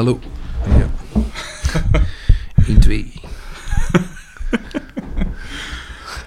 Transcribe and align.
Hallo. 0.00 0.18
Ja. 0.78 0.90
1, 2.66 2.80
2. 2.80 3.12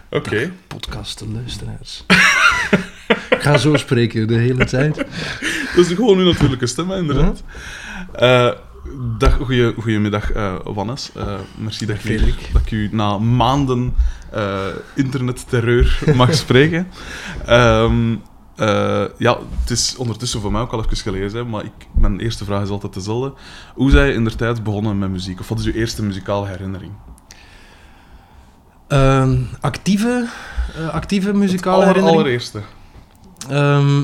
Oké. 0.10 0.52
Podcast 0.68 1.20
de 1.20 1.28
luisteraars. 1.34 2.04
Ik 3.30 3.42
ga 3.42 3.58
zo 3.58 3.78
spreken 3.78 4.28
de 4.28 4.36
hele 4.36 4.66
tijd. 4.66 4.96
Dat 5.76 5.86
is 5.86 5.88
gewoon 5.88 6.18
uw 6.18 6.26
natuurlijke 6.26 6.68
stem, 6.68 6.92
inderdaad. 6.92 7.44
Eh, 8.16 8.52
dag, 9.18 9.34
goeie, 9.36 9.74
goedemiddag, 9.74 10.32
eh 10.32 10.56
Wannes. 10.64 11.12
Eh, 11.16 11.40
merci 11.58 11.86
dat 11.86 11.98
Frederik. 11.98 12.50
dat 12.54 12.62
ik 12.62 12.72
u 12.72 12.90
na 12.92 13.18
maanden 13.18 13.94
eh, 14.32 14.68
internetterreur 14.96 16.00
mag 16.16 16.34
spreken. 16.34 16.88
Ehm, 17.46 18.16
eh, 18.56 19.04
ja, 19.18 19.38
het 19.62 19.70
is 19.70 19.96
ondertussen 19.98 20.42
voor 20.42 20.52
mij 20.52 20.62
ook 20.62 20.72
al 20.72 20.84
even 20.84 20.98
geleden, 20.98 21.32
hè, 21.36 21.44
maar 21.44 21.64
ik, 21.66 21.72
mijn 22.00 22.20
eerste 22.20 22.46
vraag 22.46 22.64
is 22.64 22.70
altijd 22.70 22.94
dezelfde. 22.94 23.34
Hoe 23.76 23.92
zijn 23.92 24.08
je 24.08 24.14
in 24.14 24.24
de 24.24 24.36
tijd 24.36 24.64
begonnen 24.64 24.98
met 25.00 25.10
muziek? 25.10 25.40
Of 25.40 25.50
wat 25.50 25.60
is 25.60 25.66
uw 25.66 25.74
eerste 25.74 26.04
muzikale 26.04 26.48
herinnering? 26.48 26.92
Ehm, 28.88 29.38
actieve, 29.62 30.28
eh, 30.76 30.90
actieve 30.90 31.34
muzikale 31.34 31.76
Aller- 31.76 31.88
herinnering? 31.88 32.20
Allereerste. 32.22 32.62
Ehm, 33.50 34.04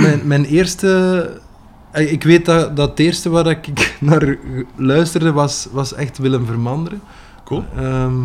mijn, 0.00 0.26
mijn 0.26 0.44
eerste... 0.44 1.30
eh, 1.90 2.12
Ik 2.12 2.22
weet 2.22 2.44
dat, 2.46 2.76
dat 2.76 2.88
het 2.90 2.98
eerste 2.98 3.28
waar 3.28 3.46
ik 3.46 3.66
naar 4.00 4.36
luisterde 4.76 5.32
was, 5.32 5.68
was 5.72 5.94
echt 5.94 6.18
Willem 6.18 6.46
Vermanderen. 6.46 7.00
Cool. 7.44 7.64
Ehm, 7.76 8.22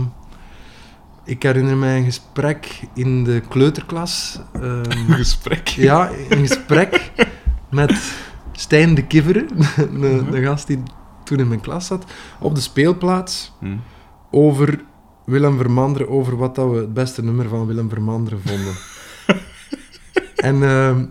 ik 1.30 1.44
herinner 1.44 1.77
mij 1.77 1.98
een 1.98 2.04
gesprek 2.04 2.80
in 2.94 3.24
de 3.24 3.41
kleuterklas. 3.49 4.40
Ehm, 4.54 4.63
Een 4.91 5.13
gesprek. 5.16 5.68
ja, 5.68 6.10
een 6.30 6.48
gesprek 6.48 7.12
met 7.70 8.13
Stijn 8.52 8.96
de 8.96 9.05
Kiveren, 9.08 9.48
de, 10.02 10.24
de 10.32 10.41
gast 10.44 10.68
die 10.68 10.84
toen 11.24 11.40
in 11.40 11.48
mijn 11.48 11.62
klas 11.62 11.85
zat, 11.85 12.05
op 12.40 12.55
de 12.55 12.62
speelplaats 12.62 13.52
Hm. 13.60 13.77
over 14.32 14.80
Willem 15.26 15.57
Vermanderen, 15.57 16.10
over 16.10 16.38
wat 16.38 16.55
dat 16.55 16.70
we 16.72 16.77
het 16.77 16.94
beste 16.94 17.24
nummer 17.24 17.48
van 17.50 17.66
Willem 17.66 17.90
Vermanderen 17.90 18.41
vonden. 18.46 18.74
en, 20.50 20.63
ehm, 20.63 21.05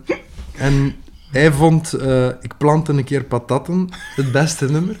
en 0.57 0.95
hij 1.31 1.51
vond 1.51 1.93
eh, 1.93 2.27
Ik 2.27 2.57
plantte 2.57 2.91
een 2.93 3.03
keer 3.03 3.23
patatten 3.23 3.89
het 4.15 4.31
beste 4.31 4.65
nummer. 4.71 4.99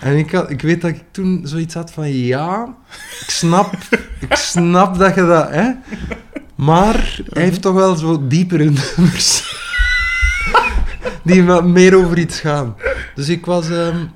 En 0.00 0.16
ik, 0.16 0.30
had, 0.30 0.50
ik 0.50 0.62
weet 0.62 0.80
dat 0.80 0.90
ik 0.90 1.02
toen 1.10 1.40
zoiets 1.44 1.74
had 1.74 1.92
van, 1.92 2.08
ja, 2.08 2.74
ik 3.20 3.30
snap, 3.30 3.74
ik 4.28 4.34
snap 4.34 4.98
dat 4.98 5.14
je 5.14 5.26
dat, 5.26 5.50
hè. 5.50 5.70
Maar 6.54 7.20
hij 7.28 7.42
heeft 7.42 7.62
toch 7.62 7.74
wel 7.74 7.96
zo 7.96 8.26
diepere 8.26 8.64
nummers. 8.96 9.56
Die 11.22 11.44
wat 11.44 11.64
meer 11.64 11.96
over 11.96 12.18
iets 12.18 12.40
gaan. 12.40 12.76
Dus 13.14 13.28
ik 13.28 13.46
was... 13.46 13.70
ehm, 13.70 14.06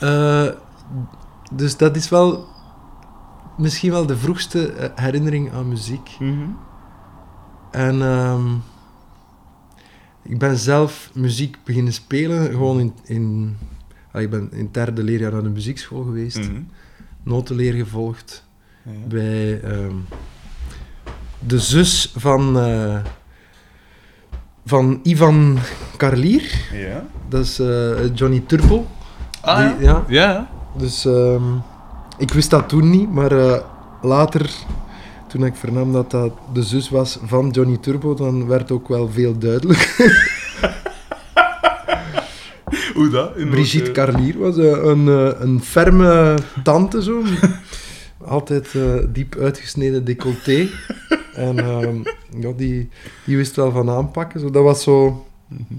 eh, 0.00 0.46
dus 1.52 1.76
dat 1.76 1.96
is 1.96 2.08
wel 2.08 2.48
misschien 3.56 3.90
wel 3.90 4.06
de 4.06 4.16
vroegste 4.16 4.72
eh, 4.72 4.88
herinnering 4.94 5.52
aan 5.52 5.68
muziek. 5.68 6.16
Mhm. 6.18 6.48
En 7.70 8.02
ehm, 8.02 8.54
ik 10.22 10.38
ben 10.38 10.56
zelf 10.56 11.10
muziek 11.14 11.56
beginnen 11.64 11.92
spelen, 11.92 12.50
gewoon 12.50 12.80
in... 12.80 12.94
in 13.04 13.56
ik 14.12 14.30
ben 14.30 14.48
in 14.52 14.64
het 14.64 14.74
derde 14.74 15.02
leerjaar 15.02 15.32
naar 15.32 15.42
de 15.42 15.48
muziekschool 15.48 16.02
geweest, 16.02 16.38
Mhm. 16.38 16.60
notenleer 17.22 17.72
gevolgd 17.74 18.44
Ja. 18.82 18.90
bij 19.08 19.60
ehm, 19.60 19.94
de 21.38 21.58
zus 21.58 22.12
van, 22.16 22.58
eh, 22.58 22.98
van 24.66 25.00
Ivan 25.02 25.58
Karlier. 25.96 26.68
Ja. 26.72 27.06
Dat 27.28 27.44
is 27.44 27.58
eh, 27.58 28.14
Johnny 28.14 28.42
Turbo. 28.46 28.86
Ah, 29.40 29.58
Die- 29.78 29.86
ja. 29.86 30.04
ja. 30.08 30.30
Ja. 30.32 30.50
Dus 30.78 31.04
ehm, 31.04 31.42
ik 32.18 32.32
wist 32.32 32.50
dat 32.50 32.68
toen 32.68 32.90
niet, 32.90 33.12
maar 33.12 33.32
eh, 33.32 33.60
later, 34.02 34.50
toen 35.28 35.44
ik 35.44 35.54
vernam 35.54 35.92
dat 35.92 36.10
dat 36.10 36.32
de 36.52 36.62
zus 36.62 36.88
was 36.88 37.18
van 37.24 37.50
Johnny 37.50 37.76
Turbo, 37.76 38.14
dan 38.14 38.46
werd 38.46 38.70
ook 38.70 38.88
wel 38.88 39.08
veel 39.10 39.38
duidelijk. 39.38 39.78
Hoe 42.94 43.08
dat? 43.08 43.36
In 43.36 43.48
Brigitte 43.48 43.92
welke- 43.92 44.12
Carlier 44.12 44.38
was 44.38 44.56
eh, 44.56 44.84
een, 44.84 45.08
eh, 45.08 45.40
een 45.40 45.62
ferme 45.62 46.34
tante 46.62 47.02
zo. 47.02 47.22
Altijd 48.24 48.74
eh, 48.74 48.94
diep 49.08 49.36
uitgesneden 49.36 50.04
decolleté. 50.04 50.68
En 51.34 51.58
ehm, 51.58 51.96
ja, 52.40 52.52
die, 52.56 52.88
die 53.24 53.36
wist 53.36 53.56
wel 53.56 53.70
van 53.70 53.90
aanpakken. 53.90 54.40
Zo, 54.40 54.50
dat 54.50 54.62
was 54.62 54.82
zo... 54.82 55.26
Mhm. 55.48 55.74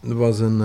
Dat 0.00 0.16
was 0.16 0.38
een... 0.38 0.62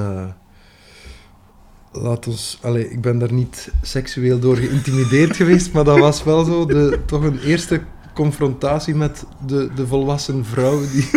laat 1.91 2.27
ons... 2.27 2.59
Allee, 2.61 2.89
ik 2.89 3.01
ben 3.01 3.19
daar 3.19 3.33
niet 3.33 3.71
seksueel 3.81 4.39
door 4.39 4.55
geïntimideerd 4.55 5.35
geweest, 5.35 5.73
maar 5.73 5.83
dat 5.83 5.99
was 5.99 6.23
wel 6.23 6.43
zo 6.43 6.65
de, 6.65 6.99
toch 7.05 7.23
een 7.23 7.39
eerste 7.39 7.81
confrontatie 8.13 8.95
met 8.95 9.25
de, 9.47 9.69
de 9.75 9.87
volwassen 9.87 10.45
vrouw. 10.45 10.79
Die, 10.91 11.09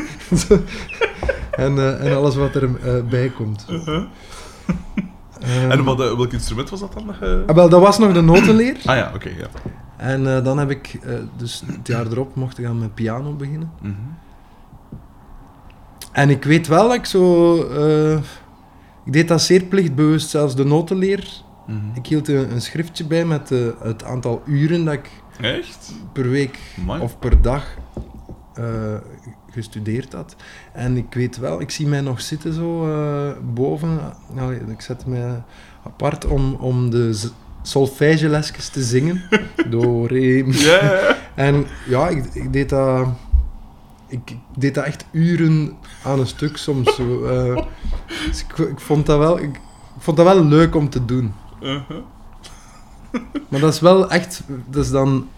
en, 1.50 2.00
en 2.00 2.16
alles 2.16 2.34
wat 2.36 2.54
er 2.54 2.62
eh, 2.82 3.08
bij 3.10 3.28
komt. 3.28 3.66
Uh-huh. 3.70 4.04
En 5.68 5.84
wat, 5.84 6.00
eh, 6.00 6.16
welk 6.16 6.32
instrument 6.32 6.70
was 6.70 6.80
dat 6.80 6.92
dan? 6.92 7.06
nog? 7.06 7.22
Ah, 7.22 7.54
wel, 7.54 7.68
dat 7.68 7.80
was 7.80 7.98
nog 7.98 8.12
de 8.12 8.20
notenleer. 8.20 8.76
Ah 8.84 8.96
ja, 8.96 9.10
oké, 9.14 9.28
ja. 9.28 9.46
En 9.96 10.36
eh, 10.36 10.44
dan 10.44 10.58
heb 10.58 10.70
ik, 10.70 10.98
eh, 11.02 11.14
dus 11.36 11.62
het 11.66 11.86
jaar 11.86 12.06
erop, 12.06 12.34
mocht 12.34 12.58
ik 12.58 12.66
aan 12.66 12.78
mijn 12.78 12.94
piano 12.94 13.32
beginnen. 13.32 13.70
Mhm. 13.80 13.92
En 16.12 16.30
ik 16.30 16.44
weet 16.44 16.66
wel 16.66 16.88
dat 16.88 16.96
ik 16.96 17.04
zo... 17.04 17.54
ik 19.04 19.12
deed 19.12 19.28
dat 19.28 19.42
zeer 19.42 19.62
plichtbewust, 19.62 20.28
zelfs 20.30 20.54
de 20.54 20.64
notenleer. 20.64 21.28
Mhm. 21.66 21.78
Ik 21.94 22.06
hield 22.06 22.28
een, 22.28 22.52
een 22.52 22.60
schriftje 22.60 23.04
bij 23.04 23.24
met 23.24 23.48
het 23.82 24.04
aantal 24.04 24.42
uren 24.46 24.84
dat 24.84 24.94
ik 24.94 25.10
Echt? 25.40 25.92
per 26.12 26.30
week 26.30 26.58
Amai. 26.80 27.00
of 27.00 27.18
per 27.18 27.42
dag 27.42 27.64
gestudeerd 29.52 30.12
had. 30.12 30.36
En 30.72 30.96
ik 30.96 31.14
weet 31.14 31.38
wel, 31.38 31.60
ik 31.60 31.70
zie 31.70 31.86
mij 31.86 32.00
nog 32.00 32.20
zitten 32.20 32.52
zo 32.52 32.88
eh, 32.88 33.32
boven. 33.54 34.00
Nou, 34.32 34.54
ik 34.54 34.80
zet 34.80 35.06
mij 35.06 35.42
apart 35.84 36.26
om, 36.26 36.54
om 36.54 36.90
de 36.90 37.30
solfègelesjes 37.62 38.68
te 38.68 38.82
zingen. 38.82 39.22
Do, 39.70 40.06
re, 40.06 40.42
mi. 40.46 40.58
Ja, 40.58 40.84
ja, 40.84 40.92
ja. 40.92 41.16
En 41.34 41.66
ja, 41.88 42.08
ik, 42.08 42.24
ik 42.34 42.52
deed 42.52 42.68
dat... 42.68 43.08
Ik, 44.08 44.36
deed 44.56 44.74
dat 44.74 44.84
echt 44.84 45.04
uren 45.10 45.76
aan 46.04 46.20
een 46.20 46.26
stuk 46.26 46.56
soms. 46.56 46.94
Zo, 46.94 47.24
eh. 47.24 47.64
dus 48.26 48.40
ik, 48.40 48.58
ik, 48.58 48.80
vond 48.80 49.06
dat 49.06 49.18
wel, 49.18 49.38
ik, 49.38 49.54
ik 49.96 50.02
vond 50.02 50.16
dat 50.16 50.26
wel 50.26 50.44
leuk 50.44 50.74
om 50.74 50.88
te 50.88 51.04
doen. 51.04 51.32
Uh-huh. 51.60 51.98
Maar 53.48 53.60
dat 53.60 53.72
is 53.72 53.80
wel 53.80 54.10
echt... 54.10 54.42
Dat 54.68 54.84
is 54.84 54.90
dan 54.90 55.28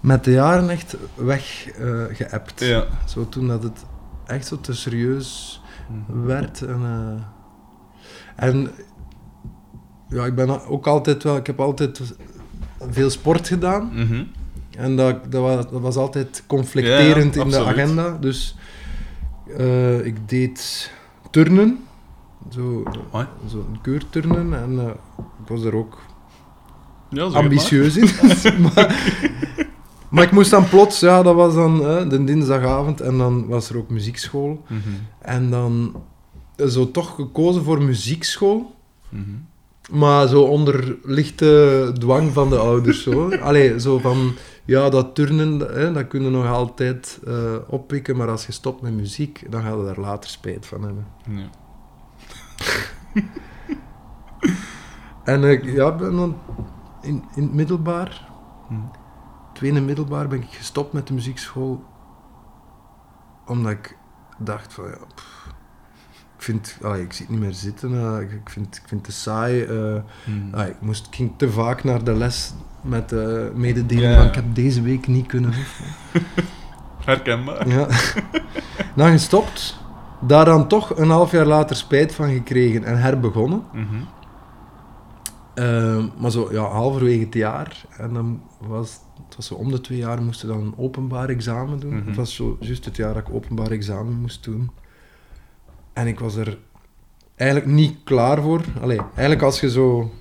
met 0.00 0.24
de 0.24 0.30
jaren 0.30 0.70
echt 0.70 0.96
weggeëpt. 1.14 2.60
Ja. 2.60 2.84
Zo 3.06 3.28
toen 3.28 3.46
dat 3.48 3.62
het 3.62 3.84
echt 4.26 4.46
zo 4.46 4.60
te 4.60 4.74
serieus 4.74 5.62
Mhm. 6.08 6.24
werd. 6.26 6.62
En, 6.62 6.80
eh, 6.84 8.44
en 8.48 8.70
ja, 10.08 10.24
ik 10.24 10.34
ben 10.34 10.66
ook 10.68 10.86
altijd 10.86 11.22
wel... 11.22 11.36
Ik 11.36 11.46
heb 11.46 11.60
altijd 11.60 12.14
veel 12.90 13.10
sport 13.10 13.48
gedaan. 13.48 13.90
Mhm. 13.94 14.24
En 14.76 14.96
dat, 14.96 15.32
dat, 15.32 15.42
was, 15.42 15.70
dat 15.70 15.80
was 15.80 15.96
altijd 15.96 16.42
conflicterend 16.46 17.34
Ja, 17.34 17.42
in 17.42 17.48
de 17.50 17.64
agenda. 17.64 18.16
Dus 18.20 18.56
eh, 19.56 20.04
ik 20.06 20.28
deed 20.28 20.90
turnen. 21.30 21.78
Zo, 22.50 22.82
Amai. 23.12 23.26
zo 23.50 23.58
een 23.72 23.80
keurturnen. 23.80 24.54
En 24.54 24.78
eh, 24.78 24.86
ik 25.18 25.48
was 25.48 25.62
er 25.62 25.74
ook 25.74 25.98
Ja, 27.10 27.22
ambitieus 27.22 27.96
in. 27.96 28.08
maar, 28.74 29.12
maar 30.10 30.24
ik 30.24 30.30
moest 30.32 30.50
dan 30.50 30.68
plots, 30.68 31.00
ja, 31.00 31.22
dat 31.22 31.34
was 31.34 31.54
dan 31.54 31.86
eh, 31.86 32.08
de 32.08 32.24
dinsdagavond. 32.24 33.00
En 33.00 33.18
dan 33.18 33.46
was 33.46 33.70
er 33.70 33.76
ook 33.76 33.90
muziekschool. 33.90 34.62
Mhm. 34.68 34.78
En 35.20 35.50
dan 35.50 36.02
eh, 36.56 36.66
zo 36.66 36.90
toch 36.90 37.14
gekozen 37.14 37.64
voor 37.64 37.82
muziekschool. 37.82 38.74
Mhm. 39.08 39.22
Maar 39.90 40.28
zo 40.28 40.42
onder 40.42 40.96
lichte 41.02 41.90
dwang 41.98 42.32
van 42.32 42.48
de 42.48 42.58
ouders. 42.58 43.02
Zo. 43.02 43.30
Allee, 43.48 43.80
zo 43.80 43.98
van, 43.98 44.32
ja, 44.64 44.88
dat 44.88 45.14
turnen, 45.14 45.58
hè, 45.58 45.92
dat 45.92 46.08
kun 46.08 46.22
je 46.22 46.30
nog 46.30 46.46
altijd 46.46 47.20
eh, 47.26 47.54
oppikken, 47.66 48.16
maar 48.16 48.28
als 48.28 48.46
je 48.46 48.52
stopt 48.52 48.82
met 48.82 48.92
muziek, 48.92 49.42
dan 49.50 49.62
ga 49.62 49.68
je 49.68 49.84
daar 49.84 50.00
later 50.00 50.30
spijt 50.30 50.66
van 50.66 50.82
hebben. 50.82 51.06
Ja. 51.30 51.50
En 55.24 55.44
ik 55.44 55.64
ja, 55.64 55.94
ben 55.94 56.16
dan 56.16 56.36
in, 57.02 57.24
in 57.34 57.42
het 57.42 57.54
middelbaar, 57.54 58.26
Mhm. 58.68 58.80
Tweede 59.58 59.80
middelbaar, 59.80 60.28
ben 60.28 60.42
ik 60.42 60.48
gestopt 60.50 60.92
met 60.92 61.06
de 61.06 61.14
muziekschool, 61.14 61.84
omdat 63.46 63.72
ik 63.72 63.96
dacht 64.38 64.72
van, 64.72 64.84
ja, 64.84 64.96
pff, 65.14 65.46
ik 66.36 66.42
vind, 66.44 66.78
ah, 66.82 66.98
ik 66.98 67.12
zit 67.12 67.28
niet 67.28 67.38
meer 67.40 67.52
zitten, 67.52 67.92
eh, 67.94 68.20
ik, 68.20 68.32
ik 68.32 68.50
vind, 68.50 68.76
ik 68.76 68.82
vind 68.86 69.06
het 69.06 69.14
te 69.14 69.20
saai. 69.20 69.62
eh. 69.62 70.02
Ah, 70.52 70.66
ik, 70.66 70.80
moest, 70.80 71.06
ik 71.06 71.14
ging 71.14 71.32
te 71.36 71.50
vaak 71.50 71.84
naar 71.84 72.04
de 72.04 72.12
les 72.12 72.52
met 72.80 73.08
de 73.08 73.52
mededeling 73.54 74.12
Ja, 74.12 74.16
van 74.16 74.26
ik 74.26 74.34
heb 74.34 74.54
deze 74.54 74.82
week 74.82 75.06
niet 75.06 75.26
kunnen. 75.26 75.52
Herkenbaar. 77.04 77.68
Ja. 77.68 77.86
Dan 78.94 79.10
gestopt. 79.10 79.78
Daar 80.20 80.44
dan 80.44 80.68
toch 80.68 80.96
een 80.96 81.10
half 81.10 81.30
jaar 81.30 81.46
later 81.46 81.76
spijt 81.76 82.14
van 82.14 82.30
gekregen 82.32 82.84
en 82.84 83.00
herbegonnen. 83.00 83.62
Mhm. 83.72 83.86
Ehm, 85.54 86.06
maar 86.18 86.30
zo, 86.30 86.48
ja, 86.52 86.62
halverwege 86.62 87.24
het 87.24 87.34
jaar. 87.34 87.84
En 87.96 88.12
dan 88.14 88.42
was 88.60 88.98
het 89.26 89.36
was 89.36 89.46
zo 89.46 89.54
om 89.54 89.70
de 89.70 89.80
twee 89.80 89.98
jaar 89.98 90.22
moesten 90.22 90.48
dan 90.48 90.60
een 90.60 90.74
openbaar 90.76 91.28
examen 91.28 91.80
doen. 91.80 91.96
Mhm. 91.96 92.06
Het 92.06 92.16
was 92.16 92.34
zo 92.34 92.56
juist 92.60 92.84
het 92.84 92.96
jaar 92.96 93.14
dat 93.14 93.28
ik 93.28 93.34
openbaar 93.34 93.70
examen 93.70 94.20
moest 94.20 94.44
doen. 94.44 94.70
En 95.92 96.06
ik 96.06 96.18
was 96.18 96.36
er 96.36 96.58
eigenlijk 97.36 97.70
niet 97.70 97.96
klaar 98.04 98.42
voor. 98.42 98.64
Allee, 98.80 99.00
eigenlijk 99.00 99.42
als 99.42 99.60
je 99.60 99.70
zo 99.70 100.12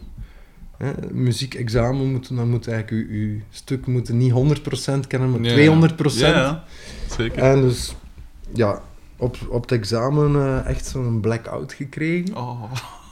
hè, 0.77 0.91
muziekexamen 1.11 2.11
moet 2.11 2.27
doen, 2.27 2.37
dan 2.37 2.49
moet 2.49 2.67
eigenlijk 2.67 3.09
je, 3.09 3.19
je 3.19 3.41
stuk 3.49 3.87
moeten 3.87 4.17
niet 4.17 4.33
100% 4.33 5.07
kennen, 5.07 5.31
maar 5.31 5.41
Ja. 5.41 5.53
200%. 5.53 6.19
Ja, 6.19 6.27
ja. 6.27 6.63
Zeker. 7.09 7.43
En 7.43 7.61
dus, 7.61 7.95
ja, 8.53 8.81
op, 9.17 9.37
op 9.49 9.61
het 9.61 9.71
examen 9.71 10.35
eh, 10.35 10.69
echt 10.69 10.85
zo'n 10.85 11.19
blackout 11.19 11.73
gekregen. 11.73 12.37
Oh. 12.37 12.63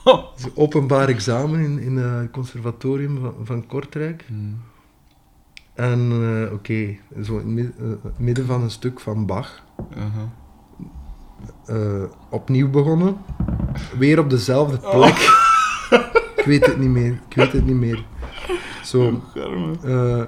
Openbaar 0.54 1.08
examen 1.08 1.60
in, 1.60 1.78
in 1.78 1.96
het 1.96 2.30
conservatorium 2.30 3.18
van, 3.20 3.34
van 3.44 3.66
Kortrijk. 3.66 4.24
Hmm. 4.26 4.58
En 5.76 6.10
eh, 6.10 6.52
oké, 6.52 6.96
zo 7.22 7.38
in 7.38 7.56
het 7.56 7.72
eh, 7.78 7.88
het 8.02 8.18
midden 8.18 8.46
van 8.46 8.62
een 8.62 8.70
stuk 8.70 9.00
van 9.00 9.26
Bach. 9.26 9.62
Eh, 11.66 12.02
opnieuw 12.30 12.70
begonnen. 12.70 13.16
Weer 13.98 14.18
op 14.18 14.30
dezelfde 14.30 14.78
plek. 14.78 15.16
ik 16.36 16.44
weet 16.44 16.66
het 16.66 16.78
niet 16.78 16.88
meer. 16.88 17.20
Ik 17.28 17.36
weet 17.36 17.52
het 17.52 17.66
niet 17.66 17.76
meer. 17.76 18.04
Zo, 18.84 19.22
eh, 19.84 20.22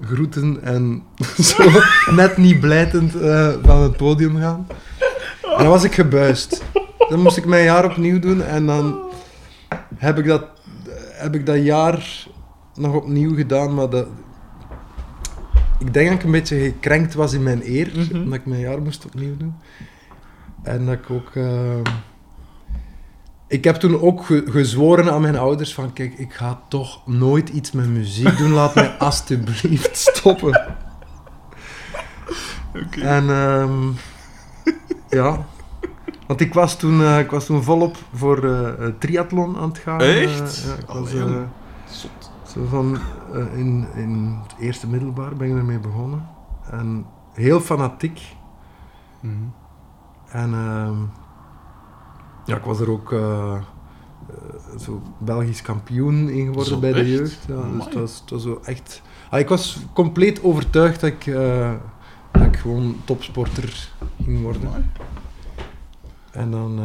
groeten 0.00 0.62
en 0.62 1.02
zo 1.50 1.64
net 2.10 2.36
niet 2.36 2.60
blijtend 2.60 3.14
eh, 3.20 3.52
van 3.62 3.82
het 3.82 3.96
podium 3.96 4.36
gaan. 4.36 4.66
En 5.42 5.58
dan 5.58 5.68
was 5.68 5.84
ik 5.84 5.94
gebuist. 5.94 6.62
Dan 7.08 7.20
moest 7.20 7.36
ik 7.36 7.46
mijn 7.46 7.64
jaar 7.64 7.84
opnieuw 7.84 8.18
doen 8.18 8.42
en 8.42 8.66
dan 8.66 9.00
heb 9.96 10.18
ik 10.18 10.26
dat, 10.26 10.44
heb 11.12 11.34
ik 11.34 11.46
dat 11.46 11.64
jaar 11.64 12.26
nog 12.74 12.94
opnieuw 12.94 13.34
gedaan, 13.34 13.74
maar 13.74 13.90
dat... 13.90 14.06
Ik 15.86 15.94
denk 15.94 16.08
dat 16.08 16.18
ik 16.18 16.24
een 16.24 16.30
beetje 16.30 16.58
gekrenkt 16.58 17.14
was 17.14 17.32
in 17.32 17.42
mijn 17.42 17.62
eer, 17.64 17.90
Mhm. 17.94 18.16
omdat 18.22 18.38
ik 18.38 18.46
mijn 18.46 18.60
jaar 18.60 18.82
moest 18.82 19.04
opnieuw 19.04 19.36
doen. 19.36 19.54
En 20.62 20.86
dat 20.86 20.94
ik 20.94 21.10
ook... 21.10 21.30
eh, 21.34 21.76
ik 23.46 23.64
heb 23.64 23.76
toen 23.76 24.00
ook 24.00 24.24
ge- 24.24 24.44
gezworen 24.46 25.12
aan 25.12 25.20
mijn 25.20 25.36
ouders 25.36 25.74
van, 25.74 25.92
kijk, 25.92 26.14
ik 26.18 26.32
ga 26.32 26.60
toch 26.68 27.06
nooit 27.06 27.48
iets 27.48 27.72
met 27.72 27.88
muziek 27.88 28.36
doen, 28.38 28.50
laat 28.50 28.74
mij 28.74 28.88
alstublieft 28.98 29.96
stoppen. 29.96 30.66
Oké. 32.86 33.00
En 33.00 33.30
ehm, 33.30 33.88
ja, 35.08 35.46
want 36.26 36.40
ik 36.40 36.54
was 36.54 36.78
toen, 36.78 37.00
eh, 37.02 37.18
ik 37.18 37.30
was 37.30 37.46
toen 37.46 37.62
volop 37.62 37.96
voor 38.14 38.44
eh, 38.54 38.86
triathlon 38.98 39.56
aan 39.56 39.68
het 39.68 39.78
gaan. 39.78 40.00
Echt? 40.00 40.64
ja, 40.66 40.72
ik 40.74 40.86
was, 40.86 41.10
Allee. 41.14 41.44
Zo 42.52 42.64
van, 42.64 42.98
eh, 43.32 43.58
in, 43.58 43.86
in 43.94 44.38
het 44.42 44.54
eerste 44.58 44.88
middelbaar 44.88 45.36
ben 45.36 45.48
ik 45.48 45.56
ermee 45.56 45.78
begonnen. 45.78 46.28
En 46.70 47.06
heel 47.32 47.60
fanatiek. 47.60 48.36
Mhm. 49.20 49.34
En 50.28 50.54
ehm, 50.54 50.96
ja, 52.44 52.56
ik 52.56 52.64
was 52.64 52.80
er 52.80 52.90
ook 52.90 53.12
eh, 53.12 53.54
eh, 53.54 53.62
zo 54.78 55.02
Belgisch 55.18 55.62
kampioen 55.62 56.28
in 56.28 56.46
geworden 56.46 56.72
Zo, 56.72 56.78
bij 56.80 56.92
de 56.92 57.10
jeugd. 57.10 57.44
Ja, 57.48 57.54
dus 57.54 57.84
het 57.84 57.94
was, 57.94 58.20
het 58.20 58.30
was 58.30 58.42
zo 58.42 58.60
echt... 58.64 59.02
Ah, 59.30 59.38
ik 59.40 59.48
was 59.48 59.80
compleet 59.92 60.42
overtuigd 60.42 61.00
dat 61.00 61.10
ik, 61.10 61.24
dat 62.30 62.42
ik 62.42 62.56
gewoon 62.56 62.96
topsporter 63.04 63.92
ging 64.24 64.42
worden. 64.42 64.66
Amai. 64.66 64.84
En 66.30 66.50
dan... 66.50 66.80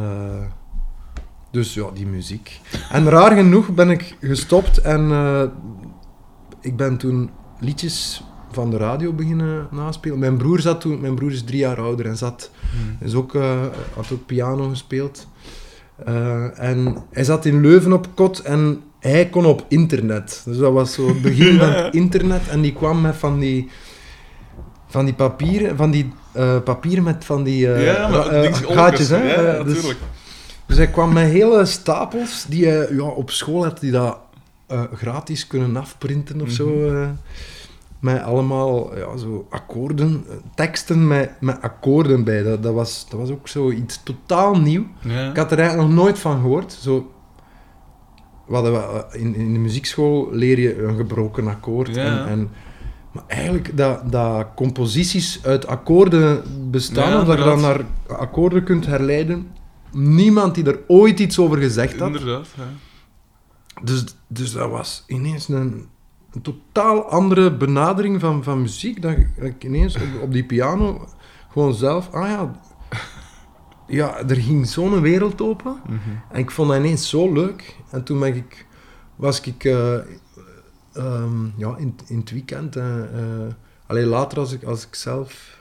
dus 1.50 1.74
ja, 1.74 1.86
die 1.94 2.06
muziek. 2.06 2.60
En 2.90 3.08
raar 3.08 3.36
genoeg 3.36 3.68
ben 3.74 3.90
ik 3.90 4.16
gestopt 4.20 4.78
en 4.78 5.10
eh, 5.10 5.42
ik 6.60 6.76
ben 6.76 6.96
toen 6.96 7.30
liedjes 7.60 8.22
van 8.52 8.70
de 8.70 8.76
radio 8.76 9.12
beginnen 9.12 9.66
naspelen. 9.70 10.18
Mijn 10.18 10.36
broer 10.36 10.60
zat 10.60 10.80
toen... 10.80 11.00
Mijn 11.00 11.14
broer 11.14 11.32
is 11.32 11.42
drie 11.44 11.58
jaar 11.58 11.80
ouder 11.80 12.06
en 12.06 12.16
zat 12.16 12.50
Mhm. 12.60 13.04
is 13.04 13.14
ook, 13.14 13.34
eh, 13.34 13.60
had 13.94 14.12
ook 14.12 14.26
piano 14.26 14.68
gespeeld. 14.68 15.28
Eh, 16.04 16.60
en 16.60 16.96
hij 17.10 17.24
zat 17.24 17.44
in 17.44 17.60
Leuven 17.60 17.92
op 17.92 18.08
kot 18.14 18.38
en 18.38 18.82
hij 18.98 19.28
kon 19.28 19.44
op 19.44 19.64
internet. 19.68 20.42
Dus 20.44 20.58
dat 20.58 20.72
was 20.72 20.92
zo 20.92 21.08
het 21.08 21.22
begin 21.22 21.58
van 21.58 21.68
het 21.68 21.94
internet. 22.04 22.48
En 22.48 22.60
die 22.60 22.72
kwam 22.72 23.00
met 23.00 23.16
van 23.16 23.38
die, 23.38 23.68
van 24.86 25.04
die 25.04 25.14
papieren, 25.14 25.76
van 25.76 25.90
die 25.90 26.12
papieren 26.64 27.04
met 27.04 27.24
van 27.24 27.42
die 27.42 27.58
ja, 27.68 28.08
gaatjes. 28.52 29.08
Hè? 29.08 29.34
Ja, 29.34 29.62
dus, 29.62 29.74
natuurlijk. 29.74 29.98
Dus 30.68 30.76
hij 30.76 30.88
kwam 30.88 31.12
met 31.12 31.30
hele 31.30 31.64
stapels 31.64 32.46
die 32.48 32.66
hij, 32.66 32.94
ja, 32.94 33.02
op 33.02 33.30
school 33.30 33.64
had 33.64 33.80
hij 33.80 33.90
dat 33.90 34.18
eh, 34.66 34.82
gratis 34.92 35.46
kunnen 35.46 35.76
afprinten 35.76 36.40
of 36.40 36.50
zo. 36.50 36.68
Mhm. 36.68 37.02
eh. 37.02 37.08
met 38.00 38.22
allemaal 38.22 38.96
ja, 38.96 39.16
zo 39.16 39.46
akkoorden, 39.50 40.24
eh, 40.28 40.34
teksten 40.54 41.06
met, 41.06 41.30
met 41.40 41.62
akkoorden 41.62 42.24
bij. 42.24 42.42
Dat, 42.42 42.62
dat, 42.62 42.74
was, 42.74 43.06
dat 43.10 43.20
was 43.20 43.30
ook 43.30 43.48
zo 43.48 43.70
iets 43.70 44.02
totaal 44.02 44.58
nieuw. 44.58 44.86
Ja. 45.00 45.30
Ik 45.30 45.36
had 45.36 45.52
er 45.52 45.58
eigenlijk 45.58 45.88
nog 45.88 45.98
nooit 45.98 46.18
van 46.18 46.40
gehoord. 46.40 46.72
Zo, 46.72 47.12
we 48.46 48.56
eh, 48.56 49.20
in, 49.20 49.34
in 49.34 49.52
de 49.52 49.58
muziekschool 49.58 50.28
leer 50.32 50.58
je 50.58 50.82
een 50.82 50.96
gebroken 50.96 51.48
akkoord. 51.48 51.94
Ja. 51.94 52.04
En, 52.04 52.28
en, 52.28 52.50
maar 53.12 53.24
eigenlijk 53.26 53.76
dat, 53.76 54.12
dat 54.12 54.46
composities 54.56 55.40
uit 55.44 55.66
akkoorden 55.66 56.42
bestaan, 56.70 57.26
dat 57.26 57.38
je 57.38 57.44
dan 57.44 57.60
naar 57.60 57.80
akkoorden 58.06 58.64
kunt 58.64 58.86
herleiden. 58.86 59.48
Niemand 59.92 60.54
die 60.54 60.64
er 60.64 60.80
ooit 60.86 61.20
iets 61.20 61.38
over 61.38 61.58
gezegd 61.58 61.98
had. 61.98 62.06
Inderdaad, 62.06 62.48
ja. 62.56 62.68
Dus, 63.82 64.04
dus 64.26 64.52
dat 64.52 64.70
was 64.70 65.04
ineens 65.06 65.48
een, 65.48 65.88
een 66.32 66.42
totaal 66.42 67.04
andere 67.04 67.56
benadering 67.56 68.20
van, 68.20 68.42
van 68.44 68.60
muziek. 68.62 69.02
Dat 69.02 69.12
ik, 69.12 69.28
dat 69.36 69.44
ik 69.44 69.64
ineens 69.64 69.94
op, 69.96 70.22
op 70.22 70.32
die 70.32 70.44
piano 70.44 71.08
gewoon 71.52 71.74
zelf... 71.74 72.10
Ah 72.12 72.28
ja, 72.28 72.60
ja, 73.86 74.18
er 74.28 74.36
ging 74.36 74.66
zo'n 74.66 75.00
wereld 75.00 75.40
open. 75.42 75.80
Mhm. 75.86 75.98
En 76.32 76.38
ik 76.38 76.50
vond 76.50 76.68
dat 76.68 76.78
ineens 76.78 77.08
zo 77.08 77.32
leuk. 77.32 77.76
En 77.90 78.04
toen 78.04 78.18
ben 78.18 78.34
ik, 78.34 78.66
was 79.16 79.40
ik 79.40 79.64
eh, 79.64 79.94
ehm, 80.92 81.46
ja, 81.56 81.76
in, 81.76 81.94
in 82.06 82.18
het 82.18 82.30
weekend... 82.30 82.76
eh 82.76 83.02
eh, 83.02 83.52
alleen 83.86 84.06
later, 84.06 84.38
als 84.38 84.52
ik, 84.52 84.64
als 84.64 84.86
ik 84.86 84.94
zelf 84.94 85.60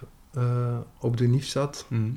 op 1.00 1.18
de 1.18 1.28
NIF 1.28 1.46
zat, 1.46 1.86
Mhm. 1.88 2.10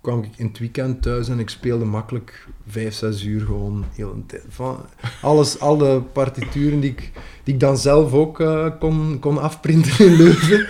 Kwam 0.00 0.22
ik 0.22 0.30
in 0.36 0.46
het 0.46 0.58
weekend 0.58 1.02
thuis 1.02 1.28
en 1.28 1.38
ik 1.38 1.48
speelde 1.48 1.84
makkelijk 1.84 2.46
vijf, 2.68 2.94
zes 2.94 3.24
uur 3.24 3.40
gewoon 3.46 3.84
heel 3.92 4.12
een 4.12 4.26
tijd. 4.26 4.44
Van 4.48 4.78
alles, 5.22 5.60
al 5.60 5.76
de 5.76 6.02
partituren 6.12 6.80
die 6.80 6.90
ik, 6.90 7.12
die 7.44 7.54
ik 7.54 7.60
dan 7.60 7.76
zelf 7.78 8.12
ook 8.12 8.40
eh, 8.40 8.66
kon, 8.78 9.16
kon 9.20 9.38
afprinten 9.40 10.06
in 10.06 10.12
Leuven. 10.16 10.66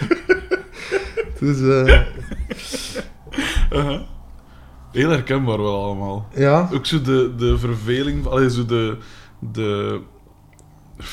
dus 1.41 1.61
eh, 1.87 2.01
Aha. 3.73 4.07
Heel 4.93 5.11
herkenbaar 5.11 5.59
wel 5.63 5.85
allemaal. 5.85 6.29
ja, 6.35 6.69
Ook 6.73 6.87
zo 6.87 7.01
de, 7.03 7.33
de 7.37 7.59
verveling, 7.59 8.27
allee, 8.27 8.51
zo 8.51 8.65
de, 8.67 8.97
de, 9.39 10.01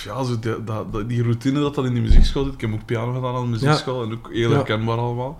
ja, 0.05 0.23
zo 0.23 0.39
de, 0.39 0.63
die 1.07 1.23
routine 1.23 1.59
dat 1.59 1.75
dan 1.75 1.85
in 1.85 1.93
de 1.93 1.99
muziekschool 2.01 2.43
zit. 2.43 2.53
Ik 2.53 2.61
heb 2.61 2.73
ook 2.73 2.85
piano 2.85 3.13
gedaan 3.13 3.35
aan 3.35 3.43
de 3.43 3.49
muziekschool 3.49 4.03
en 4.03 4.11
ook 4.13 4.29
heel 4.33 4.49
Ja. 4.49 4.55
herkenbaar 4.55 4.97
allemaal. 4.97 5.37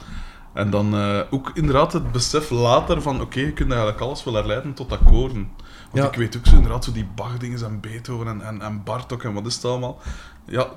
En 0.58 0.70
dan 0.70 0.94
eh, 0.96 1.20
ook 1.30 1.52
inderdaad 1.54 1.94
het 1.94 2.12
besef 2.12 2.50
later 2.50 3.02
van, 3.02 3.22
oké, 3.22 3.40
je 3.40 3.52
kunt 3.54 3.70
eigenlijk 3.70 4.02
alles 4.02 4.24
wel 4.24 4.34
herleiden 4.34 4.74
tot 4.74 4.92
akkoorden. 4.92 5.50
Want 5.92 6.04
Ja. 6.04 6.08
ik 6.08 6.16
weet 6.16 6.38
ook 6.38 6.46
zo 6.46 6.56
inderdaad 6.56 6.84
zo 6.86 6.92
die 6.92 7.08
Bach-dingen 7.16 7.64
en 7.66 7.80
Beethoven 7.80 8.28
en, 8.28 8.42
en, 8.42 8.62
en 8.62 8.82
Bartok 8.84 9.24
en 9.24 9.34
wat 9.34 9.46
is 9.46 9.56
het 9.56 9.66
allemaal. 9.66 10.00
Ja, 10.46 10.68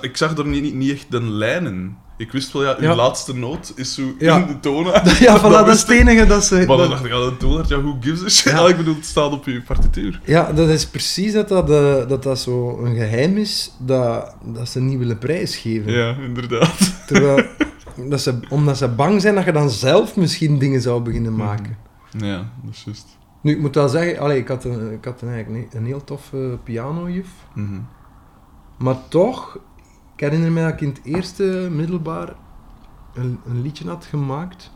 ik 0.00 0.16
zag 0.16 0.38
er 0.38 0.46
niet, 0.46 0.74
niet, 0.74 0.92
echt 0.92 1.06
een 1.10 1.30
lijn 1.30 1.66
in. 1.66 1.96
Ik 2.16 2.32
wist 2.32 2.52
wel, 2.52 2.62
ja, 2.64 2.76
uw 2.78 2.82
Ja. 2.88 2.94
laatste 2.94 3.34
noot 3.36 3.72
is 3.76 3.94
zo 3.94 4.02
Ja. 4.18 4.36
in 4.36 4.46
de 4.46 4.60
tonen. 4.60 4.92
ja 5.20 5.38
voilà, 5.40 5.42
dat 5.42 5.60
is 5.60 5.66
wist 5.72 5.86
het 5.86 5.90
enige 5.98 6.26
dat 6.26 6.44
ze... 6.44 6.54
Maar 6.54 6.66
dan 6.66 6.76
dat- 6.78 6.88
dacht 6.90 7.04
ik, 7.04 7.10
ja, 7.10 7.16
een 7.16 7.36
toner, 7.36 7.64
ja, 7.68 7.80
who 7.80 7.96
gives 8.00 8.24
a 8.24 8.28
shit? 8.28 8.52
Ja. 8.52 8.58
Ja. 8.60 8.68
Ik 8.68 8.76
bedoel, 8.76 8.94
het 8.94 9.06
staat 9.06 9.32
op 9.32 9.44
je 9.46 9.62
partituur. 9.62 10.20
Ja, 10.24 10.52
dat 10.52 10.68
is 10.68 10.86
precies 10.86 11.32
dat 11.32 11.48
dat, 11.48 11.70
eh, 11.70 12.08
dat, 12.08 12.22
dat 12.22 12.38
zo 12.38 12.78
een 12.84 12.94
geheim 12.94 13.36
is 13.36 13.72
dat, 13.78 14.34
dat 14.44 14.68
ze 14.68 14.80
niet 14.80 14.98
willen 14.98 15.18
prijsgeven. 15.18 15.92
Ja, 15.92 16.16
inderdaad. 16.24 17.06
Terwijl, 17.06 17.44
dat 18.08 18.20
ze, 18.20 18.40
omdat 18.48 18.76
ze 18.76 18.88
bang 18.88 19.20
zijn 19.20 19.34
dat 19.34 19.44
je 19.44 19.52
dan 19.52 19.70
zelf 19.70 20.16
misschien 20.16 20.58
dingen 20.58 20.80
zou 20.80 21.02
beginnen 21.02 21.36
maken. 21.36 21.76
Ja, 22.18 22.36
dat 22.62 22.72
is 22.72 22.84
juist. 22.84 23.18
Nu, 23.40 23.52
ik 23.52 23.60
moet 23.60 23.74
wel 23.74 23.88
zeggen, 23.88 24.18
allee, 24.18 24.38
ik 24.38 24.48
had, 24.48 24.64
een, 24.64 24.92
ik 24.92 25.04
had 25.04 25.22
een, 25.22 25.28
eigenlijk 25.28 25.74
een, 25.74 25.86
heel 25.86 26.04
toffe 26.04 26.58
pianojuf. 26.64 27.28
Mhm. 27.54 27.80
Maar 28.78 28.96
toch, 29.08 29.58
ik 30.14 30.20
herinner 30.20 30.52
me 30.52 30.62
dat 30.62 30.72
ik 30.72 30.80
in 30.80 30.88
het 30.88 31.00
eerste 31.02 31.68
middelbaar 31.70 32.34
een, 33.14 33.38
een 33.46 33.62
liedje 33.62 33.88
had 33.88 34.04
gemaakt 34.04 34.70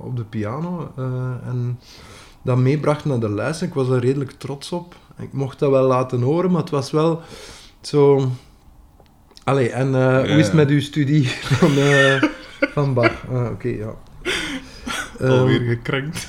op 0.00 0.16
de 0.16 0.24
piano. 0.24 0.92
eh, 0.96 1.46
en 1.46 1.78
dat 2.42 2.58
meebracht 2.58 3.04
naar 3.04 3.20
de 3.20 3.30
les. 3.30 3.62
Ik 3.62 3.74
was 3.74 3.88
er 3.88 4.00
redelijk 4.00 4.30
trots 4.30 4.72
op. 4.72 4.96
Ik 5.18 5.32
mocht 5.32 5.58
dat 5.58 5.70
wel 5.70 5.86
laten 5.86 6.22
horen, 6.22 6.50
maar 6.50 6.60
het 6.60 6.70
was 6.70 6.90
wel 6.90 7.20
zo... 7.80 8.28
Allee, 9.50 9.68
en 9.70 9.94
eh, 9.94 10.18
hoe 10.18 10.38
is 10.38 10.44
het 10.46 10.54
met 10.54 10.68
uw 10.70 10.80
studie 10.80 11.28
van, 11.28 11.76
eh, 11.76 12.22
van 12.60 12.94
Bach? 12.94 13.26
Ah, 13.30 13.50
Oké, 13.50 13.68
ja. 13.68 13.94
Alweer 15.20 15.60
gekrenkt. 15.60 16.28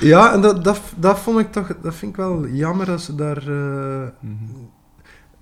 Ja, 0.00 0.32
en 0.32 0.40
dat, 0.40 0.64
dat, 0.64 0.80
dat 0.96 1.18
vond 1.18 1.38
ik 1.38 1.52
toch... 1.52 1.76
Dat 1.82 1.94
vind 1.94 2.10
ik 2.10 2.16
wel 2.16 2.46
jammer 2.48 2.90
als 2.90 3.04
ze 3.04 3.14
daar... 3.14 3.36
eh, 3.48 4.08
Mhm. 4.20 4.34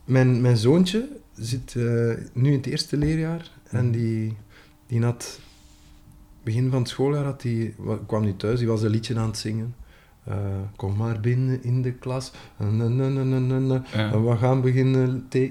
Mijn, 0.05 0.41
mijn 0.41 0.57
zoontje 0.57 1.09
zit 1.35 1.75
nu 2.33 2.51
in 2.51 2.57
het 2.57 2.67
eerste 2.67 2.97
leerjaar 2.97 3.51
en 3.71 3.91
die, 3.91 4.37
die 4.87 5.03
had... 5.05 5.41
Begin 6.43 6.71
van 6.71 6.79
het 6.79 6.89
schooljaar 6.89 7.25
had 7.25 7.41
die, 7.41 7.75
wa- 7.79 7.99
kwam 8.07 8.23
hij 8.23 8.33
thuis, 8.37 8.59
die 8.59 8.69
was 8.69 8.83
een 8.83 8.91
liedje 8.91 9.19
aan 9.19 9.27
het 9.27 9.39
zingen. 9.39 9.75
Eh, 10.25 10.37
kom 10.77 10.97
maar 10.97 11.21
binnen 11.21 11.63
in 11.63 11.83
de 11.83 11.93
klas. 11.93 12.33
We 12.57 14.37
gaan 14.39 14.61
beginnen 14.61 15.27
eh, 15.31 15.43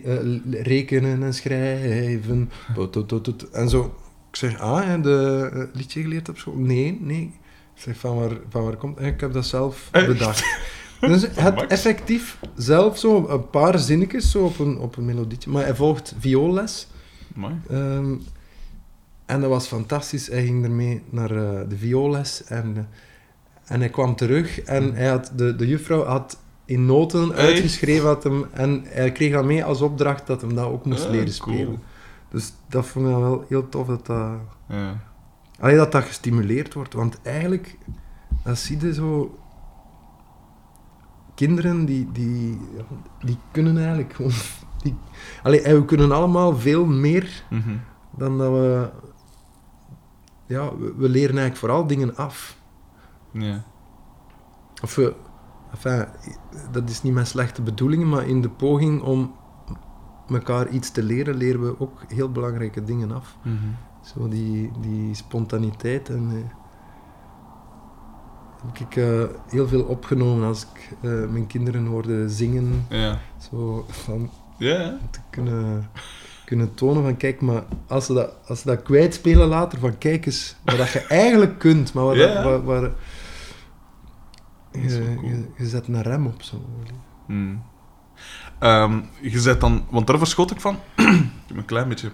rekenen 0.64 1.24
en 1.24 1.34
schrijven. 1.34 2.52
Tot. 2.92 3.50
En 3.50 3.70
zo. 3.70 3.96
Ik 4.30 4.36
zeg, 4.36 4.60
ah, 4.60 4.88
heb 4.88 5.04
je 5.04 5.50
eh, 5.54 5.78
liedje 5.78 6.02
geleerd 6.02 6.30
op 6.30 6.38
school? 6.38 6.56
Nee, 6.56 6.98
nee. 7.02 7.34
Ik 7.76 7.82
zeg, 7.82 7.98
van 7.98 8.16
waar, 8.16 8.38
van 8.50 8.64
waar 8.64 8.76
komt? 8.76 9.02
Ik 9.02 9.20
heb 9.20 9.34
dat 9.34 9.46
zelf 9.46 9.90
bedacht. 9.92 10.46
Dus 11.00 11.22
het 11.22 11.66
effectief 11.66 12.40
zelf 12.56 12.98
zo 12.98 13.28
een 13.28 13.50
paar 13.50 13.80
zinnetjes 13.80 14.32
zo 14.32 14.46
op 14.46 14.60
een, 14.60 14.78
op 14.78 14.98
een 14.98 15.06
melodietje. 15.06 15.50
Maar 15.50 15.64
hij 15.64 15.76
volgt 15.76 16.16
vioolles. 16.20 16.88
Amai. 17.36 17.54
Ehm, 17.70 18.16
en 19.26 19.42
dat 19.42 19.50
was 19.50 19.68
fantastisch. 19.68 20.28
Hij 20.28 20.46
ging 20.46 20.64
ermee 20.64 21.02
naar 21.10 21.30
de 21.70 21.78
vioolles 21.78 22.44
en, 22.44 22.88
en 23.66 23.80
hij 23.80 23.90
kwam 23.90 24.16
terug 24.16 24.62
en 24.62 24.96
hij 24.96 25.08
had, 25.08 25.32
de, 25.36 25.56
de 25.56 25.68
juffrouw 25.68 26.04
had 26.04 26.38
in 26.66 26.86
noten 26.86 27.30
Hey. 27.30 27.46
uitgeschreven 27.46 28.06
dat 28.06 28.24
hem, 28.24 28.46
en 28.52 28.84
hij 28.88 29.12
kreeg 29.12 29.34
dat 29.34 29.46
mee 29.46 29.64
als 29.64 29.82
opdracht 29.82 30.28
dat 30.28 30.42
hem 30.42 30.56
dat 30.56 30.66
ook 30.66 30.86
moest 30.86 31.06
Ah, 31.06 31.12
leren 31.12 31.38
cool. 31.40 31.56
spelen. 31.56 31.82
Dus 32.30 32.54
dat 32.70 32.86
vond 32.86 33.06
ik 33.06 33.12
dan 33.12 33.22
wel 33.22 33.46
heel 33.50 33.70
tof 33.70 33.88
dat 33.88 34.06
dat, 34.06 34.28
Ja. 34.68 34.98
allee, 35.60 35.76
dat, 35.76 35.92
dat 35.92 36.04
gestimuleerd 36.04 36.74
wordt. 36.74 36.94
Want 36.94 37.20
eigenlijk, 37.24 37.78
dat 38.44 38.58
zie 38.58 38.80
je 38.80 38.94
zo... 38.94 39.38
Kinderen 41.36 41.86
die, 41.86 42.10
die, 42.12 42.58
die 43.26 43.38
kunnen 43.52 43.78
eigenlijk 43.78 44.14
gewoon... 44.14 44.32
Die, 44.84 44.96
allee, 45.44 45.62
en 45.62 45.76
we 45.76 45.86
kunnen 45.86 46.12
allemaal 46.12 46.58
veel 46.58 46.86
meer 46.86 47.44
Mhm. 47.50 47.70
dan 48.18 48.38
dat 48.38 48.52
we... 48.52 48.90
Ja, 50.46 50.78
we, 50.78 50.94
we 50.98 51.10
leren 51.10 51.30
eigenlijk 51.38 51.58
vooral 51.58 51.88
dingen 51.88 52.16
af. 52.16 52.58
Ja. 53.34 53.64
Of 54.84 54.96
we... 54.96 55.14
Enfin, 55.74 56.06
dat 56.72 56.90
is 56.90 57.02
niet 57.02 57.14
met 57.14 57.28
slechte 57.28 57.62
bedoelingen, 57.62 58.10
maar 58.10 58.28
in 58.28 58.42
de 58.42 58.50
poging 58.50 59.02
om 59.02 59.36
elkaar 60.30 60.68
iets 60.70 60.92
te 60.92 61.04
leren, 61.04 61.36
leren 61.36 61.62
we 61.62 61.80
ook 61.80 62.02
heel 62.08 62.32
belangrijke 62.32 62.84
dingen 62.84 63.12
af. 63.12 63.36
Mhm. 63.42 63.56
Zo 64.02 64.28
die, 64.28 64.72
die 64.82 65.14
spontaniteit 65.16 66.10
en... 66.10 66.30
eh, 66.32 66.52
heb 68.66 68.78
ik 68.90 68.96
eh, 68.96 69.24
heel 69.50 69.68
veel 69.68 69.84
opgenomen 69.84 70.48
als 70.48 70.62
ik 70.74 70.98
eh, 71.02 71.12
mijn 71.30 71.48
kinderen 71.48 71.86
hoorde 71.86 72.30
zingen. 72.30 72.86
Ja. 72.90 73.20
Zo 73.52 73.86
van 73.90 74.30
Ja, 74.58 74.98
te 75.12 75.20
kunnen, 75.30 75.90
kunnen 76.46 76.74
tonen 76.74 77.04
van 77.04 77.18
kijk, 77.18 77.42
maar 77.42 77.64
als 77.88 78.06
ze 78.06 78.14
dat, 78.14 78.34
als 78.48 78.60
ze 78.62 78.68
dat 78.68 78.82
kwijtspelen 78.82 79.48
later, 79.48 79.80
van 79.80 79.98
kijk 79.98 80.26
eens 80.26 80.56
wat 80.64 80.78
dat 80.78 80.90
je 80.92 81.00
eigenlijk 81.08 81.60
kunt, 81.60 81.94
maar 81.94 82.04
wat, 82.04 82.16
Ja. 82.16 82.62
waar, 82.62 82.92
je, 84.82 85.04
wel 85.04 85.16
cool. 85.16 85.30
je, 85.30 85.46
je 85.58 85.68
zet 85.68 85.88
een 85.88 86.02
rem 86.02 86.26
op 86.26 86.42
zo. 86.44 86.66
Hmm. 87.26 87.64
Ehm, 88.60 89.00
je 89.22 89.40
zet 89.40 89.62
dan, 89.62 89.86
want 89.90 90.08
daar 90.08 90.18
verschot 90.18 90.52
ik 90.52 90.62
van. 90.62 90.80
ik 90.96 91.48
heb 91.48 91.58
een 91.58 91.66
klein 91.66 91.88
beetje 91.88 92.12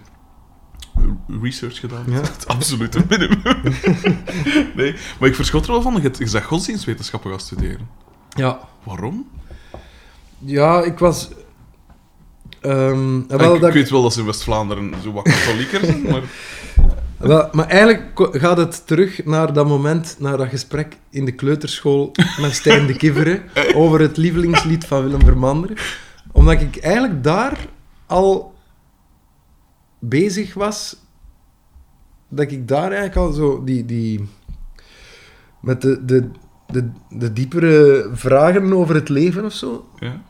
research 1.42 1.78
gedaan. 1.80 2.04
Ja. 2.06 2.20
Het 2.32 2.48
absolute 2.48 3.04
minimum. 3.08 3.42
nee, 4.76 4.94
maar 5.18 5.28
ik 5.28 5.34
verschot 5.34 5.66
er 5.66 5.72
wel 5.72 5.82
van. 5.82 6.02
Je 6.02 6.10
je 6.18 6.26
zegt 6.26 6.46
godsdienstwetenschappen 6.46 7.30
gaan 7.30 7.40
studeren. 7.40 7.88
Ja. 8.28 8.68
Waarom? 8.84 9.28
Ja, 10.38 10.82
ik 10.82 10.98
was... 10.98 11.28
ehm, 12.60 13.20
Ah, 13.28 13.38
wel, 13.38 13.54
ik, 13.54 13.60
dat 13.60 13.68
ik 13.68 13.74
weet 13.74 13.90
wel 13.90 14.02
dat 14.02 14.12
ze 14.12 14.20
in 14.20 14.26
West-Vlaanderen 14.26 14.94
zo 15.02 15.12
wat 15.12 15.24
katholieker 15.24 15.84
zijn, 15.84 16.02
maar... 16.10 16.22
Wel, 17.20 17.48
maar 17.52 17.66
eigenlijk 17.66 18.28
gaat 18.32 18.56
het 18.56 18.86
terug 18.86 19.24
naar 19.24 19.52
dat 19.52 19.66
moment, 19.66 20.16
naar 20.18 20.36
dat 20.36 20.48
gesprek 20.48 20.96
in 21.10 21.24
de 21.24 21.32
kleuterschool 21.32 22.12
met 22.40 22.52
Stijn 22.54 22.86
de 22.86 22.96
Kivere 22.96 23.42
over 23.74 24.00
het 24.00 24.16
lievelingslied 24.16 24.84
van 24.86 25.02
Willem 25.02 25.24
Vermanderen. 25.24 25.76
Omdat 26.32 26.60
ik 26.60 26.76
eigenlijk 26.76 27.24
daar 27.24 27.66
al 28.06 28.54
bezig 29.98 30.54
was, 30.54 30.96
dat 32.28 32.50
ik 32.50 32.68
daar 32.68 32.92
eigenlijk 32.92 33.16
al 33.16 33.32
zo 33.32 33.64
die... 33.64 33.84
die 33.84 34.28
met 35.60 35.82
de, 35.82 36.04
de, 36.04 36.30
de, 36.66 36.90
de 37.08 37.32
diepere 37.32 38.08
vragen 38.12 38.72
over 38.72 38.94
het 38.94 39.08
leven 39.08 39.44
of 39.44 39.52
zo, 39.52 39.88
Ja. 39.98 40.22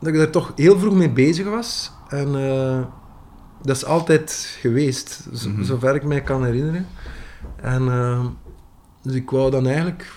dat 0.00 0.08
ik 0.08 0.16
daar 0.16 0.30
toch 0.30 0.52
heel 0.56 0.78
vroeg 0.78 0.94
mee 0.94 1.10
bezig 1.10 1.46
was. 1.46 1.92
En 2.08 2.34
eh, 2.34 2.84
dat 3.66 3.76
is 3.76 3.84
altijd 3.84 4.56
geweest, 4.60 5.26
z- 5.32 5.46
Mhm. 5.46 5.62
zover 5.62 5.94
ik 5.94 6.04
mij 6.04 6.22
kan 6.22 6.44
herinneren. 6.44 6.86
En 7.56 7.88
eh, 7.88 8.26
dus 9.02 9.14
ik 9.14 9.30
wou 9.30 9.50
dan 9.50 9.66
eigenlijk... 9.66 10.12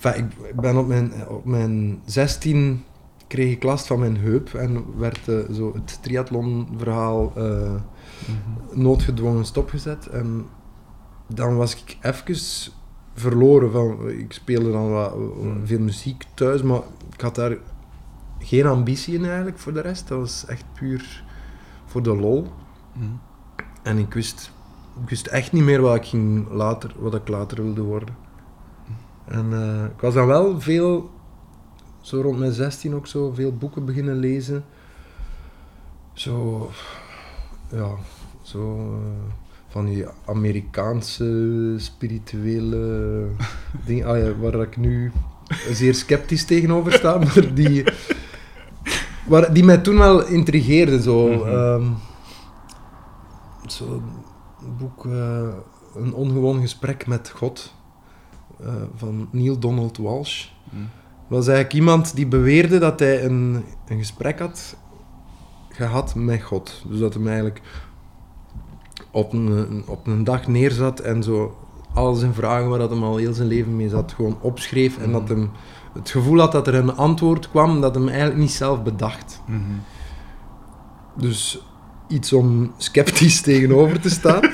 Enfin, 0.00 0.30
ik, 0.48 0.60
ben 0.60 0.76
op 0.76 0.86
mijn, 0.86 1.28
op 1.28 1.44
mijn 1.44 2.00
16 2.04 2.84
kreeg 3.26 3.52
ik 3.52 3.62
last 3.62 3.86
van 3.86 3.98
mijn 3.98 4.16
heup 4.16 4.54
en 4.54 4.98
werd 4.98 5.28
eh, 5.28 5.38
zo 5.54 5.72
het 5.74 5.98
triathlonverhaal 6.02 7.32
eh, 7.36 7.72
Mhm. 8.26 8.82
noodgedwongen 8.82 9.44
stopgezet. 9.44 10.06
En 10.06 10.46
dan 11.28 11.56
was 11.56 11.74
ik 11.82 11.96
even 12.00 12.36
verloren. 13.14 13.70
Van, 13.72 14.08
ik 14.10 14.32
speelde 14.32 14.70
dan 14.72 14.90
wat, 14.90 15.12
Hmm. 15.12 15.66
veel 15.66 15.78
muziek 15.80 16.24
thuis, 16.34 16.62
maar 16.62 16.80
ik 17.12 17.20
had 17.20 17.34
daar 17.34 17.56
geen 18.38 18.66
ambitie 18.66 19.14
in 19.14 19.24
eigenlijk 19.24 19.58
voor 19.58 19.72
de 19.72 19.80
rest. 19.80 20.08
Dat 20.08 20.18
was 20.18 20.44
echt 20.46 20.64
puur 20.74 21.23
voor 21.94 22.02
de 22.02 22.16
lol. 22.16 22.46
En 23.82 23.98
ik 23.98 24.14
wist, 24.14 24.50
ik 25.02 25.08
wist 25.08 25.26
echt 25.26 25.52
niet 25.52 25.64
meer 25.64 25.80
wat 25.80 25.96
ik, 25.96 26.04
ging 26.04 26.50
later, 26.50 26.94
wat 26.98 27.14
ik 27.14 27.28
later 27.28 27.62
wilde 27.62 27.82
worden. 27.82 28.16
En 29.24 29.52
eh, 29.52 29.84
ik 29.84 30.00
was 30.00 30.14
dan 30.14 30.26
wel 30.26 30.60
veel, 30.60 31.10
zo 32.00 32.20
rond 32.20 32.38
mijn 32.38 32.52
16 32.52 32.94
ook 32.94 33.06
zo, 33.06 33.32
veel 33.32 33.56
boeken 33.56 33.84
beginnen 33.84 34.16
lezen. 34.16 34.64
Zo, 36.12 36.70
ja, 37.70 37.90
zo 38.42 38.92
eh, 38.92 39.32
van 39.68 39.84
die 39.84 40.06
Amerikaanse 40.24 41.74
spirituele 41.76 43.26
dingen, 43.86 44.06
ah 44.06 44.18
ja, 44.18 44.36
waar 44.36 44.60
ik 44.60 44.76
nu 44.76 45.12
zeer 45.70 45.94
sceptisch 45.94 46.44
tegenover 46.44 46.92
sta, 46.92 47.18
maar 47.24 47.54
die, 47.54 47.84
waar, 49.26 49.52
die 49.52 49.64
mij 49.64 49.78
toen 49.78 49.98
wel 49.98 50.26
intrigeerden. 50.26 51.02
Zo, 51.02 51.28
Mhm. 51.28 51.48
ehm, 51.48 51.82
zo 53.66 53.84
een 54.64 54.76
boek, 54.78 55.06
eh, 55.06 55.48
Een 55.96 56.14
ongewoon 56.14 56.60
gesprek 56.60 57.06
met 57.06 57.32
God, 57.36 57.74
eh, 58.60 58.66
van 58.96 59.28
Neil 59.30 59.58
Donald 59.58 59.96
Walsh. 59.96 60.46
Mhm. 60.70 60.82
was 61.28 61.46
eigenlijk 61.46 61.76
iemand 61.76 62.14
die 62.16 62.26
beweerde 62.26 62.78
dat 62.78 62.98
hij 63.00 63.24
een, 63.24 63.64
een 63.86 63.98
gesprek 63.98 64.38
had 64.38 64.76
gehad 65.68 66.14
met 66.14 66.42
God. 66.42 66.82
Dus 66.88 66.98
dat 66.98 67.14
hij 67.14 67.24
eigenlijk 67.26 67.60
op 69.10 69.32
een, 69.32 69.46
een- 69.46 69.84
op 69.86 70.06
een 70.06 70.24
dag 70.24 70.46
neerzat 70.48 71.00
en 71.00 71.22
zo 71.22 71.56
al 71.94 72.14
zijn 72.14 72.34
vragen 72.34 72.68
waar 72.68 72.78
dat 72.78 72.90
hem 72.90 73.02
al 73.04 73.16
heel 73.16 73.32
zijn 73.34 73.48
leven 73.48 73.76
mee 73.76 73.88
zat, 73.88 74.12
gewoon 74.12 74.36
opschreef. 74.40 74.98
En 74.98 75.12
dat 75.12 75.28
hem 75.28 75.50
het 75.94 76.10
gevoel 76.10 76.38
had 76.38 76.52
dat 76.52 76.66
er 76.66 76.74
een 76.74 76.96
antwoord 76.96 77.50
kwam 77.50 77.80
dat 77.80 77.94
hem 77.94 78.08
eigenlijk 78.08 78.38
niet 78.38 78.52
zelf 78.52 78.82
bedacht. 78.82 79.42
Mhm. 79.46 79.60
Dus 81.14 81.64
iets 82.08 82.32
om 82.32 82.72
sceptisch 82.76 83.40
tegenover 83.50 84.00
te 84.00 84.10
staan. 84.10 84.40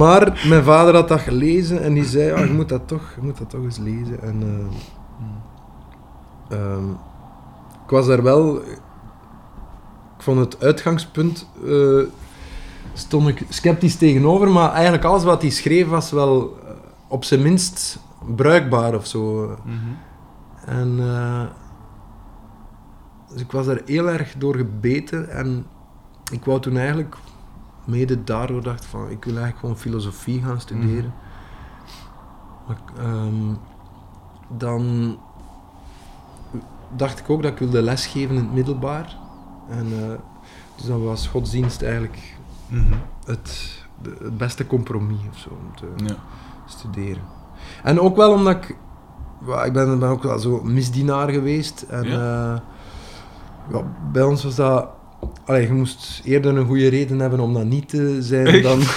maar 0.00 0.44
mijn 0.48 0.64
vader 0.64 0.94
had 0.94 1.08
dat 1.08 1.20
gelezen 1.20 1.82
en 1.82 1.94
die 1.94 2.04
zei, 2.04 2.26
ja, 2.26 2.40
je, 2.40 2.52
moet 2.52 2.68
dat 2.68 2.88
toch, 2.88 3.12
je 3.16 3.22
moet 3.22 3.38
dat 3.38 3.50
toch 3.50 3.62
eens 3.62 3.78
lezen. 3.78 4.22
En, 4.22 4.70
eh, 6.48 6.58
ehm, 6.58 6.90
ik 7.84 7.90
was 7.90 8.06
daar 8.06 8.22
wel... 8.22 8.56
Ik 10.16 10.26
vond 10.26 10.38
het 10.38 10.62
uitgangspunt... 10.62 11.48
eh, 11.66 12.02
stond 12.92 13.28
ik 13.28 13.44
sceptisch 13.48 13.96
tegenover, 13.96 14.50
maar 14.50 14.72
eigenlijk 14.72 15.04
alles 15.04 15.24
wat 15.24 15.42
hij 15.42 15.50
schreef 15.50 15.88
was 15.88 16.10
wel 16.10 16.58
eh, 16.64 16.70
op 17.08 17.24
zijn 17.24 17.42
minst 17.42 17.98
bruikbaar 18.34 18.94
of 18.94 19.06
zo. 19.06 19.46
Mhm. 19.64 19.76
En 20.66 20.98
eh, 21.00 21.42
dus 23.32 23.40
ik 23.40 23.52
was 23.52 23.66
daar 23.66 23.80
heel 23.84 24.08
erg 24.08 24.34
door 24.38 24.54
gebeten 24.56 25.30
en 25.30 25.66
ik 26.32 26.44
wou 26.44 26.60
toen 26.60 26.76
eigenlijk 26.76 27.16
mede 27.84 28.24
daardoor 28.24 28.62
dacht 28.62 28.84
van 28.84 29.00
ik 29.02 29.24
wil 29.24 29.32
eigenlijk 29.34 29.58
gewoon 29.58 29.76
filosofie 29.78 30.42
gaan 30.42 30.60
studeren. 30.60 31.12
Maar, 32.66 32.76
ehm, 32.98 33.54
dan 34.48 35.16
dacht 36.96 37.18
ik 37.18 37.30
ook 37.30 37.42
dat 37.42 37.52
ik 37.52 37.58
wilde 37.58 37.82
lesgeven 37.82 38.34
in 38.36 38.42
het 38.42 38.52
middelbaar. 38.52 39.16
En 39.68 39.86
eh, 39.86 40.18
dus 40.76 40.86
dan 40.86 41.04
was 41.04 41.26
godsdienst 41.28 41.82
eigenlijk 41.82 42.36
Mhm. 42.66 42.94
het 43.24 43.78
de- 44.02 44.16
het 44.22 44.36
beste 44.38 44.66
compromis 44.66 45.18
of 45.30 45.38
zo 45.38 45.48
om 45.50 45.76
te 45.76 46.04
Ja. 46.04 46.14
studeren. 46.66 47.22
En 47.82 48.00
ook 48.00 48.16
wel 48.16 48.32
omdat 48.32 48.54
ik... 48.56 48.68
ik 49.64 49.72
ben, 49.72 49.98
ben 49.98 50.08
ook 50.08 50.22
wel 50.22 50.38
zo 50.38 50.60
misdienaar 50.64 51.28
geweest. 51.30 51.82
En 51.88 52.04
ja? 52.08 52.62
ja, 53.72 53.82
bij 54.12 54.22
ons 54.22 54.44
was 54.44 54.54
dat... 54.54 54.88
Allee, 55.44 55.66
je 55.66 55.72
moest 55.72 56.20
eerder 56.24 56.56
een 56.56 56.66
goede 56.66 56.88
reden 56.88 57.18
hebben 57.20 57.40
om 57.40 57.52
dat 57.54 57.64
niet 57.64 57.88
te 57.88 58.16
zijn 58.22 58.46
Echt? 58.46 58.62
dan... 58.62 58.80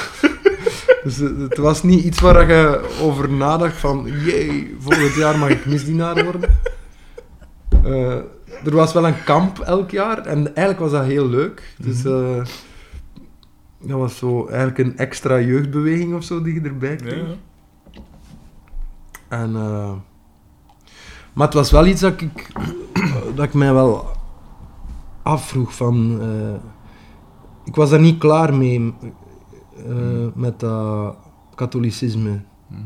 Dus 1.04 1.18
het 1.18 1.58
was 1.58 1.84
niet 1.84 2.04
iets 2.04 2.20
waar 2.20 2.48
je 2.48 2.90
over 3.02 3.30
nadacht 3.32 3.76
van... 3.78 4.08
Jee, 4.26 4.76
volgend 4.80 5.14
jaar 5.16 5.38
mag 5.38 5.50
ik 5.50 5.66
misdienaar 5.66 6.24
worden. 6.24 6.50
Eh, 7.84 8.16
er 8.66 8.76
was 8.76 8.94
wel 8.94 9.08
een 9.08 9.24
kamp 9.24 9.60
elk 9.60 9.92
jaar 9.92 10.18
en 10.26 10.46
eigenlijk 10.46 10.80
was 10.80 10.92
dat 10.92 11.04
heel 11.06 11.28
leuk. 11.28 11.76
Dus 11.78 12.04
Mhm. 12.04 12.14
eh, 12.14 12.46
dat 13.82 13.98
was 14.00 14.18
zo 14.18 14.48
eigenlijk 14.48 14.78
een 14.78 14.98
extra 14.98 15.40
jeugdbeweging 15.40 16.16
of 16.16 16.24
zo 16.24 16.42
die 16.42 16.54
je 16.54 16.62
erbij 16.62 16.90
Ja, 16.90 16.96
kreeg. 16.96 17.14
ja. 17.28 17.36
En, 19.34 19.56
eh, 19.56 19.92
maar 21.34 21.46
het 21.46 21.56
was 21.56 21.72
wel 21.72 21.86
iets 21.86 22.02
dat 22.02 22.22
ik, 22.22 22.52
dat 23.36 23.46
ik 23.46 23.54
mij 23.54 23.74
wel 23.74 24.06
afvroeg 25.24 25.76
van... 25.76 26.22
eh, 26.22 26.56
ik 27.64 27.76
was 27.76 27.90
daar 27.90 28.00
niet 28.00 28.18
klaar 28.18 28.54
mee 28.54 28.94
eh, 29.88 30.28
met 30.34 30.60
dat 30.60 31.16
katholicisme. 31.56 32.42
Mhm. 32.68 32.82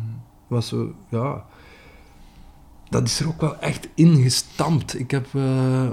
was 0.47 0.67
zo, 0.67 0.91
ja... 1.09 1.45
Dat 2.89 3.03
is 3.07 3.19
er 3.19 3.27
ook 3.27 3.41
wel 3.41 3.59
echt 3.59 3.89
ingestampt. 3.95 4.99
Ik 4.99 5.11
heb 5.11 5.27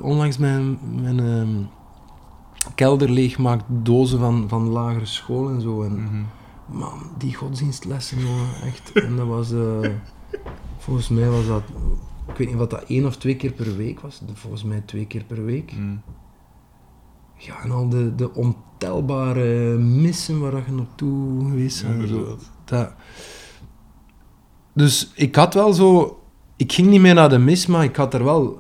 onlangs 0.03 0.39
mijn, 0.39 0.79
mijn 1.03 1.21
ehm, 1.21 1.63
kelder 2.75 3.11
leeggemaakt, 3.11 3.65
dozen 3.69 4.19
van, 4.19 4.45
van 4.49 4.69
lagere 4.69 5.07
school 5.07 5.49
en 5.49 5.61
zo. 5.61 5.83
En, 5.83 5.93
Mhm. 5.93 6.23
Man, 6.79 7.01
die 7.19 7.35
godsdienstlessen, 7.35 8.19
jongen, 8.19 8.49
echt. 8.65 8.93
En 8.93 9.17
dat 9.17 9.27
was... 9.27 9.53
volgens 10.79 11.09
mij 11.09 11.29
was 11.31 11.47
dat... 11.47 11.63
Ik 12.29 12.37
weet 12.37 12.49
niet 12.49 12.57
wat 12.57 12.71
dat 12.71 12.85
één 12.89 13.07
of 13.07 13.17
twee 13.17 13.37
keer 13.37 13.53
per 13.53 13.77
week 13.77 14.01
was. 14.01 14.23
Volgens 14.33 14.63
mij 14.65 14.81
twee 14.81 15.07
keer 15.07 15.25
per 15.25 15.45
week. 15.45 15.73
Mhm. 15.73 15.97
Ja, 17.37 17.63
en 17.63 17.71
al 17.71 17.89
de, 17.89 18.15
de 18.15 18.35
ontelbare 18.35 19.79
missen 19.79 20.41
waar 20.41 20.63
je 20.67 20.73
naartoe 20.73 21.45
geweest 21.49 21.81
Ja, 21.83 21.89
bent. 21.97 22.09
zo. 22.09 22.39
Dat... 22.65 22.93
Dus 24.73 25.13
ik 25.15 25.35
had 25.35 25.55
wel 25.55 25.73
zo... 25.73 26.19
Ik 26.57 26.73
ging 26.73 26.89
niet 26.89 27.01
meer 27.01 27.15
naar 27.15 27.29
de 27.29 27.39
mis, 27.39 27.67
maar 27.67 27.85
ik 27.85 27.97
had 27.97 28.15
er 28.15 28.25
wel... 28.25 28.59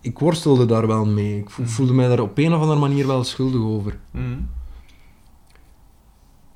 Ik 0.00 0.18
worstelde 0.18 0.66
daar 0.66 0.86
wel 0.86 1.06
mee. 1.06 1.38
Ik 1.38 1.50
vo- 1.50 1.64
voelde 1.64 1.92
mij 1.92 2.08
daar 2.08 2.20
op 2.20 2.38
een 2.38 2.54
of 2.54 2.60
andere 2.60 2.80
manier 2.80 3.06
wel 3.06 3.24
schuldig 3.24 3.60
over. 3.60 3.98
Mhm. 4.10 4.38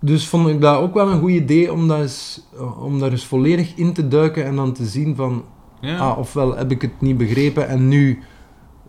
Dus 0.04 0.28
vond 0.28 0.48
ik 0.48 0.60
dat 0.60 0.76
ook 0.76 0.94
wel 0.94 1.10
een 1.10 1.20
goed 1.20 1.30
idee 1.30 1.72
om, 1.72 1.88
dat 1.88 2.00
eens, 2.00 2.42
om 2.78 2.98
daar 2.98 3.10
eens 3.10 3.26
volledig 3.26 3.74
in 3.74 3.92
te 3.92 4.08
duiken 4.08 4.44
en 4.44 4.56
dan 4.56 4.72
te 4.72 4.84
zien 4.84 5.16
van... 5.16 5.44
Ja. 5.80 5.98
Ah, 5.98 6.18
ofwel 6.18 6.56
heb 6.56 6.70
ik 6.70 6.82
het 6.82 7.00
niet 7.00 7.16
begrepen 7.16 7.68
en 7.68 7.88
nu, 7.88 8.22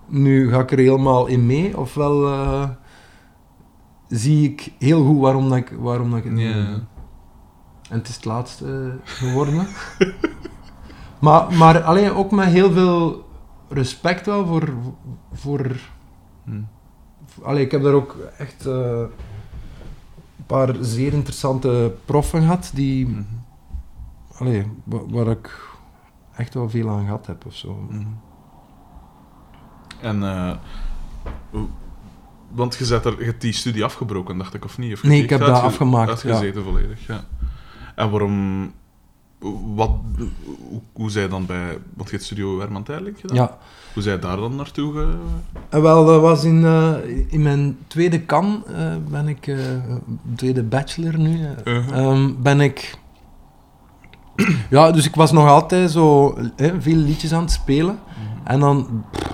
nu 0.08 0.50
ga 0.50 0.60
ik 0.60 0.72
er 0.72 0.78
helemaal 0.78 1.26
in 1.26 1.46
mee, 1.46 1.78
ofwel 1.78 2.28
eh, 2.28 2.70
zie 4.08 4.50
ik 4.50 4.74
heel 4.80 5.06
goed 5.06 5.20
waarom, 5.20 5.50
dat 5.50 5.58
ik, 5.58 5.72
waarom 5.80 6.10
dat 6.10 6.18
ik 6.18 6.24
het 6.24 6.34
niet 6.34 6.48
Ja. 6.48 6.80
En 7.90 7.98
het 7.98 8.08
is 8.08 8.16
het 8.16 8.26
laatste 8.26 9.00
geworden. 9.04 9.68
maar 11.22 11.54
maar 11.54 11.82
alleen 11.82 12.12
ook 12.12 12.32
met 12.32 12.46
heel 12.46 12.72
veel 12.72 13.26
respect 13.70 14.26
wel 14.26 14.46
voor... 14.46 14.70
voor 15.34 15.72
Mhm. 16.44 16.62
Allee, 17.42 17.66
ik 17.66 17.72
heb 17.72 17.84
daar 17.84 17.94
ook 17.94 18.18
echt 18.38 18.66
eh, 18.66 19.04
paar 20.46 20.76
zeer 20.82 21.14
interessante 21.14 21.96
proffen 22.06 22.42
gehad 22.42 22.72
die, 22.74 23.26
allee, 24.38 24.66
wa- 24.84 25.06
waar 25.08 25.28
ik 25.28 25.72
echt 26.36 26.54
wel 26.54 26.70
veel 26.70 26.90
aan 26.90 27.04
gehad 27.06 27.26
heb 27.28 27.46
of 27.46 27.56
zo. 27.56 27.74
Mhm. 27.90 28.04
En, 30.02 30.24
eh, 30.24 30.52
want 32.52 32.76
je, 32.76 32.86
zet 32.86 33.06
er, 33.06 33.20
je 33.20 33.26
hebt 33.26 33.42
die 33.42 33.54
studie 33.54 33.84
afgebroken, 33.84 34.38
dacht 34.38 34.54
ik, 34.54 34.66
of 34.66 34.78
niet? 34.78 34.94
Of 34.94 35.04
Nee, 35.04 35.24
ik 35.24 35.30
heb 35.30 35.40
dat 35.40 35.62
afgemaakt, 35.62 36.10
Uitgezeten 36.10 36.64
volledig, 36.64 37.08
ja. 37.08 37.24
En 37.96 38.10
waarom... 38.10 38.74
Wat, 39.76 39.92
hoe, 40.18 40.82
hoe 40.94 41.10
zij 41.12 41.28
dan 41.28 41.46
bij... 41.46 41.78
Want 41.94 42.10
je 42.10 42.18
Studio 42.20 42.60
Herman 42.60 42.84
Terling 42.84 43.20
gedaan? 43.20 43.36
Ja, 43.38 43.58
Hoe 43.94 44.04
zij 44.04 44.20
daar 44.20 44.38
dan 44.38 44.56
naartoe 44.56 44.94
ge... 44.94 45.14
en 45.70 45.82
wel, 45.82 46.06
dat 46.06 46.22
was 46.22 46.44
in, 46.44 46.66
eh, 46.66 46.94
in 47.28 47.42
mijn 47.42 47.78
tweede 47.88 48.22
kan, 48.22 48.64
eh, 48.76 48.96
ben 49.10 49.28
ik, 49.28 49.48
eh, 49.48 49.58
tweede 50.36 50.64
bachelor 50.64 51.18
nu, 51.20 51.46
eh, 51.46 51.74
Uh-huh. 51.76 51.98
ehm, 52.12 52.32
ben 52.42 52.60
ik... 52.62 52.98
ja, 54.70 54.92
dus 54.92 55.06
ik 55.06 55.16
was 55.16 55.32
nog 55.32 55.48
altijd 55.48 55.92
zo 55.92 56.34
eh, 56.56 56.72
veel 56.80 56.96
liedjes 56.96 57.34
aan 57.34 57.42
het 57.42 57.52
spelen. 57.52 58.00
En 58.44 58.60
dan, 58.60 59.04
pff, 59.12 59.34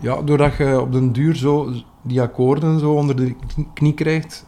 ja, 0.00 0.22
doordat 0.22 0.56
je 0.56 0.80
op 0.80 0.92
den 0.92 1.12
duur 1.12 1.36
zo 1.36 1.72
die 2.02 2.20
akkoorden 2.22 2.78
zo 2.80 2.92
onder 2.92 3.16
de 3.16 3.34
knie- 3.74 3.94
krijgt. 3.94 4.46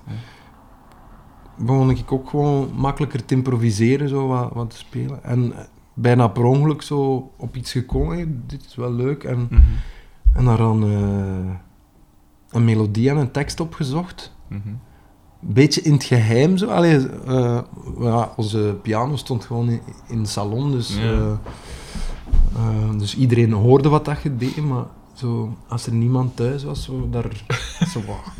Begon 1.59 1.91
ik 1.91 2.13
ook 2.13 2.29
gewoon 2.31 2.71
makkelijker 2.75 3.25
te 3.25 3.35
improviseren, 3.35 4.09
zo 4.09 4.27
wat, 4.27 4.51
wat 4.53 4.71
te 4.71 4.77
spelen. 4.77 5.25
En 5.25 5.53
eh, 5.53 5.65
bijna 5.95 6.29
per 6.29 6.45
ongeluk 6.45 6.83
zo 6.83 7.31
op 7.37 7.57
iets 7.57 7.73
gekomen, 7.73 8.17
hey, 8.17 8.29
dit 8.47 8.65
is 8.65 8.75
wel 8.75 8.93
leuk. 8.93 9.25
En, 9.25 9.39
Mhm. 9.51 9.61
en 10.33 10.45
daar 10.45 10.57
dan 10.57 10.83
eh, 10.83 11.55
een 12.51 12.65
melodie 12.65 13.11
en 13.11 13.17
een 13.17 13.31
tekst 13.31 13.61
opgezocht. 13.61 14.35
Mhm. 14.49 14.69
Een 14.69 15.53
beetje 15.53 15.81
in 15.83 15.93
het 15.93 16.05
geheim 16.05 16.57
zo. 16.57 16.67
Allee, 16.67 17.09
eh, 17.27 17.59
ja, 18.01 18.33
onze 18.37 18.77
piano 18.83 19.17
stond 19.17 19.45
gewoon 19.45 19.69
in, 19.71 19.81
in 20.09 20.23
de 20.23 20.29
salon, 20.29 20.71
dus, 20.71 20.97
eh, 20.99 21.31
eh, 22.57 22.99
dus 22.99 23.17
iedereen 23.17 23.53
hoorde 23.53 23.89
wat 23.89 24.05
dat 24.05 24.23
je 24.23 24.37
deed, 24.37 24.57
maar 24.57 24.85
zo, 25.15 25.57
als 25.69 25.87
er 25.87 25.93
niemand 25.93 26.37
thuis 26.37 26.65
was, 26.65 26.83
zo 26.85 27.09
daar 27.11 27.45
zo 27.93 28.01
wat- 28.07 28.33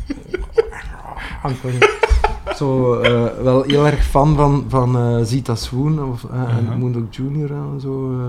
zo 2.57 2.93
eh, 2.99 3.23
wel 3.43 3.63
heel 3.63 3.85
erg 3.85 4.03
fan 4.05 4.35
van, 4.35 4.65
van 4.67 4.97
eh, 4.97 5.17
Zita 5.25 5.55
Swoon 5.55 6.03
of, 6.11 6.23
eh, 6.23 6.29
Uh-huh. 6.41 6.57
en 6.57 6.77
Moondog 6.79 7.03
Jr. 7.09 7.51
en 7.51 7.79
zo. 7.81 8.19
eh. 8.19 8.25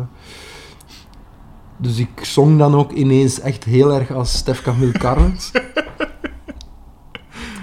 Dus 1.77 1.99
ik 1.99 2.09
zong 2.23 2.59
dan 2.59 2.75
ook 2.75 2.93
ineens 2.93 3.41
echt 3.41 3.65
heel 3.65 3.93
erg 3.93 4.11
als 4.11 4.33
Stef 4.37 4.63
Camille 4.63 4.93
Carlens. 4.93 5.51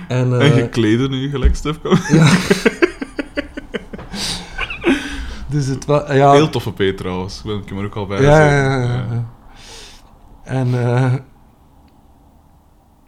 en, 0.08 0.34
En 0.34 0.42
eh, 0.42 0.56
je 0.58 0.70
kleden 0.70 1.10
nu 1.10 1.30
gelijk, 1.30 1.56
Stef. 1.56 1.80
ja. 2.12 2.28
dus 5.50 5.66
het 5.68 5.86
was... 5.86 6.12
Ja, 6.12 6.32
Heel 6.32 6.50
toffe 6.50 6.72
P 6.72 6.98
trouwens, 6.98 7.42
wil 7.44 7.58
ik 7.58 7.70
hem 7.70 7.78
er 7.80 7.86
ook 7.86 7.96
al 7.96 8.06
bij 8.06 8.22
ja, 8.22 8.40
ja, 8.50 8.80
ja, 8.82 8.82
ja. 8.92 9.26
En... 10.44 10.86
eh, 10.86 11.14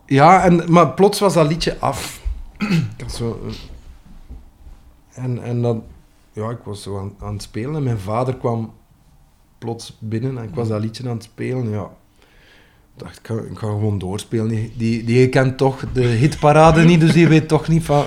ja, 0.06 0.44
en, 0.44 0.64
maar 0.68 0.90
plots 0.94 1.20
was 1.20 1.34
dat 1.34 1.48
liedje 1.48 1.78
af. 1.80 2.19
Ik 2.68 3.02
had 3.02 3.12
zo... 3.12 3.42
eh, 3.48 5.24
en, 5.24 5.44
en 5.44 5.62
dan... 5.62 5.84
Ja, 6.34 6.50
ik 6.50 6.60
was 6.64 6.82
zo 6.82 7.00
aan, 7.00 7.14
aan 7.20 7.34
het 7.34 7.42
spelen 7.42 7.76
en 7.76 7.84
mijn 7.84 8.00
vader 8.00 8.36
kwam 8.36 8.74
plots 9.58 9.98
binnen 10.00 10.38
en 10.38 10.44
ik 10.44 10.56
was 10.56 10.68
dat 10.68 10.82
liedje 10.82 11.10
aan 11.10 11.16
het 11.16 11.24
spelen. 11.24 11.70
Ja, 11.70 11.84
ik 12.94 13.00
dacht, 13.06 13.20
ik 13.20 13.28
ga, 13.28 13.34
ik 13.34 13.58
ga 13.58 13.68
gewoon 13.68 14.00
doorspelen. 14.00 14.48
Die, 14.48 14.74
die, 14.78 15.04
die 15.04 15.30
kent 15.30 15.58
toch 15.58 15.92
de 15.94 16.02
hitparade 16.04 16.84
niet, 16.84 17.00
dus 17.00 17.14
die 17.14 17.28
weet 17.28 17.48
toch 17.48 17.68
niet 17.68 17.84
van... 17.84 18.06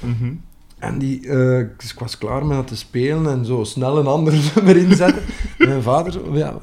Mhm. 0.00 0.34
En 0.78 0.98
die, 0.98 1.28
eh, 1.28 1.66
dus 1.76 1.92
ik 1.92 1.98
was 1.98 2.18
klaar 2.18 2.46
met 2.46 2.56
dat 2.56 2.66
te 2.66 2.76
spelen 2.76 3.32
en 3.32 3.44
zo 3.44 3.64
snel 3.64 3.98
een 3.98 4.06
ander 4.06 4.34
nummer 4.54 4.76
inzetten. 4.76 5.22
En 5.58 5.68
mijn 5.68 5.82
vader 5.82 6.12
zo, 6.12 6.36
ja, 6.36 6.58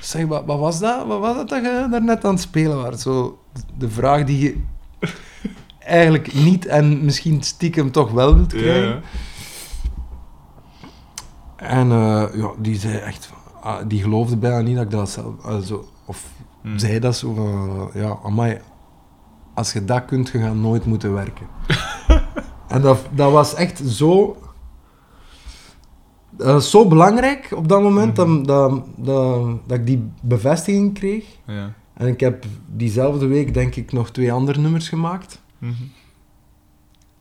zeg, 0.00 0.26
wat, 0.26 0.44
wat 0.44 0.58
was 0.58 0.80
dat? 0.80 1.06
Wat 1.06 1.20
was 1.20 1.36
dat 1.36 1.48
dat 1.48 1.62
je 1.62 1.86
daarnet 1.90 2.24
aan 2.24 2.32
het 2.32 2.40
spelen 2.42 2.82
was? 2.82 3.02
Zo, 3.02 3.38
de 3.78 3.88
vraag 3.88 4.24
die 4.24 4.38
je 4.38 4.56
eigenlijk 5.84 6.34
niet 6.34 6.66
en 6.66 7.04
misschien 7.04 7.42
stiekem 7.42 7.90
toch 7.90 8.10
wel 8.10 8.34
wilt 8.34 8.52
krijgen. 8.52 8.88
ja. 8.88 9.00
En 11.56 11.90
eh, 11.90 12.24
ja, 12.34 12.50
die 12.58 12.76
zei 12.78 12.96
echt, 12.96 13.30
ah, 13.62 13.76
die 13.88 14.02
geloofde 14.02 14.36
bijna 14.36 14.60
niet 14.60 14.74
dat 14.76 14.84
ik 14.84 14.90
dat 14.90 15.10
zelf, 15.10 15.34
zo, 15.64 15.88
of 16.06 16.24
Mhm. 16.62 16.78
zei 16.78 16.98
dat 16.98 17.16
zo 17.16 17.34
van, 17.34 17.90
ja, 17.94 18.18
amai, 18.24 18.58
als 19.54 19.72
je 19.72 19.84
dat 19.84 20.04
kunt, 20.04 20.28
je 20.28 20.38
gaat 20.38 20.54
nooit 20.54 20.84
moeten 20.84 21.12
werken. 21.12 21.46
en 22.68 22.80
dat, 22.82 22.98
dat 23.10 23.32
was 23.32 23.54
echt 23.54 23.82
zo... 23.86 24.36
Was 26.36 26.70
zo 26.70 26.88
belangrijk 26.88 27.48
op 27.56 27.68
dat 27.68 27.82
moment 27.82 28.16
Mhm. 28.16 28.42
dat, 28.42 28.46
dat, 28.46 28.82
dat, 28.96 29.42
dat 29.66 29.78
ik 29.78 29.86
die 29.86 30.10
bevestiging 30.22 30.94
kreeg. 30.94 31.24
Ja. 31.46 31.72
En 31.94 32.06
ik 32.06 32.20
heb 32.20 32.44
diezelfde 32.66 33.26
week, 33.26 33.54
denk 33.54 33.74
ik, 33.74 33.92
nog 33.92 34.10
twee 34.10 34.32
andere 34.32 34.60
nummers 34.60 34.88
gemaakt. 34.88 35.42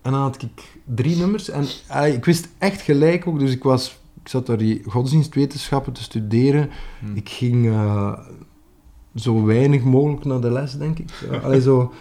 En 0.02 0.12
dan 0.12 0.22
had 0.22 0.42
ik 0.42 0.80
drie 0.86 1.16
nummers. 1.18 1.50
En 1.50 1.66
ah, 1.88 2.08
ik 2.08 2.26
wist 2.26 2.50
echt 2.58 2.82
gelijk 2.82 3.28
ook, 3.28 3.40
dus 3.40 3.52
ik, 3.52 3.64
was, 3.64 4.00
ik 4.22 4.28
zat 4.28 4.46
daar 4.46 4.58
die 4.58 4.84
godsdienstwetenschappen 4.88 5.94
te 5.94 6.04
studeren. 6.04 6.70
Mhm. 7.02 7.16
Ik 7.16 7.30
ging 7.30 7.68
eh, 7.68 8.20
zo 9.16 9.44
weinig 9.46 9.84
mogelijk 9.84 10.26
naar 10.26 10.42
de 10.42 10.52
les, 10.52 10.78
denk 10.78 11.00
ik. 11.00 11.28
Uh, 11.32 11.44
allee, 11.44 11.62
zo. 11.62 11.94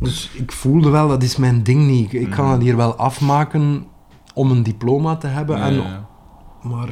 Dus 0.00 0.30
ik 0.34 0.52
voelde 0.52 0.90
wel, 0.90 1.08
dat 1.08 1.22
is 1.22 1.36
mijn 1.36 1.62
ding 1.62 1.86
niet. 1.86 2.12
Ik, 2.12 2.20
ik 2.20 2.30
kan 2.30 2.44
Mhm. 2.44 2.52
dat 2.54 2.62
hier 2.62 2.76
wel 2.76 2.94
afmaken 2.94 3.86
om 4.34 4.50
een 4.50 4.62
diploma 4.62 5.16
te 5.16 5.26
hebben. 5.26 5.56
Ja, 5.58 5.66
en, 5.66 5.74
ja, 5.74 5.82
ja. 5.82 6.08
Maar 6.62 6.88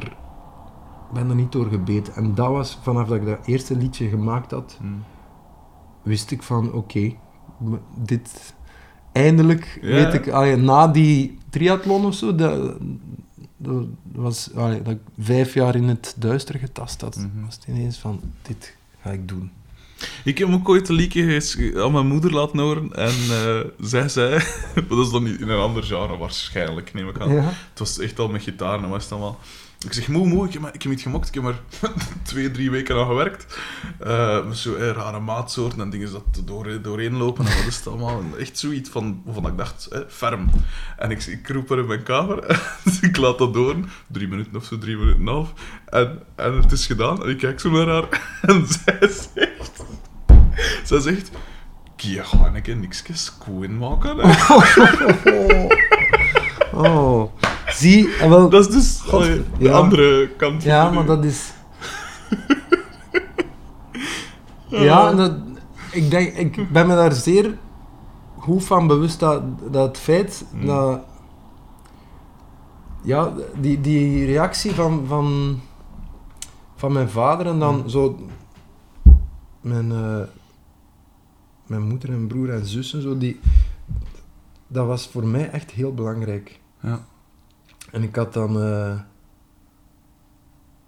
ik 1.07 1.13
ben 1.13 1.29
er 1.29 1.35
niet 1.35 1.51
door 1.51 1.65
gebeten. 1.65 2.13
En 2.15 2.35
dat 2.35 2.49
was, 2.49 2.79
vanaf 2.81 3.07
dat 3.07 3.17
ik 3.17 3.25
dat 3.25 3.45
eerste 3.45 3.75
liedje 3.77 4.09
gemaakt 4.09 4.51
had, 4.51 4.77
Hm. 4.81 4.85
wist 6.03 6.31
ik 6.31 6.43
van, 6.43 6.73
oké, 6.73 7.13
dit... 7.95 8.55
Eindelijk 9.17 9.79
Ja. 9.81 9.87
weet 9.89 10.13
ik, 10.13 10.27
allee, 10.29 10.55
na 10.55 10.87
die 10.87 11.37
triathlon 11.49 12.05
of 12.05 12.15
zo, 12.15 12.35
dat, 12.35 12.73
dat 13.57 13.83
was, 14.11 14.49
allee, 14.55 14.81
dat 14.81 14.93
ik 14.93 14.99
vijf 15.19 15.53
jaar 15.53 15.75
in 15.75 15.87
het 15.87 16.15
duister 16.17 16.59
getast 16.59 17.01
had, 17.01 17.15
Mhm. 17.15 17.45
was 17.45 17.55
het 17.55 17.65
ineens 17.67 17.97
van, 17.97 18.19
dit 18.41 18.75
ga 19.01 19.09
ik 19.11 19.27
doen. 19.27 19.51
Ik 20.23 20.37
heb 20.37 20.51
ook 20.53 20.69
ooit 20.69 20.89
een 20.89 20.95
liedje 20.95 21.73
aan 21.83 21.91
mijn 21.91 22.07
moeder 22.07 22.33
laten 22.33 22.59
horen 22.59 22.93
en 22.93 23.13
eh, 23.31 23.59
zij 23.79 24.09
zei... 24.09 24.29
maar 24.75 24.87
dat 24.87 25.05
is 25.05 25.11
dan 25.11 25.23
niet 25.23 25.39
in 25.39 25.49
een 25.49 25.59
ander 25.59 25.83
genre 25.83 26.17
waarschijnlijk, 26.17 26.93
neem 26.93 27.09
ik 27.09 27.19
aan. 27.19 27.33
Ja. 27.33 27.43
Het 27.43 27.79
was 27.79 27.99
echt 27.99 28.19
al 28.19 28.27
met 28.27 28.41
gitaar 28.41 28.83
en 28.83 28.89
was 28.89 29.03
het 29.03 29.11
allemaal... 29.11 29.39
Ik 29.85 29.93
zeg, 29.93 30.07
moe, 30.07 30.27
moe, 30.27 30.45
ik 30.45 30.53
heb, 30.53 30.65
ik 30.73 30.81
heb 30.81 30.91
niet 30.91 31.01
gemokt. 31.01 31.27
Ik 31.27 31.33
heb 31.33 31.43
er 31.43 31.61
twee, 32.23 32.51
drie 32.51 32.71
weken 32.71 32.95
aan 32.95 33.05
gewerkt. 33.05 33.57
Eh, 33.99 34.45
met 34.45 34.57
zo 34.57 34.75
eh, 34.75 34.91
rare 34.91 35.19
maatsoorten 35.19 35.81
en 35.81 35.89
dingen 35.89 36.11
dat 36.11 36.41
door, 36.45 36.81
doorheen 36.81 37.17
lopen. 37.17 37.45
En 37.45 37.57
wat 37.57 37.65
is 37.65 37.75
het 37.75 37.87
allemaal? 37.87 38.21
Echt 38.39 38.57
zoiets 38.57 38.89
van, 38.89 39.21
waarvan 39.25 39.47
ik 39.47 39.57
dacht, 39.57 39.85
eh, 39.85 39.99
ferm. 40.07 40.49
En 40.97 41.11
ik, 41.11 41.25
ik 41.25 41.49
roep 41.49 41.71
er 41.71 41.77
in 41.77 41.87
mijn 41.87 42.03
kamer. 42.03 42.61
dus 42.83 42.99
ik 42.99 43.17
laat 43.17 43.37
dat 43.37 43.53
door. 43.53 43.75
Drie 44.07 44.27
minuten 44.27 44.55
of 44.55 44.65
zo, 44.65 44.77
drie 44.77 44.97
minuten 44.97 45.19
en 45.19 45.27
half. 45.27 45.53
En, 45.85 46.23
en 46.35 46.61
het 46.61 46.71
is 46.71 46.85
gedaan. 46.85 47.23
En 47.23 47.29
ik 47.29 47.37
kijk 47.37 47.59
zo 47.59 47.69
naar 47.69 47.87
haar. 47.87 48.07
En 48.41 48.67
zij 48.67 48.99
zegt... 48.99 49.83
Zij 50.83 50.99
zegt... 50.99 51.29
Kia, 51.95 52.23
ga 52.23 52.51
ik 52.53 52.75
niks 52.75 53.03
schoon 53.13 53.77
maken? 53.77 54.17
hè?" 54.17 54.53
Oh. 56.73 57.36
Zie, 57.77 58.09
wel... 58.29 58.49
Dat 58.49 58.67
is 58.67 58.73
dus 58.73 59.01
de 59.11 59.43
Ja. 59.57 59.71
andere 59.71 60.29
kant 60.37 60.61
van 60.63 60.71
Ja, 60.71 60.91
maar 60.91 61.05
dat 61.05 61.23
is... 61.25 61.53
ja, 64.67 65.13
dat, 65.13 65.33
ik, 65.91 66.09
denk, 66.11 66.35
ik 66.35 66.71
ben 66.71 66.87
me 66.87 66.95
daar 66.95 67.13
zeer 67.13 67.57
goed 68.37 68.65
van 68.65 68.87
bewust 68.87 69.19
dat, 69.19 69.41
dat 69.71 69.87
het 69.87 69.97
feit 69.97 70.45
Mm. 70.53 70.65
dat... 70.65 71.01
Ja, 73.03 73.31
die, 73.59 73.81
die 73.81 74.25
reactie 74.25 74.71
van, 74.73 75.03
van, 75.07 75.59
van 76.75 76.91
mijn 76.91 77.09
vader 77.09 77.45
en 77.47 77.59
dan 77.59 77.75
Mm. 77.75 77.89
zo... 77.89 78.19
Mijn, 79.61 79.91
eh, 79.91 80.19
mijn 81.65 81.81
moeder 81.87 82.09
en 82.09 82.27
broer 82.27 82.49
en 82.49 82.65
zus 82.65 82.93
en 82.93 83.01
zo, 83.01 83.17
die... 83.17 83.39
Dat 84.67 84.87
was 84.87 85.07
voor 85.07 85.25
mij 85.27 85.49
echt 85.49 85.71
heel 85.71 85.93
belangrijk. 85.93 86.59
Ja. 86.81 87.05
En 87.91 88.03
ik 88.03 88.15
had 88.15 88.33
dan... 88.33 88.61
eh, 88.61 88.99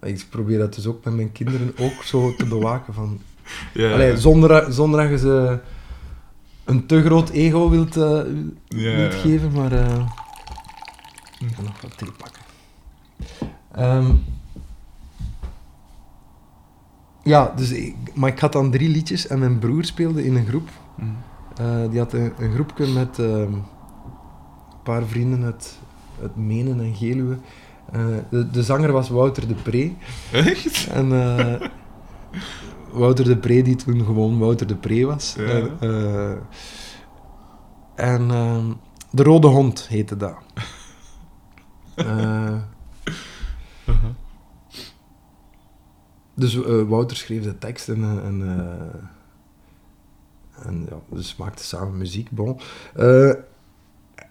ik 0.09 0.25
probeer 0.29 0.57
dat 0.59 0.73
dus 0.75 0.85
ook 0.88 1.03
met 1.05 1.13
mijn 1.13 1.31
kinderen 1.31 1.73
ook 1.79 2.03
zo 2.03 2.35
te 2.35 2.45
bewaken 2.45 2.93
van... 2.93 3.19
Ja, 3.73 3.93
Allee, 3.93 4.17
zonder, 4.17 4.49
dat- 4.49 4.73
zonder 4.73 5.01
dat 5.01 5.09
je 5.09 5.17
ze 5.17 5.59
een 6.65 6.85
te 6.85 7.01
groot 7.01 7.29
ego 7.29 7.69
wilt, 7.69 7.97
eh, 7.97 8.03
Ja, 8.67 8.95
wilt 8.95 9.13
ja. 9.13 9.19
geven, 9.19 9.51
maar... 9.51 9.71
eh, 9.71 10.05
ik 11.39 11.55
ga 11.55 11.62
nog 11.62 11.81
wat 11.81 11.97
thee 11.97 12.12
pakken. 12.12 12.41
Ehm, 13.71 14.12
ja, 17.23 17.53
dus 17.55 17.71
ik, 17.71 17.95
maar 18.15 18.29
ik 18.29 18.39
had 18.39 18.53
dan 18.53 18.71
drie 18.71 18.89
liedjes 18.89 19.27
en 19.27 19.39
mijn 19.39 19.59
broer 19.59 19.83
speelde 19.85 20.25
in 20.25 20.35
een 20.35 20.47
groep. 20.47 20.69
Eh, 21.57 21.89
die 21.89 21.99
had 21.99 22.13
een, 22.13 22.33
een 22.38 22.53
groepje 22.53 22.88
met 22.88 23.19
ehm, 23.19 23.29
een 23.53 23.63
paar 24.83 25.05
vrienden 25.05 25.43
uit, 25.43 25.79
uit 26.21 26.36
Menen 26.36 26.79
en 26.79 26.95
Geluwe. 26.95 27.38
Eh, 27.91 28.05
de, 28.29 28.49
de 28.49 28.63
zanger 28.63 28.91
was 28.91 29.10
Wouter 29.10 29.47
de 29.47 29.53
Pre. 29.53 29.93
Echt? 30.32 30.88
En 30.88 31.12
eh, 31.12 31.67
Wouter 32.91 33.25
de 33.25 33.38
Pre, 33.38 33.62
die 33.62 33.75
toen 33.75 34.05
gewoon 34.05 34.38
Wouter 34.38 34.67
de 34.67 34.75
Pre 34.75 35.05
was. 35.05 35.36
Ja. 35.38 35.45
En, 35.45 35.77
eh, 35.79 36.32
en 37.95 38.32
ehm, 38.32 38.65
De 39.12 39.23
Rode 39.23 39.47
Hond 39.47 39.88
heette 39.88 40.17
dat. 40.17 40.38
Dus 46.36 46.55
Wouter 46.88 47.17
schreef 47.17 47.43
de 47.43 47.58
tekst 47.58 47.89
en, 47.89 48.03
en, 48.03 48.41
en 50.63 50.88
ja, 50.89 50.95
dus 51.10 51.36
maakte 51.36 51.63
samen 51.63 51.97
muziek. 51.97 52.32
Bon. 52.32 52.60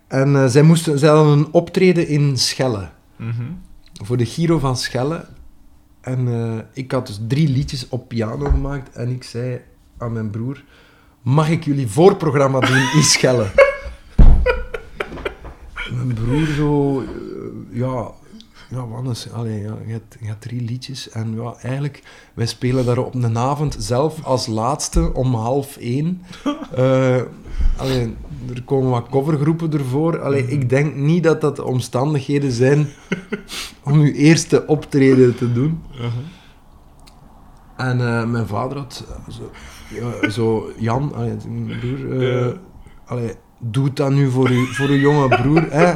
En 0.09 0.37
eh, 0.37 0.47
zij, 0.47 0.63
moesten, 0.63 0.99
zij 0.99 1.09
hadden 1.09 1.39
een 1.39 1.53
optreden 1.53 2.09
in 2.09 2.37
Schelle. 2.37 2.89
Mhm. 3.17 3.43
voor 4.05 4.17
de 4.17 4.27
Giro 4.27 4.59
van 4.59 4.77
Schelle. 4.77 5.25
En 6.01 6.29
eh, 6.29 6.59
ik 6.73 6.93
had 6.93 7.07
dus 7.07 7.21
drie 7.29 7.49
liedjes 7.49 7.89
op 7.89 8.09
piano 8.09 8.51
gemaakt. 8.51 8.97
En 8.97 9.09
ik 9.09 9.23
zei 9.23 9.61
aan 9.99 10.13
mijn 10.13 10.31
broer: 10.31 10.65
Mag 11.23 11.51
ik 11.51 11.65
jullie 11.65 11.89
voorprogramma 11.89 12.61
doen 12.61 12.89
in 12.95 13.03
Schelle? 13.03 13.47
mijn 15.97 16.15
broer 16.15 16.47
zo, 16.47 17.01
eh, 17.01 17.07
ja, 17.71 18.11
ja, 18.71 18.87
Wannes, 18.87 19.33
allee, 19.33 19.61
ja, 19.61 19.77
je, 19.87 19.93
hebt, 19.93 20.17
je 20.21 20.27
hebt 20.27 20.41
drie 20.41 20.63
liedjes. 20.63 21.11
En 21.11 21.35
ja, 21.35 21.55
eigenlijk, 21.63 22.03
wij 22.35 22.47
spelen 22.47 22.85
daar 22.85 22.99
op 22.99 23.15
een 23.15 23.39
avond 23.39 23.77
zelf 23.79 24.25
als 24.25 24.47
laatste 24.47 25.15
om 25.15 25.35
half 25.35 25.77
één. 25.77 26.23
Allee, 27.79 28.17
er 28.55 28.63
komen 28.63 28.91
wat 28.91 29.09
covergroepen 29.11 29.73
ervoor. 29.73 30.21
Allee, 30.21 30.47
ik 30.47 30.69
denk 30.69 30.95
niet 30.95 31.23
dat 31.23 31.41
dat 31.41 31.57
de 31.57 31.65
omstandigheden 31.65 32.53
zijn 32.53 32.89
om 33.85 34.01
uw 34.01 34.13
eerste 34.13 34.67
optreden 34.67 35.37
te 35.37 35.53
doen. 35.53 35.83
Uh-huh. 35.93 36.13
En 37.77 38.01
eh, 38.01 38.25
mijn 38.25 38.47
vader 38.47 38.79
had 38.79 39.05
eh, 39.09 39.35
zo, 39.35 39.51
ja, 39.89 40.31
zo 40.31 40.71
Jan, 40.77 41.15
allee, 41.15 41.37
mijn 41.49 41.79
broer, 41.79 42.57
eh, 43.07 43.31
doe 43.59 43.93
dat 43.93 44.11
nu 44.11 44.31
voor 44.31 44.49
uw, 44.49 44.67
voor 44.67 44.89
uw 44.89 44.99
jonge 44.99 45.29
broer. 45.29 45.67
Hè. 45.71 45.95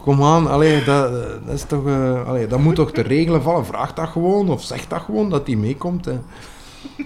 Kom 0.00 0.22
aan, 0.22 0.46
allee, 0.46 0.84
dat, 0.84 1.12
dat, 1.46 1.54
is 1.54 1.62
toch, 1.62 1.86
allee, 2.26 2.46
dat 2.46 2.58
moet 2.58 2.74
toch 2.74 2.92
te 2.92 3.00
regelen 3.00 3.42
vallen. 3.42 3.66
Vraag 3.66 3.94
dat 3.94 4.08
gewoon, 4.08 4.50
of 4.50 4.62
zeg 4.62 4.88
dat 4.88 5.00
gewoon, 5.00 5.30
dat 5.30 5.46
hij 5.46 5.56
meekomt. 5.56 6.04
Hè. 6.04 6.18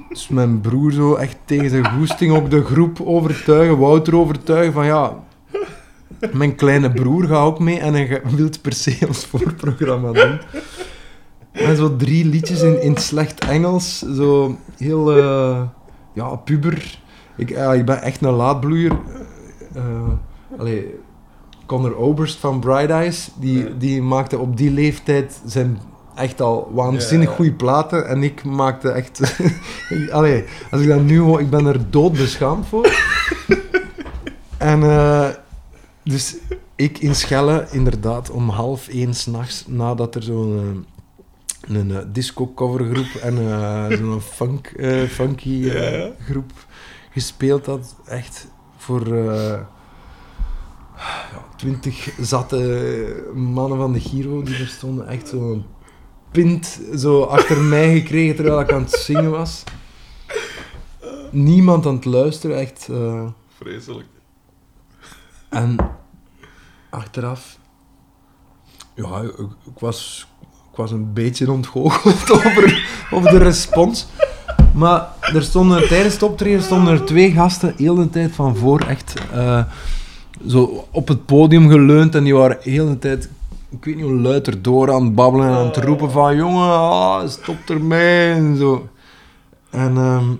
Dus 0.09 0.29
mijn 0.29 0.61
broer 0.61 0.93
zo 0.93 1.15
echt 1.15 1.37
tegen 1.45 1.71
zijn 1.71 1.91
goesting 1.91 2.37
ook 2.37 2.51
de 2.51 2.65
groep 2.65 3.01
overtuigen, 3.01 3.79
Wouter 3.79 4.17
overtuigen 4.17 4.73
van 4.73 4.87
ja... 4.87 5.25
Mijn 6.33 6.55
kleine 6.55 6.93
broer 6.93 7.25
gaat 7.25 7.45
ook 7.47 7.59
mee 7.59 7.79
en 7.79 7.95
hij 7.95 8.23
wil 8.37 8.49
per 8.63 8.73
se 8.73 8.99
ons 9.09 9.27
voorprogramma 9.27 10.13
doen. 10.13 10.39
En 11.53 11.77
zo 11.77 11.97
drie 11.97 12.25
liedjes 12.25 12.63
in, 12.63 12.83
in 12.83 12.97
slecht 12.97 13.45
Engels. 13.45 13.99
Zo 13.99 14.57
heel, 14.77 15.17
eh, 15.17 15.63
ja, 16.13 16.37
puber. 16.37 16.99
Ik, 17.37 17.49
ja, 17.49 17.73
ik 17.73 17.85
ben 17.85 18.03
echt 18.03 18.25
een 18.25 18.33
laadbloeier. 18.33 18.99
Eh, 19.75 20.13
allee, 20.59 20.95
Conor 21.67 21.97
Oberst 21.97 22.39
van 22.39 22.61
Bright 22.61 22.91
Eyes, 22.91 23.31
die, 23.41 23.77
die 23.77 24.03
maakte 24.03 24.39
op 24.39 24.57
die 24.57 24.71
leeftijd 24.71 25.41
zijn 25.47 25.79
echt 26.17 26.41
al 26.41 26.71
waanzinnig 26.73 27.31
goede 27.31 27.53
platen. 27.53 28.09
En 28.09 28.23
ik 28.23 28.45
maakte 28.45 28.91
echt... 28.91 29.21
allee, 30.11 30.45
als 30.71 30.81
ik 30.81 30.89
dat 30.89 31.03
nu 31.03 31.19
hoor, 31.19 31.41
ik 31.41 31.51
ben 31.51 31.67
er 31.67 31.91
doodbeschaamd 31.91 32.67
voor. 32.67 32.89
en 34.59 34.83
eh, 34.83 35.29
dus 36.05 36.37
ik 36.75 36.99
in 36.99 37.15
Schelle, 37.15 37.67
inderdaad, 37.71 38.31
om 38.31 38.49
half 38.49 38.89
één 38.89 39.15
s'nachts, 39.15 39.65
nadat 39.67 40.15
er 40.15 40.23
zo'n... 40.23 40.87
eh, 41.69 41.77
een 41.77 41.91
eh, 41.91 42.03
disco-covergroep 42.13 43.15
en 43.23 43.37
zo'n 43.97 44.21
funk, 44.21 44.73
funky 45.09 45.71
groep 46.25 46.53
gespeeld 47.11 47.67
had. 47.67 47.95
Echt 48.07 48.47
voor 48.77 49.15
ja, 50.97 51.45
twintig 51.57 52.15
zatte 52.21 53.31
mannen 53.35 53.79
van 53.79 53.93
de 53.93 54.01
Giro 54.01 54.43
die 54.43 54.57
er 54.57 54.67
stonden. 54.67 55.09
Echt 55.09 55.29
zo'n 55.29 55.65
pint 56.31 56.81
zo 56.97 57.23
achter 57.23 57.61
mij 57.75 57.93
gekregen 57.99 58.35
terwijl 58.37 58.61
ik 58.61 58.73
aan 58.73 58.83
het 58.83 58.93
zingen 58.93 59.31
was. 59.31 59.65
Niemand 61.31 61.87
aan 61.87 61.95
het 61.95 62.05
luisteren, 62.05 62.59
echt. 62.59 62.89
eh, 62.91 63.25
Vreselijk. 63.59 64.07
en 65.49 65.77
achteraf, 66.91 67.59
ja, 68.95 69.21
ik, 69.21 69.39
ik 69.65 69.79
was, 69.79 70.27
ik 70.71 70.77
was 70.77 70.91
een 70.91 71.13
beetje 71.13 71.51
ontgoocheld 71.53 72.31
over, 72.37 72.89
over 73.11 73.31
de 73.31 73.39
respons. 73.39 74.07
Maar 74.75 75.09
er 75.21 75.43
stonden, 75.43 75.89
tijdens 75.89 76.15
het 76.15 76.23
optreden 76.23 76.63
stonden 76.63 76.93
er 76.95 77.05
twee 77.05 77.33
gasten 77.33 77.75
heel 77.77 77.95
de 77.95 78.11
tijd 78.11 78.35
van 78.35 78.57
voor 78.57 78.81
echt 78.81 79.15
eh, 79.33 79.65
zo 80.47 80.87
op 80.91 81.09
het 81.09 81.27
podium 81.27 81.69
geleund 81.71 82.15
en 82.15 82.25
die 82.25 82.35
waren 82.35 82.59
heel 82.61 82.89
de 82.89 82.99
tijd, 82.99 83.29
ik 83.77 83.85
weet 83.85 83.97
niet 83.97 84.05
hoe 84.05 84.21
luid 84.21 84.47
erdoor 84.47 84.93
aan 84.93 85.05
het 85.05 85.15
babbelen 85.15 85.49
en 85.49 85.55
aan 85.55 85.67
het 85.67 85.77
roepen 85.77 86.11
van 86.11 86.37
jongen, 86.37 86.69
ah, 86.69 87.29
stop 87.29 87.57
ermee 87.67 88.33
en 88.33 88.57
zo. 88.57 88.89
En, 89.71 89.97
ehm, 89.97 90.35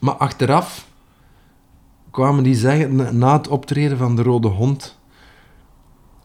maar 0.00 0.14
achteraf 0.14 0.86
kwamen 2.10 2.44
die 2.44 2.54
zeggen, 2.54 3.18
na, 3.18 3.36
het 3.36 3.48
optreden 3.48 3.98
van 3.98 4.16
de 4.16 4.22
Rode 4.22 4.48
Hond, 4.48 4.98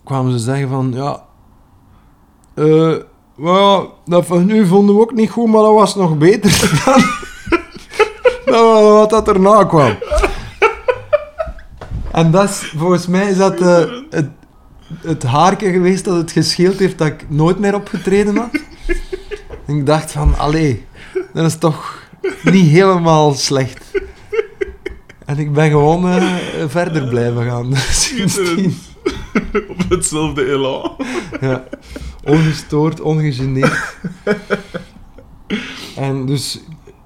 kwamen 0.03 0.31
ze 0.31 0.37
zeggen 0.37 0.69
van, 0.69 0.91
ja... 0.93 1.23
well, 3.35 3.89
dat 4.05 4.25
van 4.25 4.45
nu 4.45 4.67
vonden 4.67 4.95
we 4.95 5.01
ook 5.01 5.13
niet 5.13 5.29
goed, 5.29 5.47
maar 5.47 5.61
dat 5.61 5.73
was 5.73 5.95
nog 5.95 6.17
beter 6.17 6.71
dan, 6.85 7.01
dan 8.45 8.83
wat 8.83 9.09
dat 9.09 9.27
erna 9.27 9.63
kwam. 9.63 9.95
En 12.11 12.31
dat 12.31 12.49
is, 12.49 12.73
volgens 12.77 13.07
mij 13.07 13.29
is 13.29 13.37
dat 13.37 13.61
eh, 13.61 13.85
het, 14.09 14.29
het 15.01 15.23
haarke 15.23 15.71
geweest 15.71 16.05
dat 16.05 16.17
het 16.17 16.31
gescheeld 16.31 16.79
heeft 16.79 16.97
dat 16.97 17.07
ik 17.07 17.29
nooit 17.29 17.59
meer 17.59 17.75
opgetreden 17.75 18.37
had. 18.37 18.61
En 19.65 19.77
ik 19.77 19.85
dacht 19.85 20.11
van, 20.11 20.37
allee, 20.37 20.85
dat 21.33 21.45
is 21.45 21.57
toch 21.57 22.07
niet 22.43 22.67
helemaal 22.67 23.33
slecht. 23.33 23.91
En 25.25 25.37
ik 25.37 25.53
ben 25.53 25.69
gewoon 25.69 26.07
eh, 26.07 26.35
verder 26.67 27.07
blijven 27.07 27.45
gaan. 27.45 27.75
Sindsdien. 28.03 28.77
Op 29.69 29.89
hetzelfde 29.89 30.45
elan. 30.45 30.95
Ja. 31.41 31.63
Ongestoord, 32.23 33.01
ongegeneerd. 33.01 33.97
En 35.95 36.25
dus, 36.25 36.59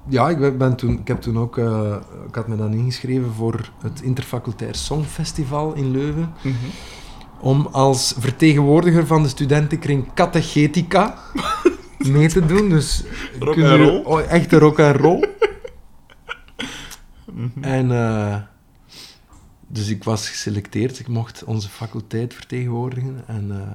ja, 0.08 0.28
ik, 0.28 0.58
ben, 0.58 0.76
toen, 0.76 0.98
ik 0.98 1.08
heb 1.08 1.20
toen 1.20 1.38
ook, 1.38 1.58
eh, 1.58 1.94
ik 2.28 2.34
had 2.34 2.48
me 2.48 2.56
dan 2.56 2.72
ingeschreven 2.72 3.32
voor 3.32 3.70
het 3.82 4.00
Interfacultair 4.00 4.74
Songfestival 4.74 5.74
in 5.74 5.90
Leuven. 5.90 6.32
Om 7.40 7.66
als 7.72 8.14
vertegenwoordiger 8.18 9.06
van 9.06 9.22
de 9.22 9.28
studentenkring 9.28 10.14
Catechetica 10.14 11.18
mee 11.98 12.28
te 12.28 12.46
doen. 12.46 12.68
Dus 12.68 13.04
Rock 13.38 13.54
je- 13.54 13.76
roll. 13.76 14.02
oh, 14.04 14.20
echte 14.32 14.58
rock 14.58 14.80
and 14.80 14.96
roll. 14.96 15.28
En 17.60 17.90
eh, 17.90 18.36
dus 19.68 19.88
ik 19.88 20.04
was 20.04 20.28
geselecteerd. 20.28 20.98
Ik 20.98 21.08
mocht 21.08 21.44
onze 21.44 21.68
faculteit 21.68 22.34
vertegenwoordigen. 22.34 23.22
En 23.26 23.50
eh, 23.50 23.70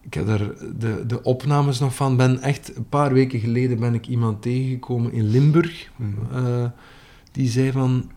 ik 0.00 0.14
heb 0.14 0.26
daar 0.26 0.38
de, 0.78 1.04
de 1.06 1.22
opnames 1.22 1.78
nog 1.78 1.94
van. 1.94 2.16
Ben 2.16 2.40
echt 2.40 2.76
een 2.76 2.88
paar 2.88 3.12
weken 3.12 3.40
geleden 3.40 3.78
ben 3.80 3.94
ik 3.94 4.06
iemand 4.06 4.42
tegengekomen 4.42 5.12
in 5.12 5.28
Limburg. 5.30 5.90
eh, 6.32 6.64
die 7.32 7.48
zei 7.48 7.72
van. 7.72 8.10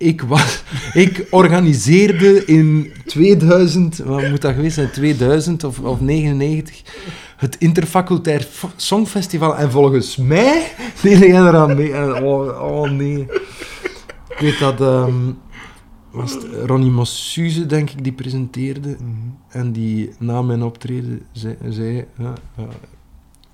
Ik, 0.00 0.20
was, 0.22 0.62
ik 0.92 1.26
organiseerde 1.30 2.44
in 2.44 2.92
2000, 3.06 3.98
wat 3.98 4.28
moet 4.28 4.40
dat 4.40 4.54
geweest 4.54 4.74
zijn, 4.74 4.90
2000 4.90 5.64
of, 5.64 5.78
of 5.78 6.00
99, 6.00 6.82
het 7.36 7.56
Interfacultair 7.58 8.48
Songfestival. 8.76 9.56
En 9.56 9.70
volgens 9.70 10.16
mij 10.16 10.72
deed 11.02 11.18
jij 11.18 11.30
eraan 11.30 11.76
mee. 11.76 11.92
En, 11.92 12.22
oh, 12.22 12.62
oh 12.62 12.90
nee. 12.90 13.20
Ik 14.28 14.36
weet 14.38 14.58
dat 14.58 14.80
ehm, 14.80 15.32
was 16.10 16.32
het 16.32 16.44
Ronnie 16.66 16.90
Mossuze, 16.90 17.66
denk 17.66 17.90
ik, 17.90 18.04
die 18.04 18.12
presenteerde. 18.12 18.96
En 19.48 19.72
die 19.72 20.10
na 20.18 20.42
mijn 20.42 20.62
optreden 20.62 21.22
zei, 21.32 21.56
zei 21.68 22.04
ja, 22.18 22.32
ja, 22.56 22.66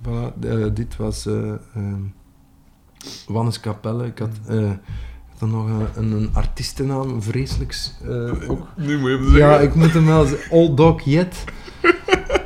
voilà, 0.03 0.39
eh, 0.39 0.65
dit 0.73 0.95
was 0.95 1.25
eh 1.25 1.53
ehm, 1.75 2.01
Wannes 3.27 3.59
Capelle. 3.59 4.05
Ik 4.05 4.19
had, 4.19 4.39
eh, 4.47 4.69
ik 4.69 4.69
had 4.69 4.79
dan 5.39 5.49
nog 5.51 5.65
een, 5.95 6.11
een, 6.11 6.29
artiestennaam, 6.33 7.21
vreselijks 7.21 7.93
eh, 8.03 8.49
ook. 8.49 8.67
Nu 8.75 8.97
moet 8.99 9.09
je 9.09 9.15
hem 9.15 9.23
zeggen. 9.23 9.39
Ja, 9.39 9.59
ik 9.59 9.75
moet 9.75 9.93
hem 9.93 10.05
wel 10.05 10.25
zeggen. 10.25 10.51
Old 10.51 10.77
Dog 10.77 11.01
Yet. 11.01 11.43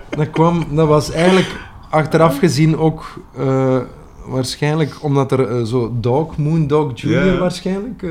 Dat 0.10 0.30
kwam, 0.30 0.66
dat 0.76 0.88
was 0.88 1.12
eigenlijk 1.12 1.56
achteraf 1.90 2.40
gezien 2.40 2.78
ook 2.78 3.22
eh, 3.38 3.78
waarschijnlijk 4.26 5.04
omdat 5.04 5.32
er 5.32 5.48
eh, 5.58 5.64
zo 5.64 5.94
Dog, 6.00 6.38
Moon 6.38 6.68
Dog 6.68 6.92
Junior 7.00 7.38
waarschijnlijk. 7.40 8.06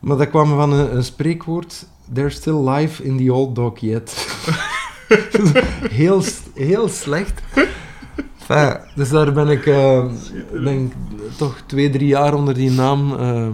maar 0.00 0.16
dat 0.16 0.28
kwam 0.30 0.48
van 0.48 0.72
een, 0.72 0.96
een 0.96 1.04
spreekwoord. 1.04 1.86
There's 2.12 2.34
still 2.34 2.68
life 2.68 3.02
in 3.04 3.16
the 3.16 3.32
old 3.32 3.54
dog 3.54 3.78
yet. 3.78 4.26
heel, 5.90 6.22
s- 6.22 6.40
heel 6.54 6.88
slecht. 6.88 7.40
Enfin, 8.48 8.80
dus 8.94 9.08
daar 9.08 9.32
ben 9.32 9.48
ik, 9.48 9.66
eh, 9.66 10.04
denk, 10.64 10.92
toch 11.36 11.62
twee, 11.66 11.90
drie 11.90 12.08
jaar 12.08 12.34
onder 12.34 12.54
die 12.54 12.70
naam 12.70 13.16
eh, 13.16 13.48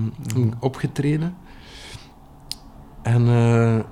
opgetreden. 0.61 1.35
En 3.03 3.29
eh, 3.29 3.85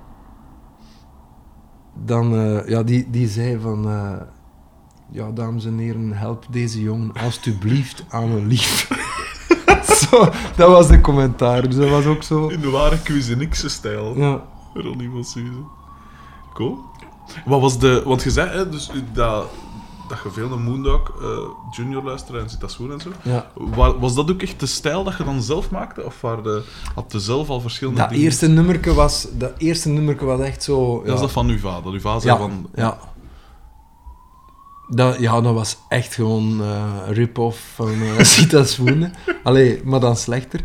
dan, 1.95 2.35
eh, 2.35 2.69
ja, 2.69 2.83
die, 2.83 3.11
die 3.11 3.29
zei 3.29 3.59
van, 3.61 3.89
eh, 3.89 4.13
ja, 5.11 5.31
dames 5.31 5.65
en 5.65 5.79
heren, 5.79 6.13
help 6.13 6.47
deze 6.51 6.83
jongen 6.83 7.13
alstublieft 7.13 8.05
aan 8.09 8.31
een 8.31 8.47
lief. 8.47 8.89
zo, 10.01 10.29
dat 10.57 10.69
was 10.71 10.89
de 10.89 11.01
commentaar, 11.01 11.63
dus 11.63 11.77
dat 11.77 11.89
was 11.89 12.05
ook 12.05 12.23
zo. 12.23 12.49
In 12.49 12.61
de 12.61 12.71
ware 12.71 13.03
Cuisinixe 13.03 13.69
stijl. 13.69 14.17
Ja, 14.17 14.43
Ronnie 14.75 15.11
van 15.11 15.25
Suze. 15.25 15.63
Cool. 16.55 16.79
Wat 17.45 17.61
was 17.61 17.79
de... 17.79 18.03
Want 18.05 18.23
je 18.23 18.31
zei, 18.31 18.49
hè, 18.51 18.69
dus 18.69 18.91
dat, 19.13 19.47
dat 20.09 20.19
je 20.25 20.31
veel 20.31 20.49
naar 20.49 20.59
Moondog 20.59 21.13
eh, 21.21 21.27
Junior 21.71 22.03
luisterde 22.05 22.41
en 22.41 22.51
Citaswoon 22.51 22.93
en 22.93 23.01
zo. 23.01 23.11
ja. 23.23 23.47
Wa- 23.55 23.99
Was 23.99 24.15
dat 24.15 24.31
ook 24.31 24.43
echt 24.43 24.61
de 24.61 24.67
stijl 24.67 25.05
dat 25.05 25.17
je 25.17 25.25
dan 25.25 25.43
zelf 25.43 25.71
maakte? 25.71 26.05
Of 26.05 26.21
waar 26.21 26.43
de, 26.43 26.63
had 26.95 27.05
je 27.13 27.21
zelf 27.21 27.49
al 27.49 27.61
verschillende 27.61 28.01
Dat 28.01 28.09
dingen? 28.09 28.25
eerste 28.25 28.47
nummerke 28.49 28.95
was, 28.95 29.27
dat 29.33 29.53
eerste 29.59 29.89
nummerke 29.89 30.25
was 30.25 30.41
echt 30.41 30.63
zo... 30.63 31.03
Dat 31.05 31.15
is 31.15 31.21
dat 31.21 31.33
van 31.33 31.49
uw 31.49 31.59
vader. 31.59 31.93
Uw 31.93 32.01
vader 32.01 32.21
zei 32.21 32.35
ja, 32.35 32.41
van... 32.41 32.69
ja. 32.75 32.99
Dat, 34.91 35.19
ja, 35.19 35.41
dat 35.41 35.55
was 35.55 35.77
echt 35.89 36.15
gewoon 36.15 36.61
een 36.61 37.13
rip-off 37.13 37.73
van 37.75 37.93
uh, 37.93 38.19
Sita 38.33 38.65
Swoenen. 38.65 39.13
Allee, 39.43 39.81
maar 39.85 40.01
dan 40.01 40.17
slechter. 40.17 40.61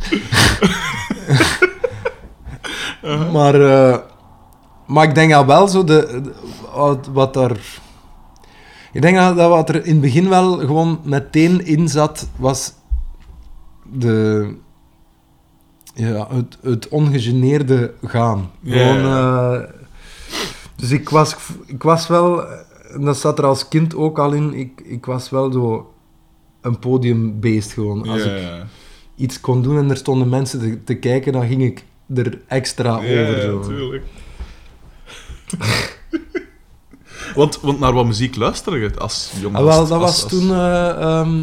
maar, 3.32 3.56
eh, 3.62 3.98
maar 4.88 5.04
ik 5.04 5.16
denk 5.16 5.32
dat 5.32 5.46
wel 5.46 5.68
zo 5.68 5.84
de, 5.84 6.20
de- 6.24 6.34
wat, 6.76 7.08
wat 7.14 7.36
er... 7.36 7.60
Ik 8.94 9.02
denk 9.02 9.18
dat, 9.18 9.36
dat 9.36 9.50
wat 9.50 9.70
er 9.70 9.86
in 9.86 9.92
het 9.92 10.02
begin 10.02 10.30
wel 10.30 10.58
gewoon 10.58 11.00
meteen 11.04 11.66
in 11.66 11.88
zat, 11.90 12.28
was 12.36 12.74
de... 13.94 14.56
Ja, 15.96 16.28
het, 16.30 16.58
het 16.62 16.88
ongegeneerde 16.88 17.94
gaan. 18.04 18.52
Gewoon... 18.66 18.98
eh, 18.98 19.60
dus 20.76 20.92
ik 20.92 21.10
was, 21.10 21.36
ik 21.66 21.84
was 21.84 22.08
wel, 22.08 22.48
en 22.94 23.02
dat 23.02 23.18
zat 23.18 23.38
er 23.40 23.46
als 23.46 23.68
kind 23.68 23.96
ook 23.96 24.20
al 24.20 24.32
in, 24.32 24.54
ik, 24.54 24.82
ik 24.84 25.06
was 25.06 25.30
wel 25.30 25.52
zo 25.52 25.94
een 26.62 26.80
podiumbeest 26.80 27.72
gewoon. 27.74 28.08
Als 28.08 28.24
ik 28.24 28.42
iets 29.16 29.40
kon 29.40 29.62
doen 29.62 29.78
en 29.78 29.90
er 29.90 29.98
stonden 29.98 30.30
mensen 30.30 30.60
te, 30.60 30.84
te 30.84 30.96
kijken, 30.96 31.34
dan 31.34 31.48
ging 31.48 31.64
ik 31.64 31.84
er 32.16 32.42
extra 32.48 32.90
Ja, 33.02 33.22
over. 33.22 33.46
ja, 33.46 33.64
Zo. 33.64 34.00
want, 37.36 37.62
want 37.62 37.80
naar 37.80 37.94
wat 37.94 38.06
muziek 38.06 38.36
luisterde 38.36 38.80
je 38.80 38.98
als 39.00 39.32
jongen? 39.42 39.60
Ah, 39.60 39.66
wel, 39.66 39.80
dat 39.80 39.92
als- 39.92 40.02
was 40.02 40.24
als- 40.24 40.32
toen 40.32 40.50
eh, 40.52 40.90
ehm, 41.02 41.42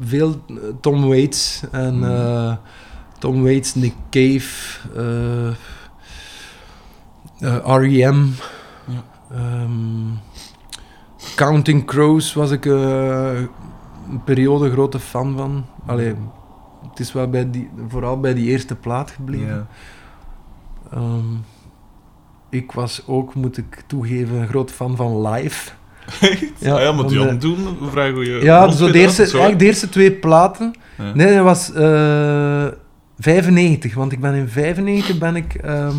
veel 0.00 0.40
eh, 0.48 0.54
Tom 0.80 1.08
Waits 1.08 1.62
en 1.70 1.94
Hmm. 1.94 2.04
eh, 2.04 2.52
Tom 3.18 3.42
Waits, 3.42 3.74
Nick 3.74 3.94
Cave, 4.10 4.78
R.E.M. 7.64 8.24
Ja. 8.86 9.04
ehm, 9.30 9.70
Counting 11.34 11.84
Crows 11.86 12.32
was 12.34 12.50
ik 12.50 12.64
een 12.64 13.48
periode 14.24 14.70
grote 14.70 14.98
fan 14.98 15.36
van. 15.36 15.64
Allee, 15.86 16.14
het 16.90 17.00
is 17.00 17.12
wel 17.12 17.28
bij 17.28 17.50
die, 17.50 17.70
vooral 17.88 18.20
bij 18.20 18.34
die 18.34 18.46
eerste 18.46 18.74
plaat 18.74 19.10
gebleven. 19.10 19.46
Ja. 19.46 19.66
Ehm, 20.96 21.24
ik 22.50 22.72
was 22.72 23.02
ook, 23.06 23.34
moet 23.34 23.56
ik 23.56 23.82
toegeven, 23.86 24.36
een 24.36 24.48
groot 24.48 24.70
fan 24.70 24.96
van 24.96 25.28
Live. 25.28 25.70
Ja, 26.58 26.74
Ah 26.74 26.82
ja, 26.82 26.92
maar 26.92 27.06
die 27.06 27.18
de- 27.38 27.46
een 27.80 27.90
vrij 27.90 28.12
goede... 28.12 28.30
Ja, 28.30 28.70
zo 28.70 28.90
de 28.90 28.98
eerste, 28.98 29.22
eigenlijk 29.22 29.58
de 29.58 29.64
eerste 29.64 29.88
twee 29.88 30.12
platen. 30.12 30.74
Ja. 30.98 31.14
Nee, 31.14 31.34
dat 31.34 31.44
was 31.44 31.72
eh 31.72 32.66
95. 33.18 33.94
Want 33.94 34.12
ik 34.12 34.20
ben 34.20 34.34
in 34.34 34.48
95 34.48 35.18
ben 35.18 35.36
ik 35.36 35.54
ehm, 35.54 35.96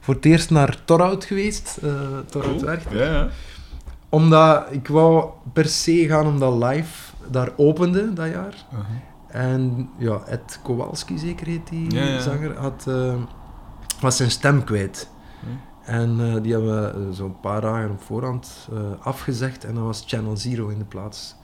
voor 0.00 0.14
het 0.14 0.24
eerst 0.24 0.50
naar 0.50 0.76
Torhout 0.84 1.24
geweest. 1.24 1.78
eh 1.82 1.90
Torhout 2.30 2.60
Cool. 2.64 3.02
Ja, 3.02 3.04
ja. 3.12 3.28
Omdat 4.08 4.64
ik 4.70 4.88
wou 4.88 5.24
per 5.52 5.66
se 5.68 6.06
gaan 6.08 6.26
omdat 6.26 6.62
Live 6.72 7.12
daar 7.30 7.48
opende 7.56 8.12
dat 8.12 8.28
jaar. 8.30 8.54
En 9.28 9.88
ja, 9.98 10.20
Ed 10.26 10.60
Kowalski 10.62 11.18
zeker 11.18 11.46
heet 11.46 11.68
die 11.70 12.20
zanger, 12.20 12.56
had, 12.58 12.84
eh, 12.88 13.14
was 14.00 14.16
zijn 14.16 14.30
stem 14.30 14.64
kwijt. 14.64 15.08
Hm. 15.40 15.46
En 15.90 16.34
eh, 16.34 16.42
die 16.42 16.52
hebben 16.52 16.82
we 16.82 16.88
eh, 16.88 17.00
zo'n 17.16 17.40
paar 17.40 17.60
dagen 17.60 17.90
op 17.90 18.02
voorhand 18.02 18.68
eh, 18.72 18.78
afgezegd 19.06 19.64
en 19.64 19.74
dan 19.74 19.84
was 19.84 20.04
Channel 20.06 20.36
Zero 20.36 20.68
in 20.68 20.78
de 20.78 20.84
plaats 20.84 21.34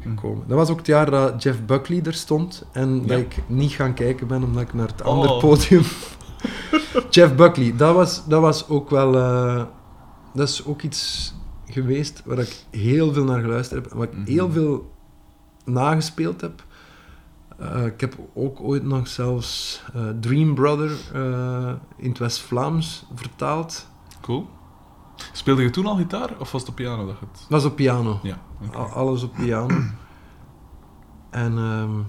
gekomen. 0.00 0.44
Dat 0.48 0.56
was 0.58 0.68
ook 0.70 0.76
het 0.78 0.86
jaar 0.86 1.10
dat 1.10 1.42
Jeff 1.42 1.64
Buckley 1.64 2.02
er 2.04 2.14
stond 2.14 2.64
en 2.72 3.06
dat 3.06 3.18
ik 3.18 3.36
niet 3.46 3.70
gaan 3.72 3.94
kijken 3.94 4.26
ben 4.26 4.42
omdat 4.44 4.62
ik 4.62 4.74
naar 4.74 4.86
het 4.86 5.02
Oh. 5.02 5.06
andere 5.08 5.38
podium... 5.40 5.82
Jeff 7.10 7.34
Buckley, 7.34 7.76
dat 7.76 7.94
was, 7.94 8.26
dat 8.26 8.40
was 8.40 8.68
ook 8.68 8.90
wel... 8.90 9.12
dat 10.34 10.48
is 10.48 10.64
ook 10.66 10.82
iets 10.82 11.34
geweest 11.66 12.22
waar 12.24 12.38
ik 12.38 12.64
heel 12.70 13.12
veel 13.12 13.24
naar 13.24 13.40
geluisterd 13.40 13.82
heb 13.82 13.92
en 13.92 13.98
waar 13.98 14.06
ik 14.08 14.16
Mhm. 14.16 14.26
heel 14.26 14.50
veel 14.50 14.90
nagespeeld 15.64 16.40
heb. 16.40 16.64
Eh, 17.72 17.86
ik 17.86 18.00
heb 18.00 18.16
ook 18.34 18.60
ooit 18.60 18.82
nog 18.82 19.08
zelfs 19.08 19.82
eh, 19.94 20.08
Dream 20.20 20.54
Brother 20.54 20.90
eh, 21.12 21.72
in 21.96 22.08
het 22.08 22.18
West-Vlaams 22.18 23.06
vertaald. 23.14 23.88
Cool. 24.20 24.48
Speelde 25.32 25.62
je 25.62 25.70
toen 25.70 25.86
al 25.86 25.96
gitaar 25.96 26.30
of 26.38 26.52
was 26.52 26.60
het 26.60 26.70
op 26.70 26.76
piano 26.76 27.06
dat 27.06 27.20
het... 27.20 27.28
Dat 27.32 27.48
was 27.48 27.64
op 27.64 27.76
piano. 27.76 28.20
Ja. 28.22 28.38
Alles 28.72 29.22
op 29.22 29.34
piano. 29.34 29.76
En 31.30 31.58
ehm, 31.58 32.00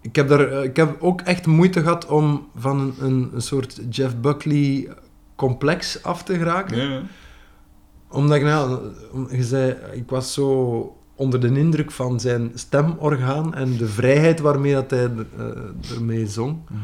ik, 0.00 0.16
heb 0.16 0.28
daar, 0.28 0.64
ik 0.64 0.76
heb 0.76 1.02
ook 1.02 1.20
echt 1.20 1.46
moeite 1.46 1.80
gehad 1.80 2.06
om 2.06 2.48
van 2.56 2.80
een, 2.80 2.94
een, 2.98 3.30
een 3.34 3.42
soort 3.42 3.80
Jeff 3.90 4.16
Buckley 4.16 4.96
complex 5.36 6.02
af 6.02 6.22
te 6.22 6.34
geraken. 6.34 6.76
Ja, 6.76 6.92
ja. 6.92 7.02
Omdat 8.08 8.36
ik, 8.36 8.42
nou, 8.42 8.92
je 9.30 9.44
zei, 9.44 9.76
ik 9.92 10.10
was 10.10 10.32
zo 10.32 11.03
onder 11.16 11.40
de 11.40 11.58
indruk 11.58 11.90
van 11.90 12.20
zijn 12.20 12.50
stemorgaan 12.54 13.54
en 13.54 13.76
de 13.76 13.88
vrijheid 13.88 14.40
waarmee 14.40 14.72
dat 14.74 14.90
hij 14.90 15.04
eh, 15.38 15.94
ermee 15.96 16.26
zong. 16.26 16.58
Mhm. 16.70 16.80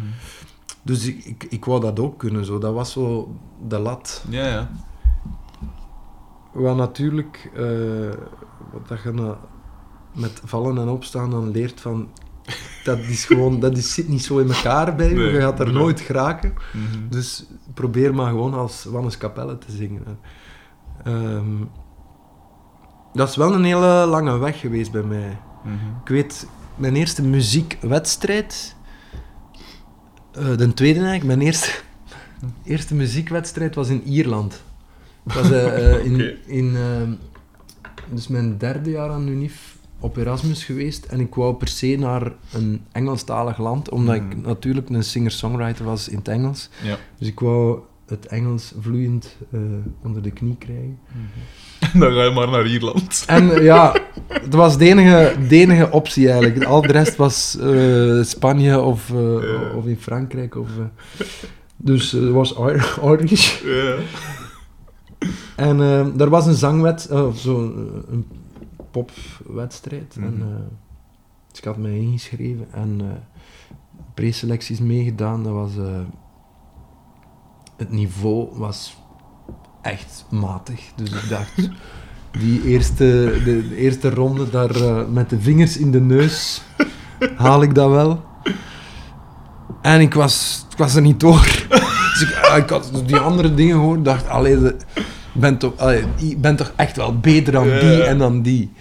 Dus 0.82 1.06
ik, 1.06 1.24
ik, 1.24 1.46
ik 1.50 1.64
wou 1.64 1.80
dat 1.80 2.00
ook 2.00 2.18
kunnen, 2.18 2.44
zo. 2.44 2.58
dat 2.58 2.74
was 2.74 2.92
zo 2.92 3.34
de 3.68 3.78
lat. 3.78 4.24
Ja, 4.28 4.46
ja. 4.46 4.70
Wat 6.52 6.76
natuurlijk, 6.76 7.50
eh, 7.54 7.64
wat 8.72 8.88
dat 8.88 9.02
je 9.02 9.10
na- 9.12 9.38
met 10.14 10.40
vallen 10.44 10.78
en 10.78 10.88
opstaan 10.88 11.30
dan 11.30 11.50
leert 11.50 11.80
van, 11.80 12.08
dat 12.84 12.98
is 12.98 13.24
gewoon, 13.24 13.60
dat 13.60 13.76
is, 13.76 13.94
zit 13.94 14.08
niet 14.08 14.22
zo 14.24 14.38
in 14.38 14.50
elkaar 14.52 14.96
bij 14.96 15.08
je, 15.08 15.14
Nee, 15.14 15.32
je 15.32 15.40
gaat 15.40 15.58
er 15.60 15.66
nee. 15.66 15.74
nooit 15.74 16.00
geraken. 16.00 16.52
Mhm. 16.72 17.08
Dus 17.08 17.46
probeer 17.74 18.14
maar 18.14 18.28
gewoon 18.30 18.54
als 18.54 18.84
Wannes 18.84 19.16
Capelle 19.18 19.58
te 19.58 19.72
zingen. 19.72 20.04
Dat 23.12 23.28
is 23.28 23.36
wel 23.36 23.54
een 23.54 23.64
hele 23.64 24.06
lange 24.06 24.38
weg 24.38 24.60
geweest 24.60 24.92
bij 24.92 25.02
mij. 25.02 25.38
Mhm. 25.64 25.74
Ik 26.02 26.08
weet, 26.08 26.46
mijn 26.76 26.96
eerste 26.96 27.22
muziekwedstrijd, 27.22 28.74
eh, 30.32 30.56
de 30.56 30.74
tweede 30.74 30.98
eigenlijk, 31.00 31.24
mijn 31.36 31.40
eerste, 31.40 31.70
eerste 32.64 32.94
muziekwedstrijd 32.94 33.74
was 33.74 33.88
in 33.88 34.02
Ierland. 34.02 34.62
Ik 35.26 35.32
was 35.32 35.50
eh, 35.50 35.94
eh, 35.94 36.04
in, 36.04 36.36
in 36.58 36.76
ehm, 36.76 37.12
dus 38.10 38.28
mijn 38.28 38.58
derde 38.58 38.90
jaar 38.90 39.10
aan 39.10 39.28
UNIF 39.28 39.76
op 40.00 40.16
Erasmus 40.16 40.64
geweest 40.64 41.04
en 41.04 41.20
ik 41.20 41.34
wou 41.34 41.54
per 41.54 41.68
se 41.68 41.96
naar 41.98 42.32
een 42.52 42.84
Engelstalig 42.92 43.58
land, 43.58 43.88
omdat 43.90 44.14
ik 44.14 44.22
Mhm. 44.36 44.40
natuurlijk 44.40 44.88
een 44.88 45.04
singer-songwriter 45.04 45.84
was 45.84 46.08
in 46.08 46.16
het 46.18 46.28
Engels. 46.28 46.68
Ja. 46.82 46.96
Dus 47.18 47.28
ik 47.28 47.40
wou 47.40 47.80
het 48.06 48.26
Engels 48.26 48.72
vloeiend 48.80 49.36
onder 50.02 50.22
de 50.22 50.30
knie 50.30 50.56
krijgen. 50.58 50.98
Dan 52.00 52.12
ga 52.12 52.22
je 52.24 52.30
maar 52.34 52.50
naar 52.50 52.66
Ierland. 52.66 53.24
En 53.26 53.62
ja, 53.72 53.94
het 54.28 54.54
was 54.54 54.78
de 54.78 54.84
enige, 54.86 55.36
de 55.48 55.56
enige 55.56 55.90
optie 55.90 56.30
eigenlijk. 56.30 56.64
Al 56.64 56.80
de 56.82 56.92
rest 56.92 57.16
was 57.16 57.56
eh, 57.58 58.22
Spanje 58.22 58.80
of, 58.80 59.10
eh, 59.10 59.76
of 59.76 59.86
in 59.86 59.96
Frankrijk. 60.00 60.56
Of, 60.56 60.68
eh, 60.78 61.24
dus 61.76 62.12
het 62.12 62.30
was 62.30 62.52
Ir- 62.58 62.98
Irish. 63.20 63.62
En 65.56 65.80
er 66.18 66.28
was 66.30 66.46
een 66.46 66.54
zangwed, 66.54 67.10
of 67.10 67.38
zo, 67.38 67.58
een 68.10 68.26
popwedstrijd. 68.90 70.16
En, 70.20 70.34
Mhm. 70.36 70.46
dus 71.50 71.58
ik 71.58 71.64
had 71.64 71.76
mij 71.76 71.96
ingeschreven 71.98 72.66
en 72.72 73.00
preselecties 74.14 74.80
meegedaan. 74.80 75.42
Dat 75.42 75.52
was, 75.52 75.70
het 77.76 77.90
niveau 77.90 78.48
was 78.58 78.96
echt 79.82 80.24
matig. 80.30 80.80
Dus 80.96 81.10
ik 81.10 81.28
dacht, 81.28 81.68
die 82.30 82.64
eerste, 82.64 83.40
de, 83.44 83.68
de 83.68 83.76
eerste 83.76 84.10
ronde 84.10 84.50
daar 84.50 84.74
eh, 84.74 85.06
met 85.08 85.30
de 85.30 85.40
vingers 85.40 85.76
in 85.76 85.90
de 85.90 86.00
neus 86.00 86.62
haal 87.36 87.62
ik 87.62 87.74
dat 87.74 87.90
wel. 87.90 88.24
En 89.82 90.00
ik 90.00 90.14
was, 90.14 90.66
ik 90.70 90.78
was 90.78 90.94
er 90.94 91.02
niet 91.02 91.20
door. 91.20 91.46
Dus 92.10 92.28
ik, 92.28 92.36
ah, 92.36 92.56
ik 92.56 92.70
had 92.70 93.02
die 93.06 93.18
andere 93.18 93.54
dingen 93.54 93.76
gehoord, 93.76 94.04
dacht, 94.04 94.28
allee, 94.28 94.58
de, 94.58 94.76
ben 95.32 95.58
toch, 95.58 95.76
allee, 95.76 96.04
ik 96.16 96.40
ben 96.40 96.56
toch 96.56 96.72
echt 96.76 96.96
wel 96.96 97.18
beter 97.18 97.52
dan 97.52 97.64
die 97.64 97.90
ja. 97.90 98.04
en 98.04 98.18
dan 98.18 98.42
die. 98.42 98.72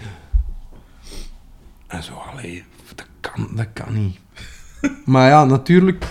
En 1.88 2.04
zo, 2.04 2.14
allee, 2.14 2.64
dat 2.96 3.06
kan, 3.20 3.50
dat 3.56 3.68
kan 3.74 3.94
niet. 3.94 4.20
Maar 5.06 5.30
ja, 5.30 5.46
natuurlijk, 5.46 6.06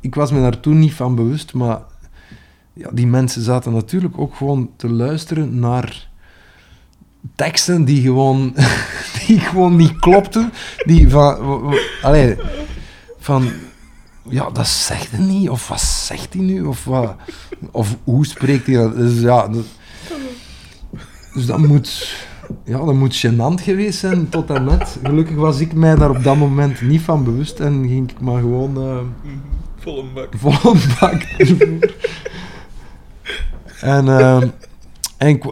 ik 0.00 0.14
was 0.14 0.32
me 0.32 0.40
daar 0.40 0.60
toen 0.60 0.78
niet 0.78 0.94
van 0.94 1.14
bewust, 1.14 1.54
maar 1.54 1.78
ja, 2.74 2.90
die 2.92 3.06
mensen 3.06 3.42
zaten 3.42 3.72
natuurlijk 3.72 4.18
ook 4.18 4.34
gewoon 4.34 4.70
te 4.76 4.88
luisteren 4.90 5.58
naar 5.58 6.08
teksten 7.34 7.84
die 7.84 8.02
gewoon, 8.02 8.54
die 9.26 9.38
gewoon 9.40 9.76
niet 9.76 9.98
klopten. 9.98 10.52
Die 10.84 11.08
van, 11.10 11.74
allee, 12.02 12.36
van, 13.18 13.48
ja, 14.28 14.50
dat 14.50 14.66
zegt 14.66 15.10
hij 15.10 15.20
niet, 15.26 15.48
of 15.48 15.68
wat 15.68 15.80
zegt 15.80 16.32
hij 16.34 16.42
nu, 16.42 16.62
of, 16.62 16.84
wat, 16.84 17.16
of 17.70 17.96
hoe 18.04 18.26
spreekt 18.26 18.66
hij 18.66 18.76
dat? 18.76 18.96
Dus 18.96 19.20
ja, 19.20 19.48
dat, 19.48 19.64
dus 21.34 21.46
dat 21.46 21.58
moet, 21.58 22.16
ja, 22.64 22.78
dat 22.78 22.94
moet 22.94 23.26
gênant 23.26 23.62
geweest 23.62 23.98
zijn 23.98 24.28
tot 24.28 24.50
en 24.50 24.64
met. 24.64 24.98
Gelukkig 25.02 25.36
was 25.36 25.60
ik 25.60 25.72
mij 25.72 25.94
daar 25.94 26.10
op 26.10 26.22
dat 26.24 26.36
moment 26.36 26.80
niet 26.80 27.00
van 27.00 27.24
bewust 27.24 27.60
en 27.60 27.88
ging 27.88 28.10
ik 28.10 28.20
maar 28.20 28.40
gewoon... 28.40 28.76
eh, 28.76 29.30
Vol 29.78 29.98
een 29.98 30.12
bak. 30.14 30.28
Vol 30.36 30.72
een 30.72 30.80
bak 31.00 31.22
ervoor. 31.38 31.92
En, 33.84 34.08
ehm, 34.08 34.48
en 35.16 35.28
ik, 35.28 35.44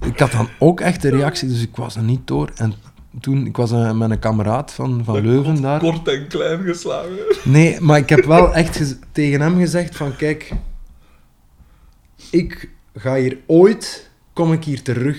ik 0.00 0.18
had 0.18 0.32
dan 0.32 0.48
ook 0.58 0.80
echt 0.80 1.02
de 1.02 1.10
reactie, 1.10 1.48
dus 1.48 1.62
ik 1.62 1.76
was 1.76 1.96
er 1.96 2.02
niet 2.02 2.26
door. 2.26 2.50
En 2.56 2.74
toen, 3.20 3.46
ik 3.46 3.56
was 3.56 3.72
eh, 3.72 3.92
met 3.92 4.10
een 4.10 4.18
kameraad 4.18 4.72
van, 4.72 5.00
van 5.04 5.20
Leuven 5.20 5.62
daar. 5.62 5.78
Kort 5.78 6.08
en 6.08 6.26
klein 6.26 6.62
geslagen. 6.62 7.18
Nee, 7.44 7.80
maar 7.80 7.98
ik 7.98 8.08
heb 8.08 8.24
wel 8.24 8.54
echt 8.54 8.96
tegen 9.12 9.40
hem 9.40 9.58
gezegd 9.58 9.96
van, 9.96 10.16
kijk, 10.16 10.52
ik 12.30 12.70
ga 12.94 13.14
hier 13.14 13.38
ooit, 13.46 14.10
kom 14.32 14.52
ik 14.52 14.64
hier 14.64 14.82
terug. 14.82 15.18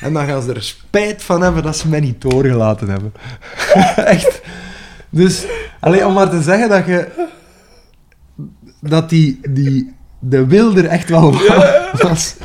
En 0.00 0.12
dan 0.12 0.26
gaan 0.26 0.42
ze 0.42 0.52
er 0.52 0.62
spijt 0.62 1.22
van 1.22 1.42
hebben 1.42 1.62
dat 1.62 1.76
ze 1.76 1.88
mij 1.88 2.00
niet 2.00 2.20
doorgelaten 2.20 2.88
hebben. 2.88 3.12
echt. 4.14 4.40
Dus, 5.10 5.46
alleen 5.80 6.06
om 6.06 6.12
maar 6.12 6.30
te 6.30 6.42
zeggen 6.42 6.68
dat 6.68 6.86
je, 6.86 7.28
dat 8.80 9.08
die, 9.08 9.40
die, 9.50 9.96
de 10.18 10.46
wil 10.46 10.76
er 10.76 10.84
echt 10.84 11.08
wel 11.08 11.32
was. 12.02 12.36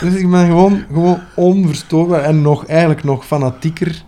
Dus 0.00 0.14
ik 0.14 0.30
ben 0.30 0.46
gewoon, 0.46 0.84
gewoon 0.92 1.20
onverstoorbaar 1.34 2.22
en 2.22 2.42
nog, 2.42 2.66
eigenlijk 2.66 3.04
nog 3.04 3.26
fanatieker 3.26 4.02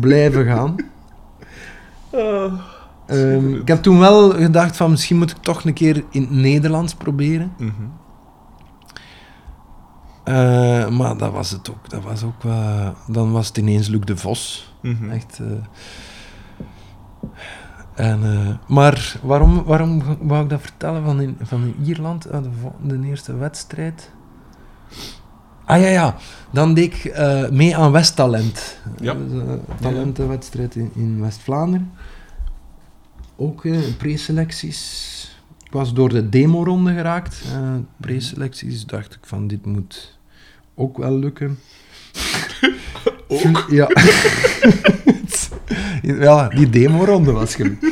blijven 0.00 0.46
gaan. 0.46 0.76
Ah. 2.12 2.52
Ehm, 3.06 3.54
ik 3.54 3.68
heb 3.68 3.82
toen 3.82 3.98
wel 3.98 4.30
gedacht 4.30 4.76
van 4.76 4.90
misschien 4.90 5.16
moet 5.16 5.30
ik 5.30 5.36
toch 5.36 5.64
een 5.64 5.72
keer 5.72 6.04
in 6.10 6.20
het 6.20 6.30
Nederlands 6.30 6.94
proberen. 6.94 7.52
Mhm. 7.58 7.72
Eh, 10.24 10.88
maar 10.88 11.16
dat 11.16 11.32
was 11.32 11.50
het 11.50 11.70
ook. 11.70 11.90
Dat 11.90 12.02
was 12.02 12.22
ook 12.22 12.44
eh, 12.44 12.88
dan 13.06 13.32
was 13.32 13.48
het 13.48 13.58
ineens 13.58 13.88
Luc 13.88 14.00
de 14.04 14.16
Vos. 14.16 14.72
Mhm. 14.82 15.10
Echt. 15.10 15.38
eh. 15.38 15.46
En, 17.98 18.22
eh, 18.22 18.54
maar 18.68 19.16
waarom, 19.22 19.64
waarom 19.64 20.02
wou 20.20 20.42
ik 20.42 20.50
dat 20.50 20.60
vertellen 20.60 21.04
van, 21.04 21.20
in, 21.20 21.36
van 21.42 21.62
in 21.62 21.74
Ierland, 21.84 22.24
eh, 22.24 22.42
de, 22.42 23.00
de 23.00 23.06
eerste 23.06 23.36
wedstrijd? 23.36 24.10
Ah 25.64 25.80
ja, 25.80 25.86
ja. 25.88 26.16
Dan 26.52 26.74
deed 26.74 26.94
ik 26.94 27.04
eh, 27.04 27.48
mee 27.48 27.76
aan 27.76 27.92
Westtalent. 27.92 28.78
Ja. 29.00 29.16
Talentenwedstrijd 29.80 30.74
in, 30.76 30.90
in 30.94 31.20
West-Vlaanderen. 31.20 31.92
Ook 33.36 33.66
preselecties. 33.96 35.14
Ik 35.64 35.72
was 35.72 35.94
door 35.94 36.08
de 36.08 36.28
demo-ronde 36.28 36.92
geraakt. 36.92 37.42
eh 37.52 37.74
preselecties 37.96 38.86
dacht 38.86 39.14
ik 39.14 39.20
van 39.22 39.46
dit 39.46 39.66
moet 39.66 40.18
ook 40.74 40.98
wel 40.98 41.18
lukken. 41.18 41.58
Ook? 43.28 43.66
Ja. 43.70 43.88
ja, 46.26 46.48
die 46.48 46.70
demo-ronde 46.70 47.32
was 47.32 47.54
gelukt. 47.54 47.84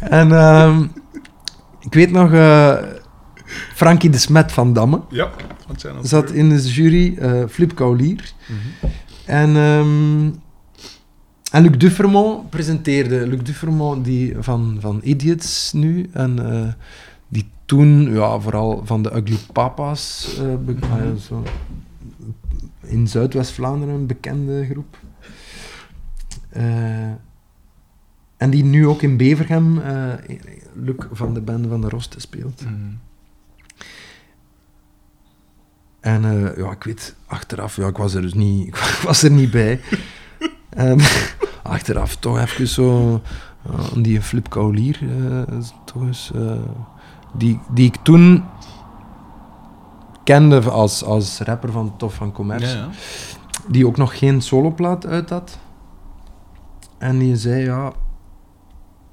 en 0.00 0.32
ehm, 0.32 0.82
ik 1.80 1.94
weet 1.94 2.10
nog, 2.10 2.32
eh 2.32 2.76
Frankie 3.74 4.10
de 4.10 4.18
Smet 4.18 4.52
van 4.52 4.72
Damme 4.72 5.00
Ja, 5.10 5.30
zat 6.08 6.30
in 6.30 6.48
de 6.48 6.60
jury, 6.62 7.16
eh 7.18 7.42
Flip 7.48 7.74
Kaulier. 7.74 8.32
Mhm. 8.46 8.90
En, 9.24 9.56
ehm, 9.56 10.24
en 11.50 11.62
Luc 11.62 11.76
Dufermont 11.78 12.50
presenteerde. 12.50 13.26
Luc 13.26 13.42
Dufermont 13.42 14.04
die 14.04 14.34
van, 14.38 14.76
van 14.80 15.00
Idiots 15.02 15.72
nu. 15.72 16.08
En 16.12 16.52
eh, 16.52 16.72
die 17.28 17.50
toen 17.64 18.12
ja, 18.14 18.38
vooral 18.40 18.82
van 18.84 19.02
de 19.02 19.10
Ugly 19.16 19.36
Papa's 19.52 20.36
be- 20.64 20.76
ja, 20.80 21.16
zo, 21.28 21.42
in 22.82 23.08
Zuidwest-Vlaanderen 23.08 23.94
een 23.94 24.06
bekende 24.06 24.66
groep. 24.70 24.98
Eh, 26.52 27.10
en 28.36 28.50
die 28.50 28.64
nu 28.64 28.86
ook 28.86 29.02
in 29.02 29.16
Bevergem 29.16 29.78
eh, 29.78 30.12
Luc 30.74 30.96
van 31.12 31.34
de 31.34 31.40
band 31.40 31.66
van 31.68 31.80
de 31.80 31.88
Roste 31.88 32.20
speelt. 32.20 32.64
Mhm. 32.64 32.74
En 36.00 36.24
eh, 36.24 36.56
ja, 36.56 36.70
ik 36.70 36.84
weet 36.84 37.14
achteraf, 37.26 37.76
ja, 37.76 37.86
ik 37.86 37.96
was 37.96 38.14
er 38.14 38.22
dus 38.22 38.34
niet, 38.34 38.66
ik 38.74 39.00
was 39.04 39.22
er 39.22 39.30
niet 39.30 39.50
bij. 39.50 39.80
En 40.68 40.98
achteraf 41.62 42.16
toch 42.16 42.38
even 42.38 42.68
zo... 42.68 43.20
die 43.96 44.22
Flip 44.22 44.50
Kaulier, 44.50 44.98
is 45.58 45.72
toch 45.84 46.02
eens... 46.02 46.30
eh, 46.34 46.52
die, 47.32 47.60
die 47.70 47.86
ik 47.86 47.96
toen 48.02 48.44
kende 50.24 50.60
als, 50.60 51.04
als 51.04 51.38
rapper 51.40 51.72
van 51.72 51.96
Tof 51.96 52.14
van 52.14 52.32
Commerce 52.32 52.66
Ja, 52.66 52.72
ja. 52.72 52.90
die 53.68 53.86
ook 53.86 53.96
nog 53.96 54.18
geen 54.18 54.40
soloplaat 54.40 55.06
uit 55.06 55.30
had. 55.30 55.58
En 57.02 57.18
die 57.18 57.36
zei, 57.36 57.64
ja, 57.64 57.92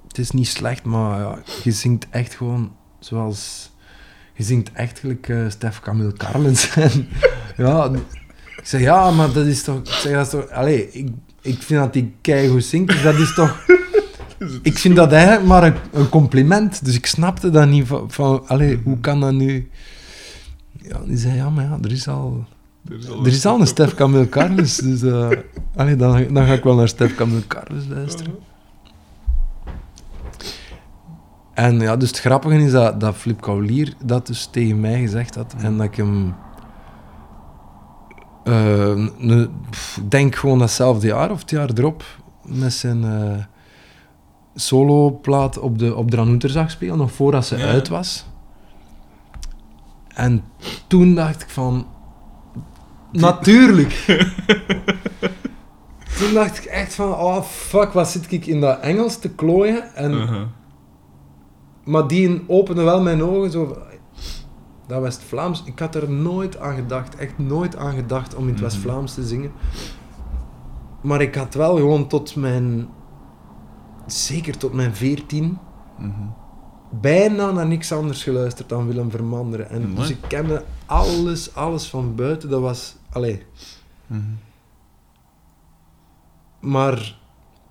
het 0.08 0.18
is 0.18 0.32
niet 0.32 0.48
slecht, 0.48 0.84
maar 0.84 1.20
ja, 1.20 1.40
je 1.64 1.72
zingt 1.72 2.08
echt 2.10 2.34
gewoon 2.34 2.72
zoals... 3.00 3.72
Je 4.34 4.44
zingt 4.44 4.72
echt 4.72 5.00
gelijk 5.00 5.30
eh, 5.30 5.50
Stef 5.50 5.80
Camille 5.80 6.14
Carlens. 6.14 6.70
En 6.76 7.08
ja, 7.58 7.92
ik 8.58 8.66
zeg, 8.66 8.82
ja, 8.82 9.12
maar 9.12 9.32
dat 9.34 9.46
is 9.46 9.64
toch... 9.64 9.80
Ik 9.80 9.88
zeg, 9.88 10.14
dat 10.14 10.26
is 10.26 10.32
toch... 10.32 10.50
Allee, 10.50 10.92
ik, 10.92 11.10
ik 11.42 11.62
vind 11.62 11.80
dat 11.80 11.94
die 11.94 12.14
keigoed 12.22 12.64
zingt, 12.64 12.88
dus 12.92 13.02
dat 13.02 13.16
is 13.16 13.34
toch... 13.34 13.66
Dus 14.38 14.60
Ik 14.72 14.78
vind 14.78 14.96
dat 14.96 15.12
eigenlijk 15.12 15.46
maar 15.46 15.64
een, 15.64 15.76
een 15.92 16.10
compliment. 16.10 16.86
Dus 16.86 16.96
ik 16.96 17.06
snapte 17.06 17.50
dat 17.50 17.68
niet 17.68 17.88
van... 17.88 18.12
van 18.12 18.48
allee, 18.48 18.82
hoe 18.84 19.00
kan 19.00 19.20
dat 19.20 19.34
nu... 19.34 19.70
Ja, 20.82 21.02
die 21.06 21.18
zei, 21.18 21.36
ja, 21.36 21.50
maar 21.50 21.64
ja, 21.64 21.78
er 21.82 21.92
is 21.92 22.08
al... 22.08 22.46
Er 23.24 23.28
is 23.28 23.46
al 23.46 23.60
een 23.60 23.68
Stef 23.68 23.94
Camille 23.96 24.30
Carles, 24.30 24.78
dus 24.78 25.02
eh, 25.02 25.30
allee, 25.76 25.96
dan, 25.96 26.34
dan 26.34 26.46
ga 26.46 26.54
ik 26.54 26.64
wel 26.64 26.76
naar 26.76 26.88
Stef 26.88 27.16
Camille 27.16 27.48
Carles 27.48 27.88
luisteren. 27.88 28.36
En 31.54 31.80
ja, 31.80 31.96
dus 31.98 32.10
het 32.10 32.20
grappige 32.20 32.56
is 32.56 32.72
dat, 32.72 33.00
dat 33.00 33.16
Flip 33.16 33.42
Kaulier 33.42 33.94
dat 34.06 34.28
dus 34.28 34.46
tegen 34.46 34.80
mij 34.80 35.00
gezegd 35.00 35.36
had 35.36 35.56
en 35.58 35.78
dat 35.78 35.86
ik 35.86 35.96
hem... 35.96 36.36
eh, 38.44 39.08
ne- 39.18 39.50
pff, 39.70 39.98
ik 39.98 40.12
denk 40.12 40.36
gewoon 40.36 40.60
datzelfde 40.60 41.08
jaar 41.08 41.32
of 41.32 41.40
het 41.40 41.50
jaar 41.50 41.70
erop 41.76 42.04
met 42.46 42.74
zijn 42.74 43.04
eh 43.04 43.44
soloplaat 44.56 45.60
op 45.60 45.80
de, 45.80 45.96
op 45.96 46.12
de 46.12 46.18
Ranouter 46.18 46.50
zag 46.50 46.72
spelen, 46.72 46.98
nog 46.98 47.12
voordat 47.12 47.46
ze 47.46 47.58
Ja. 47.58 47.66
uit 47.66 47.88
was. 47.88 48.26
En 50.08 50.44
toen 50.88 51.16
dacht 51.16 51.42
ik 51.42 51.50
van... 51.50 51.86
Natuurlijk! 53.12 54.06
toen 56.18 56.34
dacht 56.34 56.58
ik 56.58 56.64
echt 56.66 56.96
van, 56.96 57.14
oh 57.14 57.42
fuck, 57.44 57.92
wat 57.92 58.10
zit 58.10 58.32
ik 58.32 58.46
in 58.46 58.62
dat 58.62 58.80
Engels 58.80 59.18
te 59.20 59.30
klooien? 59.30 59.96
En, 59.96 60.12
Uh-huh. 60.12 60.42
Maar 61.84 62.08
die 62.08 62.44
opende 62.48 62.84
wel 62.84 63.02
mijn 63.02 63.24
ogen, 63.24 63.52
zo... 63.52 63.78
Dat 64.88 65.02
West-Vlaams, 65.02 65.64
ik 65.66 65.80
had 65.80 65.96
er 65.96 66.10
nooit 66.10 66.60
aan 66.60 66.76
gedacht, 66.76 67.16
echt 67.16 67.38
nooit 67.38 67.76
aan 67.76 67.96
gedacht 67.96 68.36
om 68.36 68.42
in 68.44 68.48
het 68.48 68.56
Mhm. 68.56 68.64
West-Vlaams 68.64 69.14
te 69.14 69.24
zingen. 69.28 69.52
Maar 71.02 71.22
ik 71.22 71.36
had 71.36 71.54
wel 71.54 71.76
gewoon 71.76 72.08
tot 72.08 72.36
mijn... 72.36 72.88
Zeker 74.06 74.58
tot 74.58 74.74
mijn 74.74 74.96
veertien 74.96 75.58
Mhm. 75.98 76.12
bijna 77.02 77.52
naar 77.52 77.68
niks 77.68 77.92
anders 77.92 78.24
geluisterd 78.24 78.70
dan 78.70 78.88
Willem 78.88 79.12
Vermanderen. 79.12 79.70
En 79.70 79.82
Mooi. 79.82 79.96
dus 79.96 80.10
ik 80.10 80.18
kende 80.28 80.64
alles, 80.86 81.56
alles 81.56 81.90
van 81.90 82.16
buiten. 82.16 82.50
Dat 82.50 82.62
was... 82.62 82.96
Allee. 83.10 83.46
Maar... 86.60 87.18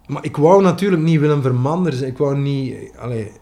Maar 0.07 0.24
ik 0.24 0.36
wou 0.36 0.62
natuurlijk 0.62 1.03
niet 1.03 1.20
Willem 1.20 1.43
Vermanderen 1.43 1.99
zijn. 1.99 2.11
Ik 2.11 2.18
wou 2.18 2.39
niet... 2.39 2.97
Allee, 2.97 3.32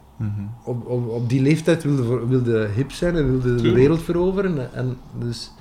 op, 0.64 0.86
op, 0.86 1.08
op 1.08 1.28
die 1.28 1.42
leeftijd 1.42 1.82
wilde, 1.82 2.26
wilde 2.26 2.68
hip 2.74 2.92
zijn 2.92 3.16
en 3.16 3.30
wilde 3.30 3.62
de 3.62 3.72
wereld 3.72 4.02
veroveren. 4.02 4.74
En 4.74 4.96
dus... 5.18 5.52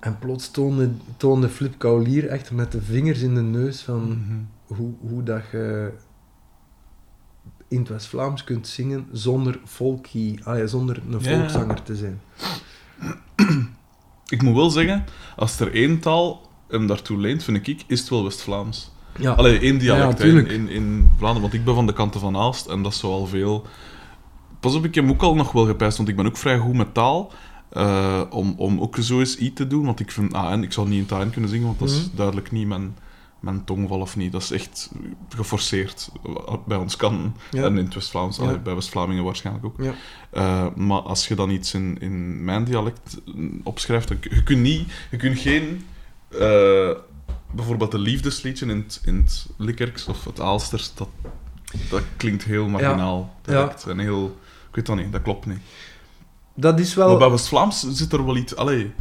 En 0.00 0.18
plots 0.18 0.50
toonde, 0.50 0.90
toonde 1.16 1.48
Flip 1.48 1.78
Kaulier 1.78 2.28
echt 2.28 2.50
met 2.50 2.72
de 2.72 2.82
vingers 2.82 3.20
in 3.20 3.34
de 3.34 3.42
neus 3.42 3.82
van 3.82 4.18
hoe, 4.66 4.92
hoe 5.00 5.22
dat 5.22 5.42
je 5.52 5.92
in 7.68 7.78
het 7.78 7.88
West-Vlaams 7.88 8.44
kunt 8.44 8.68
zingen 8.68 9.06
zonder 9.12 9.60
folky, 9.64 10.38
allee, 10.42 10.66
zonder 10.66 11.02
een 11.10 11.22
volkszanger 11.22 11.82
te 11.82 11.96
zijn. 11.96 12.20
Ik 14.32 14.42
moet 14.42 14.54
wel 14.54 14.70
zeggen, 14.70 15.04
als 15.36 15.60
er 15.60 15.74
één 15.74 15.98
taal 16.00 16.48
hem 16.68 16.86
daartoe 16.86 17.18
leent, 17.18 17.44
vind 17.44 17.66
ik, 17.68 17.84
is 17.86 18.00
het 18.00 18.08
wel 18.08 18.22
West-Vlaams. 18.24 18.90
Ja, 19.18 19.32
Allee, 19.32 19.58
één 19.58 19.78
dialect 19.78 20.22
Ja, 20.22 20.24
in, 20.28 20.68
in 20.68 21.10
Vlaanderen, 21.16 21.40
want 21.42 21.52
ik 21.54 21.64
ben 21.64 21.74
van 21.74 21.86
de 21.86 21.92
kanten 21.92 22.20
van 22.20 22.36
Aalst 22.36 22.66
en 22.66 22.82
dat 22.82 22.92
is 22.92 22.98
zo 22.98 23.10
al 23.10 23.26
veel. 23.26 23.66
Pas 24.60 24.74
op, 24.74 24.84
ik 24.84 24.94
heb 24.94 25.04
hem 25.04 25.12
ook 25.12 25.22
al 25.22 25.34
nog 25.34 25.52
wel 25.52 25.66
gepijst, 25.66 25.96
want 25.96 26.08
ik 26.08 26.16
ben 26.16 26.26
ook 26.26 26.36
vrij 26.36 26.58
goed 26.58 26.74
met 26.74 26.94
taal. 26.94 27.32
eh, 27.70 28.20
om, 28.30 28.54
om 28.56 28.80
ook 28.80 28.96
zo 29.00 29.18
eens 29.18 29.36
iets 29.36 29.54
te 29.56 29.66
doen, 29.66 29.84
want 29.84 30.00
ik 30.00 30.10
vind 30.10 30.32
AN, 30.32 30.62
ik 30.62 30.72
zou 30.72 30.88
niet 30.88 30.96
in 30.96 31.02
het 31.02 31.12
AN 31.12 31.30
kunnen 31.30 31.50
zingen, 31.50 31.66
want 31.66 31.78
dat 31.78 31.88
is 31.90 31.96
Mhm. 32.06 32.16
duidelijk 32.16 32.50
niet 32.52 32.66
mijn, 32.66 32.96
mijn 33.42 33.64
tongval 33.64 34.00
of 34.00 34.16
niet. 34.16 34.32
Dat 34.32 34.42
is 34.42 34.50
echt 34.50 34.90
geforceerd 35.28 36.10
bij 36.66 36.76
ons 36.76 36.96
kan. 36.96 37.36
Ja. 37.50 37.64
En 37.64 37.78
in 37.78 37.84
het 37.84 37.94
West-Vlaams, 37.94 38.36
Ja. 38.36 38.58
bij 38.58 38.74
West-Vlamingen 38.74 39.24
waarschijnlijk 39.24 39.66
ook. 39.66 39.76
Ja. 39.82 39.94
Eh, 40.30 40.66
maar 40.74 41.00
als 41.00 41.28
je 41.28 41.34
dan 41.34 41.50
iets 41.50 41.74
in, 41.74 41.96
in 42.00 42.44
mijn 42.44 42.64
dialect 42.64 43.20
opschrijft, 43.62 44.08
dan 44.08 44.16
je 44.20 44.42
kunt 44.42 44.60
niet, 44.60 44.92
je 45.10 45.16
kunt 45.16 45.38
geen, 45.38 45.86
eh, 46.28 46.90
bijvoorbeeld 47.50 47.90
de 47.90 47.98
liefdesliedje 47.98 48.66
in 48.66 48.76
het, 48.76 49.00
in 49.04 49.16
het 49.16 49.46
Likkerks 49.56 50.06
of 50.06 50.24
het 50.24 50.40
Aalsters, 50.40 50.94
dat, 50.94 51.08
dat 51.90 52.02
klinkt 52.16 52.44
heel 52.44 52.68
marginaal 52.68 53.34
direct. 53.42 53.86
En 53.86 53.98
heel, 53.98 54.38
ik 54.68 54.74
weet 54.74 54.86
dat 54.86 54.96
niet, 54.96 55.12
dat 55.12 55.22
klopt 55.22 55.46
niet. 55.46 55.60
Dat 56.54 56.80
is 56.80 56.94
wel... 56.94 57.08
Maar 57.08 57.18
bij 57.18 57.30
West-Vlaams 57.30 57.80
zit 57.90 58.12
er 58.12 58.24
wel 58.24 58.36
iets, 58.36 58.56
allee, 58.56 58.92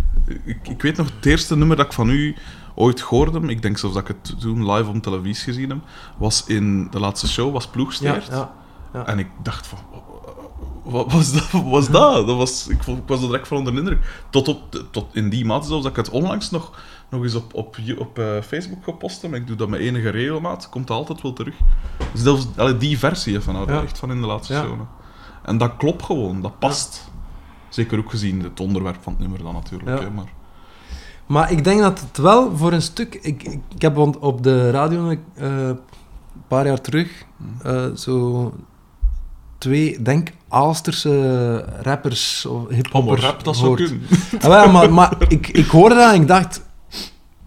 ik, 0.45 0.67
ik 0.67 0.81
weet 0.81 0.97
nog, 0.97 1.11
het 1.15 1.25
eerste 1.25 1.57
nummer 1.57 1.77
dat 1.77 1.85
ik 1.85 1.93
van 1.93 2.09
u 2.09 2.35
ooit 2.76 2.99
hoorde, 2.99 3.47
ik 3.47 3.61
denk 3.61 3.78
zelfs 3.78 3.95
dat 3.95 4.09
ik 4.09 4.15
het 4.22 4.39
toen 4.39 4.72
live 4.72 4.89
op 4.89 5.01
televisie 5.01 5.43
gezien 5.43 5.69
heb, 5.69 5.80
was 6.17 6.45
in 6.45 6.88
de 6.91 6.99
laatste 6.99 7.28
show, 7.28 7.53
was 7.53 7.67
Ploegsteert. 7.67 8.28
ja, 8.28 8.53
ja. 8.93 9.05
En 9.05 9.19
ik 9.19 9.28
dacht 9.43 9.67
van, 9.67 9.78
wat 10.84 11.11
was 11.11 11.34
dat? 11.34 11.51
Wat 11.51 11.63
was 11.63 11.89
dat? 11.89 12.28
dat 12.28 12.38
was, 12.38 12.67
ik, 12.67 12.86
ik 12.86 13.07
was 13.07 13.22
er 13.22 13.28
direct 13.28 13.47
van 13.47 13.57
onder 13.57 13.74
de 13.74 13.80
indruk. 13.80 14.26
Tot, 14.30 14.47
op, 14.47 14.86
tot 14.91 15.15
in 15.15 15.30
die 15.30 15.45
mate 15.45 15.67
zelfs 15.67 15.84
dat 15.84 15.91
ik 15.91 15.97
het 15.97 16.09
onlangs 16.09 16.49
nog, 16.49 16.80
nog 17.09 17.24
eens 17.24 17.36
op, 17.36 17.53
op, 17.53 17.78
op 17.97 18.19
eh, 18.19 18.41
Facebook 18.41 18.84
gepost 18.84 19.22
heb. 19.22 19.34
Ik 19.34 19.47
doe 19.47 19.55
dat 19.55 19.69
met 19.69 19.80
enige 19.80 20.09
regelmaat. 20.09 20.69
Komt 20.69 20.88
dat 20.88 20.97
altijd 20.97 21.22
wel 21.22 21.34
terug. 21.34 21.55
Dus 22.11 22.22
zelfs 22.22 22.47
allee, 22.55 22.78
die 22.78 22.99
versie 22.99 23.39
van 23.39 23.55
haar, 23.55 23.72
Ja. 23.74 23.82
echt 23.82 23.99
van 23.99 24.11
in 24.11 24.22
de 24.22 24.28
laatste 24.28 24.53
Ja. 24.53 24.65
En 25.43 25.57
dat 25.57 25.72
klopt 25.78 26.03
gewoon, 26.03 26.41
dat 26.41 26.59
past. 26.59 27.09
Zeker 27.69 27.97
ook 27.97 28.09
gezien 28.09 28.43
het 28.43 28.59
onderwerp 28.59 28.97
van 29.01 29.13
het 29.13 29.22
nummer 29.22 29.43
dan 29.43 29.53
natuurlijk. 29.53 29.99
Hè, 29.99 30.09
maar, 30.09 30.34
Maar 31.32 31.51
ik 31.51 31.63
denk 31.63 31.79
dat 31.79 31.99
het 31.99 32.17
wel 32.17 32.57
voor 32.57 32.73
een 32.73 32.82
stuk... 32.82 33.19
Ik, 33.21 33.43
ik, 33.43 33.59
ik 33.75 33.82
heb 33.82 33.97
op- 33.97 34.43
de 34.43 34.71
radio 34.71 35.09
eh, 35.09 35.17
een 35.36 35.79
paar 36.47 36.65
jaar 36.65 36.82
terug 36.82 37.25
eh, 37.63 37.86
zo 37.95 38.53
twee, 39.57 40.01
denk 40.01 40.29
Aalsterse 40.47 41.65
rappers 41.82 42.45
of 42.45 42.67
hiphoppers 42.69 43.21
rap, 43.21 43.43
dat 43.43 43.55
zou 43.55 43.75
kunnen. 43.75 44.01
Wel, 44.39 44.71
maar, 44.71 44.93
maar 44.93 45.15
ik, 45.27 45.47
ik 45.47 45.67
hoorde 45.67 45.95
dat 45.95 46.13
en 46.13 46.21
ik 46.21 46.27
dacht, 46.27 46.61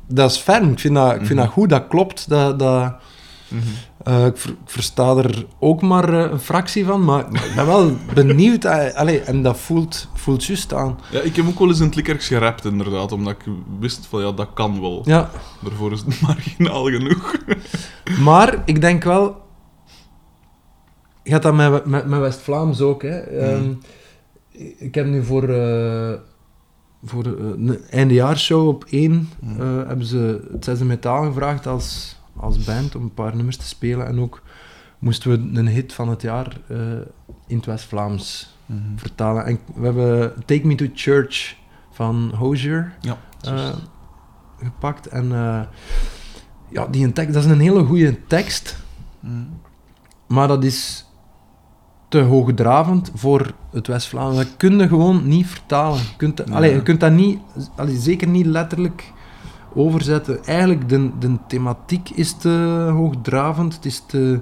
dat 0.07 0.31
is 0.31 0.37
ferm. 0.37 0.71
Ik 0.71 0.79
vind 0.79 0.95
dat, 0.95 1.15
ik 1.15 1.27
vind 1.27 1.39
dat 1.39 1.49
goed, 1.49 1.69
dat 1.69 1.87
klopt. 1.89 2.29
Dat, 2.29 2.59
dat, 2.59 2.95
Mhm. 3.49 3.63
Eh, 4.05 4.27
ik, 4.27 4.37
ver- 4.37 4.51
ik 4.51 4.57
versta 4.65 5.17
er 5.17 5.47
ook 5.59 5.83
maar 5.83 6.09
eh, 6.25 6.31
een 6.31 6.39
fractie 6.41 6.85
van, 6.85 7.05
maar, 7.05 7.27
ik 7.33 7.53
ben 7.57 7.67
wel 7.67 7.97
benieuwd. 8.15 8.65
eh, 8.65 8.95
allee, 8.95 9.21
en 9.21 9.43
dat 9.43 9.57
voelt, 9.59 10.09
voelt 10.15 10.45
juist 10.45 10.73
aan. 10.75 10.99
Ja, 11.11 11.21
ik 11.21 11.37
heb 11.37 11.47
ook 11.47 11.59
wel 11.59 11.69
eens 11.69 11.79
in 11.81 11.87
het 11.87 11.95
Likkerks 11.95 12.27
gerapt, 12.27 12.65
inderdaad. 12.65 13.13
Omdat 13.13 13.33
ik 13.33 13.53
wist 13.81 14.07
van, 14.07 14.21
ja, 14.23 14.33
dat 14.33 14.49
kan 14.55 14.81
wel. 14.81 15.03
Ja, 15.05 15.31
Daarvoor 15.63 15.93
is 15.93 16.01
het 16.07 16.21
marginaal 16.27 16.85
genoeg. 16.85 17.35
maar 18.25 18.63
ik 18.65 18.81
denk 18.81 19.05
wel... 19.05 19.43
Je 21.23 21.33
had 21.33 21.43
dat 21.43 21.55
met, 21.55 21.85
met, 21.85 22.07
met 22.07 22.21
West-Vlaams 22.21 22.81
ook. 22.81 23.03
Hè. 23.03 23.19
Ehm, 23.19 23.73
Ik 24.79 24.95
heb 24.95 25.07
nu 25.07 25.25
voor, 25.25 25.49
eh 25.49 26.13
voor 27.07 27.25
een 27.27 27.79
eindejaarshow 27.91 28.69
op 28.69 28.85
één 28.91 29.29
eh, 29.59 29.59
hebben 29.87 30.07
ze 30.07 30.49
het 30.53 30.65
zesde 30.65 30.85
metaal 30.85 31.25
gevraagd 31.25 31.67
als, 31.67 32.17
als 32.37 32.65
band 32.65 32.95
om 32.97 33.03
een 33.03 33.15
paar 33.15 33.37
nummers 33.37 33.57
te 33.57 33.67
spelen. 33.67 34.07
En 34.07 34.21
ook 34.21 34.43
moesten 34.99 35.31
we 35.31 35.59
een 35.59 35.69
hit 35.69 35.93
van 35.93 36.09
het 36.09 36.23
jaar 36.23 36.57
eh, 36.69 36.77
in 37.47 37.57
het 37.57 37.67
West-Vlaams 37.67 38.53
Mhm. 38.67 38.79
vertalen. 38.97 39.45
En 39.45 39.59
we 39.75 39.85
hebben 39.85 40.33
Take 40.47 40.67
Me 40.67 40.75
to 40.75 40.87
Church 40.95 41.57
van 41.91 42.33
Hozier 42.37 42.93
Ja, 43.01 43.17
eh, 43.41 43.69
gepakt. 44.63 45.07
En 45.07 45.33
eh, 45.33 45.61
ja, 46.71 46.87
die 46.87 47.05
een 47.05 47.13
tekst, 47.13 47.35
dat 47.35 47.45
is 47.45 47.51
een 47.51 47.61
hele 47.61 47.85
goede 47.85 48.27
tekst. 48.27 48.77
Mhm. 49.21 49.33
Maar 50.27 50.49
dat 50.49 50.65
is 50.65 51.05
te 52.09 52.19
hoogdravend 52.21 53.11
voor 53.15 53.53
het 53.73 53.87
West-Vlaams. 53.87 54.37
Dat 54.37 54.57
kun 54.57 54.79
je 54.79 54.89
gewoon 54.89 55.29
niet 55.29 55.47
vertalen. 55.47 55.99
Je 55.99 56.17
kunt, 56.17 56.43
Ja. 56.47 56.55
allee, 56.55 56.75
je 56.75 56.83
kunt 56.83 57.01
dat 57.01 57.13
niet, 57.13 57.39
allee, 57.77 57.97
zeker 57.97 58.29
niet 58.29 58.47
letterlijk 58.47 59.13
overzetten. 59.75 60.45
Eigenlijk, 60.45 60.89
de, 60.89 61.11
de 61.19 61.37
thematiek 61.49 62.11
is 62.11 62.33
te 62.33 62.89
hoogdravend. 62.93 63.75
Het 63.75 63.85
is 63.85 64.03
te... 64.07 64.41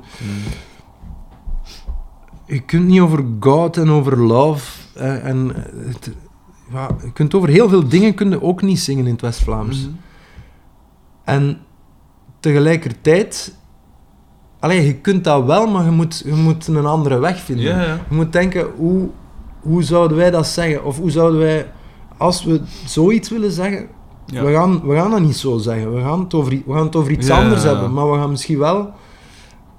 Je 2.47 2.61
kunt 2.61 2.87
niet 2.87 3.01
over 3.01 3.25
God 3.41 3.77
en 3.77 3.91
over 3.91 4.19
love 4.19 4.71
eh, 4.99 5.25
en... 5.27 5.55
eh, 5.57 5.87
het- 5.87 6.11
ja, 6.73 6.89
je 7.05 7.13
kunt 7.13 7.35
over 7.35 7.49
heel 7.49 7.69
veel 7.69 7.89
dingen 7.89 8.15
kun 8.15 8.31
je 8.31 8.43
ook 8.43 8.63
niet 8.63 8.81
zingen 8.81 9.07
in 9.07 9.13
het 9.13 9.21
West-Vlaams. 9.21 9.81
Mhm. 9.81 9.91
En 11.25 11.59
tegelijkertijd... 12.41 13.57
Allee, 14.61 14.87
je 14.87 14.95
kunt 14.95 15.25
dat 15.25 15.45
wel, 15.45 15.67
maar 15.67 15.85
je 15.85 15.91
moet, 15.91 16.23
je 16.25 16.35
moet 16.35 16.67
een 16.67 16.87
andere 16.87 17.19
weg 17.19 17.41
vinden. 17.41 17.65
Je 18.09 18.15
moet 18.15 18.33
denken, 18.33 18.67
hoe, 18.77 19.09
hoe 19.61 19.83
zouden 19.83 20.17
wij 20.17 20.31
dat 20.31 20.47
zeggen? 20.47 20.85
Of 20.85 20.99
hoe 20.99 21.11
zouden 21.11 21.41
wij, 21.41 21.73
als 22.19 22.45
we 22.45 22.61
zoiets 22.85 23.29
willen 23.31 23.53
zeggen, 23.53 23.89
Ja. 24.33 24.45
we, 24.45 24.53
gaan, 24.53 24.87
we 24.87 24.95
gaan 24.95 25.11
dat 25.11 25.21
niet 25.21 25.37
zo 25.37 25.59
zeggen. 25.59 25.95
We 25.95 26.01
gaan 26.01 26.21
het 26.21 26.35
over, 26.35 26.51
we 26.67 26.73
gaan 26.73 26.85
het 26.85 26.97
over 26.97 27.11
iets 27.13 27.27
Ja, 27.27 27.43
anders 27.43 27.63
hebben, 27.63 27.93
maar 27.93 28.11
we 28.11 28.17
gaan 28.19 28.31
misschien 28.31 28.59
wel... 28.59 28.93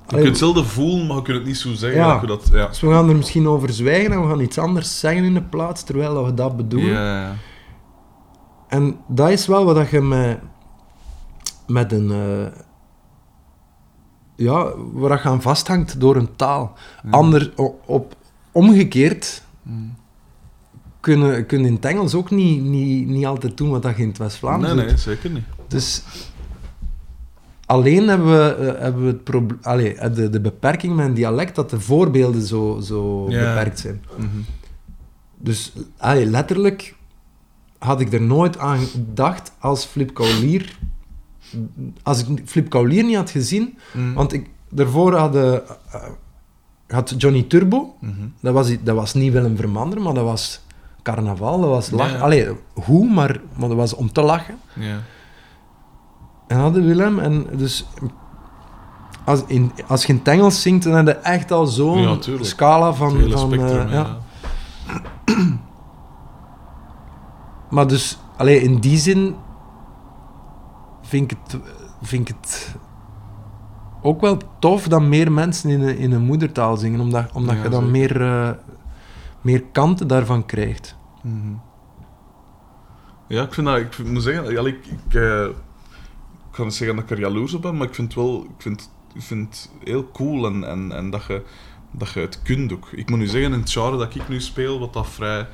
Je 0.08 0.16
kunt 0.16 0.28
hetzelfde 0.28 0.64
voelen, 0.64 1.08
maar 1.08 1.16
je 1.16 1.22
kunt 1.22 1.38
het 1.38 1.46
niet 1.46 1.58
zo 1.58 1.74
zeggen. 1.74 2.00
Ja. 2.00 2.20
dat 2.20 2.28
dat, 2.28 2.50
ja. 2.54 2.68
dus 2.68 2.80
we 2.82 2.90
gaan 2.92 3.10
er 3.10 3.16
misschien 3.16 3.48
over 3.48 3.74
zwijgen 3.74 4.12
en 4.12 4.22
we 4.22 4.28
gaan 4.28 4.40
iets 4.40 4.58
anders 4.58 5.00
zeggen 5.00 5.24
in 5.24 5.34
de 5.34 5.42
plaats, 5.42 5.84
terwijl 5.84 6.14
dat 6.14 6.26
we 6.26 6.34
dat 6.34 6.58
bedoelen. 6.58 6.92
Ja, 6.94 7.22
ja. 7.22 7.36
En 8.68 8.98
dat 9.08 9.30
is 9.30 9.48
wel 9.48 9.66
wat 9.66 9.76
dat 9.76 9.90
je 9.90 10.02
met, 10.02 10.40
met 11.68 11.92
een... 11.92 12.12
eh, 12.12 12.60
ja, 14.36 14.72
waar 14.94 15.10
dat 15.10 15.22
je 15.22 15.30
aan 15.30 15.42
vasthangt 15.42 16.00
door 16.00 16.16
een 16.16 16.36
taal. 16.36 16.74
Ander, 17.10 17.54
op, 17.86 18.16
omgekeerd 18.52 19.44
Mm. 19.64 19.96
Kunnen 21.04 21.46
kun 21.46 21.66
in 21.66 21.74
het 21.74 21.86
Engels 21.86 22.14
ook 22.14 22.32
niet, 22.32 22.62
niet, 22.64 23.08
niet 23.08 23.26
altijd 23.26 23.58
doen 23.58 23.70
wat 23.70 23.82
dat 23.82 23.96
je 23.96 24.02
in 24.02 24.08
het 24.08 24.18
West-Vlaams 24.18 24.64
Nee, 24.66 24.76
doet. 24.76 24.86
nee, 24.86 24.98
zeker 24.98 25.30
niet. 25.30 25.44
Dus 25.68 26.02
alleen 27.66 28.08
hebben 28.08 28.28
we, 28.28 28.54
eh, 28.56 28.82
hebben 28.82 29.02
we 29.02 29.08
het 29.08 29.24
proble- 29.24 29.58
allee, 29.62 29.94
eh, 29.96 30.16
de, 30.16 30.30
de 30.30 30.42
beperking 30.42 30.96
met 30.96 31.06
een 31.06 31.14
dialect 31.14 31.56
dat 31.56 31.70
de 31.70 31.80
voorbeelden 31.80 32.42
zo, 32.42 32.80
zo 32.84 33.26
Ja. 33.30 33.40
beperkt 33.54 33.80
zijn. 33.80 34.04
Mhm. 34.18 34.28
Dus 35.38 35.74
allee, 35.98 36.26
letterlijk 36.26 36.96
had 37.78 38.00
ik 38.02 38.14
er 38.14 38.22
nooit 38.22 38.58
aan 38.58 38.80
gedacht 38.80 39.52
als 39.60 39.86
Flip 39.86 40.14
Kaulier... 40.14 40.78
Als 42.04 42.26
ik 42.26 42.42
Flip 42.46 42.70
Kaulier 42.70 43.04
niet 43.04 43.16
had 43.16 43.30
gezien... 43.30 43.78
Mm. 43.94 44.14
Want 44.14 44.34
ik, 44.34 44.50
daarvoor 44.70 45.14
had, 45.16 45.36
eh, 45.36 45.58
had 46.88 47.14
Johnny 47.18 47.44
Turbo... 47.44 47.96
Mhm. 48.00 48.12
Dat 48.40 48.54
was, 48.54 48.76
dat 48.84 48.96
was 48.96 49.14
niet 49.14 49.34
Willem 49.34 49.56
Vermander, 49.56 50.02
maar 50.02 50.14
dat 50.14 50.24
was 50.24 50.62
carnaval, 51.04 51.60
dat 51.62 51.70
was 51.70 51.90
lachen. 51.92 52.18
Ja. 52.18 52.24
Allee, 52.24 52.48
hoe, 52.74 53.10
maar, 53.10 53.40
maar 53.56 53.68
dat 53.68 53.78
was 53.78 53.94
om 53.96 54.12
te 54.12 54.22
lachen. 54.22 54.56
Ja. 54.74 54.98
En 56.48 56.58
hadden 56.58 56.86
Willem, 56.86 57.20
en 57.20 57.46
dus... 57.58 57.86
Als, 59.26 59.44
in, 59.48 59.72
als 59.88 60.02
je 60.06 60.08
in 60.14 60.18
het 60.20 60.28
Engels 60.28 60.62
zingt, 60.62 60.84
dan 60.84 60.94
heb 60.94 61.06
je 61.06 61.14
echt 61.14 61.52
al 61.52 61.66
zo'n 61.66 62.02
Ja, 62.02 62.18
scala 62.42 62.94
van... 62.94 63.08
Het 63.10 63.18
hele 63.18 63.38
van 63.38 63.52
spectrum, 63.52 63.88
eh, 63.88 63.92
ja. 63.94 64.18
Maar 67.70 67.88
dus, 67.88 68.18
allee, 68.38 68.62
in 68.62 68.80
die 68.80 68.98
zin 68.98 69.36
vind 71.02 71.32
ik 71.32 71.38
het, 71.44 71.58
vind 72.02 72.30
ik 72.30 72.36
het 72.42 72.76
ook 74.02 74.22
wel 74.22 74.38
tof 74.60 74.88
dat 74.88 75.02
meer 75.02 75.32
mensen 75.32 75.70
in 75.70 75.82
een, 75.82 75.98
in 75.98 76.12
een 76.12 76.22
moedertaal 76.22 76.78
zingen, 76.78 77.00
omdat, 77.00 77.26
omdat 77.34 77.56
Ja, 77.56 77.64
je 77.64 77.70
dan 77.70 77.80
zeker. 77.92 77.92
meer, 77.92 78.22
eh, 78.22 78.50
meer 79.44 79.64
kanten 79.72 80.08
daarvan 80.08 80.46
krijgt. 80.46 80.96
Mhm. 81.24 81.54
Ja, 83.28 83.44
ik 83.44 83.54
vind 83.54 83.68
dat... 83.68 83.78
Ik 83.78 84.04
moet 84.06 84.24
zeggen, 84.24 84.66
ik, 84.66 84.86
ik, 84.86 85.14
eh, 85.14 85.44
ik 86.50 86.52
ga 86.52 86.64
niet 86.64 86.74
zeggen 86.74 86.96
dat 86.96 87.06
ik 87.06 87.12
er 87.12 87.20
jaloers 87.20 87.54
op 87.54 87.62
ben, 87.62 87.78
maar 87.78 87.88
ik 87.88 87.96
vind 87.96 88.08
het 88.14 88.24
wel... 88.24 88.44
Ik 88.44 88.62
vind, 88.62 88.92
ik 89.14 89.22
vind 89.22 89.50
het 89.50 89.72
heel 89.84 90.12
cool 90.12 90.46
en, 90.46 90.64
en, 90.64 90.92
en 90.92 91.10
dat, 91.10 91.24
je, 91.28 91.44
dat 91.92 92.10
je 92.12 92.20
het 92.20 92.42
kunt 92.42 92.74
ook. 92.74 92.88
Ik 92.92 93.10
moet 93.10 93.20
nu 93.20 93.28
zeggen, 93.28 93.54
in 93.54 93.60
het 93.60 93.72
genre 93.72 93.98
dat 93.98 94.16
ik 94.16 94.28
nu 94.30 94.42
speel, 94.42 94.80
wat 94.80 94.94
dat 94.94 95.08
vrij... 95.10 95.48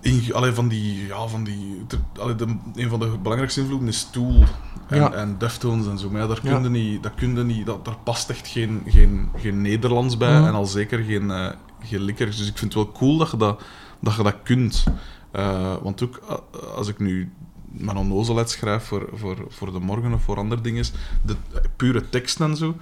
In, 0.00 0.34
allee, 0.34 0.52
van 0.52 0.68
die... 0.68 1.06
Ja, 1.06 1.26
van 1.26 1.44
die... 1.44 1.86
allee, 2.20 2.34
de, 2.34 2.56
een 2.74 2.88
van 2.88 2.98
de 3.00 3.18
belangrijkste 3.22 3.60
invloeden 3.60 3.88
is 3.88 4.08
Tool 4.12 4.42
en, 4.88 4.96
Ja. 4.98 5.12
en 5.12 5.38
Deftones 5.38 5.86
en 5.86 5.98
zo. 5.98 6.10
Maar 6.10 6.20
ja, 6.20 6.26
daar 6.26 6.40
Ja. 6.42 6.50
kun 6.52 6.62
je 6.62 6.68
niet... 6.68 7.02
Dat 7.02 7.14
kun 7.14 7.36
je 7.36 7.42
niet 7.44 7.66
dat, 7.66 7.84
daar 7.84 7.98
past 8.04 8.30
echt 8.30 8.48
geen, 8.48 8.82
geen, 8.86 9.28
geen 9.36 9.62
Nederlands 9.62 10.16
bij 10.16 10.38
Mhm. 10.38 10.46
en 10.46 10.54
al 10.54 10.66
zeker 10.66 10.98
geen, 10.98 11.30
eh 11.30 11.50
geen 11.84 12.02
likkers. 12.02 12.36
Dus 12.36 12.48
ik 12.48 12.58
vind 12.58 12.74
het 12.74 12.84
wel 12.84 12.92
cool 12.92 13.16
dat 13.16 13.30
je 13.30 13.36
dat, 13.36 13.62
dat, 14.00 14.14
je 14.14 14.22
dat 14.22 14.36
kunt. 14.42 14.84
Eh, 15.30 15.74
want 15.82 16.02
ook 16.02 16.42
als 16.74 16.88
ik 16.88 16.98
nu 16.98 17.32
mijn 17.72 17.96
onnozelheid 17.96 18.50
schrijf 18.50 18.84
voor, 18.84 19.08
voor, 19.12 19.44
voor 19.48 19.72
de 19.72 19.78
morgen 19.78 20.12
of 20.12 20.22
voor 20.22 20.36
andere 20.36 20.60
dingen, 20.60 20.84
de 21.22 21.36
pure 21.76 22.08
teksten 22.08 22.50
en 22.50 22.56
zo, 22.56 22.76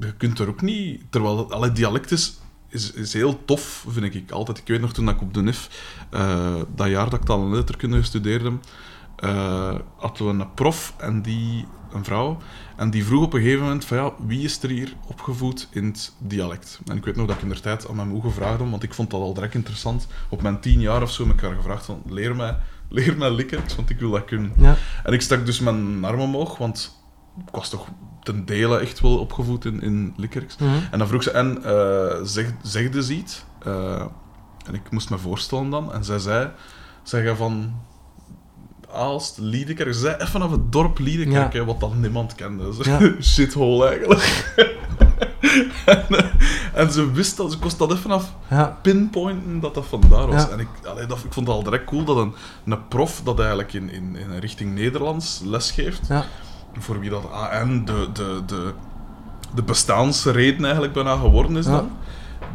je 0.00 0.12
kunt 0.16 0.38
er 0.38 0.48
ook 0.48 0.62
niet... 0.62 1.02
Terwijl 1.10 1.52
alle 1.52 1.72
dialect 1.72 2.10
is, 2.10 2.38
is, 2.68 2.92
is 2.92 3.12
heel 3.12 3.44
tof, 3.44 3.84
vind 3.88 4.14
ik 4.14 4.30
altijd. 4.30 4.58
Ik 4.58 4.66
weet 4.66 4.80
nog 4.80 4.92
toen 4.92 5.08
ik 5.08 5.20
op 5.20 5.34
de 5.34 5.42
NIF, 5.42 5.68
eh, 6.10 6.54
dat 6.74 6.88
jaar 6.88 7.10
dat 7.10 7.22
ik 7.22 7.28
al 7.28 7.40
een 7.40 7.54
letterkunde 7.54 8.02
studeerde, 8.02 8.52
eh 9.16 9.74
hadden 9.96 10.26
we 10.26 10.42
een 10.42 10.54
prof 10.54 10.94
en 10.96 11.22
die, 11.22 11.66
een 11.92 12.04
vrouw, 12.04 12.38
en 12.76 12.90
die 12.90 13.04
vroeg 13.04 13.24
op 13.24 13.32
een 13.32 13.40
gegeven 13.40 13.62
moment 13.62 13.84
van 13.84 13.96
ja, 13.96 14.12
wie 14.26 14.44
is 14.44 14.62
er 14.62 14.68
hier 14.68 14.92
opgevoed 15.06 15.68
in 15.70 15.84
het 15.84 16.12
dialect? 16.18 16.80
En 16.86 16.96
ik 16.96 17.04
weet 17.04 17.16
nog 17.16 17.26
dat 17.26 17.36
ik 17.36 17.42
in 17.42 17.48
de 17.48 17.60
tijd 17.60 17.88
aan 17.88 17.96
mijn 17.96 18.08
moe 18.08 18.22
gevraagd 18.22 18.58
heb, 18.58 18.70
want 18.70 18.82
ik 18.82 18.94
vond 18.94 19.10
dat 19.10 19.20
al 19.20 19.34
direct 19.34 19.54
interessant. 19.54 20.06
Op 20.28 20.42
mijn 20.42 20.60
tien 20.60 20.80
jaar 20.80 21.02
of 21.02 21.12
zo 21.12 21.26
heb 21.26 21.34
ik 21.34 21.40
haar 21.40 21.54
gevraagd 21.54 21.84
van 21.84 22.02
leer 22.06 22.36
mij, 22.36 22.56
leer 22.88 23.16
mij 23.16 23.30
likken, 23.30 23.62
want 23.76 23.90
ik 23.90 23.98
wil 23.98 24.10
dat 24.10 24.24
kunnen. 24.24 24.52
Ja. 24.56 24.76
En 25.04 25.12
ik 25.12 25.20
stak 25.20 25.46
dus 25.46 25.60
mijn 25.60 26.04
arm 26.04 26.20
omhoog, 26.20 26.58
want 26.58 27.04
ik 27.46 27.54
was 27.54 27.68
toch 27.68 27.88
ten 28.22 28.44
dele 28.44 28.78
echt 28.78 29.00
wel 29.00 29.18
opgevoed 29.18 29.64
in, 29.64 29.82
in 29.82 30.14
Likkerks. 30.16 30.56
Mhm. 30.56 30.70
En 30.90 30.98
dan 30.98 31.08
vroeg 31.08 31.22
ze, 31.22 31.30
en 31.30 31.58
uh, 31.64 32.24
zeg, 32.24 32.52
zegde 32.62 33.02
ze 33.02 33.14
iets? 33.14 33.44
Uh, 33.66 34.04
en 34.66 34.74
ik 34.74 34.90
moest 34.90 35.10
me 35.10 35.18
voorstellen 35.18 35.70
dan. 35.70 35.92
En 35.92 36.04
zij 36.04 36.18
zei, 36.18 36.50
zeg 37.02 37.24
je 37.24 37.36
van 37.36 37.74
Aalst, 38.96 39.38
Liedekerk. 39.38 39.94
Ze 39.94 40.00
zei 40.00 40.14
even 40.14 40.28
vanaf 40.28 40.50
het 40.50 40.72
dorp 40.72 40.98
Liedekerk, 40.98 41.52
Ja. 41.52 41.58
hè, 41.58 41.64
wat 41.64 41.80
dan 41.80 42.00
niemand 42.00 42.34
kende. 42.34 42.76
Dus 42.76 42.86
Ja. 42.86 42.98
Shithole 43.32 43.86
eigenlijk. 43.88 44.54
en, 45.86 46.04
eh, 46.08 46.24
en 46.74 46.90
ze 46.92 47.10
wist 47.12 47.36
dat, 47.36 47.52
ze 47.52 47.58
kost 47.58 47.78
dat 47.78 47.92
even 47.92 48.10
af 48.10 48.32
Ja. 48.50 48.78
pinpointen 48.82 49.60
dat 49.60 49.74
dat 49.74 49.86
vandaar 49.86 50.26
was. 50.26 50.42
Ja. 50.42 50.48
En 50.48 50.58
ik, 50.60 50.68
allee, 50.84 51.06
dat, 51.06 51.18
ik 51.18 51.32
vond 51.32 51.46
het 51.46 51.56
al 51.56 51.62
direct 51.62 51.84
cool 51.84 52.04
dat 52.04 52.16
een, 52.16 52.34
een 52.64 52.88
prof 52.88 53.20
dat 53.24 53.38
eigenlijk 53.38 53.72
in, 53.72 53.90
in, 53.90 54.16
in 54.16 54.38
richting 54.38 54.74
Nederlands 54.74 55.40
lesgeeft, 55.44 56.06
Ja. 56.08 56.24
voor 56.78 57.00
wie 57.00 57.10
dat 57.10 57.30
AN 57.30 57.84
de, 57.84 58.08
de, 58.12 58.40
de, 58.46 58.72
de 59.54 59.62
bestaansreden 59.62 60.64
eigenlijk 60.64 60.92
bijna 60.92 61.16
geworden 61.16 61.56
is 61.56 61.64
dan, 61.64 61.90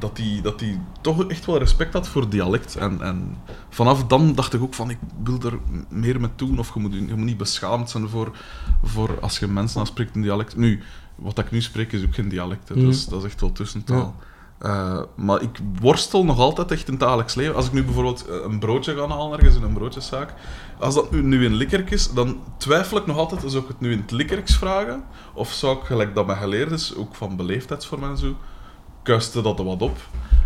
dat 0.01 0.15
die, 0.15 0.41
dat 0.41 0.59
die 0.59 0.79
toch 1.01 1.27
echt 1.27 1.45
wel 1.45 1.57
respect 1.57 1.93
had 1.93 2.07
voor 2.07 2.29
dialect. 2.29 2.75
En, 2.75 3.01
en 3.01 3.37
vanaf 3.69 4.05
dan 4.05 4.35
dacht 4.35 4.53
ik 4.53 4.61
ook 4.61 4.73
van, 4.73 4.89
ik 4.89 4.97
wil 5.23 5.39
er 5.41 5.59
meer 5.89 6.19
mee 6.19 6.29
doen, 6.35 6.59
of 6.59 6.73
je 6.73 6.79
moet, 6.79 6.93
je 6.93 6.99
moet 6.99 7.17
niet 7.25 7.37
beschaamd 7.37 7.89
zijn 7.89 8.09
voor, 8.09 8.37
voor 8.83 9.19
als 9.19 9.39
je 9.39 9.47
mensen 9.47 9.79
aanspreekt 9.79 10.15
in 10.15 10.21
dialect. 10.21 10.55
Nu, 10.55 10.81
wat 11.15 11.37
ik 11.37 11.51
nu 11.51 11.61
spreek 11.61 11.91
is 11.91 12.03
ook 12.03 12.15
geen 12.15 12.29
dialect, 12.29 12.69
hè. 12.69 12.75
Is, 12.75 13.05
dat 13.05 13.19
is 13.19 13.25
echt 13.25 13.41
wel 13.41 13.51
tussentaal. 13.51 14.15
Eh, 14.61 15.01
maar 15.15 15.41
ik 15.41 15.59
worstel 15.79 16.25
nog 16.25 16.39
altijd 16.39 16.71
echt 16.71 16.87
in 16.87 16.93
het 16.93 17.01
dagelijks 17.01 17.35
leven. 17.35 17.55
Als 17.55 17.65
ik 17.65 17.73
nu 17.73 17.83
bijvoorbeeld 17.83 18.25
eh, 18.27 18.35
een 18.43 18.59
broodje 18.59 18.95
ga 18.95 19.07
halen 19.07 19.39
ergens 19.39 19.55
in 19.55 19.63
een 19.63 19.73
broodjeszaak, 19.73 20.33
als 20.79 20.95
dat 20.95 21.11
nu, 21.11 21.21
nu 21.21 21.45
in 21.45 21.53
Likkerk 21.53 21.91
is, 21.91 22.11
dan 22.11 22.39
twijfel 22.57 22.97
ik 22.97 23.05
nog 23.05 23.17
altijd, 23.17 23.41
zou 23.45 23.63
ik 23.63 23.67
het 23.67 23.79
nu 23.79 23.91
in 23.91 23.99
het 24.01 24.11
Likkerks 24.11 24.55
vragen? 24.55 25.03
Of 25.33 25.51
zou 25.51 25.77
ik, 25.77 25.83
gelijk 25.83 26.15
dat 26.15 26.25
mij 26.25 26.35
geleerd 26.35 26.71
is, 26.71 26.95
ook 26.95 27.15
van 27.15 27.35
beleefdheidsvorm 27.35 28.03
en 28.03 28.17
zo, 28.17 28.35
kuiste 29.03 29.41
dat 29.41 29.59
er 29.59 29.65
wat 29.65 29.81
op? 29.81 29.97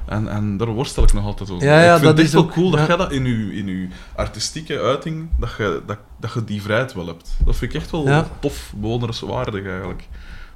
En, 0.05 0.27
en 0.27 0.57
daar 0.57 0.67
worstel 0.67 1.03
ik 1.03 1.13
nog 1.13 1.25
altijd 1.25 1.51
over. 1.51 1.67
Ja, 1.67 1.81
ja, 1.83 1.83
ik 1.83 1.89
vind 1.89 2.01
dat 2.01 2.09
het 2.09 2.17
echt 2.19 2.27
is 2.27 2.33
wel 2.33 2.43
ook- 2.43 2.51
cool 2.51 2.69
dat 2.69 2.79
ja. 2.79 2.85
jij 2.85 2.97
dat 2.97 3.11
in 3.11 3.25
je, 3.25 3.55
in 3.55 3.67
uw 3.67 3.87
artistieke 4.15 4.79
uiting, 4.79 5.29
dat 5.39 5.49
je, 5.57 5.83
dat, 5.85 5.97
dat 6.19 6.33
je 6.33 6.43
die 6.43 6.61
vrijheid 6.61 6.93
wel 6.93 7.07
hebt. 7.07 7.37
Dat 7.45 7.55
vind 7.55 7.73
ik 7.73 7.81
echt 7.81 7.91
wel 7.91 8.07
Ja. 8.07 8.25
tof, 8.39 8.73
bewonderenswaardig 8.75 9.65
eigenlijk, 9.65 10.07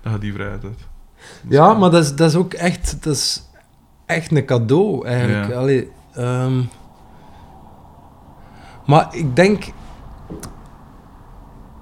dat 0.02 0.14
je 0.14 0.20
die 0.20 0.34
vrijheid 0.34 0.62
hebt. 0.62 0.88
Ja, 1.48 1.74
maar 1.74 1.90
dat 1.92 2.04
is, 2.04 2.16
dat 2.16 2.30
is 2.30 2.36
ook 2.36 2.54
echt, 2.54 3.04
dat 3.04 3.14
is 3.16 3.44
echt 4.06 4.32
een 4.32 4.46
cadeau, 4.46 5.06
eigenlijk. 5.08 5.54
Allee, 5.54 5.92
ehm, 6.14 6.62
maar 8.86 9.08
ik 9.12 9.36
denk... 9.36 9.64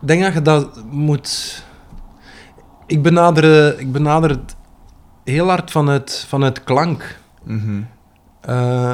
Ik 0.01 0.07
denk 0.07 0.22
dat 0.24 0.34
je 0.34 0.41
dat 0.41 0.84
moet... 0.89 1.63
Ik 2.86 3.01
benader, 3.01 3.80
ik 3.80 3.91
benader 3.91 4.30
het 4.30 4.55
heel 5.30 5.47
hard 5.47 5.71
vanuit, 5.71 6.25
vanuit 6.28 6.63
klank. 6.63 7.19
Mhm. 7.43 7.82
Eh, 8.41 8.91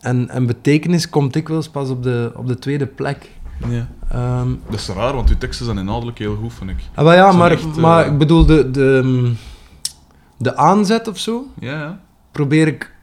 en, 0.00 0.28
en 0.28 0.46
betekenis 0.46 1.08
komt 1.08 1.32
dikwijls 1.32 1.68
pas 1.68 1.88
op 1.90 2.02
de, 2.02 2.32
op 2.36 2.46
de 2.46 2.58
tweede 2.58 2.86
plek. 2.86 3.30
Ja. 3.68 3.86
Ehm, 4.10 4.48
Dat 4.70 4.78
is 4.78 4.88
raar, 4.88 5.14
want 5.14 5.28
uw 5.30 5.38
teksten 5.38 5.64
zijn 5.66 5.78
inhoudelijk 5.78 6.18
heel 6.18 6.36
goed, 6.36 6.52
vind 6.54 6.70
ik. 6.70 6.76
ah, 6.94 7.04
maar 7.04 7.14
ja, 7.16 7.32
maar, 7.32 7.50
echt, 7.50 7.64
eh, 7.64 7.76
maar 7.76 8.06
ik 8.06 8.18
bedoel, 8.18 8.46
de, 8.46 8.70
de, 8.70 9.00
mm, 9.04 9.36
de 10.36 10.56
aanzet 10.56 11.08
of 11.08 11.18
zo, 11.18 11.46
Ja, 11.58 11.72
ja. 11.80 11.98
probeer 12.32 12.66
ik, 12.66 12.94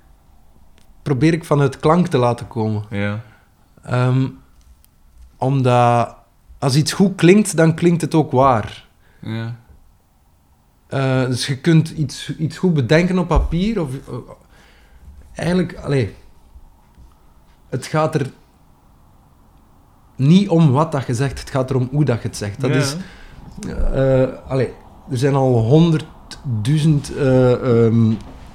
probeer 1.01 1.33
ik 1.33 1.45
vanuit 1.45 1.79
klank 1.79 2.07
te 2.07 2.17
laten 2.17 2.47
komen. 2.47 2.83
Ja. 2.89 3.21
Ehm, 3.83 4.27
omdat 5.37 6.15
als 6.59 6.75
iets 6.75 6.93
goed 6.93 7.15
klinkt, 7.15 7.57
dan 7.57 7.73
klinkt 7.73 8.01
het 8.01 8.15
ook 8.15 8.31
waar. 8.31 8.85
Ja. 9.21 9.55
Eh, 10.95 11.25
dus 11.25 11.47
je 11.47 11.57
kunt 11.57 11.89
iets, 11.89 12.35
iets 12.37 12.57
goed 12.57 12.73
bedenken 12.73 13.19
op 13.19 13.27
papier. 13.27 13.81
Of, 13.81 13.89
eh, 14.07 14.15
eigenlijk, 15.35 15.77
allee, 15.77 16.13
het 17.69 17.85
gaat 17.85 18.15
er 18.15 18.31
niet 20.15 20.49
om 20.49 20.71
wat 20.71 20.91
dat 20.91 21.07
je 21.07 21.13
zegt, 21.13 21.39
het 21.39 21.49
gaat 21.49 21.69
erom 21.69 21.87
hoe 21.91 22.05
dat 22.05 22.21
je 22.21 22.27
het 22.27 22.37
zegt. 22.37 22.61
Dat 22.61 22.69
Ja. 22.69 22.75
is, 22.77 22.95
eh, 23.93 24.23
allee, 24.51 24.69
er 25.11 25.17
zijn 25.17 25.35
al 25.35 25.59
honderdduizend 25.59 27.15
ehm, 27.15 28.11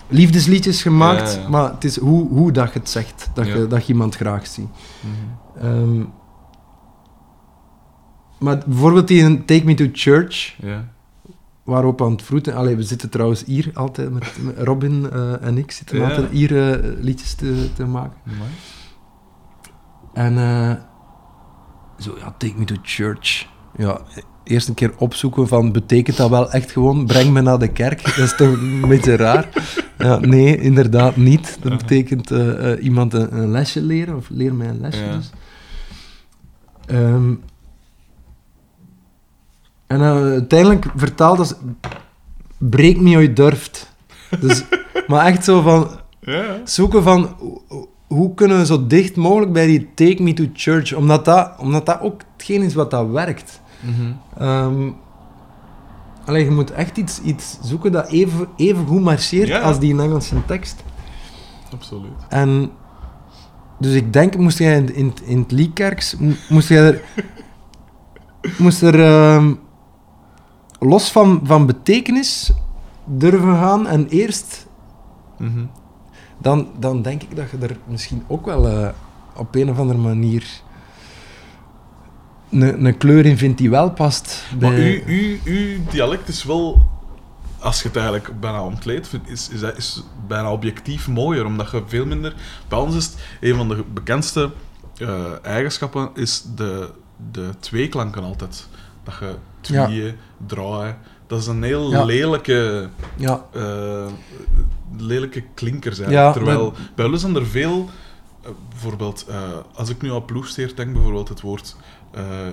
liefdesliedjes 0.09 0.83
gemaakt, 0.83 1.31
Ja, 1.31 1.37
ja, 1.37 1.43
ja. 1.43 1.49
maar 1.49 1.73
het 1.73 1.85
is 1.85 1.99
hoe, 1.99 2.29
hoe 2.29 2.53
dat 2.53 2.73
je 2.73 2.79
het 2.79 2.89
zegt, 2.91 3.31
dat, 3.35 3.47
je, 3.47 3.67
dat 3.67 3.87
je 3.87 3.93
iemand 3.93 4.15
graag 4.17 4.47
ziet. 4.47 4.69
Mhm. 5.01 5.67
Ehm, 5.67 6.05
maar 8.39 8.59
bijvoorbeeld 8.67 9.09
die 9.09 9.23
in 9.23 9.45
Take 9.45 9.65
Me 9.65 9.75
to 9.75 9.87
Church, 9.93 10.57
Ja. 10.63 10.85
Waarop 11.71 12.03
aan 12.03 12.11
het 12.11 12.23
vroeten... 12.23 12.55
Allee, 12.55 12.77
we 12.77 12.83
zitten 12.83 13.09
trouwens 13.11 13.45
hier 13.45 13.71
altijd, 13.75 14.11
met, 14.13 14.37
met 14.41 14.59
Robin 14.59 15.11
eh, 15.13 15.43
en 15.43 15.59
ik 15.59 15.71
zitten 15.71 15.99
Ja. 15.99 16.09
altijd 16.09 16.31
hier 16.31 16.71
eh, 16.73 16.93
liedjes 17.01 17.35
te, 17.35 17.69
te 17.75 17.85
maken. 17.85 18.17
En 20.13 20.39
eh, 20.39 20.73
zo, 21.99 22.15
ja, 22.19 22.35
Take 22.39 22.55
Me 22.57 22.65
to 22.65 22.75
Church. 22.83 23.47
Ja, 23.77 24.01
eerst 24.45 24.69
een 24.69 24.75
keer 24.75 24.93
opzoeken 24.99 25.49
van, 25.49 25.73
betekent 25.73 26.17
dat 26.17 26.31
wel 26.31 26.51
echt 26.53 26.71
gewoon, 26.71 27.07
breng 27.07 27.31
me 27.33 27.41
naar 27.41 27.59
de 27.59 27.73
kerk? 27.73 28.05
Dat 28.05 28.17
is 28.19 28.37
toch 28.37 28.53
een 28.53 28.89
beetje 28.89 29.17
raar? 29.17 29.49
Ja, 29.99 30.19
nee, 30.19 30.61
inderdaad 30.61 31.17
niet. 31.17 31.59
Dat 31.63 31.79
betekent 31.79 32.31
iemand 32.81 33.15
een, 33.15 33.37
een 33.37 33.51
lesje 33.51 33.83
leren, 33.83 34.17
of 34.17 34.29
leer 34.29 34.55
mij 34.55 34.69
een 34.69 34.81
lesje 34.81 35.05
Ja. 35.05 35.17
dus. 35.17 35.31
Ehm, 36.87 37.35
en 39.91 40.01
eh, 40.01 40.11
uiteindelijk 40.13 40.87
vertaald 40.97 41.39
als, 41.39 41.55
breek 42.59 43.01
me 43.01 43.17
ooit 43.17 43.37
durft. 43.37 43.93
Dus, 44.41 44.65
maar 45.09 45.27
echt 45.27 45.45
zo 45.45 45.61
van, 45.61 45.89
Ja, 46.21 46.45
zoeken 46.65 47.03
van 47.03 47.37
hoe- 48.09 48.35
kunnen 48.35 48.59
we 48.59 48.67
zo 48.67 48.87
dicht 48.87 49.17
mogelijk 49.17 49.53
bij 49.53 49.67
die 49.67 49.89
Take 49.95 50.23
Me 50.23 50.33
to 50.33 50.45
Church, 50.53 50.95
omdat 50.95 51.25
dat, 51.25 51.53
omdat 51.59 51.87
dat 51.87 52.01
ook 52.01 52.21
hetgeen 52.37 52.63
is 52.63 52.75
wat 52.75 52.91
dat 52.91 53.09
werkt. 53.11 53.61
Allee, 56.25 56.45
je 56.45 56.51
moet 56.51 56.71
echt 56.71 56.97
iets, 56.97 57.21
iets 57.21 57.59
zoeken 57.63 57.93
dat 57.93 58.09
even, 58.09 58.49
even 58.57 58.87
goed 58.87 59.03
marcheert 59.03 59.49
Ja. 59.49 59.61
als 59.61 59.79
die 59.79 59.91
in 59.91 60.01
Engelse 60.01 60.35
tekst. 60.47 60.83
Absoluut. 61.73 62.11
En 62.29 62.71
dus 63.79 63.95
ik 63.95 64.13
denk, 64.13 64.37
moest 64.37 64.59
jij 64.59 64.77
in, 64.77 64.95
in, 64.95 65.13
in 65.25 65.39
het 65.39 65.53
Liekerks, 65.53 66.17
mo- 66.17 66.33
moest 66.49 66.69
jij 66.69 66.87
er, 66.87 67.01
moest 68.59 68.83
er 68.83 69.01
ehm, 69.05 69.53
los 70.81 71.11
van, 71.13 71.41
van 71.45 71.67
betekenis 71.67 72.53
durven 73.05 73.55
gaan 73.55 73.87
en 73.87 74.09
eerst 74.09 74.69
Mhm. 75.39 75.65
dan, 76.39 76.69
dan 76.79 77.03
denk 77.03 77.23
ik 77.23 77.37
dat 77.37 77.51
je 77.51 77.57
er 77.59 77.77
misschien 77.87 78.25
ook 78.27 78.47
wel 78.47 78.69
eh, 78.69 78.89
op 79.37 79.55
een 79.55 79.71
of 79.71 79.79
andere 79.79 79.99
manier 79.99 80.47
een, 82.51 82.97
kleur 82.99 83.27
in 83.27 83.37
vindt 83.39 83.59
die 83.59 83.71
wel 83.71 83.91
past. 83.91 84.45
Maar 84.61 84.71
bij- 84.71 85.03
uw, 85.07 85.15
uw, 85.15 85.37
uw 85.45 85.79
dialect 85.91 86.29
is 86.29 86.45
wel, 86.45 86.83
als 87.59 87.83
je 87.83 87.89
het 87.89 87.97
eigenlijk 87.97 88.41
bijna 88.41 88.63
ontleedt, 88.65 89.09
vind- 89.09 89.29
is, 89.29 89.49
is, 89.49 89.63
is 89.63 90.03
bijna 90.27 90.53
objectief 90.53 91.09
mooier, 91.09 91.45
omdat 91.47 91.71
je 91.71 91.83
veel 91.87 92.07
minder... 92.07 92.35
Bij 92.69 92.79
ons 92.79 92.95
is 92.97 93.05
het 93.05 93.17
een 93.41 93.57
van 93.57 93.69
de 93.69 93.85
bekendste 93.95 94.51
eh, 94.97 95.25
eigenschappen 95.43 96.11
is 96.15 96.45
de, 96.57 96.91
de 97.33 97.51
tweeklanken 97.61 98.23
altijd. 98.23 98.69
Dat 99.03 99.15
je 99.21 99.27
Ja. 99.73 99.87
tweeën, 99.87 100.15
draaien... 100.47 100.97
Dat 101.27 101.41
is 101.41 101.47
een 101.47 101.63
heel 101.63 101.91
Ja. 101.91 102.05
lelijke, 102.05 102.89
Ja, 103.17 103.45
eh, 103.53 104.07
lelijke 104.99 105.43
klinkers 105.55 105.99
eigenlijk. 105.99 106.33
Terwijl 106.37 106.73
bij 106.95 107.07
ons 107.07 107.21
zijn 107.21 107.37
er 107.37 107.47
veel... 107.47 107.89
eh, 108.43 108.51
bijvoorbeeld, 108.69 109.25
eh, 109.29 109.37
als 109.75 109.89
ik 109.89 110.03
nu 110.03 110.13
aan 110.13 110.25
ploegsteert 110.25 110.77
denk, 110.77 110.93
bijvoorbeeld 110.93 111.29
het 111.29 111.41
woord 111.41 111.77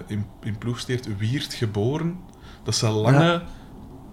in, 0.07 0.25
in 0.43 0.57
ploegsteert 0.57 1.17
wiert 1.17 1.53
geboren. 1.53 2.19
Dat 2.63 2.75
zijn 2.75 2.91
lange 2.91 3.41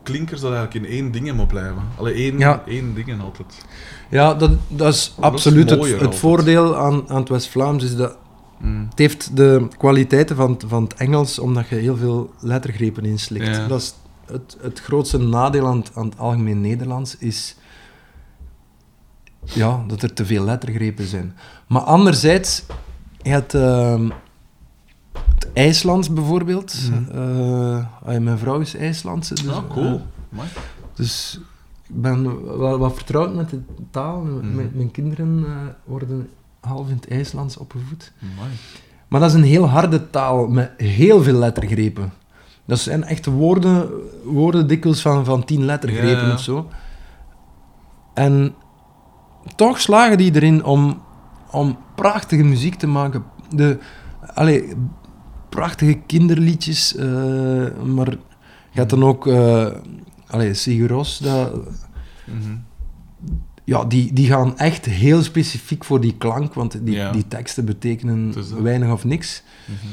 klinkers 0.02 0.40
dat 0.40 0.52
eigenlijk 0.52 0.86
in 0.86 0.92
één 0.92 1.10
ding 1.12 1.32
moet 1.32 1.48
blijven. 1.48 1.82
Alleen 1.96 2.14
één, 2.14 2.38
Ja. 2.38 2.62
één 2.66 2.94
ding 2.94 3.20
altijd. 3.22 3.64
ja 4.10 4.34
dat, 4.34 4.50
dat 4.68 4.94
is 4.94 5.14
absoluut 5.20 5.70
het, 5.70 6.00
het 6.00 6.14
voordeel 6.14 6.76
aan, 6.76 7.08
aan 7.08 7.20
het 7.20 7.28
West-Vlaams. 7.28 7.84
Is 7.84 7.96
dat 7.96 8.16
Mm. 8.58 8.86
het 8.90 8.98
heeft 8.98 9.36
de 9.36 9.68
kwaliteiten 9.78 10.36
van, 10.36 10.50
het- 10.52 10.64
van 10.66 10.82
het 10.82 10.94
Engels, 10.94 11.38
omdat 11.38 11.68
je 11.68 11.74
heel 11.74 11.96
veel 11.96 12.32
lettergrepen 12.40 13.04
inslikt. 13.04 13.46
Ja. 13.56 13.66
Dat 13.66 13.80
is 13.80 13.94
het, 14.26 14.56
het 14.60 14.80
grootste 14.80 15.18
nadeel 15.18 15.66
aan 15.66 15.76
het, 15.78 15.90
aan 15.94 16.04
het 16.08 16.18
algemeen 16.18 16.60
Nederlands 16.60 17.18
is 17.18 17.56
ja, 19.42 19.84
dat 19.86 20.02
er 20.02 20.12
te 20.12 20.26
veel 20.26 20.44
lettergrepen 20.44 21.06
zijn. 21.06 21.34
Maar 21.68 21.82
anderzijds, 21.82 22.64
je 23.22 23.30
hebt 23.30 23.54
ehm, 23.54 24.10
het 25.34 25.48
IJslands 25.52 26.12
bijvoorbeeld. 26.12 26.74
Ah, 27.12 28.18
mijn 28.18 28.38
vrouw 28.38 28.60
is 28.60 28.74
IJslandse. 28.76 29.34
Dus, 29.34 29.48
ah, 29.48 29.70
cool. 29.70 30.00
eh, 30.36 30.40
dus 30.94 31.40
ik 31.88 32.00
ben 32.00 32.44
wel 32.58 32.78
wat 32.78 32.94
vertrouwd 32.94 33.34
met 33.34 33.50
de 33.50 33.60
taal. 33.90 34.20
Mhm. 34.20 34.54
Mijn, 34.54 34.70
mijn 34.74 34.90
kinderen 34.90 35.44
eh, 35.46 35.52
worden 35.84 36.28
half 36.64 36.88
in 36.88 36.94
het 36.94 37.08
IJslands 37.08 37.56
opgevoed. 37.56 38.12
Amai. 38.22 38.50
Maar 39.08 39.20
dat 39.20 39.28
is 39.28 39.36
een 39.36 39.42
heel 39.42 39.68
harde 39.68 40.10
taal 40.10 40.46
met 40.46 40.70
heel 40.76 41.22
veel 41.22 41.38
lettergrepen. 41.38 42.12
Dat 42.64 42.78
zijn 42.78 43.04
echt 43.04 43.26
woorden, 43.26 43.88
woorden 44.24 44.66
dikwijls 44.68 45.02
van, 45.02 45.24
van 45.24 45.44
tien 45.44 45.64
lettergrepen 45.64 46.20
Ja, 46.20 46.26
ja. 46.26 46.32
of 46.32 46.40
zo. 46.40 46.68
En 48.14 48.54
toch 49.56 49.80
slagen 49.80 50.18
die 50.18 50.34
erin 50.34 50.64
om, 50.64 51.02
om 51.50 51.78
prachtige 51.94 52.42
muziek 52.42 52.74
te 52.74 52.86
maken. 52.86 53.24
De, 53.50 53.78
allee, 54.34 54.72
prachtige 55.48 55.94
kinderliedjes, 56.06 56.96
eh, 56.96 57.06
maar 57.84 58.10
je 58.70 58.80
hebt 58.80 58.90
dan 58.90 59.04
ook 59.04 59.26
uh, 59.26 59.66
allee, 60.26 60.54
Sigur 60.54 60.88
Rós, 60.88 61.18
dat, 61.18 61.52
Mhm. 62.26 62.56
Ja, 63.64 63.84
die, 63.84 64.12
die 64.12 64.26
gaan 64.26 64.58
echt 64.58 64.84
heel 64.86 65.22
specifiek 65.22 65.84
voor 65.84 66.00
die 66.00 66.14
klank, 66.16 66.54
want 66.54 66.84
die, 66.86 66.94
Ja. 66.94 67.12
die 67.12 67.28
teksten 67.28 67.64
betekenen 67.64 68.34
weinig 68.62 68.92
of 68.92 69.04
niks. 69.04 69.42
Mhm. 69.66 69.92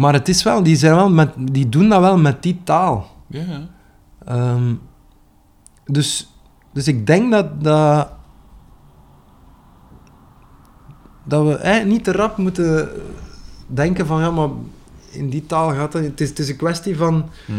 Maar 0.00 0.12
het 0.12 0.28
is 0.28 0.42
wel, 0.42 0.62
die, 0.62 0.76
zijn 0.76 0.94
wel 0.94 1.10
met, 1.10 1.30
die 1.38 1.68
doen 1.68 1.88
dat 1.88 2.00
wel 2.00 2.18
met 2.18 2.42
die 2.42 2.60
taal. 2.64 3.10
Ja. 3.26 3.68
Ehm, 4.24 4.74
dus, 5.86 6.32
dus 6.72 6.88
ik 6.88 7.06
denk 7.06 7.30
dat, 7.32 7.64
dat, 7.64 8.12
dat 11.24 11.46
we 11.46 11.54
eh, 11.56 11.84
niet 11.86 12.04
te 12.04 12.12
rap 12.12 12.36
moeten 12.36 12.88
denken 13.66 14.06
van 14.06 14.20
ja, 14.20 14.30
maar 14.30 14.48
in 15.10 15.30
die 15.30 15.46
taal 15.46 15.70
gaat 15.70 15.92
het. 15.92 16.04
Het 16.04 16.20
is, 16.20 16.28
het 16.28 16.38
is 16.38 16.48
een 16.48 16.56
kwestie 16.56 16.96
van, 16.96 17.14
Mhm. 17.46 17.58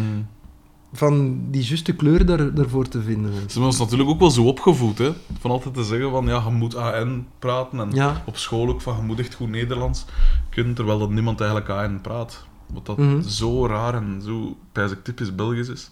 Van 0.93 1.39
die 1.51 1.63
juiste 1.63 1.93
kleur 1.93 2.25
daar, 2.25 2.53
daarvoor 2.53 2.87
te 2.87 3.01
vinden. 3.01 3.33
Ze 3.33 3.39
hebben 3.47 3.63
ons 3.63 3.77
natuurlijk 3.79 4.09
ook 4.09 4.19
wel 4.19 4.29
zo 4.31 4.43
opgevoed, 4.43 4.97
hè. 4.97 5.11
Van 5.39 5.51
altijd 5.51 5.73
te 5.73 5.83
zeggen 5.83 6.09
van, 6.11 6.25
ja, 6.25 6.43
je 6.45 6.51
moet 6.51 6.75
AN 6.75 7.27
praten. 7.39 7.79
En 7.79 7.91
Ja. 7.91 8.23
op 8.25 8.37
school 8.37 8.67
ook 8.69 8.81
van, 8.81 8.95
je 8.97 9.01
moet 9.03 9.19
echt 9.19 9.33
goed 9.33 9.49
Nederlands 9.49 10.05
kunnen, 10.49 10.73
terwijl 10.73 10.99
dat 10.99 11.09
niemand 11.09 11.41
eigenlijk 11.41 11.69
AN 11.69 12.01
praat. 12.01 12.45
Wat 12.73 12.85
dat 12.85 12.97
Mhm. 12.97 13.21
zo 13.21 13.67
raar 13.67 13.93
en 13.93 14.21
zo, 14.25 14.57
pijs 14.71 14.91
ik, 14.91 15.03
typisch 15.03 15.35
Belgisch 15.35 15.67
is. 15.69 15.91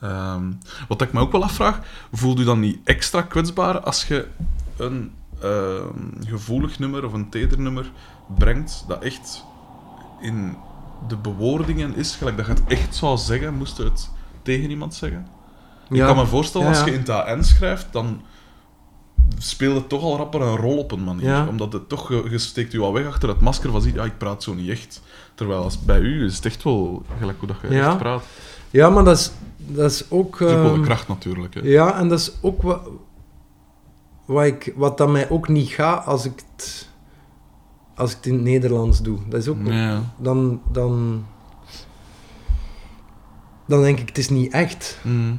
Ehm, 0.00 0.52
wat 0.88 1.02
ik 1.02 1.12
me 1.12 1.20
ook 1.20 1.32
wel 1.32 1.42
afvraag, 1.42 1.80
voelt 2.12 2.38
u 2.40 2.44
dan 2.44 2.60
niet 2.60 2.78
extra 2.84 3.22
kwetsbaar 3.22 3.80
als 3.80 4.04
je 4.04 4.26
een 4.76 5.10
ehm, 5.42 6.26
gevoelig 6.26 6.78
nummer 6.78 7.04
of 7.06 7.12
een 7.12 7.28
teder 7.28 7.60
nummer 7.60 7.90
brengt, 8.38 8.84
dat 8.88 9.02
echt 9.02 9.44
in 10.20 10.54
de 11.08 11.16
bewoordingen 11.16 11.94
is, 11.96 12.16
gelijk 12.16 12.36
dat 12.36 12.46
je 12.46 12.52
het 12.52 12.62
echt 12.66 12.94
zou 12.94 13.16
zeggen, 13.18 13.54
moest 13.54 13.76
het 13.76 14.10
tegen 14.42 14.70
iemand 14.70 14.94
zeggen? 14.94 15.26
Ik 15.90 15.96
Ja. 15.96 16.06
kan 16.06 16.16
me 16.16 16.26
voorstellen, 16.26 16.68
als 16.68 16.84
je 16.84 16.92
in 16.92 16.98
het 16.98 17.08
AN 17.08 17.44
schrijft, 17.44 17.86
dan 17.90 18.22
speelt 19.38 19.76
het 19.76 19.88
toch 19.88 20.02
al 20.02 20.16
rapper 20.16 20.42
een 20.42 20.56
rol 20.56 20.78
op 20.78 20.92
een 20.92 21.04
manier. 21.04 21.48
Omdat 21.48 21.72
het 21.72 21.88
toch, 21.88 22.08
je, 22.08 22.38
steekt 22.38 22.72
je 22.72 22.80
al 22.80 22.92
weg 22.92 23.06
achter 23.06 23.28
het 23.28 23.40
masker 23.40 23.70
van, 23.70 23.82
zie, 23.82 23.94
ja, 23.94 24.04
ik 24.04 24.18
praat 24.18 24.42
zo 24.42 24.54
niet 24.54 24.68
echt. 24.68 25.02
Terwijl 25.34 25.62
als 25.62 25.80
bij 25.80 26.00
u 26.00 26.24
is 26.24 26.36
het 26.36 26.46
echt 26.46 26.62
wel 26.62 27.02
gelijk 27.18 27.38
hoe 27.38 27.48
dat 27.48 27.56
je 27.62 27.80
echt 27.80 27.98
praat. 27.98 28.22
Ja, 28.70 28.90
maar 28.90 29.04
dat 29.04 29.18
is, 29.18 29.32
dat 29.56 29.90
is 29.90 30.04
ook... 30.10 30.38
Dat 30.38 30.48
is 30.48 30.54
ook 30.54 30.62
wel 30.62 30.70
de 30.70 30.76
ehm, 30.76 30.84
kracht 30.84 31.08
natuurlijk. 31.08 31.54
Hè. 31.54 31.60
Ja, 31.60 31.98
en 31.98 32.08
dat 32.08 32.18
is 32.18 32.32
ook 32.40 32.62
wat, 32.62 32.80
wat, 34.24 34.44
ik, 34.44 34.72
wat 34.76 34.98
dat 34.98 35.08
mij 35.08 35.30
ook 35.30 35.48
niet 35.48 35.68
gaat 35.68 36.06
als 36.06 36.24
ik 36.24 36.42
het, 36.56 36.88
als 37.94 38.10
ik 38.10 38.16
het 38.16 38.26
in 38.26 38.34
het 38.34 38.42
Nederlands 38.42 39.02
doe. 39.02 39.18
Dat 39.28 39.40
is 39.40 39.48
ook... 39.48 39.56
Ja. 39.64 40.00
Dan, 40.16 40.60
dan, 40.72 41.24
dan 43.66 43.82
denk 43.82 43.98
ik, 43.98 44.08
het 44.08 44.18
is 44.18 44.28
niet 44.30 44.52
echt. 44.52 44.98
Mm. 45.02 45.38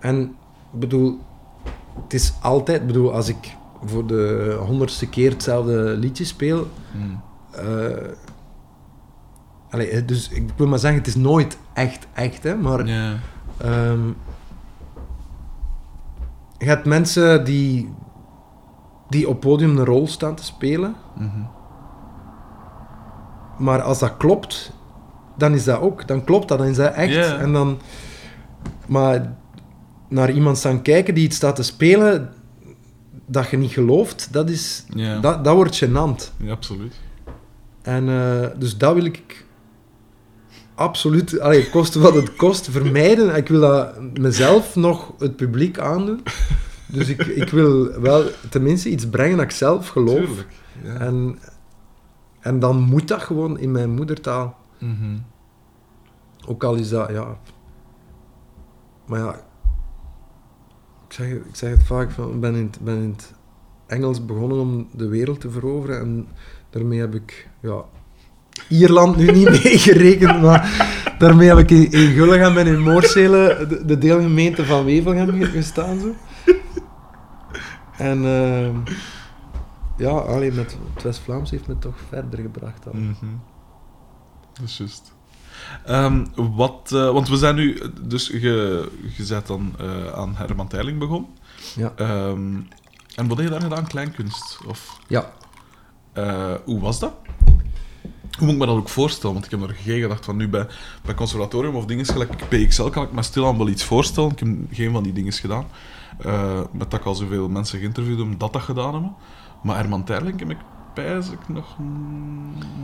En 0.00 0.20
ik 0.72 0.78
bedoel, 0.80 1.18
het 2.02 2.14
is 2.14 2.32
altijd... 2.42 2.80
Ik 2.80 2.86
bedoel, 2.86 3.12
als 3.12 3.28
ik 3.28 3.56
voor 3.84 4.06
de 4.06 4.56
honderdste 4.66 5.08
keer 5.08 5.30
hetzelfde 5.30 5.74
liedje 5.96 6.24
speel... 6.24 6.66
Mm. 6.94 7.20
eh, 7.50 8.08
allee, 9.70 10.04
dus 10.04 10.28
ik 10.28 10.50
wil 10.56 10.66
maar 10.66 10.78
zeggen, 10.78 10.98
het 10.98 11.08
is 11.08 11.14
nooit 11.14 11.58
echt 11.74 12.06
echt, 12.12 12.42
hè. 12.42 12.56
Maar. 12.56 12.80
Ehm, 13.56 14.06
je 16.58 16.68
hebt 16.68 16.84
mensen 16.86 17.44
die, 17.44 17.92
die 19.08 19.28
op 19.28 19.40
podium 19.40 19.78
een 19.78 19.84
rol 19.84 20.06
staan 20.08 20.34
te 20.34 20.44
spelen, 20.44 20.94
Mhm. 21.16 21.42
maar 23.58 23.82
als 23.82 23.98
dat 23.98 24.16
klopt, 24.16 24.72
dan 25.36 25.54
is 25.54 25.64
dat 25.64 25.80
ook. 25.80 26.08
Dan 26.08 26.24
klopt 26.24 26.48
dat, 26.48 26.58
dan 26.58 26.66
is 26.66 26.76
dat 26.76 26.94
echt. 26.94 27.38
En 27.38 27.52
dan... 27.52 27.80
Maar 28.86 29.34
naar 30.08 30.30
iemand 30.30 30.58
staan 30.58 30.82
kijken 30.82 31.14
die 31.14 31.24
iets 31.24 31.36
staat 31.36 31.56
te 31.56 31.62
spelen 31.62 32.32
dat 33.26 33.50
je 33.50 33.56
niet 33.56 33.72
gelooft, 33.72 34.28
dat, 34.32 34.50
is, 34.50 34.84
dat, 35.20 35.44
dat 35.44 35.54
wordt 35.54 35.84
gênant. 35.84 36.32
ja 36.36 36.52
absoluut. 36.52 36.94
En 37.82 38.08
eh, 38.08 38.48
dus 38.58 38.78
dat 38.78 38.94
wil 38.94 39.04
ik 39.04 39.44
absoluut, 40.74 41.40
allee, 41.40 41.70
koste 41.70 41.98
wat 41.98 42.14
het 42.14 42.36
kost, 42.36 42.70
vermijden. 42.70 43.36
Ik 43.36 43.48
wil 43.48 43.60
dat 43.60 44.18
mezelf 44.18 44.76
nog 44.76 45.12
het 45.18 45.36
publiek 45.36 45.78
aandoen. 45.78 46.22
Dus 46.86 47.08
ik, 47.08 47.26
ik 47.26 47.48
wil 47.48 48.00
wel 48.00 48.24
tenminste 48.50 48.88
iets 48.88 49.08
brengen 49.08 49.36
dat 49.36 49.44
ik 49.44 49.50
zelf 49.50 49.88
geloof. 49.88 50.26
Tuurlijk. 50.26 50.48
Ja. 50.84 50.98
En, 50.98 51.38
en 52.40 52.58
dan 52.58 52.80
moet 52.80 53.08
dat 53.08 53.22
gewoon 53.22 53.58
in 53.58 53.70
mijn 53.70 53.90
moedertaal. 53.90 54.56
Mhm. 54.82 55.16
Ook 56.46 56.64
al 56.64 56.74
is 56.74 56.88
dat, 56.88 57.10
ja... 57.10 57.36
Maar 59.06 59.18
ja... 59.20 59.34
Ik 61.08 61.12
zeg, 61.18 61.30
ik 61.30 61.56
zeg 61.56 61.70
het 61.70 61.82
vaak, 61.82 62.10
van, 62.10 62.30
ik 62.34 62.40
ben 62.40 62.54
in, 62.54 62.64
het, 62.66 62.78
ben 62.80 62.96
in 63.02 63.10
het 63.10 63.32
Engels 63.86 64.24
begonnen 64.24 64.58
om 64.60 64.88
de 64.92 65.08
wereld 65.08 65.40
te 65.40 65.50
veroveren. 65.50 66.00
En 66.00 66.28
daarmee 66.70 66.98
heb 67.00 67.14
ik... 67.14 67.48
Ja, 67.60 67.84
Ierland 68.68 69.16
nu 69.16 69.30
niet 69.30 69.48
meegerekend, 69.64 70.40
maar 70.42 70.90
daarmee 71.18 71.48
heb 71.48 71.58
ik 71.58 71.70
in, 71.70 71.90
in 71.90 72.12
Gullegem 72.14 72.56
en 72.58 72.66
in 72.66 72.80
Moorsele, 72.80 73.66
de, 73.68 73.84
de 73.84 73.98
deelgemeente 73.98 74.64
van 74.64 74.84
Wevelgem, 74.84 75.30
ge- 75.42 75.44
gestaan. 75.50 76.00
Zo. 76.00 76.14
En... 77.98 78.24
ehm, 78.24 78.76
ja, 79.96 80.10
alleen 80.10 80.54
met 80.54 80.76
het 80.94 81.02
West-Vlaams 81.02 81.50
heeft 81.50 81.66
me 81.68 81.78
toch 81.78 81.94
verder 82.08 82.38
gebracht. 82.38 82.84
Dan. 82.84 82.92
Mhm. 83.02 83.32
Dat 84.52 84.64
is 84.68 84.76
juist. 84.78 85.12
Ehm, 85.84 86.24
wat, 86.34 86.90
eh, 86.92 87.10
want 87.12 87.28
we 87.28 87.36
zijn 87.36 87.54
nu, 87.54 87.82
dus 88.02 88.26
je, 88.26 88.90
je 89.16 89.24
bent 89.28 89.46
dan 89.46 89.74
eh, 89.78 90.12
aan 90.12 90.34
Herman 90.36 90.68
Teiling 90.68 90.98
begonnen. 90.98 91.30
Ja. 91.76 91.92
Ehm, 91.96 92.54
en 93.14 93.28
wat 93.28 93.36
heb 93.36 93.46
je 93.46 93.50
daar 93.52 93.60
gedaan? 93.60 93.86
Kleinkunst? 93.86 94.58
Of, 94.66 94.98
Ja. 95.08 95.32
eh, 96.12 96.54
hoe 96.64 96.80
was 96.80 96.98
dat? 96.98 97.12
Hoe 98.38 98.46
moet 98.46 98.52
ik 98.52 98.58
me 98.60 98.66
dat 98.66 98.76
ook 98.76 98.88
voorstellen? 98.88 99.32
Want 99.34 99.44
ik 99.44 99.50
heb 99.50 99.62
er 99.62 99.74
geen 99.74 100.00
gedacht 100.00 100.24
van 100.24 100.36
nu 100.36 100.48
bij, 100.48 100.66
bij 101.04 101.14
conservatorium 101.14 101.74
of 101.74 101.84
dingen 101.86 102.06
gelijk 102.06 102.48
PXL 102.48 102.88
kan 102.88 103.02
ik 103.04 103.12
me 103.12 103.22
stilaan 103.22 103.58
wel 103.58 103.68
iets 103.68 103.84
voorstellen. 103.84 104.30
Ik 104.30 104.38
heb 104.38 104.48
geen 104.70 104.92
van 104.92 105.02
die 105.02 105.12
dingen 105.12 105.32
gedaan. 105.32 105.66
Met 106.72 106.90
dat 106.90 107.00
ik 107.00 107.06
al 107.06 107.14
zoveel 107.14 107.48
mensen 107.48 107.78
geïnterviewd 107.78 108.18
heb 108.18 108.38
dat 108.40 108.52
dat 108.52 108.62
gedaan 108.62 108.92
hebben. 108.92 109.14
Maar 109.62 109.76
Herman 109.76 110.04
Terling 110.04 110.38
heb 110.38 110.50
ik 110.50 110.58
pijs 110.94 111.30
ik 111.30 111.48
nog 111.48 111.76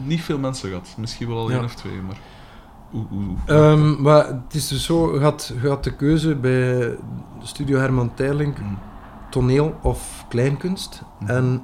niet 0.04 0.22
veel 0.22 0.38
mensen 0.38 0.68
gehad. 0.68 0.94
Misschien 0.98 1.28
wel 1.28 1.36
al 1.38 1.50
Ja. 1.50 1.56
één 1.56 1.64
of 1.64 1.74
twee, 1.74 2.00
maar... 2.06 2.18
Ehm, 3.46 4.02
maar 4.02 4.26
het 4.26 4.54
is 4.54 4.68
dus 4.68 4.84
zo, 4.84 5.14
je 5.14 5.20
had, 5.20 5.52
je 5.62 5.68
had 5.68 5.84
de 5.84 5.96
keuze 5.96 6.34
bij 6.34 6.96
Studio 7.42 7.78
Herman 7.78 8.14
Teirlink, 8.14 8.58
Mm. 8.58 8.78
toneel 9.30 9.74
of 9.82 10.24
kleinkunst. 10.28 11.02
Mhm. 11.20 11.30
En 11.30 11.62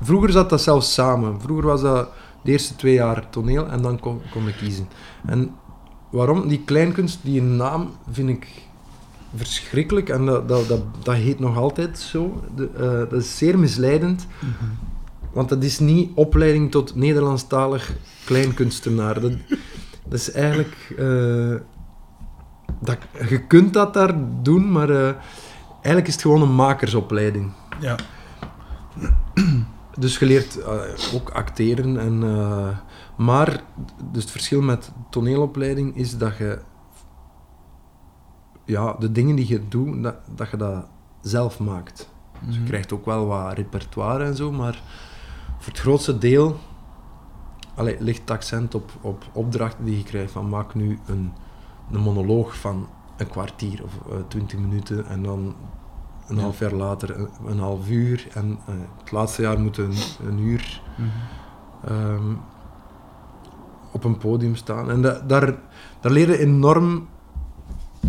vroeger 0.00 0.30
zat 0.32 0.50
dat 0.50 0.62
zelfs 0.62 0.92
samen. 0.94 1.40
Vroeger 1.40 1.66
was 1.66 1.80
dat 1.80 2.08
de 2.42 2.50
eerste 2.50 2.76
twee 2.76 2.94
jaar 2.94 3.30
toneel 3.30 3.66
en 3.68 3.82
dan 3.82 4.00
kon, 4.00 4.20
kon 4.32 4.48
ik 4.48 4.54
kiezen. 4.56 4.88
En 5.26 5.54
waarom? 6.10 6.48
Die 6.48 6.62
kleinkunst, 6.64 7.18
die 7.22 7.42
naam 7.42 7.90
vind 8.10 8.28
ik 8.28 8.48
verschrikkelijk 9.34 10.08
en 10.08 10.26
dat, 10.26 10.48
dat, 10.48 10.68
dat, 10.68 10.80
dat 11.02 11.14
heet 11.14 11.38
nog 11.38 11.56
altijd 11.56 11.98
zo. 11.98 12.42
De, 12.54 12.70
eh, 12.76 13.10
dat 13.10 13.12
is 13.22 13.38
zeer 13.38 13.58
misleidend. 13.58 14.26
Want 15.36 15.48
dat 15.48 15.62
is 15.64 15.78
niet 15.78 16.10
opleiding 16.14 16.70
tot 16.70 16.94
Nederlandstalig 16.94 17.92
kleinkunstenaar. 18.24 19.20
Dat, 19.20 19.32
dat 20.04 20.12
is 20.18 20.30
eigenlijk... 20.32 20.94
eh, 20.98 21.54
dat, 22.80 22.98
je 23.28 23.46
kunt 23.46 23.72
dat 23.74 23.94
daar 23.94 24.14
doen, 24.42 24.72
maar 24.72 24.90
eh, 24.90 25.14
eigenlijk 25.72 26.06
is 26.06 26.12
het 26.12 26.22
gewoon 26.22 26.42
een 26.42 26.54
makersopleiding. 26.54 27.52
Ja. 27.80 27.96
Dus 29.98 30.18
je 30.18 30.26
leert 30.26 30.58
eh, 30.58 30.80
ook 31.14 31.30
acteren. 31.30 31.98
En, 31.98 32.18
maar 33.16 33.60
dus 34.12 34.22
het 34.22 34.30
verschil 34.32 34.62
met 34.62 34.92
toneelopleiding 35.10 35.96
is 35.96 36.18
dat 36.18 36.36
je... 36.36 36.58
Ja, 38.64 38.96
de 38.98 39.12
dingen 39.12 39.36
die 39.36 39.48
je 39.48 39.68
doet, 39.68 40.02
dat, 40.02 40.16
dat 40.34 40.50
je 40.50 40.56
dat 40.56 40.86
zelf 41.20 41.58
maakt. 41.60 42.08
Dus 42.44 42.54
je 42.54 42.60
Mhm. 42.60 42.68
krijgt 42.68 42.92
ook 42.92 43.04
wel 43.04 43.26
wat 43.26 43.52
repertoire 43.52 44.24
en 44.24 44.36
zo, 44.36 44.52
maar 44.52 44.82
voor 45.58 45.72
het 45.72 45.78
grootste 45.80 46.18
deel 46.18 46.56
allee, 47.74 47.96
ligt 48.00 48.20
het 48.20 48.30
accent 48.30 48.74
op, 48.74 48.90
op 49.00 49.24
opdrachten 49.32 49.84
die 49.84 49.96
je 49.96 50.02
krijgt. 50.04 50.32
Van 50.32 50.48
maak 50.48 50.74
nu 50.74 50.98
een, 51.06 51.32
een 51.90 52.00
monoloog 52.00 52.56
van 52.56 52.88
een 53.16 53.28
kwartier 53.28 53.82
of 53.84 53.92
eh, 54.10 54.16
twintig 54.28 54.58
minuten 54.58 55.06
en 55.06 55.22
dan 55.22 55.54
een 56.28 56.36
Ja. 56.36 56.42
half 56.42 56.58
jaar 56.58 56.72
later 56.72 57.16
een, 57.18 57.28
een 57.46 57.58
half 57.58 57.88
uur. 57.90 58.26
En 58.34 58.58
eh, 58.66 58.74
het 59.00 59.10
laatste 59.12 59.42
jaar 59.42 59.60
moet 59.60 59.76
een, 59.78 59.94
een 60.26 60.38
uur 60.38 60.82
Mhm. 60.96 61.08
ehm, 61.92 62.34
op 63.92 64.04
een 64.04 64.18
podium 64.18 64.54
staan. 64.56 64.90
En 64.90 65.02
da- 65.02 65.20
daar, 65.26 65.54
daar 66.00 66.12
leer 66.12 66.28
je 66.28 66.38
enorm, 66.38 67.08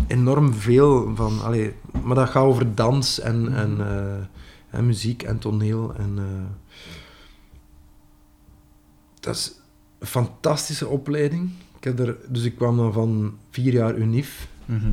enorm 0.06 0.52
veel 0.52 1.14
van. 1.16 1.42
Allee, 1.44 1.74
maar 2.04 2.16
dat 2.16 2.28
gaat 2.28 2.44
over 2.44 2.74
dans 2.74 3.20
en, 3.20 3.54
en, 3.54 3.76
eh, 3.80 4.78
en 4.78 4.86
muziek 4.86 5.22
en 5.22 5.38
toneel. 5.38 5.94
En, 5.94 6.12
eh, 6.18 6.24
dat 9.28 9.36
is 9.36 9.52
een 9.98 10.06
fantastische 10.06 10.88
opleiding. 10.88 11.50
Ik 11.76 11.84
heb 11.84 11.98
er, 11.98 12.16
dus 12.28 12.44
ik 12.44 12.56
kwam 12.56 12.76
dan 12.76 12.92
van 12.92 13.36
vier 13.50 13.72
jaar 13.72 13.94
UNIF, 13.96 14.48
Mhm. 14.64 14.90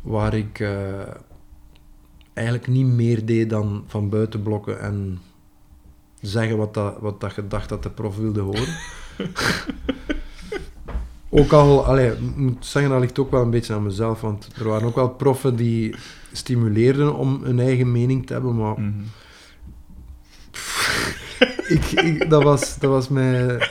waar 0.00 0.34
ik 0.34 0.60
eh, 0.60 1.08
eigenlijk 2.34 2.68
niet 2.68 2.86
meer 2.86 3.24
deed 3.26 3.50
dan 3.50 3.84
van 3.86 4.08
buitenblokken 4.08 4.80
en 4.80 5.18
zeggen 6.20 6.56
wat, 6.56 6.74
dat, 6.74 6.98
wat 7.00 7.20
dat 7.20 7.34
je 7.34 7.46
dacht 7.48 7.68
dat 7.68 7.82
de 7.82 7.90
prof 7.90 8.16
wilde 8.16 8.40
horen. 8.40 8.76
ook 11.30 11.52
al, 11.52 11.84
allee, 11.86 12.10
ik 12.12 12.36
moet 12.36 12.66
zeggen, 12.66 12.90
dat 12.92 13.00
ligt 13.00 13.18
ook 13.18 13.30
wel 13.30 13.42
een 13.42 13.50
beetje 13.50 13.74
aan 13.74 13.82
mezelf, 13.82 14.20
want 14.20 14.48
er 14.56 14.68
waren 14.68 14.86
ook 14.88 14.94
wel 14.94 15.10
proffen 15.10 15.56
die 15.56 15.94
stimuleerden 16.32 17.14
om 17.14 17.40
een 17.44 17.58
eigen 17.60 17.92
mening 17.92 18.26
te 18.26 18.32
hebben, 18.32 18.56
maar 18.56 18.80
Mhm. 18.80 19.00
Ik, 21.68 21.84
ik, 21.90 22.30
dat, 22.30 22.42
was, 22.42 22.78
dat 22.78 22.90
was, 22.90 23.08
mij, 23.08 23.68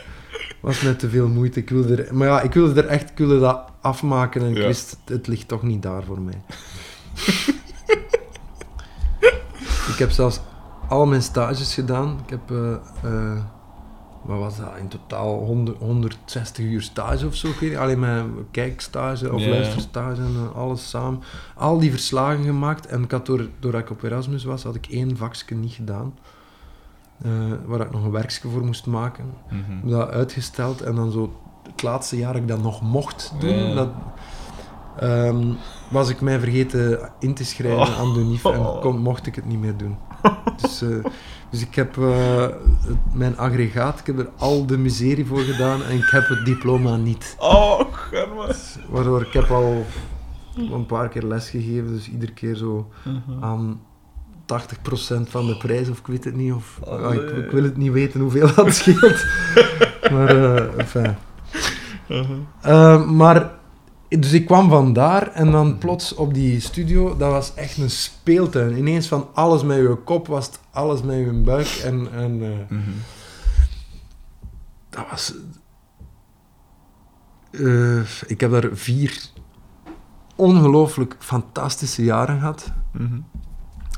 was 0.59 0.81
mij 0.81 0.93
te 0.93 1.09
veel 1.09 1.27
moeite. 1.27 1.59
Ik 1.59 1.69
wilde 1.69 2.03
er, 2.03 2.15
maar 2.15 2.27
ja, 2.27 2.41
ik 2.41 2.53
wilde 2.53 2.81
er 2.81 2.87
echt 2.87 3.09
ik 3.09 3.17
wilde 3.17 3.39
dat 3.39 3.71
afmaken 3.81 4.41
en 4.41 4.49
ik 4.49 4.57
Ja. 4.57 4.65
wist, 4.65 4.97
het 5.05 5.27
ligt 5.27 5.47
toch 5.47 5.63
niet 5.63 5.81
daar 5.81 6.03
voor 6.03 6.21
mij. 6.21 6.41
ik 9.93 9.95
heb 9.97 10.11
zelfs 10.11 10.39
al 10.87 11.05
mijn 11.05 11.21
stages 11.21 11.73
gedaan. 11.73 12.19
Ik 12.23 12.29
heb, 12.29 12.51
eh, 12.51 12.71
eh, 13.03 13.41
wat 14.23 14.39
was 14.39 14.57
dat, 14.57 14.71
in 14.79 14.87
totaal 14.87 15.39
100, 15.39 15.77
160 15.77 16.65
uur 16.65 16.81
stage 16.81 17.27
of 17.27 17.35
zo. 17.35 17.47
ik. 17.59 17.75
Alleen 17.75 17.99
mijn 17.99 18.31
kijkstage 18.51 19.33
of 19.33 19.45
luisterstage 19.45 20.21
en 20.21 20.35
eh, 20.35 20.57
alles 20.57 20.89
samen. 20.89 21.23
Al 21.55 21.79
die 21.79 21.91
verslagen 21.91 22.43
gemaakt. 22.43 22.85
En 22.85 23.03
ik 23.03 23.11
had 23.11 23.25
door, 23.25 23.47
doordat 23.59 23.81
ik 23.81 23.89
op 23.89 24.03
Erasmus 24.03 24.43
was, 24.43 24.63
had 24.63 24.75
ik 24.75 24.87
één 24.87 25.17
vakje 25.17 25.55
niet 25.55 25.73
gedaan. 25.73 26.13
Eh, 27.23 27.31
waar 27.65 27.79
ik 27.79 27.91
nog 27.91 28.03
een 28.03 28.11
werkje 28.11 28.49
voor 28.49 28.65
moest 28.65 28.85
maken. 28.85 29.25
Heb 29.47 29.89
dat 29.89 30.09
uitgesteld 30.09 30.81
en 30.81 30.95
dan 30.95 31.11
zo 31.11 31.31
het 31.71 31.83
laatste 31.83 32.17
jaar 32.17 32.33
dat 32.33 32.41
ik 32.41 32.47
dat 32.47 32.61
nog 32.61 32.81
mocht 32.81 33.33
doen, 33.39 33.49
Ja. 33.55 33.73
dat, 33.73 33.89
ehm, 34.99 35.53
was 35.89 36.09
ik 36.09 36.21
mij 36.21 36.39
vergeten 36.39 37.09
in 37.19 37.33
te 37.33 37.45
schrijven 37.45 37.79
Oh. 37.93 37.99
aan 37.99 38.13
de 38.13 38.19
NIF 38.19 38.45
en 38.45 38.79
kon, 38.81 38.97
mocht 38.99 39.25
ik 39.27 39.35
het 39.35 39.45
niet 39.45 39.59
meer 39.59 39.77
doen. 39.77 39.97
Dus, 40.61 40.81
eh, 40.81 40.89
dus 41.49 41.61
ik 41.61 41.75
heb 41.75 41.97
eh, 41.97 42.41
het- 42.85 43.13
mijn 43.13 43.37
aggregaat, 43.37 43.99
ik 43.99 44.05
heb 44.05 44.19
er 44.19 44.29
al 44.37 44.65
de 44.65 44.77
miserie 44.77 45.25
voor 45.25 45.39
gedaan 45.39 45.83
en 45.83 45.95
ik 45.97 46.09
heb 46.09 46.27
het 46.27 46.45
diploma 46.45 46.95
niet. 46.95 47.35
Oh, 47.39 47.79
Germa. 47.91 48.53
Waardoor 48.89 49.21
ik 49.21 49.33
heb 49.33 49.49
al 49.51 49.85
een 50.55 50.85
paar 50.85 51.09
keer 51.09 51.23
lesgegeven, 51.23 51.87
dus 51.87 52.09
iedere 52.09 52.31
keer 52.33 52.55
zo 52.55 52.87
Mhm. 53.03 53.43
aan 53.43 53.79
80% 54.47 55.21
van 55.29 55.47
de 55.47 55.57
prijs, 55.57 55.89
of 55.89 55.99
ik 55.99 56.07
weet 56.07 56.23
het 56.23 56.35
niet, 56.35 56.53
of 56.53 56.79
ja, 56.85 56.91
ik, 56.97 57.01
Allee. 57.03 57.43
ik 57.45 57.51
wil 57.51 57.63
het 57.63 57.77
niet 57.77 57.91
weten 57.91 58.19
hoeveel 58.19 58.53
dat 58.55 58.73
scheelt. 58.73 59.25
maar, 60.11 60.55
eh 60.55 60.79
enfin. 60.79 61.15
Mhm. 62.07 62.33
Eh, 62.61 63.05
maar, 63.09 63.51
dus 64.09 64.31
ik 64.33 64.45
kwam 64.45 64.69
vandaar 64.69 65.31
en 65.31 65.51
dan 65.51 65.77
plots 65.77 66.13
op 66.13 66.33
die 66.33 66.59
studio, 66.59 67.17
dat 67.17 67.31
was 67.31 67.53
echt 67.53 67.77
een 67.77 67.89
speeltuin. 67.89 68.77
Ineens 68.77 69.07
van 69.07 69.27
alles 69.33 69.63
met 69.63 69.77
je 69.77 69.97
kop 70.03 70.27
was 70.27 70.45
het 70.45 70.59
alles 70.71 71.01
met 71.01 71.15
je 71.17 71.31
buik 71.31 71.67
en, 71.83 72.07
en 72.13 72.41
eh, 72.43 72.77
Mhm. 72.77 72.89
dat 74.89 75.05
was... 75.09 75.33
ik 78.27 78.39
heb 78.41 78.51
daar 78.51 78.69
vier 78.73 79.29
ongelooflijk 80.35 81.15
fantastische 81.19 82.03
jaren 82.03 82.39
gehad. 82.39 82.71
Mhm. 82.91 83.19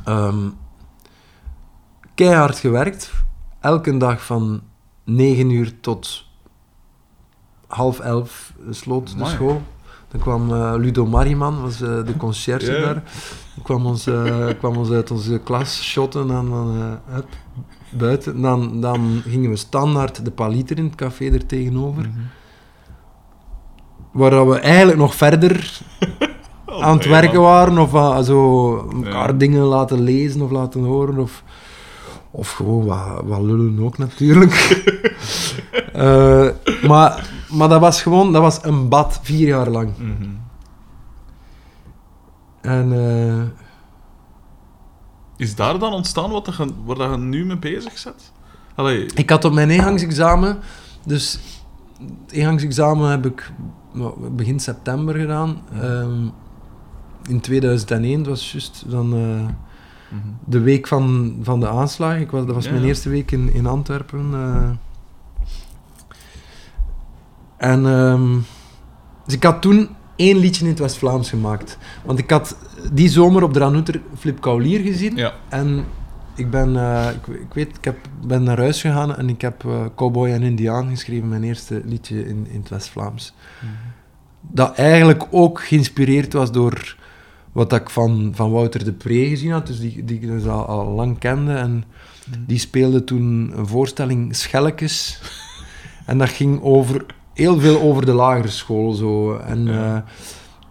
Ehm, 0.06 0.50
keihard 2.16 2.60
gewerkt. 2.60 3.12
Elke 3.60 3.97
dag 3.97 4.26
van 4.26 4.62
9 5.04 5.50
uur 5.50 5.80
tot 5.80 6.26
half 7.68 8.00
elf 8.00 8.54
sloot 8.70 9.18
de 9.18 9.26
school. 9.26 9.62
Dan 10.12 10.22
kwam 10.22 10.54
eh, 10.54 10.74
Ludo 10.78 11.06
Mariman, 11.06 11.62
was 11.62 11.82
eh, 11.82 12.06
de 12.06 12.18
conciërge 12.18 12.80
daar. 12.80 13.04
Die 13.54 13.64
kwam 13.64 13.86
ons, 13.86 14.08
eh, 14.08 14.47
kwam 14.58 14.78
ons 14.78 14.89
uit 14.89 15.12
onze 15.12 15.39
klas 15.43 15.84
shotten 15.84 16.22
en 16.22 16.50
dan 16.50 17.00
buiten. 17.89 18.41
Dan, 18.41 18.82
dan 18.82 19.22
gingen 19.26 19.50
we 19.50 19.56
standaard 19.56 20.26
de 20.26 20.32
paliter 20.32 20.78
in 20.78 20.84
het 20.84 20.95
café 20.95 21.32
er 21.32 21.45
tegenover. 21.45 22.02
Mhm. 22.02 22.20
Waar 24.12 24.50
we 24.50 24.60
eigenlijk 24.60 24.97
nog 24.97 25.16
verder 25.16 25.82
Oh, 26.70 26.84
aan 26.84 26.97
het 26.97 27.05
werken 27.07 27.41
waren. 27.41 27.78
Of 27.78 27.93
ah, 27.95 28.24
zo 28.24 28.78
elkaar 29.03 29.28
Ja. 29.32 29.38
dingen 29.38 29.61
laten 29.63 30.01
lezen 30.01 30.41
of 30.41 30.51
laten 30.51 30.84
horen. 30.84 31.17
Of, 31.17 31.43
of 32.32 32.51
gewoon 32.51 32.86
wat, 32.86 33.22
wat 33.24 33.41
lullen 33.41 33.80
ook 33.84 33.97
natuurlijk. 33.97 34.53
Eh, 35.93 36.47
maar, 36.88 37.30
maar 37.51 37.70
dat 37.70 37.80
was 37.80 38.01
gewoon 38.01 38.32
dat 38.34 38.41
was 38.41 38.63
een 38.63 38.89
bad, 38.89 39.20
vier 39.24 39.47
jaar 39.47 39.70
lang. 39.70 39.91
Mhm. 39.97 40.30
En 42.61 42.93
eh, 42.93 43.43
Is 45.38 45.55
daar 45.55 45.80
dan 45.80 45.93
ontstaan 45.93 46.32
wat 46.32 46.45
je, 46.57 46.65
waar 46.86 46.95
dat 46.95 47.11
je 47.11 47.17
nu 47.17 47.45
mee 47.45 47.57
bezig? 47.57 48.13
Allee, 48.76 49.05
ik 49.15 49.30
had 49.30 49.45
op 49.45 49.53
mijn 49.53 49.70
ingangsexamen, 49.70 50.59
dus 51.05 51.39
het 51.99 52.32
ingangsexamen 52.32 53.09
heb 53.09 53.26
ik 53.26 53.51
begin 54.32 54.59
september 54.59 55.15
gedaan. 55.15 55.61
Ehm, 55.82 56.28
in 57.30 57.39
2001, 57.39 58.17
het 58.17 58.27
was 58.27 58.51
juist 58.51 58.84
dan 58.88 59.13
eh, 59.13 59.19
mhm. 59.19 60.27
de 60.45 60.59
week 60.59 60.88
van, 60.88 61.36
van 61.41 61.59
de 61.59 61.67
aanslag. 61.67 62.17
Ik 62.19 62.32
was, 62.32 62.45
dat 62.45 62.55
was 62.55 62.63
Ja, 62.65 62.69
mijn 62.71 62.82
ja. 62.84 62.88
eerste 62.88 63.09
week 63.09 63.32
in, 63.32 63.53
in 63.53 63.65
Antwerpen. 63.65 64.30
eh. 64.34 64.69
en 67.57 67.86
ehm, 67.86 68.38
dus 69.25 69.34
ik 69.34 69.43
had 69.43 69.61
toen 69.61 69.89
één 70.15 70.38
liedje 70.38 70.63
in 70.63 70.69
het 70.69 70.80
West-Vlaams 70.80 71.30
gemaakt. 71.30 71.77
Want 72.05 72.19
ik 72.19 72.30
had 72.30 72.55
die 72.91 73.09
zomer 73.09 73.43
op 73.43 73.53
de 73.53 73.59
Ranouter 73.59 74.01
Flip 74.17 74.41
Kaulier 74.41 74.80
gezien. 74.80 75.15
ja. 75.15 75.34
En 75.49 75.86
ik 76.36 76.49
ben, 76.49 76.75
eh, 76.75 77.09
ik, 77.15 77.36
ik 77.36 77.53
weet, 77.53 77.77
ik 77.77 77.84
heb, 77.86 77.97
ben 78.25 78.43
naar 78.43 78.57
huis 78.57 78.82
gegaan 78.82 79.15
en 79.15 79.30
ik 79.30 79.41
heb 79.41 79.65
Cowboy 79.95 80.30
en 80.30 80.43
Indiaan 80.43 80.89
geschreven, 80.89 81.30
mijn 81.30 81.43
eerste 81.43 81.82
liedje 81.86 82.27
in, 82.27 82.47
in 82.49 82.59
het 82.59 82.69
West-Vlaams. 82.69 83.34
Dat 84.41 84.75
eigenlijk 84.75 85.23
ook 85.32 85.61
geïnspireerd 85.61 86.34
was 86.34 86.51
door 86.51 86.95
wat 87.52 87.74
ik 87.74 87.89
van, 87.89 88.32
van 88.36 88.52
Wouter 88.52 88.84
de 88.84 88.93
Pre 88.93 89.28
gezien 89.28 89.52
had, 89.52 89.68
dus 89.68 89.80
die, 89.80 90.06
die 90.06 90.16
ik 90.20 90.28
dus 90.28 90.45
al, 90.45 90.66
al 90.66 90.86
lang 90.88 91.20
kende. 91.20 91.54
En 91.54 91.84
die 92.45 92.60
speelde 92.60 93.04
toen 93.04 93.52
een 93.56 93.68
voorstelling 93.68 94.36
Schelkes. 94.36 95.22
en 96.06 96.18
dat 96.18 96.30
ging 96.30 96.62
over, 96.62 97.06
heel 97.34 97.60
veel 97.60 97.82
over 97.82 98.06
de 98.06 98.12
lagere 98.14 98.47
school. 98.47 98.93
Zo. 98.93 99.36
En, 99.38 99.68
eh, 99.68 99.97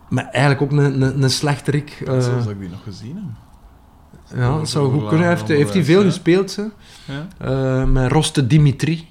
maar 0.09 0.24
eigenlijk 0.24 0.62
ook 0.62 0.79
een, 0.79 1.03
een, 1.03 1.22
een 1.22 1.31
slechterik. 1.31 1.91
eh, 2.07 2.20
Zelfs 2.20 2.45
dat 2.45 2.53
ik 2.53 2.61
die 2.61 2.68
nog 2.68 2.83
gezien 2.83 3.14
heb. 3.16 4.39
ja, 4.39 4.57
dat 4.59 4.68
zou 4.68 4.93
goed 4.93 5.09
kunnen. 5.09 5.29
Heeft, 5.29 5.49
heeft 5.49 5.72
hij 5.74 5.85
veel 5.85 6.03
gespeeld, 6.03 6.51
ze. 6.51 6.70
Ja? 7.05 7.26
Eh, 7.39 7.85
met 7.85 8.12
Roste 8.12 8.47
Dimitri. 8.47 9.07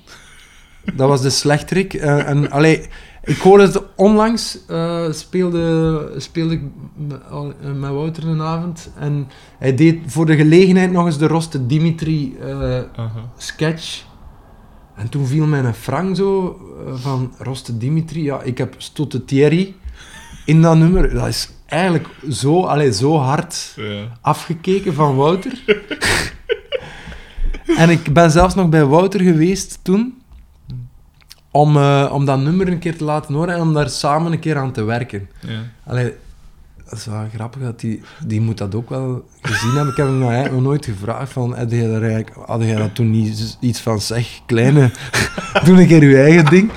Dat 0.96 1.08
was 1.08 1.22
de 1.22 1.30
slechterik. 1.30 1.94
En 1.94 2.52
allee, 2.52 2.88
ik 3.28 3.38
hoorde 3.38 3.64
het 3.64 3.82
onlangs, 3.96 4.58
eh, 4.68 5.12
speelde, 5.12 6.14
speelde 6.18 6.54
ik 6.54 6.62
met, 6.96 7.22
eh, 7.62 7.72
met 7.74 7.92
Wouter 7.92 8.28
een 8.28 8.42
avond. 8.42 8.90
En 9.00 9.28
hij 9.60 9.76
deed 9.76 10.00
voor 10.06 10.26
de 10.26 10.36
gelegenheid 10.36 10.92
nog 10.92 11.06
eens 11.06 11.18
de 11.18 11.28
Roste 11.28 11.66
Dimitri 11.66 12.38
eh, 12.42 12.80
sketch. 13.38 14.04
En 14.96 15.10
toen 15.10 15.26
viel 15.26 15.46
mij 15.46 15.60
een 15.60 15.74
frank 15.74 16.16
zo 16.16 16.60
van 16.94 17.34
Roste 17.38 17.78
Dimitri. 17.78 18.24
Ja, 18.24 18.42
ik 18.42 18.58
heb 18.58 18.76
Stotte 18.78 19.26
Thierry 19.26 19.76
in 20.46 20.62
dat 20.62 20.78
nummer. 20.78 21.14
Dat 21.14 21.28
is 21.28 21.50
eigenlijk 21.66 22.08
zo, 22.30 22.64
allee, 22.64 22.94
zo 22.94 23.18
hard 23.18 23.74
Ja. 23.76 24.04
afgekeken 24.22 24.94
van 24.94 25.16
Wouter. 25.16 25.64
en 27.78 27.90
ik 27.90 28.14
ben 28.14 28.32
zelfs 28.32 28.56
nog 28.56 28.70
bij 28.70 28.86
Wouter 28.86 29.22
geweest 29.22 29.80
toen. 29.82 30.17
Om, 31.58 31.78
eh, 31.78 32.10
om 32.14 32.26
dat 32.26 32.40
nummer 32.40 32.68
een 32.68 32.80
keer 32.80 32.98
te 32.98 33.04
laten 33.04 33.34
horen 33.34 33.56
en 33.56 33.62
om 33.62 33.74
daar 33.74 33.90
samen 33.90 34.32
een 34.32 34.40
keer 34.40 34.58
aan 34.58 34.72
te 34.72 34.84
werken. 34.84 35.30
Ja. 35.40 35.60
Allee, 35.86 36.14
dat 36.84 36.94
is 36.94 37.06
wel 37.06 37.28
grappig, 37.34 37.62
dat 37.62 37.80
die, 37.80 38.02
die 38.26 38.42
moet 38.42 38.58
dat 38.58 38.76
ook 38.76 38.90
wel 38.90 39.26
gezien 39.42 39.72
hebben. 39.72 39.92
Ik 39.92 39.98
heb 39.98 40.06
hem 40.06 40.18
nou 40.18 40.32
eigenlijk 40.32 40.62
nog 40.62 40.72
nooit 40.72 40.86
gevraagd 40.86 41.32
van, 41.32 41.56
had 41.56 41.72
jij, 41.72 41.88
daar 41.88 42.02
eigenlijk, 42.02 42.36
had 42.46 42.62
jij 42.62 42.76
dat 42.76 42.96
toen 42.96 43.12
niet 43.12 43.58
iets 43.60 43.82
van, 43.82 44.02
zeg, 44.02 44.42
kleine, 44.46 44.92
doe 45.66 45.82
een 45.82 45.88
keer 45.88 46.10
je 46.10 46.22
eigen 46.22 46.46
ding. 46.46 46.72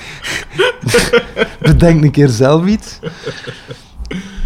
Bedenk 1.62 2.04
een 2.04 2.10
keer 2.10 2.28
zelf 2.28 2.66
iets. 2.66 2.98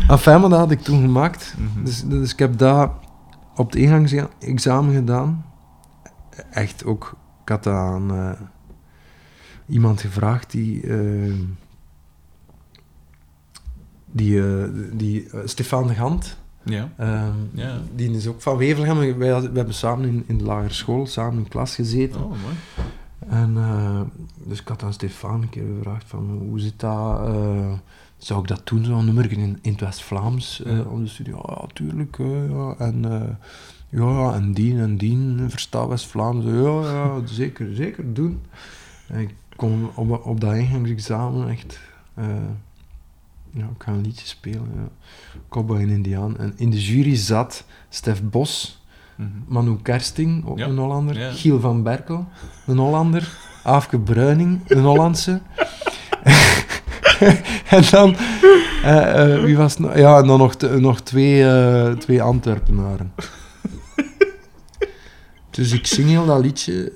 Enfin, 0.08 0.40
maar 0.40 0.50
dat 0.50 0.58
had 0.58 0.70
ik 0.70 0.80
toen 0.80 1.00
gemaakt. 1.00 1.54
Mhm. 1.56 1.84
Dus, 1.84 2.02
dus 2.02 2.32
ik 2.32 2.38
heb 2.38 2.58
dat 2.58 2.90
op 3.54 3.66
het 3.70 3.80
ingangsexamen 3.80 4.94
gedaan. 4.94 5.44
Echt 6.50 6.84
ook, 6.84 7.16
ik 7.42 7.48
had 7.48 7.64
dat 7.64 7.74
aan 7.74 8.10
eh, 8.10 8.30
iemand 9.68 10.00
gevraagd 10.00 10.50
die... 10.50 10.82
eh, 10.86 11.32
die, 14.06 14.42
eh, 14.42 14.64
die 14.92 15.30
eh, 15.30 15.40
Stefan 15.44 15.86
de 15.86 15.94
Gant, 15.94 16.36
Ja. 16.64 16.92
ehm, 16.96 17.32
Ja. 17.52 17.80
die 17.94 18.10
is 18.10 18.26
ook 18.26 18.42
van 18.42 18.56
Wevelgem. 18.56 18.98
Wij, 19.18 19.40
we 19.40 19.50
hebben 19.54 19.74
samen 19.74 20.08
in, 20.08 20.24
in 20.26 20.38
de 20.38 20.44
lagere 20.44 20.72
school, 20.72 21.06
samen 21.06 21.38
in 21.38 21.48
klas 21.48 21.74
gezeten. 21.74 22.20
Oh, 22.24 22.28
mooi. 22.30 22.54
En, 23.28 23.54
dus 24.46 24.60
ik 24.60 24.68
had 24.68 24.82
aan 24.82 24.92
Stefan 24.92 25.42
een 25.42 25.48
keer 25.48 25.64
gevraagd 25.76 26.04
van, 26.06 26.30
hoe 26.48 26.60
zit 26.60 26.80
dat? 26.80 27.28
zou 28.16 28.40
ik 28.42 28.48
dat 28.48 28.60
doen, 28.64 28.84
zo'n 28.84 29.04
nummer 29.04 29.32
in, 29.32 29.58
in 29.62 29.72
het 29.72 29.80
West-Vlaams, 29.80 30.62
Ja. 30.64 30.80
om 30.82 31.02
de 31.02 31.08
studie? 31.08 31.34
Ja, 31.34 31.42
ja, 31.46 31.66
tuurlijk. 31.72 32.16
ja. 32.50 32.74
En, 32.78 33.02
ja, 33.88 34.34
en 34.34 34.52
die 34.52 34.78
en 34.78 34.96
die, 34.96 35.34
versta 35.48 35.88
West-Vlaams. 35.88 36.44
Ja, 36.44 36.92
ja, 36.92 37.26
zeker, 37.26 37.74
zeker 37.74 38.14
doen. 38.14 38.40
En 39.08 39.20
ik 39.20 39.34
kom 39.56 39.90
op, 39.94 40.26
op 40.26 40.40
dat 40.40 40.54
ingangsexamen 40.54 41.48
echt... 41.48 41.80
eh, 42.14 42.24
ja, 43.50 43.64
ik 43.64 43.82
ga 43.82 43.92
een 43.92 44.00
liedje 44.00 44.26
spelen. 44.26 44.70
Ja. 44.74 44.88
Cowboy 45.48 45.80
en 45.80 45.88
Indiaan. 45.88 46.38
En 46.38 46.52
in 46.56 46.70
de 46.70 46.82
jury 46.82 47.16
zat 47.16 47.64
Stef 47.88 48.22
Bos, 48.22 48.82
Mhm. 49.16 49.28
Manu 49.46 49.76
Kersting, 49.82 50.46
ook 50.46 50.58
Ja. 50.58 50.66
een 50.66 50.76
Hollander. 50.76 51.18
Ja. 51.18 51.30
Giel 51.30 51.60
van 51.60 51.82
Berkel, 51.82 52.26
een 52.66 52.78
Hollander. 52.78 53.36
Aafke 53.62 53.98
Bruining, 53.98 54.60
een 54.66 54.82
Hollandse. 54.84 55.40
en 57.68 57.82
dan... 57.90 58.16
eh, 58.82 59.34
eh, 59.34 59.42
wie 59.44 59.56
was 59.56 59.70
het 59.72 59.80
nog? 59.80 59.96
Ja, 59.96 60.18
en 60.18 60.26
dan 60.26 60.38
nog, 60.38 60.56
nog 60.78 61.00
twee, 61.00 61.46
twee 61.98 62.22
Antwerpenaren. 62.22 63.12
Dus 65.54 65.72
ik 65.72 65.86
zing 65.86 66.08
heel 66.08 66.26
dat 66.26 66.40
liedje, 66.40 66.92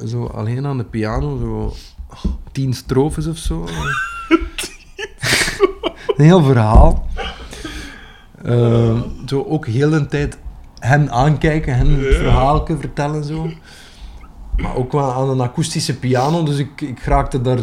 eh, 0.00 0.06
zo 0.06 0.24
alleen 0.26 0.66
aan 0.66 0.76
de 0.78 0.84
piano, 0.84 1.38
zo 1.38 1.74
tien 2.52 2.72
strofes 2.74 3.26
of 3.26 3.36
zo. 3.36 3.64
Een 6.16 6.24
heel 6.24 6.42
verhaal. 6.42 7.06
Eh, 8.44 9.00
zo 9.26 9.42
ook 9.48 9.66
heel 9.66 9.90
de 9.90 10.06
tijd 10.06 10.38
hen 10.78 11.10
aankijken, 11.10 11.76
hen 11.76 11.88
het 11.90 12.12
Ja. 12.12 12.18
verhaaltje 12.18 12.76
vertellen 12.76 13.24
zo. 13.24 13.50
Maar 14.56 14.76
ook 14.76 14.92
wel 14.92 15.12
aan 15.12 15.28
een 15.28 15.40
akoestische 15.40 15.98
piano, 15.98 16.42
dus 16.42 16.58
ik, 16.58 16.80
ik 16.80 17.00
raakte 17.04 17.40
daar 17.40 17.58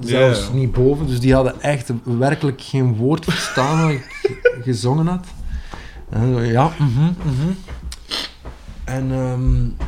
zelfs 0.00 0.50
niet 0.52 0.72
boven. 0.72 1.06
Dus 1.06 1.20
die 1.20 1.34
hadden 1.34 1.60
echt 1.62 1.92
werkelijk 2.02 2.60
geen 2.62 2.94
woord 2.96 3.24
verstaan 3.24 3.82
wat 3.82 3.90
ik 3.90 4.06
ge- 4.22 4.60
gezongen 4.62 5.06
had. 5.06 5.26
En 6.10 6.34
zo, 6.34 6.40
ja, 6.40 6.70
mhm, 6.78 7.02
mhm. 7.02 7.50
En 8.90 9.12
ehm, 9.12 9.86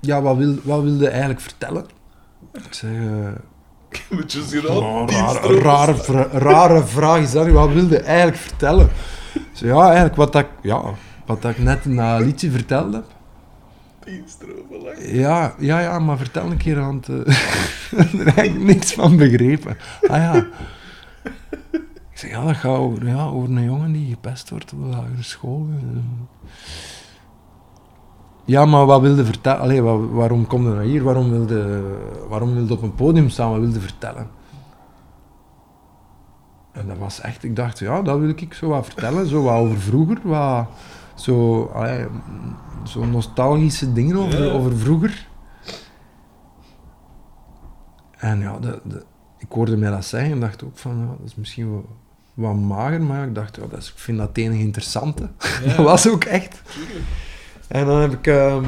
ja, 0.00 0.22
wat, 0.22 0.36
wil, 0.36 0.54
wat 0.62 0.82
wilde 0.82 1.08
eigenlijk 1.08 1.40
vertellen? 1.40 1.84
Ik 2.52 2.66
zeg, 2.74 2.90
beetje 4.10 4.42
zien 4.42 4.68
Oh, 4.68 5.08
rare, 5.08 5.60
rare, 5.60 5.94
vra- 5.94 6.28
rare 6.32 6.84
vraag 6.84 7.20
is 7.20 7.32
dat. 7.32 7.48
Wat 7.48 7.72
wilde 7.72 7.98
eigenlijk 7.98 8.36
vertellen? 8.38 8.88
Zo, 9.52 9.66
ja, 9.66 9.84
eigenlijk 9.84 10.16
wat 10.16 10.32
dat, 10.32 10.42
ik- 10.42 10.48
ja, 10.62 10.82
wat 11.26 11.42
dat 11.42 11.50
ik 11.50 11.58
net 11.58 11.84
in 11.84 11.96
dat 11.96 12.20
liedje 12.20 12.50
verteld 12.50 12.92
heb. 12.92 13.04
Ja, 15.12 15.54
ja, 15.58 15.80
ja, 15.80 15.98
maar 15.98 16.16
vertel 16.18 16.50
een 16.50 16.56
keer 16.56 16.80
aan 16.86 16.96
het... 17.06 17.08
Ik 17.28 17.96
heb 17.96 18.12
er 18.12 18.26
eigenlijk 18.36 18.64
niks 18.74 18.92
van 18.92 19.16
begrepen. 19.16 19.76
Ah 20.08 20.16
ja. 20.16 20.46
Ik 22.16 22.22
zeg, 22.22 22.30
ja, 22.30 22.44
dat 22.44 22.56
gaat 22.56 22.76
over, 22.76 23.06
ja, 23.08 23.26
over 23.26 23.50
een 23.50 23.64
jongen 23.64 23.92
die 23.92 24.10
gepest 24.10 24.50
wordt 24.50 24.72
op 24.72 24.78
de 24.82 24.86
lagere 24.86 25.22
school. 25.22 25.66
Ja, 28.44 28.64
maar 28.64 28.86
wat 28.86 29.00
wilde 29.00 29.24
vertellen? 29.24 29.60
Allee, 29.60 29.82
wa- 29.82 29.98
waarom 29.98 30.46
kom 30.46 30.62
je 30.68 30.74
naar 30.74 30.82
hier? 30.82 31.02
Waarom 31.02 31.30
wilde, 31.30 31.82
waarom 32.28 32.54
wilde 32.54 32.74
op 32.74 32.82
een 32.82 32.94
podium 32.94 33.28
staan? 33.28 33.50
Wat 33.50 33.60
wilde 33.60 33.80
vertellen? 33.80 34.28
En 36.72 36.86
dat 36.88 36.98
was 36.98 37.20
echt, 37.20 37.44
ik 37.44 37.56
dacht, 37.56 37.78
ja, 37.78 38.02
dat 38.02 38.18
wil 38.18 38.28
ik 38.28 38.54
zo 38.54 38.68
wat 38.68 38.84
vertellen. 38.84 39.26
Zo 39.26 39.42
wat 39.42 39.54
over 39.58 39.78
vroeger, 39.78 40.18
wat, 40.22 40.66
zo, 41.14 41.64
allee, 41.64 42.06
zo 42.84 43.04
nostalgische 43.04 43.92
dingen 43.92 44.16
over, 44.16 44.44
Ja. 44.44 44.52
over 44.52 44.76
vroeger. 44.76 45.28
En 48.16 48.40
ja, 48.40 48.58
de, 48.58 48.80
de, 48.84 49.04
ik 49.38 49.52
hoorde 49.52 49.76
mij 49.76 49.90
dat 49.90 50.04
zeggen 50.04 50.30
en 50.32 50.40
dacht 50.40 50.64
ook 50.64 50.78
van, 50.78 50.98
ja, 50.98 51.06
dat 51.06 51.26
is 51.26 51.34
misschien 51.34 51.70
wel 51.70 51.84
wat 52.36 52.56
mager, 52.56 53.02
maar 53.02 53.26
ik 53.26 53.34
dacht, 53.34 53.56
ja, 53.56 53.62
dat 53.66 53.78
is, 53.78 53.88
ik 53.88 53.98
vind 53.98 54.18
dat 54.18 54.28
het 54.28 54.38
enige 54.38 54.62
interessante. 54.62 55.28
Ja. 55.64 55.76
dat 55.76 55.86
was 55.92 56.08
ook 56.08 56.24
echt. 56.24 56.62
En 57.68 57.86
dan 57.86 58.00
heb 58.00 58.12
ik, 58.12 58.26
ehm, 58.26 58.64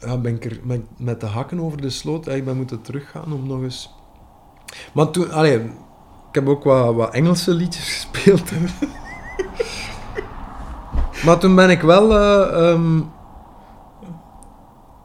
ja, 0.00 0.16
ben 0.16 0.34
ik 0.34 0.44
er 0.44 0.60
met, 0.62 0.80
met 0.96 1.20
de 1.20 1.26
hakken 1.26 1.60
over 1.60 1.80
de 1.80 1.90
sloot 1.90 2.26
eigenlijk 2.26 2.44
ben 2.44 2.56
moeten 2.56 2.82
teruggaan 2.82 3.32
om 3.32 3.46
nog 3.46 3.62
eens... 3.62 3.94
Maar 4.92 5.10
toen, 5.10 5.30
allee, 5.30 5.58
ik 6.28 6.34
heb 6.34 6.48
ook 6.48 6.64
wat, 6.64 6.94
wat 6.94 7.14
Engelse 7.14 7.54
liedjes 7.54 7.92
gespeeld. 7.94 8.50
maar 11.24 11.38
toen 11.38 11.54
ben 11.54 11.70
ik 11.70 11.80
wel... 11.80 12.18
eh, 12.18 12.70
ehm, 12.70 13.00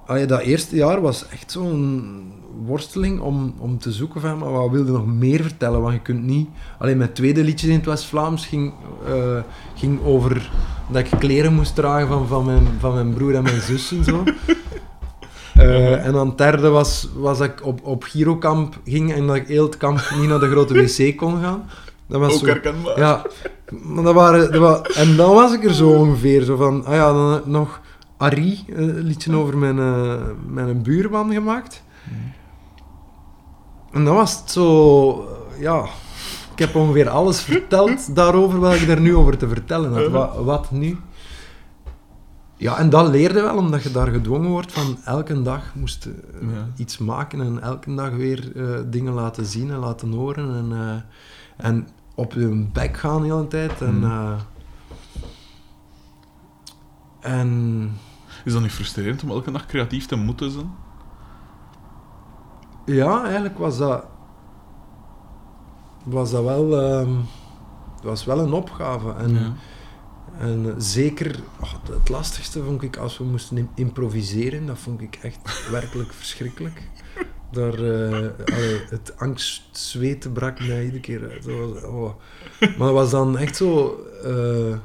allee, 0.06 0.26
dat 0.26 0.40
eerste 0.40 0.76
jaar 0.76 1.02
was 1.02 1.28
echt 1.28 1.52
zo'n 1.52 2.33
worsteling 2.66 3.20
om, 3.20 3.54
om 3.58 3.78
te 3.78 3.92
zoeken 3.92 4.22
van, 4.22 4.38
maar 4.38 4.52
wat 4.52 4.70
wilde 4.72 4.92
nog 4.92 5.06
meer 5.06 5.42
vertellen? 5.42 5.82
Want 5.82 5.94
je 5.94 6.00
kunt 6.02 6.24
niet... 6.24 6.50
Alleen 6.80 6.98
mijn 6.98 7.14
tweede 7.14 7.44
liedje 7.44 7.68
in 7.68 7.76
het 7.76 7.86
West-Vlaams 7.86 8.46
ging, 8.46 8.74
eh, 9.08 9.40
ging 9.76 10.04
over 10.06 10.52
dat 10.92 11.06
ik 11.06 11.20
kleren 11.20 11.54
moest 11.54 11.76
dragen 11.76 12.08
van, 12.08 12.28
van, 12.28 12.46
mijn, 12.46 12.68
van 12.80 12.94
mijn 12.94 13.14
broer 13.14 13.36
en 13.36 13.44
mijn 13.44 13.62
zus 13.62 13.92
en 13.92 14.04
zo. 14.04 14.24
Eh, 15.54 16.06
en 16.06 16.12
dan 16.12 16.28
het 16.28 16.38
derde 16.38 16.70
was, 16.70 17.10
was 17.16 17.38
dat 17.38 17.48
ik 17.48 17.66
op, 17.66 17.80
op 17.84 18.04
Girokamp 18.04 18.80
ging 18.86 19.14
en 19.14 19.28
dat 19.28 19.36
ik 19.36 19.48
heel 19.48 19.66
het 19.66 19.78
kamp 19.78 20.02
niet 20.20 20.30
naar 20.30 20.40
de 20.40 20.50
grote 20.50 20.74
wc 20.74 21.18
kon 21.18 21.42
gaan. 21.42 21.70
Dat 22.08 22.20
was 22.20 22.34
Ook 22.34 22.46
herkenbaar. 22.48 23.00
ja, 23.00 23.22
maar 23.84 24.04
dat 24.04 24.14
waren, 24.14 24.52
dat 24.52 24.62
wa- 24.62 24.82
en 24.96 25.16
dan 25.16 25.34
was 25.34 25.54
ik 25.54 25.64
er 25.64 25.74
zo 25.74 25.90
ongeveer, 25.90 26.42
zo 26.42 26.56
van, 26.56 26.86
ah 26.86 26.94
ja, 26.94 27.14
dan 27.14 27.42
nog 27.46 27.82
Arie, 28.18 28.64
eh, 28.70 28.76
een 28.78 29.00
liedje 29.04 29.36
over 29.36 29.58
mijn, 29.58 29.80
eh, 29.80 30.14
mijn 30.48 30.82
buurman 30.82 31.34
gemaakt. 31.34 31.84
En 33.94 34.06
dan 34.06 34.16
was 34.16 34.40
het 34.40 34.52
zo, 34.52 35.28
ja, 35.60 35.84
ik 36.52 36.60
heb 36.60 36.76
ongeveer 36.76 37.10
alles 37.10 37.42
verteld 37.42 38.10
daarover 38.16 38.60
wat 38.60 38.74
ik 38.74 38.88
daar 38.88 39.00
nu 39.02 39.16
over 39.16 39.38
te 39.38 39.48
vertellen 39.48 39.94
had. 39.94 40.08
Wat, 40.12 40.36
wat 40.36 40.72
nu? 40.72 40.98
Ja, 42.58 42.78
en 42.78 42.90
dat 42.90 43.08
leerde 43.08 43.42
wel, 43.42 43.58
omdat 43.58 43.84
je 43.84 43.92
daar 43.92 44.08
gedwongen 44.08 44.50
wordt 44.50 44.72
van 44.72 44.98
elke 45.06 45.42
dag 45.42 45.76
moest 45.76 46.04
je, 46.04 46.14
eh, 46.42 46.48
Ja. 46.54 46.68
iets 46.76 46.98
maken 46.98 47.42
en 47.42 47.62
elke 47.62 47.96
dag 47.96 48.10
weer 48.10 48.52
eh, 48.56 48.80
dingen 48.86 49.14
laten 49.14 49.46
zien 49.46 49.72
en 49.72 49.78
laten 49.78 50.12
horen. 50.12 50.56
En, 50.56 50.72
eh, 50.78 51.66
en 51.66 51.88
op 52.16 52.34
je 52.34 52.68
bek 52.74 52.98
gaan 52.98 53.22
de 53.22 53.28
hele 53.28 53.48
tijd. 53.48 53.82
En, 53.82 54.04
eh, 54.04 54.34
en 57.20 57.92
Is 58.46 58.54
dat 58.54 58.62
niet 58.62 58.72
frustrerend 58.72 59.24
om 59.24 59.30
elke 59.30 59.52
dag 59.52 59.66
creatief 59.66 60.06
te 60.06 60.16
moeten 60.16 60.52
zijn? 60.52 60.72
Ja, 62.86 63.24
eigenlijk 63.24 63.58
was 63.58 63.78
dat, 63.78 64.06
was 66.04 66.32
dat 66.32 66.44
wel, 66.44 66.82
ehm, 66.82 67.12
was 68.04 68.26
wel 68.26 68.40
een 68.40 68.54
opgave. 68.54 69.14
En, 69.14 69.34
Ja. 69.34 69.54
en 70.40 70.76
zeker, 70.78 71.40
oh, 71.62 71.74
het 71.92 72.10
lastigste 72.10 72.64
vond 72.64 72.82
ik 72.82 72.98
als 72.98 73.18
we 73.18 73.24
moesten 73.24 73.58
im- 73.58 73.70
improviseren, 73.76 74.66
dat 74.66 74.78
vond 74.78 75.02
ik 75.02 75.16
echt 75.22 75.70
werkelijk 75.72 76.14
verschrikkelijk. 76.24 76.90
Daar, 77.52 77.74
eh, 77.74 78.30
allee, 78.56 78.82
het 78.90 79.14
angstzweten 79.18 80.32
brak 80.32 80.60
mij 80.60 80.84
iedere 80.84 81.00
keer 81.00 81.30
uit. 81.32 81.44
Dat 81.44 81.58
was, 81.74 81.84
oh. 81.84 82.12
Maar 82.60 82.88
het 82.88 82.96
was 82.96 83.12
dan 83.12 83.38
echt 83.38 83.56
zo, 83.56 84.00
eh, 84.24 84.78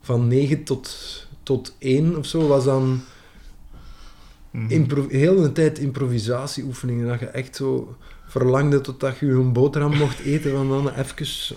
van 0.00 0.28
9 0.28 0.64
tot, 0.64 0.96
tot 1.42 1.74
1 1.78 2.16
of 2.18 2.26
zo, 2.26 2.46
was 2.46 2.64
dan. 2.64 3.00
Impro 4.68 5.06
heel 5.08 5.42
de 5.42 5.52
tijd 5.52 5.78
improvisatieoefeningen. 5.78 7.06
Dat 7.06 7.20
je 7.20 7.26
echt 7.26 7.56
zo 7.56 7.96
verlangde 8.26 8.80
totdat 8.80 9.18
je 9.18 9.26
een 9.26 9.52
boterham 9.52 9.96
mocht 9.96 10.20
eten, 10.20 10.50
van 10.50 10.68
dan 10.68 10.88
even... 10.88 11.56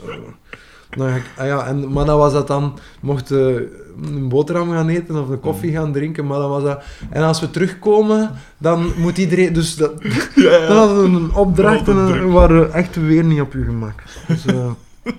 dan 0.89 1.15
ik, 1.15 1.23
ah 1.37 1.45
ja, 1.45 1.67
en, 1.67 1.91
maar 1.91 2.05
dan 2.05 2.17
was 2.17 2.33
dat 2.33 2.47
dan, 2.47 2.79
mocht 3.01 3.29
je 3.29 3.71
een 4.01 4.29
boterham 4.29 4.71
gaan 4.71 4.87
eten 4.87 5.21
of 5.21 5.29
een 5.29 5.39
koffie 5.39 5.71
gaan 5.71 5.91
drinken, 5.91 6.27
maar 6.27 6.39
dan 6.39 6.49
was 6.49 6.63
dat... 6.63 6.83
En 7.09 7.23
als 7.23 7.39
we 7.39 7.49
terugkomen, 7.49 8.31
dan 8.57 8.93
moet 8.97 9.17
iedereen... 9.17 9.53
Dus 9.53 9.75
dat, 9.75 9.93
Ja, 10.35 10.51
ja. 10.51 10.67
dan 10.67 10.77
hadden 10.77 11.11
we 11.11 11.19
een 11.19 11.33
opdracht 11.33 11.87
en 11.87 12.31
waren 12.31 12.59
we 12.59 12.67
echt 12.67 12.95
weer 12.95 13.23
niet 13.23 13.41
op 13.41 13.53
je 13.53 13.63
gemak. 13.63 14.03
Dus, 14.27 14.45
eh, 14.45 14.71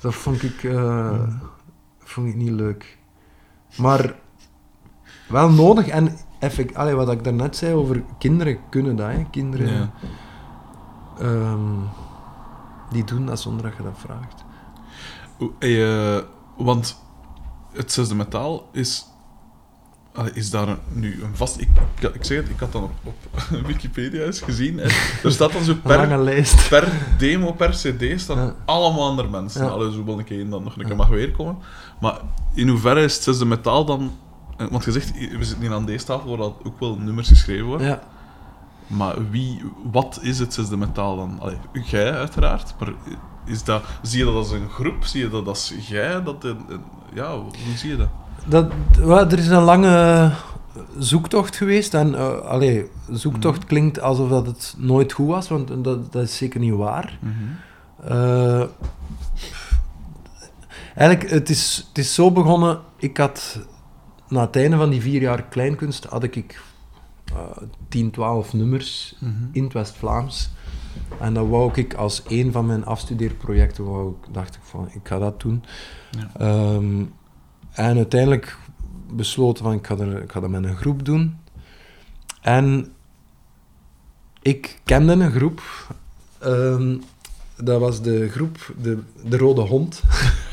dat 0.00 0.14
vond 0.14 0.42
ik, 0.42 0.64
eh, 0.64 1.22
vond 1.98 2.28
ik 2.28 2.34
niet 2.34 2.50
leuk. 2.50 2.96
Maar 3.76 4.14
wel 5.28 5.50
nodig 5.50 5.88
en 5.88 6.18
effect, 6.38 6.74
allee, 6.74 6.94
wat 6.94 7.10
ik 7.12 7.24
daarnet 7.24 7.56
zei 7.56 7.74
over 7.74 8.02
kinderen 8.18 8.58
kunnen 8.70 8.96
dat, 8.96 9.06
hè. 9.10 9.26
Kinderen 9.30 9.72
Ja. 9.74 9.90
ehm, 11.20 11.60
die 12.90 13.04
doen 13.04 13.26
dat 13.26 13.40
zonder 13.40 13.62
dat 13.62 13.76
je 13.76 13.82
dat 13.82 13.96
vraagt. 13.98 14.44
Hey, 15.58 16.14
eh, 16.16 16.22
want 16.56 17.02
het 17.72 17.92
zesde 17.92 18.14
metaal 18.14 18.68
is... 18.72 19.06
Is 20.32 20.50
daar 20.50 20.68
een- 20.68 20.78
nu 20.92 21.22
een 21.22 21.36
vast... 21.36 21.60
Ik, 21.60 21.68
ik, 22.00 22.14
ik 22.14 22.24
zeg 22.24 22.36
het, 22.40 22.48
ik 22.48 22.58
had 22.58 22.72
dan 22.72 22.82
op, 22.82 22.90
op 23.04 23.14
Wikipedia 23.66 24.22
eens 24.24 24.40
gezien. 24.40 24.78
Hè. 24.78 24.84
Er 25.24 25.32
staat 25.32 25.52
dan 25.52 25.64
zo 25.64 25.74
per, 25.82 25.96
lange 25.96 26.18
lijst. 26.22 26.68
per 26.68 26.92
demo, 27.18 27.52
per 27.52 27.70
cd, 27.70 28.20
staan 28.20 28.36
Ja. 28.38 28.54
allemaal 28.64 29.08
andere 29.08 29.28
mensen. 29.28 29.64
Ja. 29.64 29.70
Allee, 29.70 29.92
zo 29.92 30.04
keer 30.24 30.38
één 30.38 30.50
dat 30.50 30.64
nog 30.64 30.76
een 30.76 30.86
keer 30.86 30.96
mag 30.96 31.08
weerkomen. 31.08 31.58
Maar 32.00 32.20
in 32.54 32.68
hoeverre 32.68 33.02
is 33.02 33.14
het 33.14 33.22
zesde 33.22 33.44
metaal 33.44 33.84
dan... 33.84 34.10
eh, 34.58 34.66
Want 34.70 34.84
je 34.84 34.92
zegt, 34.92 35.12
we 35.18 35.44
zitten 35.44 35.60
hier 35.60 35.72
aan 35.74 35.86
deze 35.86 36.04
tafel 36.04 36.28
waar 36.28 36.38
dat 36.38 36.54
ook 36.64 36.80
wel 36.80 36.96
nummers 36.98 37.28
geschreven 37.28 37.66
worden. 37.66 37.86
Ja. 37.86 38.00
Maar 38.86 39.30
wie, 39.30 39.62
wat 39.92 40.18
is 40.22 40.38
het 40.38 40.54
zesde 40.54 40.76
metaal 40.76 41.16
dan? 41.16 41.38
Allee, 41.40 41.56
jij 41.84 42.12
uiteraard, 42.12 42.74
maar 42.78 42.92
is 43.44 43.64
dat, 43.64 43.82
zie 44.02 44.18
je 44.18 44.24
dat 44.24 44.34
als 44.34 44.50
een 44.50 44.68
groep? 44.68 45.04
Zie 45.04 45.20
je 45.22 45.28
dat 45.30 45.46
als 45.46 45.72
jij? 45.80 46.22
Dat 46.22 46.44
een, 46.44 46.58
een- 46.68 46.80
ja, 47.14 47.34
hoe 47.36 47.76
zie 47.76 47.90
je 47.90 47.96
dat? 47.96 48.08
Dat, 48.44 48.72
wel, 48.98 49.18
er 49.30 49.38
is 49.38 49.46
een 49.48 49.62
lange 49.62 50.30
zoektocht 50.98 51.56
geweest. 51.56 51.94
En 51.94 52.14
eh 52.14 52.38
allee, 52.40 52.90
zoektocht 53.10 53.64
klinkt 53.64 54.00
alsof 54.00 54.28
dat 54.28 54.46
het 54.46 54.74
nooit 54.78 55.12
goed 55.12 55.26
was, 55.26 55.48
want 55.48 55.84
dat, 55.84 56.12
dat 56.12 56.22
is 56.22 56.36
zeker 56.36 56.60
niet 56.60 56.74
waar. 56.74 57.18
Eh, 58.04 58.62
eigenlijk, 60.94 61.30
het 61.30 61.48
is, 61.50 61.84
het 61.88 61.98
is 61.98 62.14
zo 62.14 62.30
begonnen. 62.32 62.78
Ik 62.96 63.16
had 63.16 63.58
na 64.28 64.40
het 64.40 64.56
einde 64.56 64.76
van 64.76 64.90
die 64.90 65.00
vier 65.00 65.20
jaar 65.20 65.42
kleinkunst 65.42 66.04
had 66.04 66.22
ik 66.22 66.60
eh 67.34 67.62
10, 67.88 68.10
12 68.10 68.52
nummers 68.52 69.14
in 69.52 69.64
het 69.64 69.72
West-Vlaams. 69.72 70.50
En 71.20 71.34
dat 71.34 71.48
wou 71.48 71.70
ik 71.74 71.94
als 71.94 72.22
een 72.28 72.52
van 72.52 72.66
mijn 72.66 72.84
afstudeerprojecten, 72.84 73.84
wou 73.84 74.10
ik, 74.10 74.34
dacht 74.34 74.54
ik 74.54 74.60
van, 74.62 74.88
ik 74.92 75.08
ga 75.08 75.18
dat 75.18 75.40
doen. 75.40 75.64
Ja. 76.10 76.30
Ehm, 76.36 77.04
en 77.70 77.96
uiteindelijk 77.96 78.58
besloten 79.12 79.64
van, 79.64 79.72
ik 79.72 79.86
ga, 79.86 79.96
er, 79.96 80.22
ik 80.22 80.32
ga 80.32 80.40
dat 80.40 80.50
met 80.50 80.64
een 80.64 80.76
groep 80.76 81.04
doen. 81.04 81.36
En 82.40 82.92
ik 84.42 84.80
kende 84.84 85.12
een 85.12 85.30
groep, 85.30 85.62
ehm, 86.38 86.96
dat 87.56 87.80
was 87.80 88.02
de 88.02 88.28
groep 88.28 88.72
De, 88.80 88.98
de 89.24 89.36
Rode 89.36 89.60
Hond. 89.60 90.02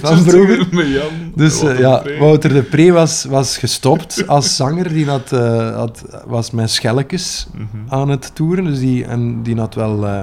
Van 0.00 0.18
vroeger. 0.18 0.68
Dus 1.34 1.62
eh, 1.62 1.78
ja. 1.78 2.02
Wouter 2.18 2.52
de 2.52 2.62
Pre 2.62 2.92
was, 2.92 3.24
was 3.24 3.58
gestopt 3.58 4.26
als 4.26 4.56
zanger. 4.56 4.88
Die 4.88 5.06
had, 5.06 5.32
eh, 5.32 5.74
had, 5.76 6.04
was 6.26 6.50
met 6.50 6.70
schelletjes 6.70 7.46
Mhm. 7.52 7.66
aan 7.88 8.08
het 8.08 8.34
toeren. 8.34 8.64
Dus 8.64 8.78
die, 8.78 9.04
en 9.04 9.42
die 9.42 9.56
had 9.58 9.74
wel 9.74 10.06
eh, 10.06 10.22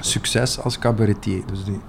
succes 0.00 0.60
als 0.60 0.78
cabaretier. 0.78 1.42
Dus 1.46 1.64
die, 1.64 1.80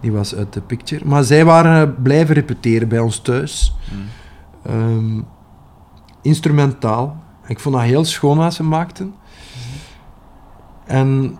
die 0.00 0.12
was 0.12 0.34
uit 0.34 0.52
de 0.52 0.60
picture. 0.60 1.04
Maar 1.04 1.24
zij 1.24 1.44
waren 1.44 2.02
blijven 2.02 2.34
repeteren 2.34 2.88
bij 2.88 2.98
ons 2.98 3.18
thuis. 3.18 3.74
Mhm. 3.90 4.76
Ehm, 4.76 5.20
instrumentaal. 6.22 7.22
Ik 7.46 7.60
vond 7.60 7.74
dat 7.74 7.84
heel 7.84 8.04
schoon 8.04 8.36
wat 8.38 8.54
ze 8.54 8.62
maakten. 8.62 9.14
En, 10.86 11.38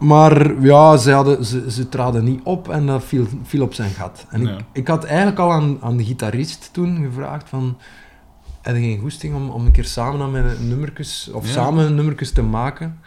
maar 0.00 0.62
ja, 0.62 0.96
ze, 0.96 1.10
hadden, 1.12 1.44
ze, 1.44 1.70
ze 1.70 1.88
traden 1.88 2.24
niet 2.24 2.40
op 2.44 2.68
en 2.68 2.86
dat 2.86 3.04
viel, 3.04 3.26
viel 3.42 3.62
op 3.62 3.74
zijn 3.74 3.90
gat. 3.90 4.26
En 4.30 4.46
ik, 4.48 4.60
ik 4.72 4.88
had 4.88 5.04
eigenlijk 5.04 5.38
al 5.38 5.52
aan, 5.52 5.78
aan 5.80 5.96
de 5.96 6.04
gitarist 6.04 6.68
toen 6.72 7.02
gevraagd 7.04 7.48
van... 7.48 7.76
Heb 8.62 8.74
je 8.74 8.80
geen 8.80 8.98
goesting 9.00 9.34
om, 9.34 9.50
om 9.50 9.64
een 9.66 9.72
keer 9.72 9.84
samen 9.84 10.20
aan 10.20 10.30
mijn 10.30 10.68
nummertjes, 10.68 11.30
of 11.32 11.46
Ja. 11.46 11.52
samen 11.52 11.94
nummertjes 11.94 12.32
te 12.32 12.42
maken? 12.42 12.98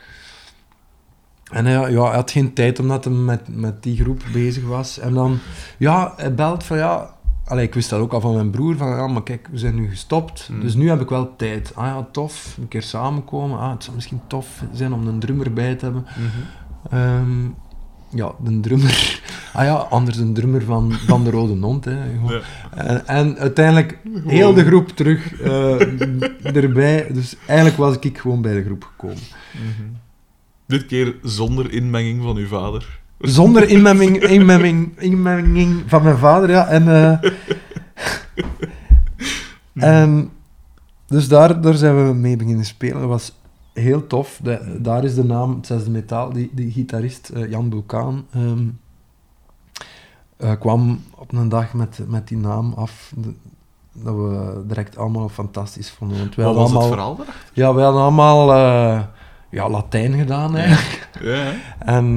En 1.51 1.65
hij, 1.65 1.91
ja, 1.91 2.03
hij 2.05 2.15
had 2.15 2.31
geen 2.31 2.53
tijd 2.53 2.79
omdat 2.79 3.03
hij 3.03 3.13
met, 3.13 3.55
met 3.55 3.83
die 3.83 3.97
groep 4.01 4.23
bezig 4.33 4.63
was. 4.65 4.99
En 4.99 5.13
dan, 5.13 5.37
ja, 5.77 6.13
hij 6.17 6.33
belt 6.35 6.63
van 6.63 6.77
ja... 6.77 7.11
Allee, 7.45 7.65
ik 7.65 7.73
wist 7.73 7.89
dat 7.89 7.99
ook 7.99 8.13
al 8.13 8.21
van 8.21 8.33
mijn 8.33 8.49
broer, 8.49 8.77
van 8.77 8.87
ja, 8.87 9.07
maar 9.07 9.23
kijk, 9.23 9.47
we 9.51 9.57
zijn 9.57 9.75
nu 9.75 9.89
gestopt, 9.89 10.45
Hmm. 10.47 10.59
dus 10.61 10.73
nu 10.75 10.89
heb 10.89 11.01
ik 11.01 11.09
wel 11.09 11.35
tijd. 11.35 11.71
Ah 11.75 11.85
ja, 11.85 12.07
tof, 12.11 12.55
een 12.59 12.67
keer 12.67 12.81
samenkomen. 12.81 13.59
Ah, 13.59 13.71
het 13.71 13.83
zou 13.83 13.95
misschien 13.95 14.21
tof 14.27 14.63
zijn 14.73 14.93
om 14.93 15.07
een 15.07 15.19
drummer 15.19 15.53
bij 15.53 15.75
te 15.75 15.85
hebben. 15.85 16.05
Mhm. 16.09 16.27
Ehm, 16.89 17.45
ja, 18.09 18.31
de 18.43 18.59
drummer 18.59 19.21
Ah 19.53 19.65
ja, 19.65 19.73
anders 19.73 20.17
een 20.17 20.33
drummer 20.33 20.63
van, 20.63 20.91
van 20.91 21.23
de 21.23 21.29
Rode 21.29 21.53
Hond. 21.53 21.85
Hè. 21.85 21.91
Ja. 21.91 22.41
En, 22.75 23.07
en 23.07 23.37
uiteindelijk 23.37 23.97
heel 24.25 24.53
de 24.53 24.65
groep 24.65 24.89
terug 24.89 25.41
eh, 25.41 26.55
erbij. 26.63 27.07
Dus 27.13 27.35
eigenlijk 27.45 27.77
was 27.77 27.97
ik 27.99 28.17
gewoon 28.17 28.41
bij 28.41 28.53
de 28.53 28.63
groep 28.63 28.83
gekomen. 28.83 29.23
Dit 30.65 30.85
keer 30.85 31.15
zonder 31.23 31.71
inmenging 31.71 32.23
van 32.23 32.35
uw 32.35 32.47
vader. 32.47 32.99
Zonder 33.19 33.69
inmenging, 33.69 34.23
inmenging, 34.37 34.99
inmenging 34.99 35.83
van 35.87 36.03
mijn 36.03 36.17
vader, 36.17 36.49
ja. 36.49 36.67
En, 36.67 36.87
eh, 36.87 37.31
en 39.73 40.29
dus 41.07 41.27
daar, 41.27 41.61
daar 41.61 41.75
zijn 41.75 42.07
we 42.07 42.13
mee 42.13 42.35
beginnen 42.35 42.65
spelen. 42.65 42.99
Dat 42.99 43.09
was 43.09 43.33
heel 43.73 44.07
tof. 44.07 44.39
De- 44.43 44.77
daar 44.81 45.03
is 45.03 45.15
de 45.15 45.23
naam, 45.23 45.55
het 45.55 45.65
zesde 45.67 45.89
metaal, 45.89 46.33
die, 46.33 46.49
die 46.53 46.71
gitarist 46.71 47.29
eh, 47.29 47.49
Jan 47.49 47.69
Bulkaan 47.69 48.25
ehm, 48.33 48.67
eh, 50.37 50.51
kwam 50.59 51.01
op 51.17 51.33
een 51.33 51.49
dag 51.49 51.73
met, 51.73 51.99
met 52.07 52.27
die 52.27 52.37
naam 52.37 52.73
af. 52.73 53.13
De- 53.17 53.33
dat 53.95 54.15
we 54.15 54.63
direct 54.67 54.97
allemaal 54.97 55.29
fantastisch 55.29 55.91
vonden. 55.91 56.17
Want 56.17 56.35
wij 56.35 56.45
Wat 56.45 56.55
hadden 56.55 56.73
was 56.73 56.83
het 56.85 56.93
allemaal, 56.93 57.15
daar? 57.15 57.45
Ja, 57.53 57.73
wij 57.73 57.83
hadden 57.83 58.01
allemaal 58.01 58.53
eh, 58.53 59.03
ja, 59.49 59.69
Latijn 59.69 60.13
gedaan 60.13 60.55
eigenlijk. 60.55 61.01
Ja? 61.21 61.51
En 61.79 62.13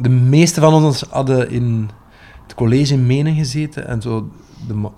de 0.00 0.08
meeste 0.08 0.60
van 0.60 0.74
ons 0.84 1.02
hadden 1.10 1.50
in 1.50 1.90
het 2.42 2.54
college 2.54 2.92
in 2.94 3.06
Menen 3.06 3.34
gezeten. 3.34 3.86
En 3.86 4.02
zo 4.02 4.28
de 4.68 4.88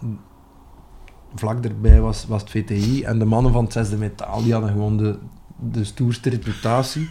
vlak 1.34 1.64
erbij 1.64 2.00
was, 2.00 2.26
was 2.26 2.40
het 2.40 2.50
VTI. 2.50 3.02
En 3.02 3.18
de 3.18 3.24
mannen 3.24 3.52
van 3.52 3.64
het 3.64 3.72
zesde 3.72 3.96
metaal, 3.96 4.42
die 4.42 4.52
hadden 4.52 4.70
gewoon 4.70 4.96
de, 4.96 5.18
de 5.70 5.84
stoerste 5.84 6.30
reputatie. 6.30 7.08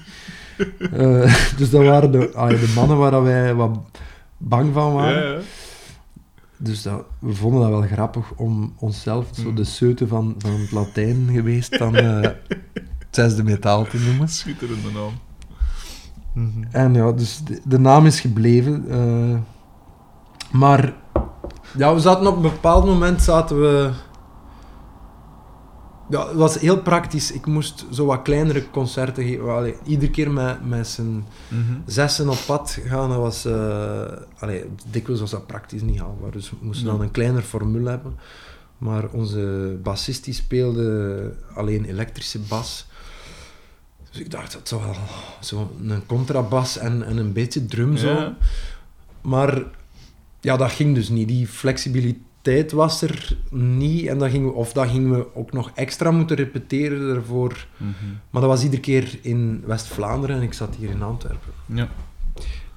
Eh, 0.92 1.36
dus 1.58 1.70
dat 1.70 1.84
waren 1.84 2.12
de, 2.12 2.32
ah 2.36 2.50
de 2.50 2.72
mannen 2.76 2.98
waar 2.98 3.24
wij 3.24 3.54
wat 3.54 3.80
bang 4.38 4.74
van 4.74 4.94
waren. 4.94 5.24
Ja, 5.24 5.34
ja. 5.34 5.40
Dus 6.58 6.82
dat, 6.82 7.04
we 7.20 7.34
vonden 7.34 7.62
dat 7.62 7.70
wel 7.70 7.82
grappig 7.82 8.32
om 8.36 8.74
onszelf 8.78 9.26
zo 9.34 9.42
Hmm. 9.42 9.56
de 9.56 9.64
seute 9.64 10.08
van, 10.08 10.36
van 10.38 10.52
het 10.60 10.72
Latijn 10.72 11.30
geweest 11.32 11.78
dan 11.78 11.96
eh, 11.96 12.22
het 12.22 13.08
zesde 13.12 13.44
metaal 13.44 13.86
te 13.88 13.98
noemen. 14.00 14.28
Schitterende 14.28 14.92
naam. 14.94 15.12
Mhm. 16.34 16.64
En 16.72 16.94
ja, 16.94 17.12
dus 17.12 17.42
de, 17.44 17.62
de 17.64 17.80
naam 17.80 18.06
is 18.06 18.20
gebleven. 18.20 18.86
eh, 18.90 19.38
maar 20.60 20.94
ja, 21.78 21.94
we 21.94 22.00
zaten 22.00 22.28
op 22.28 22.36
een 22.36 22.42
bepaald 22.42 22.86
moment 22.86 23.22
zaten 23.22 23.62
we. 23.62 23.90
Ja, 26.12 26.28
het 26.28 26.36
was 26.38 26.60
heel 26.60 26.82
praktisch. 26.82 27.32
Ik 27.32 27.46
moest 27.46 27.86
zo 27.92 28.06
wat 28.06 28.22
kleinere 28.22 28.70
concerten 28.70 29.24
geven. 29.24 29.50
Allee, 29.56 29.76
iedere 29.86 30.12
keer 30.12 30.32
met, 30.32 30.66
met 30.68 30.88
z'n 30.88 31.24
Mhm. 31.48 31.74
zessen 31.86 32.30
op 32.30 32.38
pad 32.46 32.78
gaan, 32.86 33.10
dat 33.10 33.18
was... 33.18 33.46
eh 33.46 34.02
allee, 34.40 34.66
dikwijls 34.92 35.22
was 35.22 35.30
dat 35.32 35.48
praktisch 35.48 35.82
niet 35.82 36.00
haalbaar. 36.00 36.32
Dus 36.32 36.50
we 36.50 36.56
moesten 36.62 36.86
Ja. 36.86 36.92
dan 36.92 37.02
een 37.02 37.12
kleiner 37.12 37.42
formule 37.42 37.90
hebben. 37.90 38.16
Maar 38.78 39.10
onze 39.10 39.78
bassist 39.84 40.24
die 40.24 40.34
speelde 40.34 41.34
alleen 41.56 41.86
elektrische 41.86 42.40
bas. 42.40 42.86
Dus 44.12 44.20
ik 44.20 44.32
dacht, 44.32 44.54
dat 44.54 44.68
zou 44.68 44.82
wel 44.82 44.96
zo 45.40 45.72
een 45.88 46.06
contrabas 46.06 46.78
en, 46.78 47.04
en 47.06 47.18
een 47.18 47.34
beetje 47.34 47.66
drum 47.66 47.98
zo. 47.98 48.10
Ja. 48.10 48.38
Maar 49.22 49.64
ja, 50.42 50.58
dat 50.58 50.72
ging 50.72 50.96
dus 50.96 51.10
niet. 51.10 51.28
Die 51.28 51.48
flexibiliteit 51.48 52.30
was 52.72 53.02
er 53.02 53.38
niet. 53.50 54.08
En 54.08 54.18
dan 54.18 54.30
gingen 54.30 54.48
we, 54.48 54.54
of 54.54 54.74
dat 54.74 54.88
gingen 54.90 55.12
we 55.12 55.36
ook 55.36 55.52
nog 55.52 55.72
extra 55.76 56.12
moeten 56.12 56.36
repeteren 56.36 57.16
ervoor. 57.16 57.66
Mhm. 57.78 57.92
Maar 58.30 58.42
dat 58.42 58.50
was 58.52 58.64
iedere 58.64 58.82
keer 58.82 59.20
in 59.22 59.64
West-Vlaanderen 59.66 60.36
en 60.36 60.42
ik 60.42 60.54
zat 60.54 60.76
hier 60.76 60.90
in 60.90 61.02
Antwerpen. 61.04 61.54
Ja. 61.66 61.88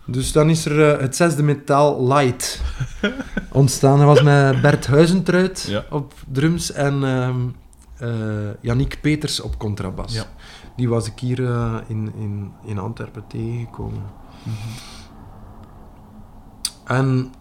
Dus 0.07 0.33
dan 0.33 0.51
is 0.51 0.65
er 0.65 0.93
eh, 0.95 1.01
het 1.01 1.17
zesde 1.17 1.43
metaal 1.43 2.07
Light 2.07 2.63
ontstaan. 3.53 3.99
Dat 3.99 4.07
was 4.07 4.23
met 4.23 4.61
Bert 4.61 4.87
Huizentruid 4.87 5.67
Ja. 5.69 5.85
op 5.91 6.15
drums 6.33 6.73
en 6.73 7.05
eh, 7.99 8.09
Yannick 8.61 8.99
Peters 9.01 9.41
op 9.41 9.59
contrabas. 9.59 10.15
Ja. 10.15 10.25
Die 10.77 10.89
was 10.89 11.07
ik 11.07 11.19
hier 11.19 11.45
eh, 11.45 11.75
in, 11.87 12.13
in, 12.19 12.51
in 12.65 12.79
Antwerpen 12.79 13.25
tegengekomen. 13.29 14.03
Mhm. 14.43 14.55
En 16.85 17.33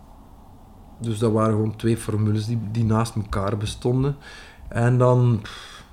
dus 1.03 1.19
dat 1.19 1.31
waren 1.31 1.51
gewoon 1.51 1.75
twee 1.75 1.97
formules 1.97 2.45
die, 2.45 2.59
die 2.71 2.85
naast 2.85 3.15
elkaar 3.15 3.57
bestonden. 3.57 4.15
En 4.67 4.97
dan 4.97 5.39
pff, 5.41 5.83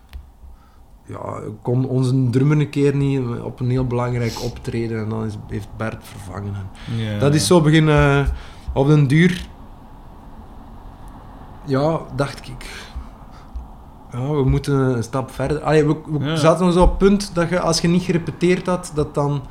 ja, 1.06 1.40
kon 1.62 1.88
onze 1.88 2.28
drummer 2.30 2.61
een 2.61 2.70
keer 2.70 2.96
niet 2.96 3.20
op 3.42 3.61
een 3.61 3.70
heel 3.70 3.86
belangrijk 3.86 4.42
optreden 4.42 4.98
en 5.02 5.08
dan 5.08 5.24
is, 5.24 5.34
heeft 5.48 5.68
Bert 5.76 6.04
vervangen. 6.04 6.54
Dat 7.18 7.34
is 7.34 7.46
zo 7.46 7.61
beginnen 7.61 8.26
op 8.72 8.86
den 8.86 9.06
duur. 9.06 9.46
Ja, 11.66 12.00
dacht 12.16 12.48
ik. 12.48 12.88
Ja, 14.12 14.30
we 14.30 14.44
moeten 14.44 14.74
een 14.74 15.02
stap 15.02 15.30
verder. 15.30 15.61
Allee, 15.62 15.86
we, 15.86 15.96
we 16.18 16.24
Ja. 16.24 16.36
zaten 16.36 16.64
nog 16.64 16.74
zo 16.74 16.82
op 16.82 16.88
het 16.88 16.98
punt 16.98 17.34
dat 17.34 17.48
je, 17.48 17.61
als 17.61 17.80
je 17.80 17.88
niet 17.88 18.02
gerepeteerd 18.02 18.66
had, 18.66 18.92
dat 18.94 19.14
dan 19.14 19.42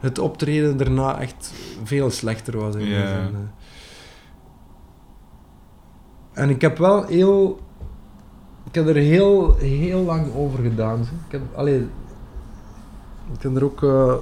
het 0.00 0.18
optreden 0.18 0.76
daarna 0.76 1.18
echt 1.20 1.52
veel 1.84 2.10
slechter 2.10 2.58
was. 2.58 2.74
in 2.74 2.86
Ja. 2.86 3.28
En 6.32 6.50
ik 6.50 6.60
heb 6.60 6.78
wel 6.78 7.04
heel... 7.04 7.60
Ik 8.64 8.74
heb 8.74 8.88
er 8.88 8.94
heel, 8.94 9.56
heel 9.56 10.00
lang 10.02 10.34
over 10.34 10.62
gedaan. 10.62 11.00
Ik 11.00 11.32
heb, 11.32 11.42
allee, 11.54 11.88
ik 13.32 13.42
heb 13.42 13.56
er 13.56 13.64
ook... 13.64 13.82
eh, 13.82 14.14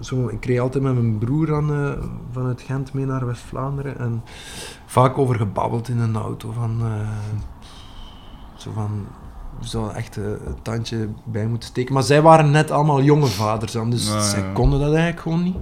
zo, 0.00 0.28
ik 0.28 0.44
reed 0.44 0.60
altijd 0.60 0.84
met 0.84 0.94
mijn 0.94 1.18
broer 1.18 1.54
aan, 1.54 1.72
eh, 1.72 1.92
vanuit 2.32 2.62
Gent 2.62 2.92
mee 2.92 3.06
naar 3.06 3.26
West-Vlaanderen. 3.26 3.98
En 3.98 4.22
vaak 4.86 5.18
over 5.18 5.34
gebabbeld 5.34 5.88
in 5.88 5.98
een 5.98 6.16
auto. 6.16 6.52
Van, 6.52 6.80
eh, 6.82 7.08
zo 8.56 8.70
van... 8.74 9.06
Zouden 9.60 9.94
echt 9.94 10.16
een 10.16 10.38
tandje 10.62 11.08
bij 11.24 11.46
moeten 11.46 11.68
steken. 11.68 11.94
Maar 11.94 12.02
zij 12.02 12.22
waren 12.22 12.50
net 12.50 12.70
allemaal 12.70 13.02
jonge 13.02 13.26
vaders 13.26 13.72
dan. 13.72 13.90
Dus 13.90 14.30
zij 14.30 14.40
ja. 14.40 14.52
konden 14.52 14.78
dat 14.80 14.88
eigenlijk 14.88 15.20
gewoon 15.20 15.42
niet. 15.42 15.56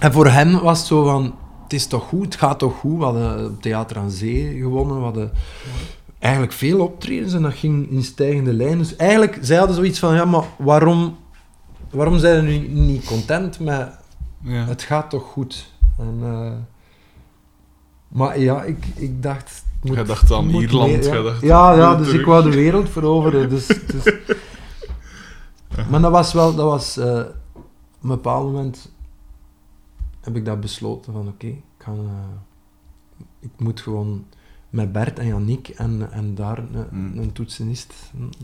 En 0.00 0.12
voor 0.12 0.26
hen 0.26 0.62
was 0.62 0.78
het 0.78 0.86
zo 0.86 1.04
van... 1.04 1.34
Het 1.70 1.78
is 1.78 1.86
toch 1.86 2.08
goed, 2.08 2.24
het 2.24 2.34
gaat 2.36 2.58
toch 2.58 2.78
goed. 2.78 2.98
We 2.98 3.04
hadden 3.04 3.46
op 3.46 3.62
Theater 3.62 3.98
aan 3.98 4.10
Zee 4.10 4.58
gewonnen. 4.60 4.96
We 4.96 5.02
hadden 5.02 5.30
eigenlijk 6.18 6.52
veel 6.52 6.80
optredens 6.80 7.32
en 7.32 7.42
dat 7.42 7.54
ging 7.54 7.90
in 7.90 8.02
stijgende 8.02 8.52
lijn. 8.52 8.78
Dus 8.78 8.96
eigenlijk, 8.96 9.38
zij 9.40 9.56
hadden 9.56 9.76
zoiets 9.76 9.98
van... 9.98 10.14
Ja, 10.14 10.24
maar 10.24 10.44
waarom, 10.58 11.16
waarom 11.90 12.18
zijn 12.18 12.44
we 12.44 12.50
nu 12.50 12.58
niet 12.68 13.04
content 13.04 13.60
met... 13.60 13.88
Ja. 14.42 14.64
Het 14.64 14.82
gaat 14.82 15.10
toch 15.10 15.22
goed. 15.22 15.70
En, 15.98 16.18
eh, 16.22 16.52
maar 18.08 18.38
ja, 18.40 18.62
ik, 18.62 18.84
ik 18.96 19.22
dacht... 19.22 19.64
moet- 19.82 19.94
Jij 19.94 20.04
dacht 20.04 20.32
aan 20.32 20.48
Ierland, 20.48 20.90
meer, 20.90 21.14
ja. 21.14 21.22
dacht, 21.22 21.40
ja, 21.40 21.94
dus 21.96 22.06
terug. 22.06 22.20
ik 22.20 22.26
wou 22.26 22.42
de 22.50 22.56
wereld 22.56 22.88
veroveren. 22.88 23.48
Dus, 23.48 23.66
dus... 23.66 24.14
Maar 25.90 26.00
dat 26.00 26.12
was 26.12 26.32
wel... 26.32 26.54
Dat 26.54 26.66
was, 26.66 26.96
eh, 26.96 27.18
op 27.54 28.02
een 28.02 28.08
bepaald 28.08 28.44
moment 28.52 28.89
heb 30.20 30.36
ik 30.36 30.44
dat 30.44 30.60
besloten 30.60 31.12
van 31.12 31.28
oké, 31.28 31.46
ik 31.46 31.62
ga... 31.78 31.92
eh, 31.92 33.26
ik 33.40 33.50
moet 33.56 33.80
gewoon 33.80 34.24
met 34.70 34.92
Bert 34.92 35.18
en 35.18 35.26
Yannick 35.26 35.68
en, 35.68 36.12
en 36.12 36.34
daar 36.34 36.58
een, 36.58 36.86
Hmm. 36.90 37.18
een 37.18 37.32
toetsenist 37.32 37.94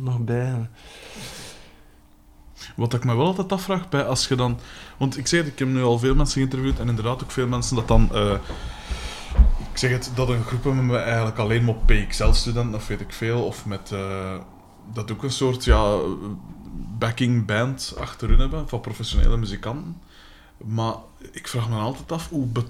nog 0.00 0.18
bij. 0.24 0.68
Wat 2.76 2.94
ik 2.94 3.04
me 3.04 3.16
wel 3.16 3.26
altijd 3.26 3.52
afvraag 3.52 3.88
bij 3.88 4.04
als 4.06 4.28
je 4.28 4.34
dan. 4.34 4.58
Want 4.98 5.16
ik 5.18 5.26
zeg 5.26 5.40
het, 5.40 5.48
ik 5.52 5.58
heb 5.58 5.68
nu 5.68 5.82
al 5.82 5.98
veel 5.98 6.14
mensen 6.14 6.34
geïnterviewd 6.40 6.78
en 6.78 6.88
inderdaad 6.88 7.22
ook 7.22 7.30
veel 7.30 7.46
mensen 7.46 7.76
dat 7.76 7.88
dan. 7.88 8.08
eh, 8.14 8.32
ik 9.72 9.78
zeg 9.78 9.90
het, 9.90 10.10
dat 10.14 10.28
een 10.28 10.42
groep 10.44 10.64
hebben 10.64 10.86
met 10.86 11.00
eigenlijk 11.02 11.38
alleen 11.38 11.64
maar 11.64 11.74
PXL-studenten, 11.74 12.74
of 12.74 12.86
weet 12.86 13.00
ik 13.00 13.12
veel, 13.12 13.44
of 13.44 13.66
met. 13.66 13.92
eh, 13.92 14.34
dat 14.92 15.10
ook 15.12 15.22
een 15.22 15.30
soort 15.30 15.64
ja, 15.64 15.96
backing 16.98 17.46
band 17.46 17.94
achterin 17.98 18.38
hebben 18.38 18.68
van 18.68 18.80
professionele 18.80 19.36
muzikanten. 19.36 20.00
Maar 20.64 20.94
ik 21.32 21.48
vraag 21.48 21.68
me 21.68 21.76
altijd 21.78 22.12
af 22.12 22.28
hoe, 22.28 22.46
be- 22.46 22.62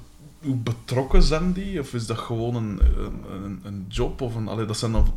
hoe 0.43 0.57
betrokken 0.57 1.23
zijn 1.23 1.53
die? 1.53 1.81
Of 1.81 1.95
is 1.95 2.07
dat 2.07 2.19
gewoon 2.19 2.55
een, 2.55 2.81
een, 3.45 3.61
een, 3.65 3.85
job? 3.89 4.21
Of 4.21 4.35
een, 4.35 4.49
allee, 4.49 4.67
dat 4.67 4.77
zijn 4.77 4.93
dan 4.93 5.15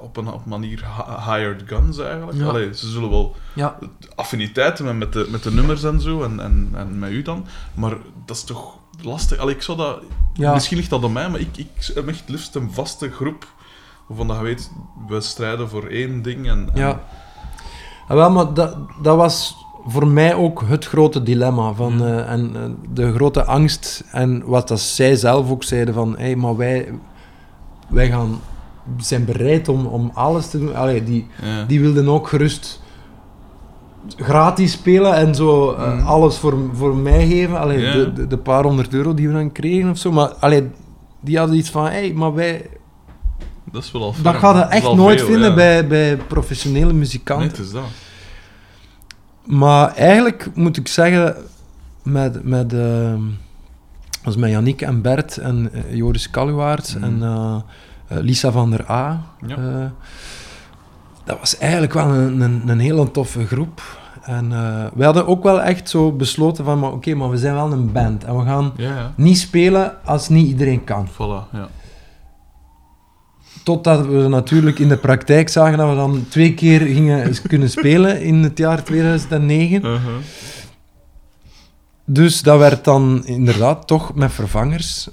op 0.00 0.16
een, 0.16 0.28
op 0.28 0.46
manier 0.46 0.84
hi- 0.96 1.32
hired 1.34 1.62
guns 1.66 1.98
eigenlijk. 1.98 2.38
Ja. 2.38 2.46
Allee, 2.46 2.74
ze 2.76 2.88
zullen 2.90 3.10
wel 3.10 3.36
Ja, 3.54 3.78
affiniteiten 4.14 4.84
met- 4.84 4.96
met 4.96 5.12
de, 5.12 5.26
met 5.30 5.42
de 5.42 5.50
nummers 5.52 5.82
en 5.84 6.00
zo, 6.00 6.22
en, 6.22 6.40
en, 6.40 6.70
en 6.74 6.98
met 6.98 7.10
u 7.10 7.22
dan. 7.22 7.46
Maar 7.74 7.96
dat 8.26 8.36
is 8.36 8.44
toch 8.44 8.76
lastig. 9.00 9.38
Allee, 9.38 9.54
ik 9.54 9.62
zou 9.62 9.78
dat... 9.78 10.02
ja. 10.34 10.52
Misschien 10.52 10.76
ligt 10.76 10.90
dat 10.90 11.04
aan 11.04 11.12
mij, 11.12 11.30
maar 11.30 11.40
ik, 11.40 11.56
ik 11.56 11.90
heb 11.94 12.08
echt 12.08 12.28
liefst 12.28 12.54
een 12.54 12.72
vaste 12.72 13.10
groep 13.10 13.46
waarvan 14.06 14.26
dat 14.28 14.36
je 14.36 14.42
weet, 14.42 14.70
we 15.08 15.20
strijden 15.20 15.68
voor 15.68 15.86
één 15.86 16.22
ding. 16.22 16.48
En, 16.48 16.70
en- 16.72 16.80
Ja. 16.80 17.02
Ah, 18.08 18.16
wel, 18.16 18.30
maar 18.30 18.54
dat, 18.54 18.76
dat 19.02 19.16
was 19.16 19.56
voor 19.86 20.06
mij 20.06 20.34
ook 20.34 20.62
het 20.66 20.86
grote 20.86 21.22
dilemma. 21.22 21.72
Van, 21.72 21.98
Ja. 21.98 22.04
eh, 22.06 22.32
en 22.32 22.50
eh, 22.54 22.60
de 22.94 23.12
grote 23.12 23.44
angst. 23.44 24.04
En 24.10 24.42
wat 24.46 24.68
dat 24.68 24.80
zij 24.80 25.16
zelf 25.16 25.50
ook 25.50 25.62
zeiden 25.64 25.94
van... 25.94 26.14
Hé, 26.18 26.34
maar 26.36 26.56
wij, 26.56 26.88
wij 27.88 28.08
gaan, 28.08 28.40
zijn 28.98 29.24
bereid 29.24 29.68
om, 29.68 29.86
om 29.86 30.10
alles 30.14 30.48
te 30.50 30.58
doen. 30.58 30.74
Allee, 30.74 31.04
die, 31.04 31.26
ja. 31.42 31.64
die 31.64 31.80
wilden 31.80 32.08
ook 32.08 32.28
gerust 32.28 32.80
gratis 34.16 34.72
spelen 34.72 35.14
en 35.14 35.34
zo 35.34 35.72
eh, 35.72 35.92
Mm. 35.92 36.06
alles 36.06 36.36
voor, 36.36 36.58
voor 36.72 36.96
mij 36.96 37.26
geven. 37.26 37.58
Allee, 37.60 37.92
de, 37.92 38.12
de, 38.12 38.26
de 38.26 38.38
paar 38.38 38.62
honderd 38.64 38.94
euro 38.94 39.14
die 39.14 39.26
we 39.28 39.34
dan 39.34 39.52
kregen 39.52 39.90
of 39.90 39.98
zo. 39.98 40.12
Maar 40.12 40.28
allee, 40.28 40.68
die 41.20 41.38
hadden 41.38 41.56
iets 41.56 41.70
van, 41.70 41.86
hé, 41.86 42.12
maar 42.14 42.34
wij... 42.34 42.66
Dat 43.72 43.82
is 43.82 43.92
wel 43.92 44.02
al 44.02 44.14
Dat 44.22 44.32
ferm. 44.32 44.36
ga 44.38 44.48
je 44.48 44.54
Dat 44.58 44.68
is 44.72 44.74
echt 44.76 44.94
nooit 44.94 45.18
veel, 45.18 45.28
vinden 45.28 45.48
ja. 45.48 45.54
bij, 45.54 45.86
bij 45.86 46.16
professionele 46.16 46.92
muzikanten. 46.92 47.46
Nee, 47.46 47.56
het 47.56 47.66
is 47.66 47.72
dat. 47.72 47.82
Maar 49.46 49.94
eigenlijk 49.94 50.48
moet 50.54 50.76
ik 50.76 50.88
zeggen, 50.88 51.36
met, 52.02 52.44
met, 52.44 52.74
was 54.24 54.36
met 54.36 54.50
Yannick 54.50 54.82
en 54.82 55.02
Bert 55.02 55.36
en 55.38 55.70
eh, 55.72 55.94
Joris 55.94 56.30
Kaluwaerts 56.30 56.94
Mhm. 56.94 57.04
en 57.04 57.22
eh, 57.22 57.54
eh, 58.06 58.18
Lisa 58.22 58.50
van 58.50 58.70
der 58.70 58.90
A. 58.90 59.20
Ja. 59.46 59.92
dat 61.24 61.38
was 61.38 61.58
eigenlijk 61.58 61.92
wel 61.92 62.08
een, 62.14 62.40
een, 62.40 62.62
een 62.68 62.78
hele 62.80 63.10
toffe 63.10 63.46
groep. 63.46 64.00
En 64.22 64.48
we 64.94 65.04
hadden 65.04 65.26
ook 65.26 65.42
wel 65.42 65.62
echt 65.62 65.88
zo 65.88 66.12
besloten 66.12 66.64
van, 66.64 66.84
oké, 66.84 67.14
maar 67.14 67.30
we 67.30 67.36
zijn 67.36 67.54
wel 67.54 67.72
een 67.72 67.92
band. 67.92 68.24
En 68.24 68.36
we 68.38 68.44
gaan 68.44 68.72
Ja, 68.76 68.88
ja. 68.96 69.12
niet 69.16 69.38
spelen 69.38 70.04
als 70.04 70.28
niet 70.28 70.46
iedereen 70.48 70.84
kan. 70.84 71.08
Voilà, 71.08 71.50
ja. 71.52 71.68
Totdat 73.62 74.06
we 74.06 74.28
natuurlijk 74.28 74.78
in 74.78 74.88
de 74.88 74.96
praktijk 74.96 75.48
zagen 75.48 75.78
dat 75.78 75.88
we 75.88 75.94
dan 75.94 76.24
twee 76.28 76.54
keer 76.54 76.80
gingen 76.80 77.32
kunnen 77.48 77.70
spelen 77.70 78.20
in 78.22 78.34
het 78.42 78.58
jaar 78.58 78.84
2009. 78.84 79.84
Uh-huh. 79.84 79.98
Dus 82.04 82.42
dat 82.42 82.58
werd 82.58 82.84
dan 82.84 83.22
inderdaad 83.26 83.86
toch 83.86 84.14
met 84.14 84.32
vervangers. 84.32 85.08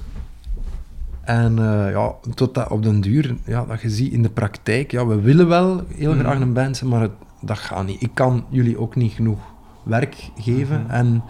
En 1.22 1.60
eh, 1.60 1.92
ja, 1.92 2.14
tot 2.36 2.54
dat 2.54 2.70
op 2.70 2.84
den 2.84 3.02
duur, 3.02 3.36
ja, 3.46 3.66
dat 3.66 3.82
je 3.82 3.90
ziet 3.90 4.14
in 4.14 4.22
de 4.22 4.30
praktijk, 4.30 4.92
ja, 4.92 5.06
we 5.06 5.20
willen 5.22 5.48
wel 5.48 5.82
heel 5.96 6.12
Mhm. 6.14 6.20
graag 6.20 6.40
een 6.40 6.54
band 6.54 6.78
zijn, 6.78 6.90
maar 6.90 7.02
het, 7.02 7.12
dat 7.42 7.58
gaat 7.58 7.86
niet. 7.86 8.02
Ik 8.02 8.10
kan 8.14 8.46
jullie 8.50 8.80
ook 8.80 8.96
niet 8.96 9.12
genoeg 9.12 9.40
werk 9.84 10.16
geven. 10.38 10.82
Mhm. 10.82 10.92
En 10.92 11.24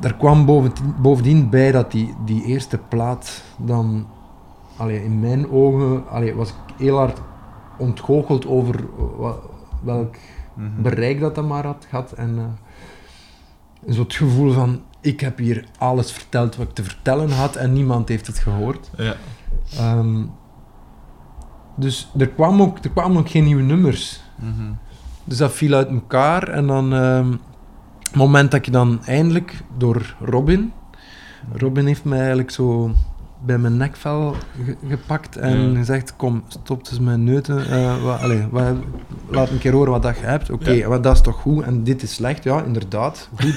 er 0.00 0.14
kwam 0.14 0.44
bovendien, 0.46 0.94
bovendien 1.02 1.50
bij 1.50 1.72
dat 1.72 1.92
die, 1.92 2.14
die 2.24 2.44
eerste 2.44 2.78
plaat 2.88 3.42
dan, 3.58 4.06
allee, 4.78 5.04
in 5.04 5.20
mijn 5.20 5.50
ogen, 5.50 6.08
allee, 6.08 6.34
was 6.34 6.48
ik 6.48 6.54
heel 6.76 6.96
hard 6.96 7.20
ontgoocheld 7.78 8.46
over 8.46 8.84
wa- 9.18 9.36
welk 9.82 10.14
Mhm. 10.54 10.82
bereik 10.82 11.20
dat 11.20 11.34
dat 11.34 11.46
maar 11.48 11.64
had 11.66 11.86
gehad. 11.88 12.12
En 12.12 12.38
eh, 13.86 13.92
zo 13.94 14.02
het 14.02 14.14
gevoel 14.14 14.52
van, 14.52 14.80
ik 15.00 15.20
heb 15.20 15.38
hier 15.38 15.64
alles 15.78 16.12
verteld 16.12 16.56
wat 16.56 16.68
ik 16.68 16.74
te 16.74 16.82
vertellen 16.84 17.30
had 17.30 17.56
en 17.56 17.72
niemand 17.72 18.08
heeft 18.08 18.26
het 18.26 18.38
gehoord. 18.38 18.90
Ja. 18.96 19.14
Ehm, 19.76 20.22
dus 21.76 22.10
er, 22.18 22.28
kwam 22.28 22.62
ook, 22.62 22.78
er 22.78 22.90
kwamen 22.90 23.16
ook 23.18 23.28
geen 23.30 23.44
nieuwe 23.44 23.62
nummers. 23.62 24.20
Mhm. 24.36 24.72
Dus 25.24 25.36
dat 25.38 25.52
viel 25.52 25.74
uit 25.74 25.88
elkaar. 25.88 26.48
En 26.48 26.66
dan, 26.66 26.92
ehm, 26.94 27.30
het 28.02 28.16
moment 28.16 28.50
dat 28.50 28.64
je 28.64 28.70
dan 28.70 29.04
eindelijk 29.04 29.62
door 29.76 30.16
Robin... 30.20 30.72
Robin 31.52 31.86
heeft 31.86 32.04
mij 32.04 32.18
eigenlijk 32.18 32.50
zo 32.50 32.90
bij 33.44 33.58
mijn 33.58 33.76
nekvel 33.76 34.34
ge- 34.64 34.76
gepakt 34.88 35.36
en 35.36 35.70
Ja. 35.72 35.76
gezegd, 35.78 36.16
kom, 36.16 36.42
stop 36.48 36.80
eens 36.90 36.98
neuten. 37.00 37.66
eh, 37.70 38.02
wat, 38.04 38.20
allee, 38.20 38.46
wat, 38.50 38.64
laat 39.30 39.50
een 39.50 39.58
keer 39.58 39.72
horen 39.72 39.92
wat 39.92 40.02
dat 40.02 40.18
je 40.18 40.24
hebt. 40.24 40.50
Oké, 40.50 40.70
Ja. 40.70 40.88
wat 40.88 41.02
dat 41.02 41.14
is 41.14 41.20
toch 41.20 41.36
goed 41.40 41.64
en 41.64 41.84
dit 41.84 42.02
is 42.02 42.14
slecht. 42.14 42.44
Ja, 42.44 42.62
inderdaad. 42.62 43.28
Goed. 43.40 43.54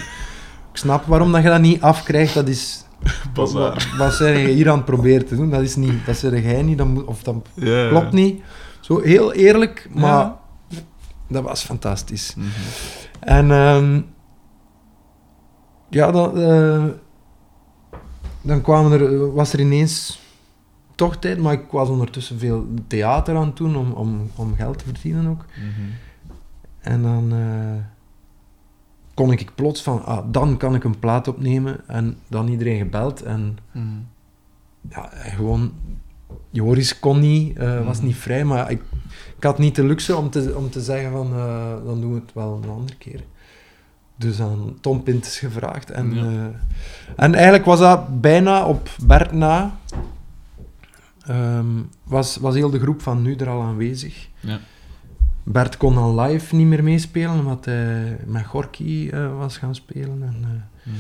Ik 0.71 0.77
snap 0.77 1.05
waarom 1.05 1.31
dat 1.31 1.43
je 1.43 1.49
dat 1.49 1.61
niet 1.61 1.81
afkrijgt. 1.81 2.33
Dat 2.33 2.47
is... 2.47 2.85
Wat, 3.33 3.51
wat, 3.97 4.13
zeg 4.13 4.37
je 4.41 4.47
hier 4.47 4.69
aan 4.69 4.75
het 4.75 4.85
proberen 4.85 5.25
te 5.25 5.35
doen? 5.35 5.49
Dat 5.49 5.61
is 5.61 5.75
niet... 5.75 6.05
Dat 6.05 6.17
zeg 6.17 6.41
jij 6.43 6.61
niet, 6.61 6.77
dat 6.77 6.87
moet, 6.87 7.05
of 7.05 7.23
dat 7.23 7.35
Ja, 7.53 7.87
klopt 7.89 8.11
niet. 8.11 8.41
Zo 8.79 8.99
heel 9.01 9.33
eerlijk, 9.33 9.89
maar 9.93 10.31
dat 11.29 11.43
was 11.43 11.63
fantastisch. 11.63 12.35
Mhm. 12.35 12.47
En 13.19 13.51
ehm, 13.51 14.01
ja, 15.89 16.11
dan, 16.11 16.37
eh, 16.37 16.83
dan 18.41 18.61
kwamen 18.61 18.91
er, 18.91 19.33
was 19.33 19.53
er 19.53 19.59
ineens 19.59 20.19
toch 20.95 21.17
tijd, 21.17 21.37
maar 21.39 21.53
ik 21.53 21.71
was 21.71 21.89
ondertussen 21.89 22.39
veel 22.39 22.65
theater 22.87 23.35
aan 23.35 23.45
het 23.47 23.57
doen 23.57 23.75
om, 23.75 23.91
om, 23.91 24.29
om 24.35 24.55
geld 24.55 24.77
te 24.77 24.85
verdienen 24.85 25.27
ook. 25.27 25.45
Mhm. 25.57 25.87
En 26.79 27.01
dan 27.01 27.31
eh, 27.33 27.83
kon 29.13 29.31
ik 29.31 29.51
plots 29.55 29.81
van, 29.83 30.05
ah, 30.05 30.25
dan 30.31 30.57
kan 30.57 30.75
ik 30.75 30.83
een 30.83 30.99
plaat 30.99 31.27
opnemen 31.27 31.87
en 31.87 32.17
dan 32.27 32.47
iedereen 32.47 32.77
gebeld 32.77 33.21
en 33.21 33.57
Mhm. 33.71 33.87
ja, 34.89 35.09
gewoon, 35.13 35.71
Joris 36.49 36.99
kon 36.99 37.19
niet, 37.19 37.57
eh, 37.57 37.85
was 37.85 37.97
Mhm. 37.97 38.05
niet 38.05 38.15
vrij, 38.15 38.45
maar 38.45 38.71
ik, 38.71 38.81
ik 39.37 39.43
had 39.43 39.57
niet 39.57 39.75
de 39.75 39.83
luxe 39.83 40.15
om 40.15 40.29
te, 40.29 40.53
om 40.57 40.69
te 40.69 40.81
zeggen 40.81 41.11
van, 41.11 41.33
eh, 41.33 41.73
dan 41.85 42.01
doen 42.01 42.13
we 42.13 42.19
het 42.19 42.33
wel 42.33 42.59
een 42.63 42.69
andere 42.69 42.97
keer. 42.97 43.23
Dus 44.21 44.39
aan 44.41 44.77
Tom 44.81 45.03
Pintes 45.03 45.39
gevraagd. 45.39 45.91
En, 45.91 46.13
Ja. 46.15 46.21
eh, 46.23 46.45
en 47.15 47.33
eigenlijk 47.33 47.65
was 47.65 47.79
dat 47.79 48.21
bijna 48.21 48.65
op 48.65 48.89
Bert 49.05 49.31
na. 49.31 49.77
Ehm, 51.27 51.65
was, 52.03 52.37
was 52.37 52.55
heel 52.55 52.69
de 52.69 52.79
groep 52.79 53.01
van 53.01 53.21
nu 53.21 53.35
er 53.35 53.49
al 53.49 53.61
aanwezig. 53.61 54.27
Ja. 54.39 54.59
Bert 55.43 55.77
kon 55.77 55.95
dan 55.95 56.19
live 56.19 56.55
niet 56.55 56.67
meer 56.67 56.83
meespelen, 56.83 57.39
omdat 57.39 57.65
hij 57.65 58.17
met 58.25 58.45
Gorky 58.45 59.09
eh, 59.11 59.37
was 59.37 59.57
gaan 59.57 59.75
spelen. 59.75 60.23
En, 60.23 60.35
eh, 60.43 60.49
Mhm. 60.83 60.95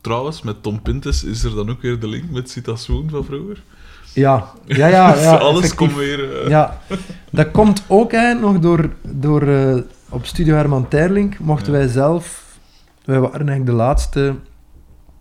Trouwens, 0.00 0.42
met 0.42 0.62
Tom 0.62 0.82
Pintes 0.82 1.24
is 1.24 1.42
er 1.44 1.54
dan 1.54 1.70
ook 1.70 1.82
weer 1.82 2.00
de 2.00 2.08
link 2.08 2.30
met 2.30 2.50
Sita 2.50 2.76
Swoon 2.76 3.08
van 3.10 3.24
vroeger. 3.24 3.62
ja, 4.14 4.50
ja, 4.66 4.86
ja. 4.86 5.14
ja 5.22 5.36
Alles 5.36 5.74
komt 5.74 5.94
weer... 5.94 6.48
Ja, 6.48 6.80
dat 7.30 7.50
komt 7.50 7.84
ook 7.88 8.12
eigenlijk 8.12 8.52
nog 8.52 8.62
door, 8.62 8.90
door 9.02 9.42
op 10.12 10.26
Studio 10.26 10.54
Herman 10.54 10.88
Terlink 10.88 11.38
mochten 11.38 11.72
wij 11.72 11.86
zelf, 11.88 12.56
wij 13.04 13.20
waren 13.20 13.36
eigenlijk 13.48 13.66
de 13.66 13.72
laatste 13.72 14.34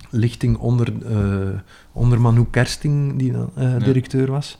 lichting 0.09 0.57
onder, 0.57 0.93
eh, 1.11 1.59
onder 1.91 2.22
Manu 2.22 2.45
Kersting, 2.51 3.18
die 3.19 3.31
dan 3.31 3.49
eh, 3.55 3.84
directeur 3.84 4.31
was. 4.31 4.57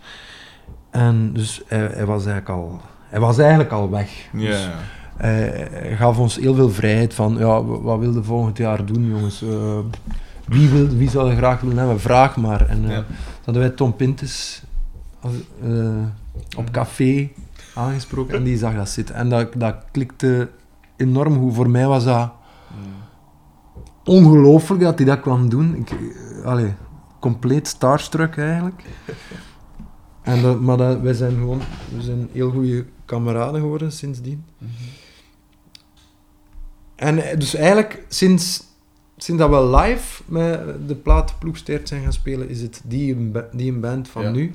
En 0.90 1.34
dus 1.34 1.62
hij, 1.68 1.80
hij 1.80 2.06
was 2.06 2.26
eigenlijk 2.26 2.50
al, 2.50 2.82
hij 3.10 3.20
was 3.20 3.38
eigenlijk 3.38 3.72
al 3.72 3.90
weg. 3.90 4.28
Dus 4.34 4.64
Ja. 4.64 4.74
hij, 5.18 5.68
hij 5.72 5.96
gaf 5.96 6.18
ons 6.18 6.36
heel 6.36 6.56
veel 6.56 6.70
vrijheid 6.70 7.14
van, 7.14 7.36
ja, 7.38 7.64
wat 7.64 8.00
wil 8.00 8.14
je 8.14 8.24
volgend 8.24 8.58
jaar 8.58 8.86
doen, 8.86 9.08
jongens? 9.10 9.42
Eh, 9.42 9.80
wie, 10.48 10.70
wil, 10.70 10.88
wie 10.88 11.10
zou 11.10 11.30
je 11.30 11.36
graag 11.36 11.62
willen 11.62 11.78
hebben? 11.78 12.00
Vraag 12.00 12.38
maar. 12.38 12.68
En 12.68 12.88
Ja. 12.88 13.04
hadden 13.44 13.64
wij 13.64 13.72
Tom 13.72 13.96
Pintes 13.96 14.64
als, 15.20 15.34
op 16.58 16.72
café 16.72 17.30
aangesproken 17.76 18.36
en 18.36 18.44
die 18.44 18.58
zag 18.58 18.76
dat 18.76 18.90
zitten. 18.90 19.16
En 19.16 19.30
dat, 19.30 19.54
dat 19.56 19.76
klikte 19.92 20.50
enorm 20.96 21.40
goed. 21.40 21.54
Voor 21.54 21.70
mij 21.70 21.88
was 21.88 22.04
dat 22.04 22.32
ongelooflijk 24.04 24.82
dat 24.82 24.98
hij 24.98 25.08
dat 25.08 25.20
kwam 25.20 25.50
doen. 25.50 25.76
Ik, 25.76 25.92
eh, 25.92 26.46
allee, 26.46 26.74
compleet 27.20 27.68
starstruck 27.68 28.38
eigenlijk. 28.38 28.84
En 30.22 30.42
dat, 30.42 30.62
maar 30.62 30.78
dat, 30.78 31.00
wij 31.00 31.14
zijn 31.14 31.32
gewoon 31.32 31.62
we 31.96 32.02
zijn 32.02 32.30
heel 32.32 32.52
goede 32.52 32.86
kameraden 33.06 33.62
geworden 33.62 33.92
sindsdien. 33.92 34.46
En 36.96 37.30
eh, 37.30 37.40
dus 37.40 37.56
eigenlijk 37.56 38.06
sinds, 38.08 38.64
sinds 39.18 39.42
dat 39.42 39.50
we 39.50 39.78
live 39.78 40.24
met 40.26 40.88
de 40.88 40.96
plaat 40.96 41.40
Ploegsteert 41.40 41.88
zijn 41.88 42.04
gaan 42.04 42.14
spelen, 42.14 42.50
is 42.50 42.62
het 42.62 42.82
die, 42.84 43.32
die 43.52 43.72
een 43.72 43.80
band 43.80 44.08
van 44.08 44.22
Ja. 44.24 44.32
nu. 44.32 44.54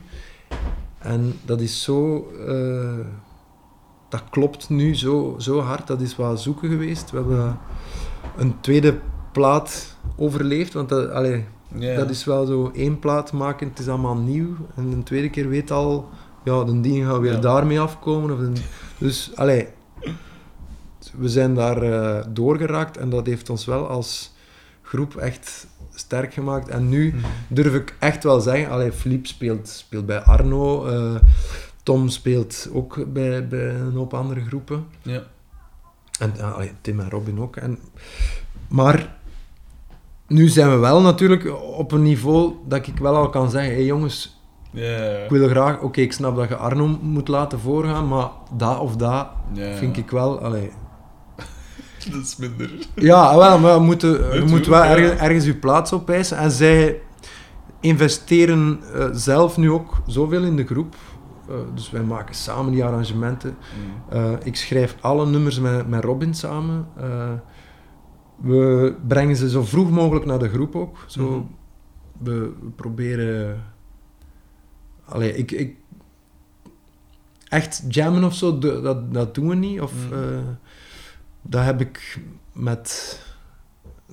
En 1.07 1.35
dat 1.45 1.61
is 1.61 1.83
zo... 1.83 2.31
eh, 2.49 3.07
dat 4.09 4.23
klopt 4.31 4.69
nu 4.69 4.95
zo, 4.97 5.35
zo 5.39 5.61
hard. 5.61 5.87
Dat 5.87 6.01
is 6.01 6.17
wel 6.17 6.37
zoeken 6.37 6.69
geweest. 6.71 7.11
We 7.11 7.17
hebben 7.17 7.59
een 8.37 8.61
tweede 8.61 8.99
plaat 9.33 9.97
overleefd, 10.17 10.73
want 10.73 10.89
dat, 10.89 11.11
allee, 11.11 11.45
dat 11.97 12.11
is 12.11 12.25
wel 12.25 12.47
zo 12.47 12.71
één 12.75 12.99
plaat 12.99 13.33
maken, 13.33 13.69
het 13.69 13.79
is 13.79 13.89
allemaal 13.89 14.17
nieuw. 14.17 14.55
En 14.75 14.91
de 14.91 15.03
tweede 15.03 15.31
keer 15.31 15.49
weet 15.49 15.71
al, 15.71 16.09
ja, 16.45 16.65
de 16.65 16.81
ding 16.81 17.07
gaat 17.07 17.21
weer 17.21 17.33
Ja. 17.33 17.39
daarmee 17.41 17.81
afkomen. 17.81 18.31
Of 18.33 18.39
de- 18.39 18.63
dus, 18.99 19.31
allee, 19.35 19.69
we 21.17 21.29
zijn 21.29 21.55
daar 21.55 21.83
eh, 21.83 22.25
doorgeraakt 22.29 22.97
en 22.97 23.11
dat 23.11 23.27
heeft 23.27 23.51
ons 23.51 23.65
wel 23.65 23.89
als 23.89 24.35
groep 24.83 25.17
echt 25.17 25.67
sterk 25.99 26.35
gemaakt. 26.35 26.69
En 26.69 26.89
nu 26.89 27.15
Mhm. 27.15 27.27
durf 27.49 27.75
ik 27.75 27.97
echt 27.99 28.25
wel 28.25 28.41
zeggen, 28.41 28.71
allee, 28.71 28.93
Philippe 28.93 29.29
speelt, 29.29 29.69
speelt 29.69 30.07
bij 30.07 30.21
Arno, 30.21 30.87
eh, 30.87 31.15
Tom 31.83 32.09
speelt 32.09 32.69
ook 32.73 33.13
bij, 33.13 33.49
bij 33.49 33.75
een 33.75 33.93
hoop 33.95 34.15
andere 34.15 34.41
groepen. 34.45 34.87
Ja. 35.03 35.23
En 36.19 36.41
allee, 36.55 36.73
Tim 36.81 37.01
en 37.01 37.11
Robin 37.11 37.41
ook. 37.41 37.57
En, 37.57 37.79
maar 38.69 39.17
nu 40.27 40.49
zijn 40.49 40.71
we 40.71 40.77
wel 40.77 41.01
natuurlijk 41.01 41.63
op 41.63 41.93
een 41.93 42.03
niveau 42.03 42.53
dat 42.69 42.87
ik 42.87 42.99
wel 42.99 43.17
al 43.17 43.31
kan 43.31 43.51
zeggen: 43.51 43.71
hé 43.71 43.77
hey 43.77 43.87
jongens, 43.87 44.41
ik 45.25 45.31
wil 45.31 45.49
graag, 45.49 45.81
oké, 45.81 46.01
ik 46.01 46.13
snap 46.13 46.37
dat 46.37 46.49
je 46.49 46.57
Arno 46.57 46.99
moet 47.03 47.29
laten 47.29 47.61
voorgaan, 47.61 48.09
maar 48.09 48.29
dat 48.57 48.79
of 48.81 48.97
dat 48.97 49.27
vind 49.77 49.97
ik 49.97 50.11
wel. 50.11 50.41
Allee. 50.41 50.71
Dat 52.11 52.23
is 52.23 52.37
minder. 52.37 52.71
Ja, 52.95 53.37
wel, 53.37 53.59
maar 53.59 53.75
je 53.75 53.81
moet, 53.81 54.01
je 54.01 54.19
tuurlijk, 54.19 54.47
moet 54.51 54.67
wel 54.67 54.85
ergens, 54.85 55.21
ergens 55.21 55.45
je 55.45 55.55
plaats 55.57 55.93
opeisen. 55.93 56.37
En 56.39 56.51
zij 56.51 57.01
investeren 57.81 58.81
eh, 58.95 59.09
zelf 59.13 59.57
nu 59.57 59.71
ook 59.71 60.03
zoveel 60.07 60.43
in 60.43 60.57
de 60.57 60.67
groep. 60.67 60.95
Eh, 61.49 61.55
dus 61.75 61.91
wij 61.91 62.03
maken 62.03 62.35
samen 62.35 62.73
die 62.73 62.85
arrangementen. 62.85 63.51
Mm. 63.51 64.19
Eh, 64.19 64.33
ik 64.43 64.57
schrijf 64.57 64.97
alle 65.01 65.27
nummers 65.27 65.61
met, 65.61 65.89
met 65.89 66.05
Robin 66.05 66.35
samen. 66.35 66.87
We 68.37 68.95
brengen 69.09 69.37
ze 69.37 69.51
zo 69.51 69.63
vroeg 69.63 69.91
mogelijk 69.91 70.25
naar 70.25 70.39
de 70.39 70.49
groep 70.49 70.77
ook. 70.77 70.97
Zo, 71.07 71.23
Mhm. 71.31 71.41
we, 72.19 72.41
we 72.61 72.71
proberen... 72.77 73.63
Allee, 75.05 75.37
ik, 75.37 75.51
ik... 75.51 75.77
Echt 77.49 77.85
jammen 77.89 78.25
of 78.25 78.35
zo, 78.35 78.59
dat, 78.59 79.15
dat 79.15 79.35
doen 79.35 79.49
we 79.49 79.55
niet. 79.55 79.81
Of, 79.81 79.93
eh, 80.13 80.19
dat 81.49 81.65
heb 81.65 81.81
ik 81.81 82.21
met... 82.53 83.21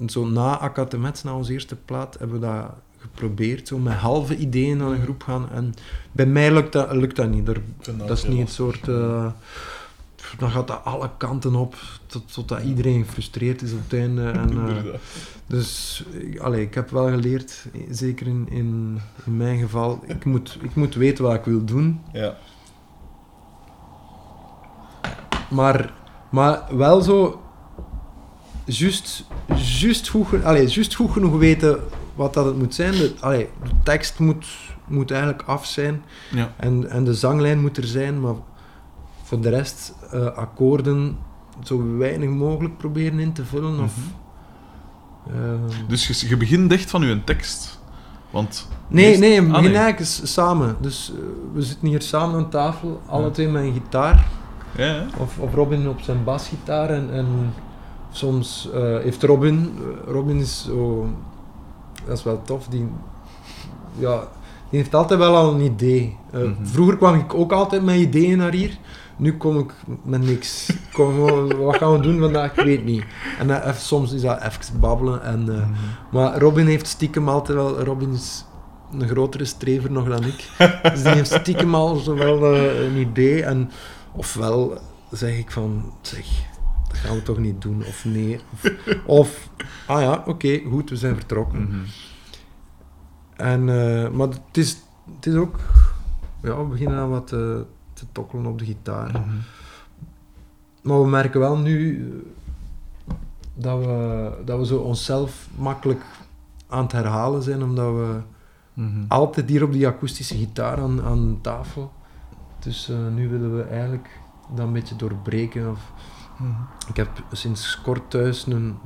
Zo 0.08 0.26
na 0.26 0.60
Akatemet, 0.60 1.24
na 1.24 1.36
onze 1.36 1.52
eerste 1.52 1.76
plaat, 1.76 2.20
hebben 2.20 2.40
we 2.40 2.46
dat 2.46 2.66
geprobeerd. 2.98 3.68
Zo 3.68 3.78
met 3.78 3.94
halve 3.94 4.36
ideeën 4.38 4.78
naar 4.78 4.88
een 4.88 4.94
Mhm. 4.94 5.04
groep 5.04 5.24
gaan. 5.24 5.50
En 5.52 5.74
bij 6.12 6.26
mij 6.26 6.52
lukt 6.54 6.72
dat, 6.74 6.92
lukt 6.92 7.16
dat 7.16 7.30
niet. 7.30 7.48
Er, 7.48 7.62
dat 7.98 8.18
is 8.18 8.24
niet 8.28 8.40
het 8.50 8.58
lastig. 8.58 8.86
soort... 8.86 8.88
eh, 8.88 9.26
dan 10.38 10.52
gaat 10.52 10.68
dat 10.68 10.82
alle 10.84 11.10
kanten 11.18 11.56
op, 11.56 11.76
tot, 12.06 12.34
totdat 12.34 12.62
iedereen 12.64 13.06
gefrustreerd 13.06 13.62
is 13.62 13.72
op 13.74 13.80
het 13.84 13.94
einde. 14.00 14.24
En, 14.40 14.68
eh, 14.68 14.84
dus 15.48 16.04
ik- 16.12 16.40
allee, 16.40 16.62
ik 16.62 16.74
heb 16.74 16.90
wel 16.90 17.08
geleerd, 17.10 17.66
zeker 17.90 18.28
in, 18.28 18.48
in, 18.50 19.00
in 19.26 19.38
mijn 19.38 19.60
geval, 19.60 20.04
ik 20.08 20.26
moet, 20.26 20.58
ik 20.62 20.76
moet 20.76 20.96
weten 20.96 21.24
wat 21.24 21.34
ik 21.34 21.44
wil 21.46 21.64
doen. 21.66 22.02
Ja. 22.14 22.38
Maar, 25.50 25.94
maar 26.34 26.62
wel 26.72 27.02
zo, 27.02 27.42
juist, 28.66 29.26
juist, 29.80 30.08
goed, 30.10 30.44
allee, 30.44 30.68
juist 30.68 30.96
goed 30.96 31.12
genoeg 31.12 31.38
weten 31.38 31.80
wat 32.16 32.34
dat 32.34 32.46
het 32.46 32.58
moet 32.58 32.76
zijn. 32.76 32.92
De, 32.92 33.14
allee, 33.20 33.50
de 33.64 33.70
tekst 33.84 34.20
moet, 34.20 34.46
moet 34.88 35.12
eigenlijk 35.12 35.42
af 35.46 35.66
zijn. 35.66 36.04
Ja. 36.32 36.52
En, 36.58 36.90
en 36.90 37.04
de 37.04 37.14
zanglijn 37.14 37.62
moet 37.62 37.78
er 37.78 37.84
zijn, 37.88 38.20
maar 38.22 38.34
voor 39.24 39.42
de 39.42 39.50
rest 39.50 39.94
eh, 40.12 40.26
akkoorden 40.26 41.18
zo 41.64 41.98
weinig 41.98 42.30
mogelijk 42.30 42.78
proberen 42.78 43.20
in 43.20 43.34
te 43.34 43.46
vullen. 43.46 43.80
Of, 43.84 43.94
Mhm. 45.28 45.38
ehm, 45.38 45.88
Dus 45.88 46.08
je, 46.08 46.28
je 46.30 46.38
begint 46.38 46.72
echt 46.72 46.90
van 46.90 47.02
je 47.02 47.24
tekst. 47.24 47.82
Want... 48.30 48.68
nee, 48.88 49.18
nee, 49.18 49.42
we 49.42 49.48
Ah, 49.48 49.54
beginnen 49.54 49.82
eigenlijk 49.82 50.12
samen. 50.28 50.76
Dus 50.82 51.12
eh, 51.16 51.22
we 51.54 51.62
zitten 51.62 51.88
hier 51.88 52.02
samen 52.02 52.36
aan 52.36 52.50
tafel, 52.50 53.02
alle 53.08 53.24
Ja. 53.26 53.30
twee 53.32 53.48
met 53.48 53.64
een 53.64 53.74
gitaar. 53.74 54.28
Ja. 54.78 55.06
Of, 55.18 55.40
of 55.40 55.54
Robin 55.54 55.90
op 55.90 56.00
zijn 56.02 56.24
basgitaar. 56.24 56.90
En, 56.90 57.10
en 57.14 57.54
soms 58.12 58.70
eh, 58.74 58.82
heeft 58.82 59.24
Robin... 59.24 59.74
Robin 60.08 60.38
is 60.38 60.64
zo... 60.66 61.08
Dat 62.06 62.18
is 62.18 62.24
wel 62.24 62.42
tof. 62.42 62.68
Die, 62.68 62.88
ja, 64.00 64.20
die 64.70 64.80
heeft 64.80 64.96
altijd 64.96 65.20
wel 65.20 65.36
al 65.36 65.54
een 65.54 65.62
idee. 65.62 66.18
Eh, 66.32 66.40
Mhm. 66.42 66.54
Vroeger 66.66 66.98
kwam 66.98 67.16
ik 67.16 67.34
ook 67.34 67.52
altijd 67.52 67.84
met 67.84 67.96
ideeën 67.96 68.38
naar 68.38 68.52
hier. 68.52 68.78
Nu 69.18 69.38
kom 69.38 69.60
ik 69.60 69.74
met 70.04 70.22
niks. 70.26 70.70
Ik 70.70 70.80
Kom 70.94 71.18
wat 71.66 71.78
gaan 71.78 71.92
we 71.92 72.00
doen 72.00 72.20
vandaag? 72.20 72.58
Ik 72.58 72.64
weet 72.66 72.86
niet. 72.86 73.04
En 73.40 73.64
eh, 73.64 73.74
soms 73.76 74.14
is 74.14 74.22
dat 74.22 74.42
even 74.42 74.80
babbelen. 74.80 75.24
En, 75.24 75.56
eh, 75.56 75.68
maar 76.12 76.38
Robin 76.40 76.68
heeft 76.68 76.88
stiekem 76.88 77.30
altijd 77.30 77.58
wel... 77.58 77.80
Robin 77.80 78.12
is 78.14 78.46
een 79.00 79.08
grotere 79.08 79.46
strever 79.46 79.92
nog 79.92 80.08
dan 80.08 80.24
ik. 80.24 80.50
Dus 80.94 81.04
die 81.04 81.12
heeft 81.12 81.34
stiekem 81.34 81.76
al 81.76 81.96
zo 81.96 82.16
wel 82.16 82.56
een 82.56 82.98
idee. 82.98 83.44
En 83.44 83.72
ofwel 84.16 84.78
zeg 85.12 85.38
ik 85.38 85.52
van... 85.52 85.94
Zeg, 86.02 86.26
dat 86.88 86.98
gaan 86.98 87.16
we 87.16 87.24
toch 87.24 87.38
niet 87.38 87.62
doen? 87.62 87.84
Of 87.86 88.06
nee. 88.06 88.40
Of, 88.52 88.70
of 89.06 89.50
ah 89.88 90.02
ja, 90.02 90.24
oké, 90.26 90.62
goed, 90.70 90.90
we 90.90 90.96
zijn 90.96 91.16
vertrokken. 91.16 91.62
Mhm. 91.62 91.80
En, 93.36 93.70
eh, 93.70 94.10
maar 94.10 94.28
het 94.28 94.58
is, 94.58 94.78
het 95.16 95.26
is 95.26 95.36
ook... 95.36 95.60
Ja, 96.42 96.58
we 96.58 96.64
beginnen 96.64 96.98
aan 96.98 97.10
wat 97.10 97.28
te, 97.28 97.66
te 97.94 98.06
tokkelen 98.12 98.46
op 98.46 98.60
de 98.60 98.66
gitaar. 98.66 99.10
Mhm. 99.10 99.36
Maar 100.82 101.02
we 101.02 101.08
merken 101.08 101.40
wel 101.40 101.58
nu 101.58 102.06
eh, 103.08 103.14
dat 103.54 103.80
we, 103.80 104.32
dat 104.46 104.60
we 104.60 104.66
zo 104.66 104.78
onszelf 104.78 105.48
makkelijk 105.56 106.02
aan 106.68 106.84
het 106.84 106.92
herhalen 106.92 107.44
zijn, 107.44 107.64
omdat 107.64 107.94
we 107.94 108.20
Mhm. 108.74 109.04
altijd 109.08 109.50
hier 109.50 109.64
op 109.64 109.72
die 109.72 109.88
akoestische 109.88 110.36
gitaar 110.36 110.78
aan, 110.78 111.02
aan 111.02 111.38
tafel. 111.42 111.92
Dus 112.64 112.90
eh, 112.90 112.96
nu 113.16 113.30
willen 113.30 113.56
we 113.58 113.64
eigenlijk 113.64 114.20
dat 114.56 114.66
een 114.66 114.74
beetje 114.74 114.96
doorbreken. 114.96 115.70
Of, 115.72 115.80
Mhm. 116.38 116.52
ik 116.90 116.96
heb 116.96 117.10
sinds 117.32 117.82
kort 117.82 118.10
thuis 118.10 118.46
een... 118.46 118.78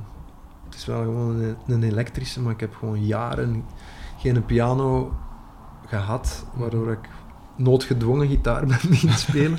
Het 0.64 0.74
is 0.74 0.86
wel 0.86 1.02
gewoon 1.02 1.40
een, 1.40 1.56
een 1.66 1.82
elektrische, 1.82 2.40
maar 2.40 2.52
ik 2.52 2.60
heb 2.60 2.74
gewoon 2.74 3.04
jaren 3.04 3.64
geen 4.18 4.44
piano 4.44 5.12
gehad, 5.86 6.44
waardoor 6.54 6.90
ik 6.92 7.08
noodgedwongen 7.56 8.28
gitaar 8.28 8.66
ben 8.66 8.78
beginnen 8.88 9.18
spelen. 9.18 9.58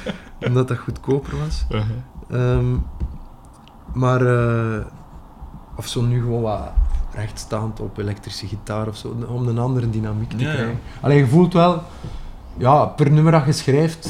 omdat 0.46 0.68
dat 0.68 0.78
goedkoper 0.78 1.38
was. 1.38 1.64
Uh-huh. 1.70 1.90
Ehm, 2.30 2.76
maar, 3.94 4.26
eh, 4.26 4.86
of 5.76 5.86
zo 5.86 6.02
nu 6.02 6.20
gewoon 6.20 6.42
wat 6.42 6.70
rechtstaand 7.14 7.80
op 7.80 7.98
elektrische 7.98 8.46
gitaar 8.46 8.88
of 8.88 8.96
zo, 8.96 9.16
om 9.28 9.48
een 9.48 9.58
andere 9.58 9.90
dynamiek 9.90 10.30
te 10.30 10.36
Ja, 10.38 10.48
ja. 10.48 10.54
krijgen. 10.54 10.78
Alleen 11.00 11.16
je 11.18 11.26
voelt 11.26 11.52
wel, 11.52 11.82
ja, 12.56 12.86
per 12.86 13.10
nummer 13.12 13.32
dat 13.32 13.44
je 13.44 13.52
schrijft, 13.52 14.08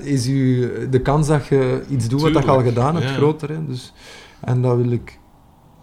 is 0.00 0.26
u, 0.26 0.70
de 0.88 1.00
kans 1.00 1.26
dat 1.26 1.46
je 1.46 1.84
iets 1.88 2.08
doet 2.08 2.20
wat 2.22 2.32
dat 2.32 2.44
je 2.44 2.50
al 2.50 2.62
gedaan 2.62 2.94
hebt 2.94 3.08
ja. 3.08 3.14
groter. 3.14 3.48
Hè? 3.48 3.66
Dus, 3.66 3.92
en 4.40 4.62
dat 4.62 4.76
wil 4.76 4.90
ik, 4.90 5.18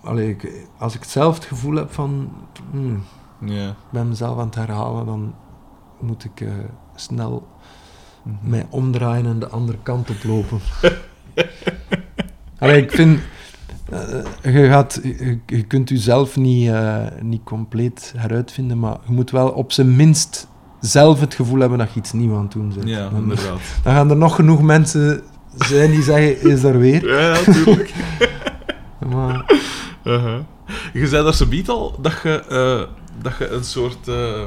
allee, 0.03 0.29
ik, 0.29 0.51
als 0.77 0.95
ik 0.95 1.03
zelf 1.03 1.35
het 1.35 1.45
gevoel 1.45 1.75
heb 1.75 1.93
van, 1.93 2.31
hmm, 2.71 3.03
Ja. 3.45 3.75
ben 3.89 4.07
mezelf 4.07 4.39
aan 4.39 4.45
het 4.45 4.55
herhalen, 4.55 5.05
dan 5.05 5.33
moet 5.99 6.23
ik 6.23 6.41
eh, 6.41 6.47
snel 6.95 7.47
Mhm. 8.23 8.49
mij 8.49 8.65
omdraaien 8.69 9.25
en 9.25 9.39
de 9.39 9.47
andere 9.49 9.77
kant 9.83 10.09
op 10.09 10.23
lopen. 10.23 10.59
Allee, 12.59 12.81
ik 12.81 12.91
vind... 12.91 13.19
eh, 13.89 14.53
je, 14.53 14.67
gaat, 14.67 14.99
je, 15.03 15.39
je 15.45 15.63
kunt 15.63 15.89
jezelf 15.89 16.37
niet, 16.37 16.69
eh, 16.69 17.05
niet 17.21 17.43
compleet 17.43 18.13
heruitvinden, 18.17 18.79
maar 18.79 18.97
je 19.07 19.11
moet 19.13 19.31
wel 19.31 19.49
op 19.49 19.71
zijn 19.71 19.95
minst 19.95 20.47
zelf 20.87 21.19
het 21.19 21.33
gevoel 21.33 21.59
hebben 21.59 21.77
dat 21.77 21.93
je 21.93 21.99
iets 21.99 22.11
nieuws 22.11 22.35
aan 22.35 22.41
het 22.43 22.51
doen 22.51 22.73
bent. 22.75 22.89
Ja, 22.89 23.09
dan, 23.09 23.19
inderdaad. 23.21 23.59
dan 23.83 23.93
gaan 23.93 24.09
er 24.09 24.17
nog 24.17 24.35
genoeg 24.35 24.61
mensen 24.61 25.21
zijn 25.55 25.91
die 25.91 26.01
zeggen, 26.03 26.41
is 26.49 26.63
er 26.63 26.79
weer? 26.79 27.07
Ja, 27.19 27.19
ja, 27.35 27.51
tuurlijk. 27.51 27.93
Maar, 29.11 29.55
Uh-huh. 30.03 30.39
Je 30.93 31.07
zei 31.07 31.23
daar 31.23 31.33
zo 31.33 31.45
biedt 31.45 31.69
al 31.69 31.95
dat 32.01 32.13
je, 32.23 32.43
eh, 32.49 32.93
dat 33.21 33.33
je 33.39 33.47
een 33.49 33.63
soort... 33.63 34.07
eh, 34.07 34.41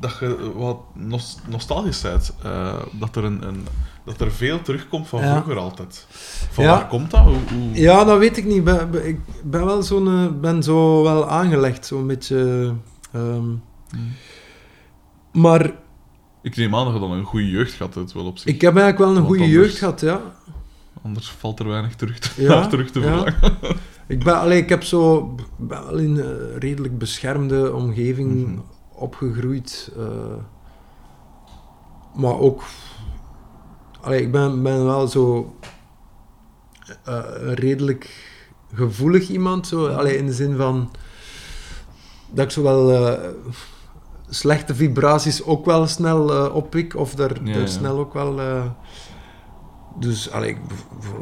dat 0.00 0.16
je 0.20 0.52
wat 0.56 0.76
nos- 0.94 1.38
nostalgisch 1.48 2.00
bent. 2.00 2.32
Eh, 2.42 2.74
dat, 2.92 3.16
er 3.16 3.24
een, 3.24 3.42
een, 3.48 3.66
dat 4.04 4.20
er 4.20 4.32
veel 4.32 4.62
terugkomt 4.62 5.08
van 5.08 5.20
Ja. 5.20 5.32
vroeger 5.32 5.56
altijd. 5.62 6.06
Van 6.50 6.64
Ja. 6.64 6.70
waar 6.70 6.86
komt 6.86 7.10
dat? 7.10 7.20
Hoe, 7.20 7.34
hoe... 7.34 7.74
ja, 7.80 8.04
dat 8.04 8.18
weet 8.18 8.36
ik 8.36 8.44
niet. 8.44 8.64
Ben- 8.64 8.90
ben- 8.90 9.06
Ik 9.08 9.18
ben 9.42 9.64
wel 9.64 9.82
eh, 10.08 10.26
ben 10.40 10.62
zo 10.62 11.02
wel 11.02 11.28
aangelegd, 11.28 11.86
zo'n 11.86 12.06
beetje... 12.06 12.72
ehm, 13.12 13.42
Hmm. 13.90 14.12
Maar 15.32 15.72
Ik 16.42 16.56
neem 16.56 16.74
aan 16.74 16.84
dat 16.84 16.94
je 16.94 17.00
dan 17.00 17.12
een 17.12 17.24
goede 17.24 17.50
jeugd 17.50 17.72
gehad 17.72 17.94
hebt, 17.94 18.12
wel 18.12 18.26
op 18.26 18.38
zich. 18.38 18.54
ik 18.54 18.60
heb 18.60 18.76
eigenlijk 18.76 19.12
wel 19.12 19.16
een 19.22 19.28
goede 19.28 19.48
jeugd 19.48 19.78
gehad, 19.78 20.00
ja. 20.00 20.20
Anders 21.02 21.30
valt 21.30 21.58
er 21.60 21.68
weinig 21.68 21.94
terug 21.94 22.18
te, 22.18 22.42
Ja, 22.42 22.48
naar 22.48 22.68
terug 22.74 22.90
te 22.90 23.00
ja. 23.00 23.06
verlangen. 23.06 23.34
Ik 24.08 24.24
ben, 24.24 24.38
allee, 24.40 24.62
ik 24.62 24.68
heb 24.68 24.82
zo 24.82 25.34
ben 25.56 25.86
wel 25.86 25.96
in 25.98 26.16
een 26.16 26.58
redelijk 26.58 26.98
beschermde 26.98 27.74
omgeving 27.74 28.46
Mhm. 28.46 28.58
opgegroeid. 28.92 29.92
eh, 29.98 30.04
maar 32.14 32.38
ook... 32.38 32.62
Allee, 34.00 34.20
ik 34.22 34.32
ben, 34.32 34.62
ben 34.62 34.84
wel 34.84 35.06
zo... 35.08 35.54
een 37.04 37.54
redelijk 37.54 38.30
gevoelig 38.74 39.28
iemand. 39.28 39.66
Zo, 39.66 39.86
allee, 39.88 40.16
in 40.16 40.26
de 40.26 40.32
zin 40.32 40.56
van... 40.56 40.90
Dat 42.30 42.44
ik 42.44 42.50
zo 42.50 42.62
wel... 42.62 42.92
eh, 42.92 43.28
slechte 44.30 44.74
vibraties 44.74 45.44
ook 45.44 45.64
wel 45.64 45.86
snel 45.86 46.32
eh 46.34 46.54
oppik. 46.54 46.96
Of 46.96 47.14
daar, 47.14 47.44
Ja, 47.44 47.52
daar 47.52 47.60
ja. 47.62 47.66
snel 47.66 47.98
ook 47.98 48.12
wel... 48.14 48.40
eh, 48.40 48.62
dus 49.98 50.30
allee, 50.30 50.48
ik, 50.50 50.58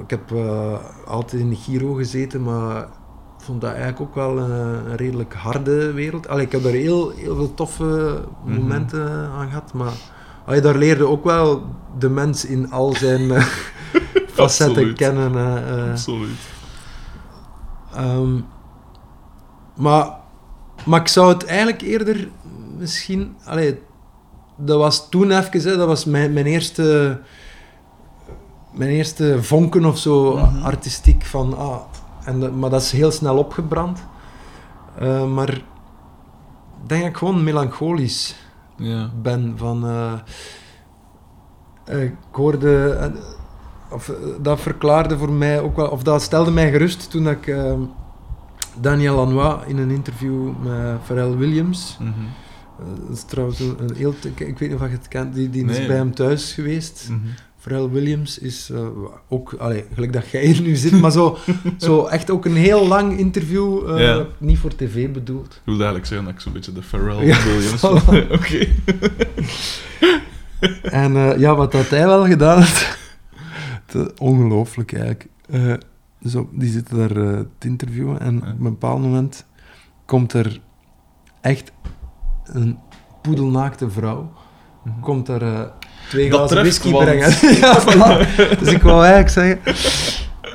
ik 0.02 0.10
heb 0.10 0.32
eh, 0.32 0.74
altijd 1.06 1.42
in 1.42 1.48
de 1.50 1.56
Giro 1.56 1.92
gezeten, 1.94 2.42
maar 2.42 2.82
ik 2.82 3.44
vond 3.44 3.60
dat 3.60 3.70
eigenlijk 3.70 4.00
ook 4.00 4.14
wel 4.14 4.38
een, 4.38 4.50
een 4.90 4.96
redelijk 4.96 5.34
harde 5.34 5.92
wereld. 5.92 6.28
Allee, 6.28 6.44
ik 6.46 6.52
heb 6.52 6.62
daar 6.62 6.72
heel, 6.72 7.10
heel 7.10 7.36
veel 7.36 7.54
toffe 7.54 8.22
Mhm. 8.44 8.54
momenten 8.60 9.10
aan 9.30 9.48
gehad, 9.48 9.72
maar 9.72 9.92
allee, 10.46 10.60
daar 10.60 10.76
leerde 10.76 11.06
ook 11.06 11.24
wel 11.24 11.62
de 11.98 12.08
mens 12.08 12.44
in 12.44 12.70
al 12.70 12.92
zijn 12.94 13.30
facetten 14.32 14.76
Absoluut. 14.76 14.96
kennen. 14.96 15.34
Absoluut. 15.90 16.38
Ehm, 17.94 18.40
maar, 19.76 20.10
maar 20.84 21.00
ik 21.00 21.08
zou 21.08 21.32
het 21.32 21.44
eigenlijk 21.44 21.80
eerder 21.82 22.28
misschien... 22.78 23.36
Allee, 23.44 23.78
dat 24.56 24.78
was 24.78 25.08
toen 25.08 25.30
even, 25.30 25.60
hè, 25.70 25.76
dat 25.76 25.86
was 25.86 26.04
mijn, 26.04 26.32
mijn 26.32 26.46
eerste... 26.46 27.20
Mijn 28.72 28.90
eerste 28.90 29.42
vonken 29.42 29.84
of 29.84 29.98
zo, 29.98 30.36
Mhm. 30.36 30.62
artistiek, 30.62 31.24
van... 31.24 31.56
Ah, 31.58 31.76
en 32.24 32.58
maar 32.58 32.70
dat 32.70 32.82
is 32.82 32.92
heel 32.92 33.10
snel 33.10 33.38
opgebrand. 33.38 33.98
Eh, 34.98 35.24
maar 35.32 35.60
denk 36.86 37.04
ik 37.04 37.16
gewoon 37.16 37.44
melancholisch. 37.44 38.36
Ben. 39.22 39.52
Van, 39.56 39.86
eh, 39.86 40.12
eh, 41.84 42.02
ik 42.02 42.14
hoorde, 42.32 42.98
of, 43.90 44.12
dat 44.40 44.60
verklaarde 44.60 45.18
voor 45.18 45.32
mij 45.32 45.60
ook 45.60 45.76
wel, 45.76 45.88
of 45.88 46.02
dat 46.02 46.22
stelde 46.22 46.50
mij 46.50 46.70
gerust 46.70 47.10
toen 47.10 47.28
ik 47.28 47.56
Daniel 48.80 49.14
Lanois 49.16 49.56
in 49.66 49.78
een 49.78 49.90
interview 49.90 50.50
met 50.62 50.98
Pharrell 51.04 51.36
Williams, 51.36 51.96
Mhm. 52.00 52.10
Dat 53.06 53.16
is 53.16 53.22
trouwens 53.24 53.60
een, 53.60 53.74
een 53.78 53.94
heel, 53.94 54.14
ik, 54.36 54.38
weet 54.38 54.60
niet 54.60 54.74
of 54.74 54.80
je 54.80 54.88
het 54.88 55.08
kent, 55.08 55.34
die, 55.34 55.50
die 55.50 55.64
is 55.64 55.86
bij 55.86 55.96
hem 55.96 56.14
thuis 56.14 56.52
geweest. 56.52 57.08
Pharrell 57.58 57.88
Williams 57.88 58.38
is 58.38 58.70
eh, 58.70 58.86
ook, 59.28 59.52
allee, 59.58 59.84
gelijk 59.94 60.12
dat 60.12 60.28
jij 60.30 60.44
hier 60.46 60.62
nu 60.62 60.76
zit, 60.76 61.00
maar 61.00 61.10
zo, 61.12 61.38
zo 61.78 62.04
echt 62.06 62.30
ook 62.30 62.44
een 62.44 62.56
heel 62.56 62.86
lang 62.88 63.18
interview, 63.18 63.90
eh, 63.90 64.00
Ja. 64.00 64.26
niet 64.38 64.58
voor 64.58 64.74
tv 64.76 65.10
bedoeld. 65.10 65.46
Ik 65.54 65.60
wilde 65.64 65.78
eigenlijk 65.84 66.06
zeggen 66.06 66.26
dat 66.26 66.34
ik 66.36 66.40
zo'n 66.40 66.52
beetje 66.52 66.72
de 66.72 66.82
Pharrell 66.82 67.26
Ja, 67.26 67.42
Williams 67.44 67.86
voilà. 67.86 68.30
Oké. 68.38 68.66
En 70.82 71.16
eh, 71.16 71.38
ja, 71.38 71.54
wat 71.54 71.72
dat 71.72 71.88
hij 71.88 72.06
wel 72.06 72.26
gedaan 72.26 72.60
het- 73.86 74.20
ongelooflijk 74.20 74.92
eigenlijk. 74.92 75.26
Eh, 75.50 75.74
dus 76.20 76.34
op- 76.34 76.50
die 76.52 76.70
zitten 76.70 76.96
daar 76.96 77.16
eh, 77.34 77.40
te 77.58 77.66
interviewen 77.68 78.20
en 78.20 78.34
Ja. 78.34 78.40
op 78.40 78.56
een 78.58 78.62
bepaald 78.62 79.00
moment 79.02 79.44
komt 80.06 80.32
er 80.32 80.60
echt 81.40 81.72
een 82.52 82.78
poedelnaakte 83.22 83.90
vrouw, 83.90 84.32
komt 85.00 85.26
daar 85.26 85.42
eh, 85.42 85.60
twee 86.08 86.30
Dat 86.30 86.38
glazen 86.38 86.56
whisky 86.58 86.90
want- 86.90 87.04
brengen. 87.04 87.30
ja, 87.60 87.80
voilà. 87.82 88.58
Dus 88.58 88.72
ik 88.72 88.82
wou 88.82 89.04
eigenlijk 89.04 89.28
zeggen... 89.30 89.58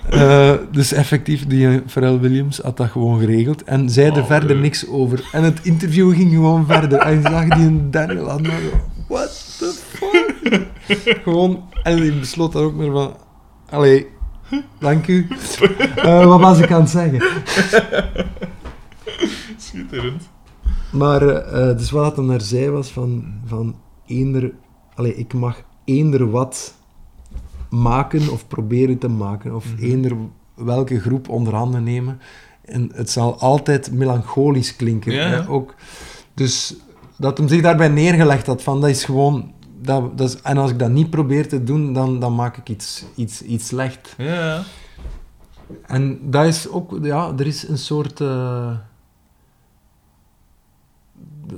eh, 0.09 0.53
dus 0.71 0.91
effectief, 0.93 1.47
die 1.47 1.67
eh, 1.67 1.75
Pharrell 1.87 2.19
Williams 2.19 2.57
had 2.59 2.77
dat 2.77 2.89
gewoon 2.89 3.19
geregeld 3.19 3.63
en 3.63 3.89
zei 3.89 4.11
er 4.11 4.17
Oh, 4.21 4.25
verder 4.25 4.55
niks 4.57 4.87
over. 4.87 5.29
En 5.31 5.43
het 5.43 5.59
interview 5.63 6.15
ging 6.15 6.31
gewoon 6.31 6.65
verder. 6.65 6.99
En 6.99 7.13
je 7.15 7.21
zag 7.21 7.47
die 7.47 7.65
een 7.65 7.91
Daniel 7.91 8.29
aan 8.31 8.45
what 9.07 9.55
the 9.59 9.73
fuck? 9.87 10.67
gewoon, 11.23 11.63
en 11.83 11.95
die 11.95 12.11
besloot 12.13 12.51
dan 12.51 12.63
ook 12.63 12.75
maar 12.75 12.91
van... 12.91 13.15
Allee, 13.69 14.07
dank 14.79 15.07
u. 15.07 15.27
Wat 16.03 16.39
was 16.39 16.59
ik 16.59 16.71
aan 16.71 16.81
het 16.81 16.89
zeggen? 16.89 17.21
Schitterend. 19.57 20.29
Maar, 20.93 21.27
eh, 21.27 21.77
dus 21.77 21.91
wat 21.91 22.15
hem 22.15 22.27
daar 22.27 22.41
zei 22.41 22.69
was 22.69 22.91
van, 22.91 23.25
van 23.45 23.75
eender... 24.05 24.51
Allee, 24.95 25.15
ik 25.15 25.33
mag 25.33 25.61
eender 25.85 26.29
wat 26.31 26.73
maken 27.69 28.29
of 28.29 28.47
proberen 28.47 28.97
te 28.97 29.07
maken, 29.07 29.55
of 29.55 29.65
Mhm. 29.73 29.83
eender 29.83 30.15
welke 30.55 30.99
groep 30.99 31.29
onder 31.29 31.55
handen 31.55 31.83
nemen. 31.83 32.19
En 32.65 32.91
het 32.93 33.09
zal 33.09 33.39
altijd 33.39 33.91
melancholisch 33.91 34.75
klinken. 34.75 35.13
Ja, 35.13 35.27
hè, 35.27 35.35
ja. 35.35 35.45
Ook, 35.47 35.75
dus 36.33 36.75
dat 37.17 37.37
hem 37.37 37.47
zich 37.47 37.61
daarbij 37.61 37.87
neergelegd 37.89 38.45
had, 38.47 38.63
van 38.63 38.81
dat 38.81 38.89
is 38.89 39.03
gewoon... 39.03 39.51
Dat, 39.81 40.17
dat 40.17 40.29
is, 40.29 40.41
en 40.41 40.57
als 40.57 40.71
ik 40.71 40.79
dat 40.79 40.89
niet 40.91 41.09
probeer 41.09 41.47
te 41.47 41.63
doen, 41.63 41.93
dan, 41.93 42.19
dan 42.19 42.35
maak 42.35 42.57
ik 42.57 42.69
iets, 42.69 43.05
iets, 43.15 43.41
iets 43.41 43.67
slecht. 43.67 44.13
Ja, 44.17 44.33
ja. 44.33 44.63
En 45.85 46.19
dat 46.29 46.45
is 46.45 46.69
ook, 46.69 46.97
ja, 47.01 47.31
er 47.37 47.47
is 47.47 47.67
een 47.67 47.77
soort. 47.77 48.21
eh, 48.21 48.71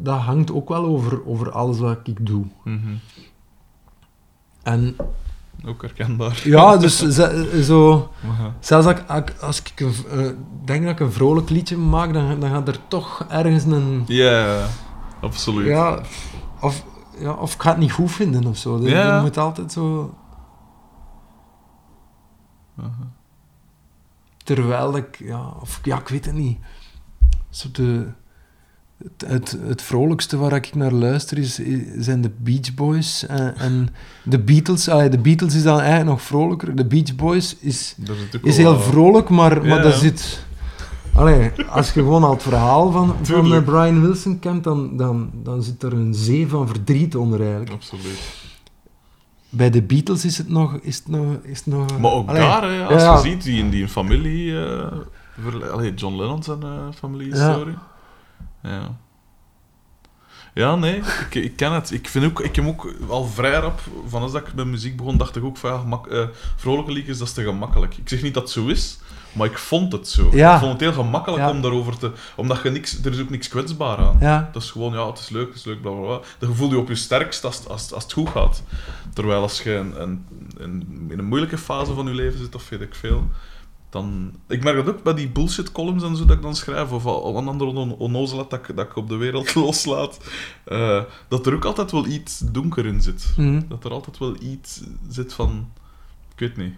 dat 0.01 0.19
hangt 0.19 0.51
ook 0.51 0.69
wel 0.69 0.85
over, 0.85 1.25
over 1.27 1.51
alles 1.51 1.79
wat 1.79 1.99
ik 2.03 2.25
doe. 2.25 2.45
Mhm. 2.63 2.93
En 4.63 4.95
Ook 5.65 5.81
herkenbaar. 5.81 6.41
ja, 6.43 6.77
dus 6.77 6.97
zo. 7.65 8.11
Zelfs 8.59 8.87
als 8.87 9.19
ik, 9.19 9.33
als 9.41 9.61
ik 9.61 9.79
een, 9.79 9.93
eh, 10.09 10.29
denk 10.65 10.83
dat 10.83 10.91
ik 10.91 10.99
een 10.99 11.11
vrolijk 11.11 11.49
liedje 11.49 11.77
maak, 11.77 12.13
dan, 12.13 12.39
dan 12.39 12.49
gaat 12.49 12.67
er 12.67 12.79
toch 12.87 13.25
ergens 13.29 13.63
een. 13.63 14.03
Ja, 14.07 14.65
absoluut. 15.21 15.67
Ja, 15.67 15.99
of, 16.61 16.85
ja, 17.19 17.31
of 17.31 17.53
ik 17.53 17.61
ga 17.61 17.69
het 17.69 17.77
niet 17.77 17.91
goed 17.91 18.11
vinden 18.11 18.45
of 18.45 18.57
zo. 18.57 18.83
Er 18.85 19.21
moet 19.21 19.37
altijd 19.37 19.71
zo. 19.71 20.13
Aha. 22.79 23.13
Terwijl 24.43 24.95
ik, 24.97 25.19
ja, 25.19 25.47
of 25.59 25.79
ja, 25.83 25.99
ik 25.99 26.07
weet 26.07 26.25
het 26.25 26.33
niet. 26.35 26.57
Zo 27.49 27.67
de, 27.71 28.07
het, 28.97 29.25
het, 29.27 29.57
het 29.67 29.81
vrolijkste 29.81 30.37
waar 30.37 30.53
ik 30.53 30.75
naar 30.75 30.91
luister 30.91 31.37
is, 31.37 31.59
zijn 31.97 32.21
de 32.21 32.31
Beach 32.37 32.73
Boys 32.73 33.25
en, 33.25 33.57
en 33.57 33.89
de 34.23 34.39
Beatles. 34.39 34.89
Allee, 34.89 35.09
de 35.09 35.17
Beatles 35.17 35.55
is 35.55 35.63
dan 35.63 35.79
eigenlijk 35.79 36.09
nog 36.09 36.21
vrolijker. 36.21 36.75
De 36.75 36.85
Beach 36.85 37.15
Boys 37.15 37.55
is, 37.59 37.95
is 38.41 38.57
heel 38.57 38.73
eh, 38.73 38.81
vrolijk, 38.81 39.29
maar, 39.29 39.57
maar 39.57 39.77
Ja. 39.77 39.83
daar 39.83 39.91
zit... 39.91 40.43
Allee, 41.13 41.51
als 41.69 41.87
je 41.93 41.99
gewoon 41.99 42.23
al 42.23 42.31
het 42.31 42.43
verhaal 42.43 42.91
van, 42.91 43.15
van 43.21 43.53
eh. 43.53 43.63
Brian 43.63 44.01
Wilson 44.01 44.39
kent, 44.39 44.63
dan, 44.63 44.97
dan, 44.97 45.31
dan 45.43 45.63
zit 45.63 45.83
er 45.83 45.93
een 45.93 46.13
zee 46.13 46.47
van 46.47 46.67
verdriet 46.67 47.15
onder 47.15 47.41
eigenlijk. 47.41 47.71
Absoluut. 47.71 48.19
Bij 49.49 49.69
de 49.69 49.81
Beatles 49.81 50.25
is 50.25 50.37
het 50.37 50.49
nog... 50.49 50.77
Is 50.81 50.95
het 50.95 51.07
nog, 51.07 51.25
is 51.41 51.57
het 51.57 51.67
nog 51.67 51.99
Maar 51.99 52.11
ook 52.11 52.29
allee, 52.29 52.41
daar, 52.41 52.69
hè, 52.71 52.85
als 52.85 53.01
ja. 53.01 53.13
je 53.15 53.21
ziet, 53.29 53.43
die 53.43 53.59
in 53.59 53.69
die 53.69 53.87
familie... 53.87 54.65
eh 54.65 54.91
allee, 55.71 55.93
John 55.93 56.15
Lennon 56.15 56.43
zijn 56.43 56.63
eh 56.63 56.87
familie-historie. 56.95 57.75
Ja. 58.65 58.95
ja. 60.53 60.75
nee, 60.75 60.95
ik, 61.29 61.35
ik 61.35 61.55
ken 61.55 61.71
het. 61.71 61.91
Ik, 61.91 62.07
vind 62.07 62.25
ook, 62.25 62.39
ik 62.39 62.55
heb 62.55 62.65
ook 62.67 62.93
al 63.07 63.25
vrij 63.25 63.51
rap, 63.59 63.79
van 64.07 64.21
als 64.21 64.33
ik 64.33 64.53
met 64.53 64.65
muziek 64.65 64.97
begon, 64.97 65.17
dacht 65.17 65.35
ik 65.35 65.43
ook 65.43 65.57
van, 65.57 65.71
ja, 65.71 65.77
gemak- 65.79 66.07
eh, 66.07 66.23
vrolijke 66.55 66.91
liedjes, 66.91 67.17
dat 67.17 67.27
is 67.27 67.33
te 67.33 67.43
gemakkelijk. 67.43 67.97
Ik 67.97 68.09
zeg 68.09 68.21
niet 68.21 68.33
dat 68.33 68.43
het 68.43 68.51
zo 68.51 68.67
is, 68.67 68.99
maar 69.33 69.47
ik 69.47 69.57
vond 69.57 69.91
het 69.91 70.07
zo. 70.07 70.29
Ja. 70.33 70.53
Ik 70.53 70.59
vond 70.59 70.71
het 70.71 70.81
heel 70.81 70.93
gemakkelijk 70.93 71.43
Ja. 71.43 71.49
om 71.49 71.61
daarover 71.61 71.97
te... 71.97 72.11
Omdat 72.35 72.61
je 72.63 72.69
niks... 72.69 73.03
Er 73.03 73.11
is 73.11 73.19
ook 73.21 73.29
niks 73.29 73.47
kwetsbaar 73.47 73.97
aan. 73.97 74.17
Ja, 74.19 74.49
Dat 74.53 74.61
is 74.63 74.71
gewoon, 74.71 74.93
ja, 74.93 75.07
het 75.07 75.19
is 75.19 75.29
leuk, 75.29 75.47
het 75.47 75.55
is 75.55 75.63
leuk, 75.65 75.81
bla 75.81 75.91
bla 75.91 76.01
bla. 76.01 76.19
Dan 76.39 76.55
voel 76.55 76.69
je 76.69 76.77
op 76.77 76.87
je 76.87 76.95
sterkst 76.95 77.43
als, 77.45 77.67
als, 77.67 77.93
als 77.93 78.03
het 78.03 78.13
goed 78.13 78.29
gaat. 78.29 78.63
Terwijl 79.13 79.41
als 79.41 79.61
je 79.61 79.73
een, 79.73 80.01
een, 80.01 80.25
een- 80.57 81.05
in 81.09 81.19
een 81.19 81.25
moeilijke 81.25 81.57
fase 81.57 81.93
van 81.93 82.05
je 82.05 82.13
leven 82.13 82.39
zit, 82.39 82.55
of 82.55 82.69
weet 82.69 82.81
ik 82.81 82.95
veel, 82.95 83.27
dan... 83.95 84.31
Ik 84.47 84.63
merk 84.63 84.85
dat 84.85 84.95
ook 84.95 85.03
bij 85.03 85.13
die 85.13 85.27
bullshit 85.29 85.71
columns 85.71 86.03
en 86.03 86.15
zo 86.15 86.25
dat 86.25 86.35
ik 86.35 86.41
dan 86.41 86.55
schrijf, 86.55 86.91
of 86.91 87.05
al 87.05 87.37
een 87.37 87.47
andere 87.47 87.69
on 87.69 87.91
onnozelheid 87.97 88.49
dat, 88.49 88.69
ik- 88.69 88.75
dat 88.75 88.85
ik 88.85 88.95
op 88.95 89.09
de 89.09 89.15
wereld 89.15 89.55
loslaat, 89.65 90.17
eh, 90.65 91.03
dat 91.27 91.45
er 91.45 91.53
ook 91.53 91.65
altijd 91.65 91.91
wel 91.91 92.05
iets 92.05 92.39
donker 92.39 92.85
in 92.85 93.01
zit. 93.01 93.33
mhm. 93.37 93.61
Dat 93.67 93.83
er 93.83 93.91
altijd 93.91 94.17
wel 94.17 94.35
iets 94.41 94.81
zit 95.09 95.33
van... 95.33 95.71
Ik 96.33 96.39
weet 96.39 96.57
niet. 96.57 96.73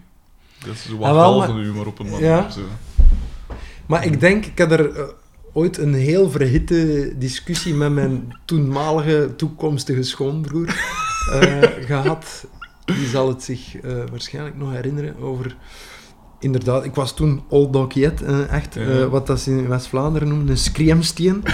Dat 0.64 0.74
is 0.74 0.82
zo 0.88 0.96
wat 0.96 1.08
Ah, 1.08 1.16
halve 1.16 1.52
maar- 1.52 1.62
humor 1.62 1.86
op 1.86 1.98
een 1.98 2.10
manier. 2.10 2.26
Ja. 2.26 2.44
of 2.46 2.52
Zo. 2.52 2.60
Maar 3.86 4.04
ik 4.04 4.20
denk, 4.20 4.44
ik 4.46 4.58
heb 4.58 4.70
er 4.70 4.96
eh, 4.96 5.04
ooit 5.52 5.78
een 5.78 5.94
heel 5.94 6.30
verhitte 6.30 7.12
discussie 7.18 7.74
met 7.74 7.92
mijn 7.92 8.38
toenmalige 8.44 9.32
toekomstige 9.36 10.02
schoonbroer 10.02 10.66
eh, 11.32 11.60
gehad. 11.90 12.46
Die 12.84 13.06
zal 13.06 13.28
het 13.28 13.42
zich 13.42 13.76
waarschijnlijk 14.10 14.56
nog 14.56 14.72
herinneren 14.72 15.16
over... 15.18 15.56
Inderdaad, 16.40 16.84
ik 16.84 16.94
was 16.94 17.14
toen 17.14 17.42
old 17.48 17.72
dog 17.72 17.92
yet, 17.92 18.22
eh, 18.22 18.52
echt, 18.52 18.74
Ja. 18.74 18.80
eh, 18.80 19.04
wat 19.06 19.26
dat 19.26 19.40
ze 19.40 19.50
in 19.50 19.68
West-Vlaanderen 19.68 20.28
noemen, 20.28 20.48
een 20.48 20.56
screamsteen. 20.58 21.42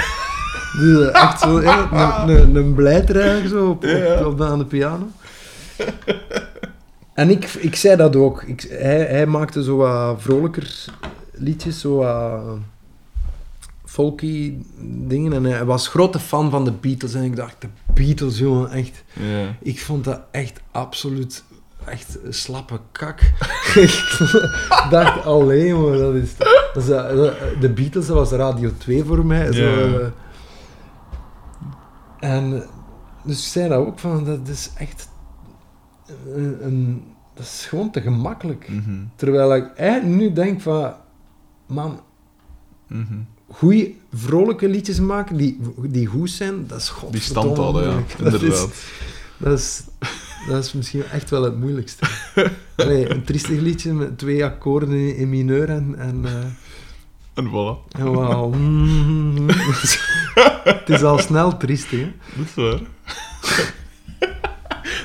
Dus 0.79 1.09
eh, 1.11 1.23
echt 1.23 1.41
zo, 1.41 1.57
een, 1.57 1.67
een, 1.67 3.49
zo, 3.49 3.69
op, 3.69 3.77
op- 3.77 3.83
Ja. 3.91 4.27
op 4.27 4.39
de, 4.39 4.45
aan 4.45 4.59
de 4.59 4.65
piano. 4.65 5.07
En 7.15 7.31
ik, 7.31 7.45
ik 7.45 7.77
zei 7.77 7.97
dat 7.97 8.17
ook. 8.17 8.43
Ik, 8.43 8.61
hij, 8.69 9.05
hij 9.05 9.27
maakte 9.27 9.63
zo 9.65 9.77
wat 9.77 10.23
vrolijker 10.23 10.85
liedjes, 11.33 11.81
zo 11.81 11.95
wat 11.97 12.43
folky 13.85 14.55
dingen. 15.07 15.33
En 15.33 15.45
hij 15.45 15.65
was 15.65 15.89
grote 15.89 16.19
fan 16.19 16.51
van 16.51 16.65
de 16.65 16.73
Beatles. 16.73 17.15
En 17.15 17.23
ik 17.23 17.37
dacht, 17.37 17.57
de 17.61 17.69
Beatles, 17.95 18.39
jongen, 18.39 18.71
echt... 18.71 19.05
Ja. 19.13 19.57
Ik 19.63 19.81
vond 19.81 20.05
dat 20.05 20.21
echt 20.31 20.61
absoluut... 20.71 21.45
Echt 21.87 22.19
slappe 22.29 22.81
kak. 22.93 23.21
ik 23.75 24.87
dacht, 24.91 25.25
alleen 25.25 25.67
jongen, 25.67 25.99
dat 25.99 26.15
is... 26.15 26.31
Dat 26.75 26.83
is 26.83 26.89
eh, 26.89 27.61
de 27.61 27.71
Beatles, 27.75 28.07
dat 28.07 28.17
was 28.17 28.31
Radio 28.31 28.71
2 28.79 29.05
voor 29.05 29.27
mij. 29.27 29.53
Zo, 29.53 29.63
eh. 29.65 30.07
en... 32.31 32.55
eh, 32.63 32.69
Dus 33.25 33.39
ik 33.39 33.45
zei 33.53 33.69
dat 33.69 33.79
ook, 33.79 33.99
van, 33.99 34.25
dat 34.25 34.49
is 34.49 34.71
echt... 34.77 35.09
Een, 36.35 36.57
een- 36.67 37.05
dat 37.35 37.45
is 37.45 37.67
gewoon 37.69 37.91
te 37.91 38.01
gemakkelijk. 38.01 38.69
Mhm. 38.69 38.91
Terwijl 39.17 39.55
ik 39.55 39.75
eigenlijk 39.77 40.21
nu 40.21 40.33
denk 40.33 40.61
van... 40.61 40.95
Man, 41.67 42.01
Mhm. 42.87 43.15
goeie, 43.51 44.01
vrolijke 44.13 44.69
liedjes 44.69 45.01
maken 45.01 45.37
die, 45.37 45.61
die 45.81 46.07
goed 46.07 46.31
zijn, 46.31 46.67
dat 46.67 46.79
is 46.79 46.85
Die 46.87 46.95
godverdomme 46.95 47.55
stand 47.55 47.57
hadden, 47.57 47.83
ja. 47.91 47.99
is, 47.99 48.15
Inderdaad. 48.19 48.69
Dat, 49.45 49.59
is, 49.59 49.85
dat 50.49 50.65
is 50.65 50.73
misschien 50.73 51.05
echt 51.05 51.31
wel 51.31 51.43
het 51.43 51.59
moeilijkste. 51.61 52.07
Allee, 52.77 53.11
een 53.11 53.25
triestig 53.25 53.61
liedje 53.61 53.93
met 53.93 54.19
twee 54.19 54.45
akkoorden 54.45 54.91
in, 54.91 55.17
in 55.17 55.29
mineur 55.29 55.69
en... 55.69 55.95
en, 55.99 56.25
eh, 56.25 56.33
En 57.35 57.49
voilà. 57.49 57.89
en 57.99 58.11
wel... 58.13 58.55
het 60.65 60.89
is 60.91 61.03
al 61.03 61.19
snel 61.19 61.57
triestig, 61.57 62.01
hè. 62.01 62.13
Dat 62.37 62.47
is 62.47 62.55
waar. 62.55 62.81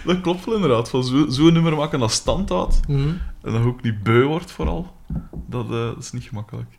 dat 0.05 0.21
klopt 0.21 0.45
wel 0.45 0.55
inderdaad. 0.55 0.89
Van 0.89 1.03
zo- 1.03 1.29
zo'n 1.29 1.53
nummer 1.53 1.75
maken 1.75 1.99
dat 1.99 2.11
stand 2.11 2.49
houdt 2.49 2.79
Mhm. 2.87 3.07
en 3.41 3.51
dat 3.53 3.63
ook 3.63 3.81
niet 3.81 4.03
beu 4.03 4.25
wordt 4.25 4.51
vooral, 4.51 4.95
dat, 5.47 5.63
eh, 5.65 5.69
dat 5.69 5.97
is 5.97 6.11
niet 6.11 6.23
gemakkelijk. 6.23 6.69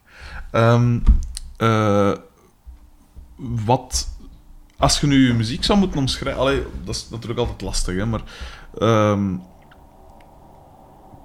Ehm, 0.50 0.98
eh, 1.56 2.12
wat... 3.64 4.08
als 4.80 5.00
je 5.00 5.06
nu 5.06 5.26
je 5.26 5.34
muziek 5.34 5.64
zou 5.64 5.78
moeten 5.78 5.98
omschrijven... 5.98 6.40
Allee, 6.40 6.62
dat 6.84 6.94
is 6.94 7.06
natuurlijk 7.10 7.40
altijd 7.40 7.60
lastig, 7.60 7.96
hè, 7.96 8.06
maar... 8.06 8.22
ehm 8.78 9.36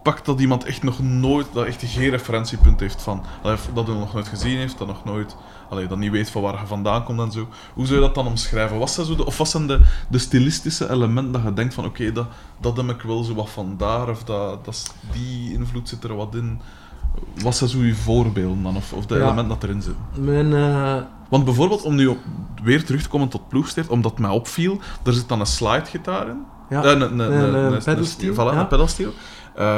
pak 0.06 0.26
dat 0.26 0.40
iemand 0.40 0.64
echt 0.64 0.84
nog 0.84 1.00
nooit... 1.00 1.48
Dat 1.54 1.66
echt 1.66 1.84
geen 1.86 2.10
referentiepunt 2.10 2.80
heeft 2.80 3.02
van... 3.02 3.24
Dat 3.74 3.88
hij 3.88 3.96
nog 3.96 4.14
nooit 4.14 4.28
gezien 4.28 4.58
heeft, 4.58 4.78
dat 4.78 4.88
nog 4.88 5.04
nooit... 5.06 5.36
Allee, 5.70 5.88
dat 5.88 5.98
niet 5.98 6.12
weet 6.12 6.30
van 6.30 6.42
waar 6.42 6.60
je 6.60 6.68
vandaan 6.68 7.04
komt 7.04 7.20
en 7.20 7.32
zo. 7.32 7.48
Hoe 7.74 7.86
zou 7.86 8.00
je 8.00 8.06
dat 8.06 8.16
dan 8.16 8.28
omschrijven? 8.28 8.80
Wat 8.80 8.92
zijn 8.92 9.06
zo 9.06 9.16
de, 9.16 9.26
of 9.26 9.38
wat 9.38 9.50
zijn 9.50 9.68
de, 9.68 9.82
de 10.10 10.18
stilistische 10.18 10.90
elementen 10.90 11.32
dat 11.32 11.44
je 11.44 11.54
denkt 11.54 11.74
van... 11.74 11.86
Oké, 11.86 12.12
dat, 12.12 12.28
dat 12.60 12.78
heb 12.78 12.90
ik 12.90 13.02
wel 13.02 13.24
zo 13.24 13.34
wat 13.34 13.50
van 13.50 13.78
daar, 13.78 14.10
of 14.10 14.24
dat, 14.24 14.66
dat 14.66 14.96
die 15.12 15.54
invloed 15.54 15.90
zit 15.90 16.04
er 16.04 16.16
wat 16.16 16.36
in. 16.36 16.62
Wat 17.44 17.56
zijn 17.56 17.70
zo 17.70 17.84
je 17.84 17.96
voorbeelden 17.96 18.64
dan, 18.64 18.76
of, 18.76 18.94
of 18.94 19.06
de 19.06 19.16
Ja. 19.16 19.22
elementen 19.22 19.48
dat 19.48 19.64
erin 19.64 19.82
zitten? 19.82 20.04
Mijn, 20.24 20.54
eh, 20.54 21.02
Want 21.30 21.46
bijvoorbeeld, 21.46 21.82
om 21.84 21.96
nu 21.96 22.08
op, 22.08 22.18
weer 22.64 22.86
terug 22.86 23.02
te 23.02 23.10
komen 23.10 23.28
tot 23.28 23.48
ploegsteert, 23.48 23.88
omdat 23.90 24.12
het 24.12 24.20
mij 24.20 24.30
opviel, 24.30 24.80
er 25.04 25.14
zit 25.14 25.28
dan 25.30 25.40
een 25.40 25.46
slidegitaar 25.46 26.28
in. 26.28 26.44
ja, 26.70 26.84
Eh, 26.84 26.90
een, 26.92 27.02
een, 27.02 27.20
een, 27.20 27.32
een, 27.32 27.54
een, 27.54 27.74
een- 27.74 27.84
pedalsteel, 27.84 28.34
voilà, 28.34 28.38
ja. 28.54 28.60
een 28.60 28.68
pedalsteel. 28.68 29.12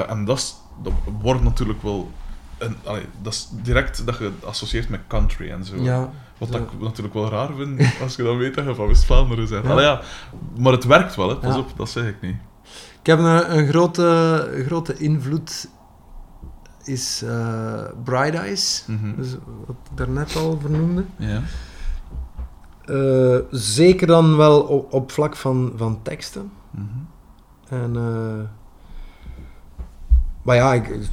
En 0.07 0.25
dat, 0.25 0.37
is, 0.37 0.55
dat 0.83 0.93
wordt 1.21 1.43
natuurlijk 1.43 1.81
wel... 1.83 2.11
Een, 2.57 2.75
allee, 2.83 3.05
dat 3.21 3.33
is 3.33 3.47
direct 3.63 4.05
dat 4.05 4.17
je 4.17 4.31
associeert 4.45 4.89
met 4.89 4.99
country 5.07 5.49
en 5.51 5.65
zo. 5.65 5.75
ja, 5.75 6.09
Wat 6.37 6.49
zo. 6.51 6.57
ik 6.57 6.81
natuurlijk 6.81 7.13
wel 7.15 7.29
raar 7.29 7.49
vind, 7.57 7.81
als 8.03 8.15
je 8.15 8.23
dan 8.23 8.37
weet 8.37 8.55
dat 8.55 8.65
je 8.65 8.75
van 8.75 8.87
West-Vlaanderen 8.87 9.49
bent. 9.49 9.65
Ja. 9.65 9.81
Ja. 9.81 10.01
Maar 10.57 10.71
het 10.71 10.83
werkt 10.85 11.15
wel, 11.15 11.29
hè. 11.29 11.35
pas 11.35 11.57
op, 11.57 11.69
dat 11.75 11.89
zeg 11.89 12.07
ik 12.07 12.15
niet. 12.21 12.35
Ik 12.99 13.05
heb 13.05 13.19
een, 13.19 13.57
een 13.57 13.67
grote, 13.67 14.03
een 14.53 14.65
grote 14.65 14.97
invloed 14.97 15.69
is 16.87 17.21
eh, 17.25 17.83
Bright 18.03 18.33
Eyes, 18.35 18.83
Mhm. 18.87 19.15
dus 19.15 19.31
wat 19.65 19.75
ik 19.91 19.97
daarnet 19.97 20.35
al 20.35 20.59
vernoemde. 20.59 21.03
Ja. 21.17 21.41
Eh, 22.85 23.37
zeker 23.51 24.07
dan 24.07 24.37
wel 24.37 24.61
op, 24.61 24.93
op 24.93 25.11
vlak 25.11 25.35
van, 25.35 25.73
van 25.75 26.01
teksten. 26.01 26.51
Mhm. 26.71 26.85
En, 27.69 27.95
eh, 27.95 28.49
maar 30.43 30.55
ja, 30.55 30.73
ik, 30.73 31.09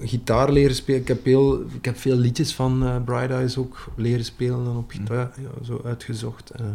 gitaar 0.00 0.52
leren 0.52 0.74
spelen. 0.76 1.00
Ik 1.00 1.08
heb, 1.08 1.24
heel, 1.24 1.60
ik 1.62 1.84
heb 1.84 1.96
veel 1.96 2.16
liedjes 2.16 2.54
van 2.54 3.02
Bright 3.04 3.30
Eyes 3.30 3.56
ook 3.56 3.88
leren 3.96 4.24
spelen 4.24 4.64
dan 4.64 4.76
op 4.76 4.90
gitaar. 4.90 5.30
Ja, 5.36 5.64
zo 5.64 5.80
uitgezocht. 5.84 6.50
Eh, 6.50 6.66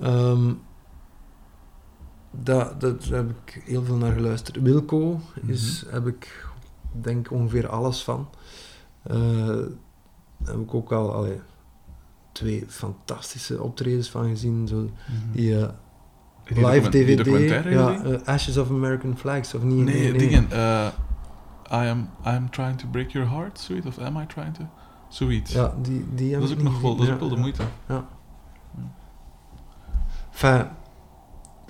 ehm, 0.00 0.52
dat, 2.30 2.80
dat, 2.80 3.04
daar 3.04 3.18
heb 3.18 3.30
ik 3.44 3.62
heel 3.64 3.84
veel 3.84 3.96
naar 3.96 4.12
geluisterd. 4.12 4.62
Wilco 4.62 5.20
is, 5.46 5.84
heb 5.88 6.06
ik 6.06 6.45
denk 7.00 7.30
ongeveer 7.30 7.68
alles 7.68 8.02
van. 8.04 8.28
Eh, 9.02 9.16
daar 10.38 10.54
heb 10.54 10.60
ik 10.60 10.74
ook 10.74 10.92
al 10.92 11.14
allee, 11.14 11.40
twee 12.32 12.64
fantastische 12.68 13.62
optredens 13.62 14.10
van 14.10 14.28
gezien. 14.28 14.68
Zo, 14.68 14.90
die 15.32 15.60
eh, 15.60 15.68
Die 16.44 16.66
live 16.66 16.88
die 16.88 17.16
DVD. 17.16 17.64
Ja, 17.64 18.04
eh, 18.04 18.22
Ashes 18.24 18.56
of 18.56 18.68
American 18.70 19.16
Flags, 19.16 19.54
of 19.54 19.62
niet? 19.62 19.84
Nee, 19.84 20.12
dingen. 20.12 20.50
eh, 20.50 20.86
I, 21.72 21.88
am, 21.88 22.00
I 22.24 22.28
am 22.28 22.50
trying 22.50 22.78
to 22.78 22.86
break 22.90 23.10
your 23.10 23.28
heart, 23.30 23.60
zoiets. 23.60 23.86
Of 23.86 23.98
am 23.98 24.16
I 24.16 24.26
trying 24.26 24.54
to... 24.54 24.62
Zoiets. 25.08 25.52
Ja, 25.52 25.74
die, 25.82 26.06
die 26.14 26.32
dat 26.38 26.42
is 26.42 26.52
ook 26.52 26.62
nog 26.62 26.80
wel, 26.80 26.96
dat 26.96 27.06
is 27.06 27.12
ook 27.12 27.20
wel 27.20 27.28
de 27.28 27.34
Ja, 27.34 27.40
moeite. 27.40 27.62
Enfin, 30.32 30.66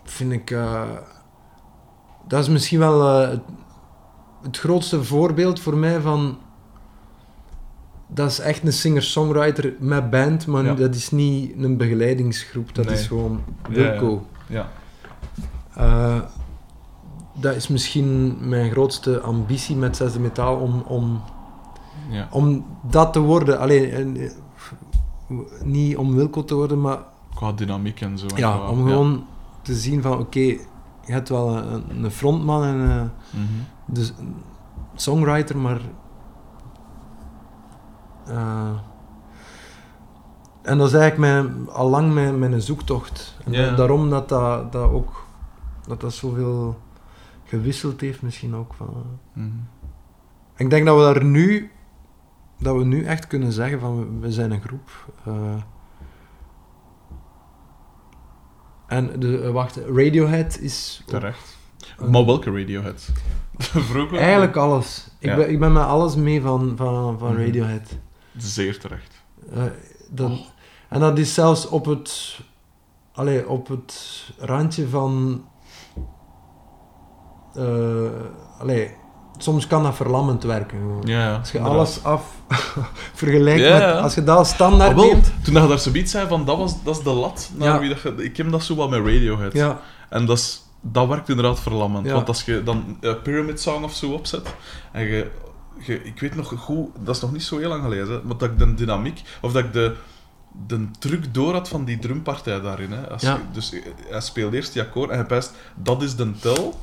vind 0.04 0.32
ik... 0.32 0.50
eh, 0.50 0.82
dat 2.28 2.42
is 2.42 2.48
misschien 2.48 2.78
wel 2.78 3.22
eh, 3.22 3.38
het, 4.42 4.58
grootste 4.58 5.04
voorbeeld 5.04 5.60
voor 5.60 5.76
mij 5.76 6.00
van... 6.00 6.38
Dat 8.08 8.30
is 8.30 8.38
echt 8.38 8.62
een 8.66 8.72
singer-songwriter 8.72 9.74
met 9.78 10.10
band, 10.10 10.46
maar 10.46 10.64
Ja. 10.64 10.74
dat 10.74 10.94
is 10.94 11.10
niet 11.10 11.52
een 11.62 11.76
begeleidingsgroep. 11.76 12.74
Dat 12.74 12.84
Nee. 12.84 12.94
is 12.94 13.06
gewoon 13.06 13.40
Ja, 13.70 13.74
Wilco. 13.74 14.26
Ja. 14.46 14.68
Eh, 15.74 16.20
dat 17.40 17.54
is 17.54 17.68
misschien 17.68 18.36
mijn 18.48 18.70
grootste 18.70 19.20
ambitie 19.20 19.76
met 19.76 19.96
Zesde 19.96 20.20
Metaal, 20.20 20.56
om, 20.56 20.80
om, 20.86 21.22
ja. 22.10 22.28
om 22.30 22.64
dat 22.90 23.12
te 23.12 23.20
worden. 23.20 23.58
Alleen, 23.58 24.16
eh, 24.16 24.30
niet 25.64 25.96
om 25.96 26.14
Wilco 26.14 26.44
te 26.44 26.54
worden, 26.54 26.80
maar 26.80 26.98
Qua 27.34 27.52
dynamiek 27.52 28.00
en 28.00 28.18
zo. 28.18 28.26
en 28.26 28.36
ja, 28.36 28.68
om 28.68 28.76
gewoon 28.86 29.24
te 29.62 29.74
zien 29.74 30.02
van, 30.02 30.18
oké, 30.18 30.38
je 30.40 31.12
hebt 31.12 31.28
wel 31.28 31.56
een, 31.56 32.04
een 32.04 32.10
frontman 32.10 32.64
en 32.64 32.80
eh, 32.90 33.00
Mhm. 33.40 33.44
Dus 33.86 34.12
songwriter, 34.94 35.56
maar... 35.56 35.80
eh, 38.26 38.70
en 40.62 40.78
dat 40.78 40.86
is 40.86 40.94
eigenlijk 40.94 41.18
mijn, 41.32 41.68
al 41.70 41.88
lang 41.88 42.12
mijn, 42.14 42.38
mijn 42.38 42.60
zoektocht. 42.62 43.36
En 43.44 43.76
daarom 43.76 44.10
dat 44.10 44.28
dat, 44.28 44.72
dat 44.72 44.90
ook 44.90 45.24
dat 45.86 46.00
dat 46.00 46.14
zoveel 46.14 46.80
gewisseld 47.44 48.00
heeft 48.00 48.22
misschien 48.22 48.54
ook. 48.54 48.74
Van, 48.74 48.88
Mhm. 49.32 49.48
ik 50.56 50.70
denk 50.70 50.86
dat 50.86 50.96
we 50.96 51.02
daar 51.14 51.24
nu, 51.24 51.70
dat 52.58 52.76
we 52.76 52.84
nu 52.84 53.04
echt 53.04 53.26
kunnen 53.26 53.52
zeggen 53.52 53.80
van 53.80 54.20
we, 54.20 54.32
zijn 54.32 54.50
een 54.50 54.60
groep. 54.62 54.90
eh. 55.24 55.54
en 58.86 59.20
de, 59.20 59.40
eh, 59.42 59.50
wacht, 59.50 59.76
Radiohead 59.76 60.58
is 60.58 61.02
Terecht. 61.06 61.56
een- 61.98 62.10
Maar 62.10 62.24
welke 62.26 62.50
Radiohead? 62.50 63.12
Vroeger? 63.90 64.18
eigenlijk 64.18 64.56
alles. 64.56 65.08
Ik, 65.18 65.28
Ja. 65.28 65.36
ben, 65.36 65.50
ik 65.50 65.58
ben 65.58 65.72
met 65.72 65.82
alles 65.82 66.14
mee 66.14 66.40
van, 66.40 66.72
van, 66.76 67.18
van 67.18 67.32
Mhm. 67.32 67.40
Radiohead. 67.44 67.88
Zeer 68.36 68.78
terecht. 68.78 69.22
Eh, 69.52 69.62
dat, 70.10 70.30
En 70.88 71.00
dat 71.00 71.18
is 71.18 71.34
zelfs 71.34 71.68
op 71.68 71.84
het, 71.84 72.38
allee, 73.14 73.48
op 73.48 73.68
het 73.68 74.22
randje 74.38 74.88
van. 74.88 75.44
eh, 77.54 78.10
allee, 78.58 78.90
soms 79.38 79.66
kan 79.66 79.82
dat 79.82 79.94
verlammend 79.94 80.42
werken. 80.42 80.78
Ja. 81.04 81.36
Als 81.36 81.50
je 81.50 81.58
inderdaad. 81.58 81.78
alles 81.80 82.04
af 82.04 82.24
vergelijkt 83.14 83.60
Ja, 83.60 83.78
met. 83.94 84.02
Als 84.02 84.14
je 84.14 84.24
dat 84.24 84.38
als 84.38 84.48
standaard 84.48 84.90
Ah, 84.90 84.96
wel, 84.96 85.06
neemt. 85.06 85.32
toen 85.42 85.62
je 85.62 85.68
daar 85.68 85.78
zoiets 85.78 86.10
zei 86.10 86.28
van 86.28 86.44
dat, 86.44 86.56
was, 86.58 86.82
dat 86.82 86.96
is 86.96 87.02
de 87.04 87.10
lat 87.12 87.50
naar 87.54 87.80
wie 87.80 87.88
dat 87.88 88.00
je, 88.00 88.14
ik 88.24 88.36
heb 88.36 88.50
dat 88.50 88.62
zo 88.62 88.76
wel 88.76 88.88
met 88.88 88.98
Radiohead. 88.98 89.52
Ja, 89.52 89.80
En 90.08 90.26
dat, 90.26 90.38
is, 90.38 90.62
dat 90.80 91.08
werkt 91.08 91.28
inderdaad 91.28 91.60
verlammend. 91.60 92.06
Ja. 92.06 92.12
Want 92.12 92.28
als 92.28 92.42
je 92.44 92.62
dan 92.62 92.96
een 93.00 93.22
Pyramid 93.22 93.60
Song 93.60 93.84
of 93.84 93.94
zo 93.94 94.12
opzet, 94.12 94.54
en 94.92 95.04
je, 95.04 95.30
je, 95.78 96.02
ik 96.04 96.20
weet 96.20 96.34
nog 96.34 96.52
goed, 96.56 96.88
dat 96.98 97.14
is 97.16 97.22
nog 97.22 97.32
niet 97.32 97.42
zo 97.42 97.58
heel 97.58 97.68
lang 97.68 97.82
geleden, 97.82 98.08
hè, 98.10 98.20
maar 98.22 98.36
dat 98.36 98.50
ik 98.50 98.58
de 98.58 98.74
dynamiek, 98.74 99.22
of 99.40 99.52
dat 99.52 99.64
ik 99.64 99.72
de, 99.72 99.94
de 100.66 100.90
truc 100.98 101.34
door 101.34 101.52
had 101.52 101.68
van 101.68 101.84
die 101.84 101.98
drumpartij 101.98 102.60
daarin. 102.60 102.92
Hè. 102.92 103.10
Als 103.10 103.22
Ja. 103.22 103.34
je, 103.34 103.40
dus 103.52 103.72
eh, 103.72 103.80
hij 104.08 104.20
speelt 104.20 104.52
eerst 104.52 104.72
die 104.72 104.82
akkoord 104.82 105.10
en 105.10 105.16
hij 105.16 105.26
pijst, 105.26 105.52
dat 105.74 106.02
is 106.02 106.16
de 106.16 106.32
tel. 106.40 106.80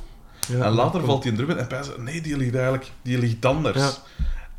ja, 0.47 0.65
en 0.65 0.71
later 0.71 1.05
valt 1.05 1.23
hij 1.23 1.31
in 1.31 1.37
drum 1.37 1.49
in 1.49 1.57
en 1.57 1.67
hij 1.67 1.77
pijst, 1.77 1.97
nee, 1.97 2.21
die 2.21 2.37
ligt 2.37 2.53
eigenlijk, 2.55 2.91
die 3.01 3.17
ligt 3.17 3.45
anders. 3.45 3.99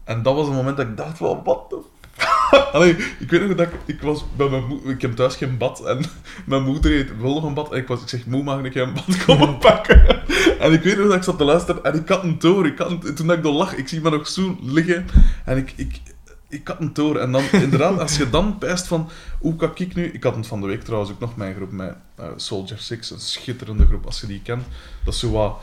En 0.04 0.22
dat 0.22 0.34
was 0.34 0.46
het 0.46 0.54
moment 0.56 0.76
dat 0.76 0.86
ik 0.86 0.96
dacht 0.96 1.18
wat 1.18 1.70
de 1.70 1.80
Allee, 2.72 2.96
ik 3.18 3.30
weet 3.30 3.46
nog 3.48 3.56
dat 3.56 3.66
ik, 3.66 3.72
ik 3.86 4.02
was 4.02 4.24
bij 4.36 4.48
mijn 4.48 4.66
moeder, 4.66 4.90
ik 4.90 5.00
heb 5.02 5.16
thuis 5.16 5.36
geen 5.36 5.58
bad 5.58 5.84
en 5.84 6.04
mijn 6.46 6.62
moeder 6.62 6.90
heeft 6.90 7.20
wel 7.20 7.34
nog 7.34 7.44
een 7.44 7.54
bad 7.54 7.72
en 7.72 7.78
ik, 7.78 7.88
was, 7.88 8.02
ik 8.02 8.08
zeg, 8.08 8.26
moe, 8.26 8.42
mag 8.42 8.62
ik 8.62 8.74
een 8.74 8.92
bad 8.94 9.24
komen 9.24 9.58
pakken? 9.68 10.22
En 10.58 10.72
ik 10.72 10.82
weet 10.82 10.96
nog 10.96 11.06
dat 11.06 11.16
ik 11.16 11.22
zat 11.22 11.38
te 11.38 11.44
luisteren 11.44 11.84
en 11.84 11.94
ik 11.94 12.08
had 12.08 12.22
een 12.22 12.38
toren, 12.38 12.72
ik 12.72 12.78
had 12.78 12.90
een- 12.90 13.14
toen 13.14 13.26
dat 13.26 13.36
ik 13.36 13.42
dan 13.42 13.52
lag, 13.54 13.74
ik 13.74 13.88
zie 13.88 14.00
me 14.00 14.10
nog 14.10 14.28
zo 14.28 14.56
liggen 14.62 15.06
en 15.44 15.56
ik, 15.56 15.72
ik, 15.76 16.00
ik 16.48 16.68
had 16.68 16.80
een 16.80 16.92
toren. 16.92 17.22
En 17.22 17.32
dan, 17.32 17.42
inderdaad, 17.52 17.98
als 17.98 18.16
je 18.16 18.30
dan 18.30 18.58
pijst 18.58 18.86
van, 18.86 19.10
hoe 19.38 19.56
kan 19.56 19.70
ik 19.74 19.94
nu... 19.94 20.04
Ik 20.04 20.22
had 20.22 20.36
het 20.36 20.46
van 20.46 20.60
de 20.60 20.66
week 20.66 20.82
trouwens 20.82 21.10
ook 21.12 21.20
nog 21.20 21.36
mijn 21.36 21.54
groep 21.54 21.70
met 21.72 21.94
eh, 22.16 22.26
Soldier 22.36 22.78
Six, 22.78 23.10
een 23.10 23.18
schitterende 23.20 23.86
groep, 23.86 24.06
als 24.06 24.20
je 24.20 24.26
die 24.26 24.40
kent. 24.42 24.64
Dat 25.04 25.14
is 25.14 25.20
zo 25.20 25.30
wat... 25.30 25.56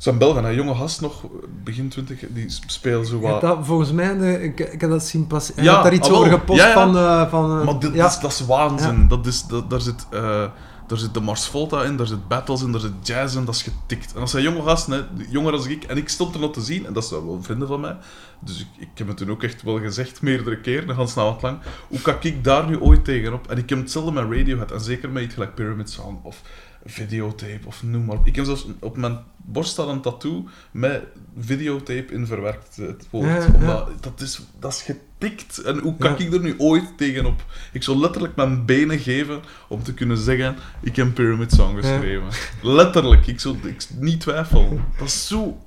Zo'n 0.00 0.18
Belgen, 0.18 0.44
een 0.44 0.54
jonge 0.54 0.74
gast 0.74 1.00
nog, 1.00 1.24
begin 1.64 1.88
twintig, 1.88 2.20
die 2.28 2.44
speelt 2.66 3.06
zo 3.06 3.20
hebt 3.20 3.32
wat... 3.32 3.40
dat, 3.40 3.58
volgens 3.62 3.92
mij, 3.92 4.18
de, 4.18 4.42
ik, 4.42 4.60
ik 4.60 4.80
heb 4.80 4.90
dat 4.90 5.04
zien. 5.04 5.26
Hij 5.28 5.64
Ja, 5.64 5.74
had 5.74 5.82
daar 5.82 5.92
iets 5.92 6.08
ah, 6.08 6.16
over 6.16 6.30
gepost 6.30 6.60
Ja, 6.60 6.72
van... 6.72 6.96
eh, 6.96 7.30
van 7.30 7.60
eh, 7.60 7.64
Maar 7.64 7.78
dit, 7.78 7.94
ja. 7.94 8.02
dat, 8.02 8.10
is, 8.10 8.18
dat 8.18 8.30
is 8.30 8.46
waanzin. 8.46 9.08
Dat 9.08 9.26
is, 9.26 9.46
dat, 9.46 9.70
daar, 9.70 9.80
zit, 9.80 10.06
eh, 10.10 10.44
daar 10.86 10.98
zit 10.98 11.14
de 11.14 11.20
Mars 11.20 11.46
Volta 11.46 11.82
in, 11.82 11.96
daar 11.96 12.06
zit 12.06 12.28
battles 12.28 12.62
in, 12.62 12.72
daar 12.72 12.80
zit 12.80 12.92
jazz 13.02 13.36
in, 13.36 13.44
dat 13.44 13.54
is 13.54 13.62
getikt. 13.62 14.14
En 14.14 14.20
dat 14.20 14.30
zijn 14.30 14.42
jonge 14.42 14.62
gasten, 14.62 14.92
hè, 14.92 15.24
jonger 15.28 15.52
als 15.52 15.66
ik. 15.66 15.84
En 15.84 15.96
ik 15.96 16.08
stond 16.08 16.34
er 16.34 16.40
nog 16.40 16.52
te 16.52 16.60
zien, 16.60 16.86
en 16.86 16.92
dat 16.92 17.04
zijn 17.04 17.26
wel 17.26 17.42
vrienden 17.42 17.68
van 17.68 17.80
mij. 17.80 17.96
Dus 18.40 18.60
ik, 18.60 18.66
ik 18.78 18.98
heb 18.98 19.08
het 19.08 19.16
toen 19.16 19.30
ook 19.30 19.42
echt 19.42 19.62
wel 19.62 19.78
gezegd, 19.78 20.22
meerdere 20.22 20.60
keren, 20.60 20.86
dan 20.86 20.96
gaan 20.96 21.08
snel 21.08 21.24
wat 21.24 21.42
lang. 21.42 21.58
Hoe 21.88 22.00
kan 22.00 22.16
ik 22.20 22.44
daar 22.44 22.68
nu 22.68 22.80
ooit 22.80 23.04
tegenop? 23.04 23.50
En 23.50 23.58
ik 23.58 23.68
heb 23.68 23.78
hetzelfde 23.78 24.12
met 24.12 24.38
Radiohead, 24.38 24.72
en 24.72 24.80
zeker 24.80 25.10
met 25.10 25.22
iets 25.22 25.34
gelijk 25.34 25.54
Pyramid 25.54 25.90
Song 25.90 26.20
of 26.22 26.42
videotape 26.84 27.60
of 27.66 27.82
noem 27.82 28.04
maar 28.04 28.16
op. 28.16 28.26
Ik 28.26 28.36
heb 28.36 28.44
zelfs 28.44 28.66
op 28.80 28.96
mijn 28.96 29.18
borst 29.36 29.70
staat 29.70 29.88
een 29.88 30.00
tattoo 30.00 30.44
met 30.70 31.02
videotape 31.40 32.12
in 32.12 32.26
verwerkt, 32.26 32.76
het 32.76 33.06
woord. 33.10 33.26
Ja, 33.26 33.36
ja. 33.36 33.46
Omdat, 33.54 33.88
dat, 34.00 34.20
is, 34.20 34.40
dat 34.58 34.72
is 34.72 34.82
getikt. 34.82 35.58
En 35.58 35.78
hoe 35.78 35.96
kan 35.96 36.10
Ja. 36.10 36.16
ik 36.24 36.32
er 36.34 36.40
nu 36.40 36.54
ooit 36.58 36.84
tegenop? 36.96 37.44
Ik 37.72 37.82
zou 37.82 37.98
letterlijk 37.98 38.36
mijn 38.36 38.64
benen 38.64 38.98
geven 38.98 39.40
om 39.68 39.82
te 39.82 39.94
kunnen 39.94 40.16
zeggen, 40.18 40.56
ik 40.80 40.96
heb 40.96 41.14
Pyramid 41.14 41.52
Song 41.52 41.76
geschreven. 41.76 42.26
Letterlijk, 42.62 43.26
ik 43.26 43.40
zou 43.40 43.56
ik, 43.62 43.86
niet 43.98 44.20
twijfelen. 44.20 44.84
Dat 44.98 45.06
is 45.08 45.26
zo... 45.26 45.58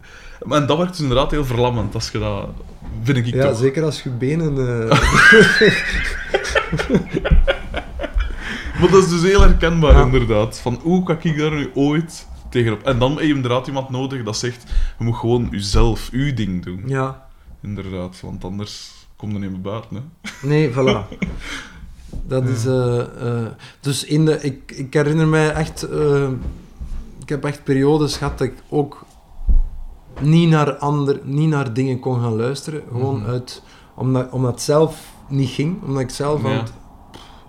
En 0.50 0.66
dat 0.66 0.78
werkt 0.78 0.92
dus 0.92 1.02
inderdaad 1.02 1.32
heel 1.32 1.46
verlammend, 1.46 1.94
als 1.96 2.10
je 2.12 2.20
dat... 2.20 2.50
Vind 3.04 3.18
ik 3.18 3.26
Ja, 3.26 3.48
toch. 3.50 3.58
zeker 3.58 3.84
als 3.84 4.04
je 4.04 4.10
benen... 4.10 4.90
eh, 4.90 5.00
Maar 8.84 8.92
dat 8.92 9.04
is 9.04 9.10
dus 9.10 9.22
heel 9.22 9.42
herkenbaar, 9.42 10.06
inderdaad. 10.06 10.60
Van 10.60 10.80
hoe 10.82 11.04
kan 11.04 11.18
ik 11.22 11.38
daar 11.38 11.52
nu 11.52 11.70
ooit 11.74 12.28
tegenop? 12.50 12.82
En 12.82 13.00
dan 13.00 13.12
heb 13.12 13.20
je 13.22 13.34
inderdaad 13.34 13.68
iemand 13.68 13.90
nodig 13.90 14.24
dat 14.24 14.38
zegt: 14.38 14.64
je 14.98 15.04
moet 15.04 15.16
gewoon 15.16 15.48
jezelf, 15.52 16.10
uw 16.12 16.34
ding 16.34 16.64
doen. 16.64 16.84
Ja, 16.86 17.28
Inderdaad, 17.62 18.20
want 18.22 18.44
anders 18.44 18.92
kom 19.16 19.32
je 19.32 19.40
niet 19.40 19.52
meer 19.52 19.62
buiten. 19.62 19.96
Hè. 19.96 20.48
nee, 20.48 20.72
voilà. 20.72 21.08
Dat 22.28 22.48
is... 22.48 22.66
eh, 22.66 23.00
eh, 23.00 23.46
dus 23.80 24.04
in 24.04 24.26
de... 24.26 24.42
Ik, 24.42 24.72
ik 24.76 24.94
herinner 24.94 25.28
mij 25.28 25.52
echt... 25.54 25.84
eh, 25.84 26.28
ik 27.22 27.30
heb 27.30 27.46
echt 27.46 27.64
periodes 27.64 28.18
gehad 28.18 28.38
dat 28.38 28.48
ik 28.48 28.54
ook 28.70 29.06
niet 30.22 30.50
naar, 30.50 30.76
ander, 30.76 31.20
niet 31.24 31.50
naar 31.50 31.74
dingen 31.74 32.00
kon 32.00 32.20
gaan 32.22 32.36
luisteren. 32.36 32.82
Gewoon 32.92 33.20
Mhm. 33.20 33.30
uit... 33.30 33.64
Omdat, 33.96 34.32
omdat 34.32 34.52
het 34.52 34.62
zelf 34.62 35.12
niet 35.30 35.50
ging. 35.50 35.84
Omdat 35.84 36.02
ik 36.02 36.10
zelf 36.10 36.44
Ja. 36.44 36.64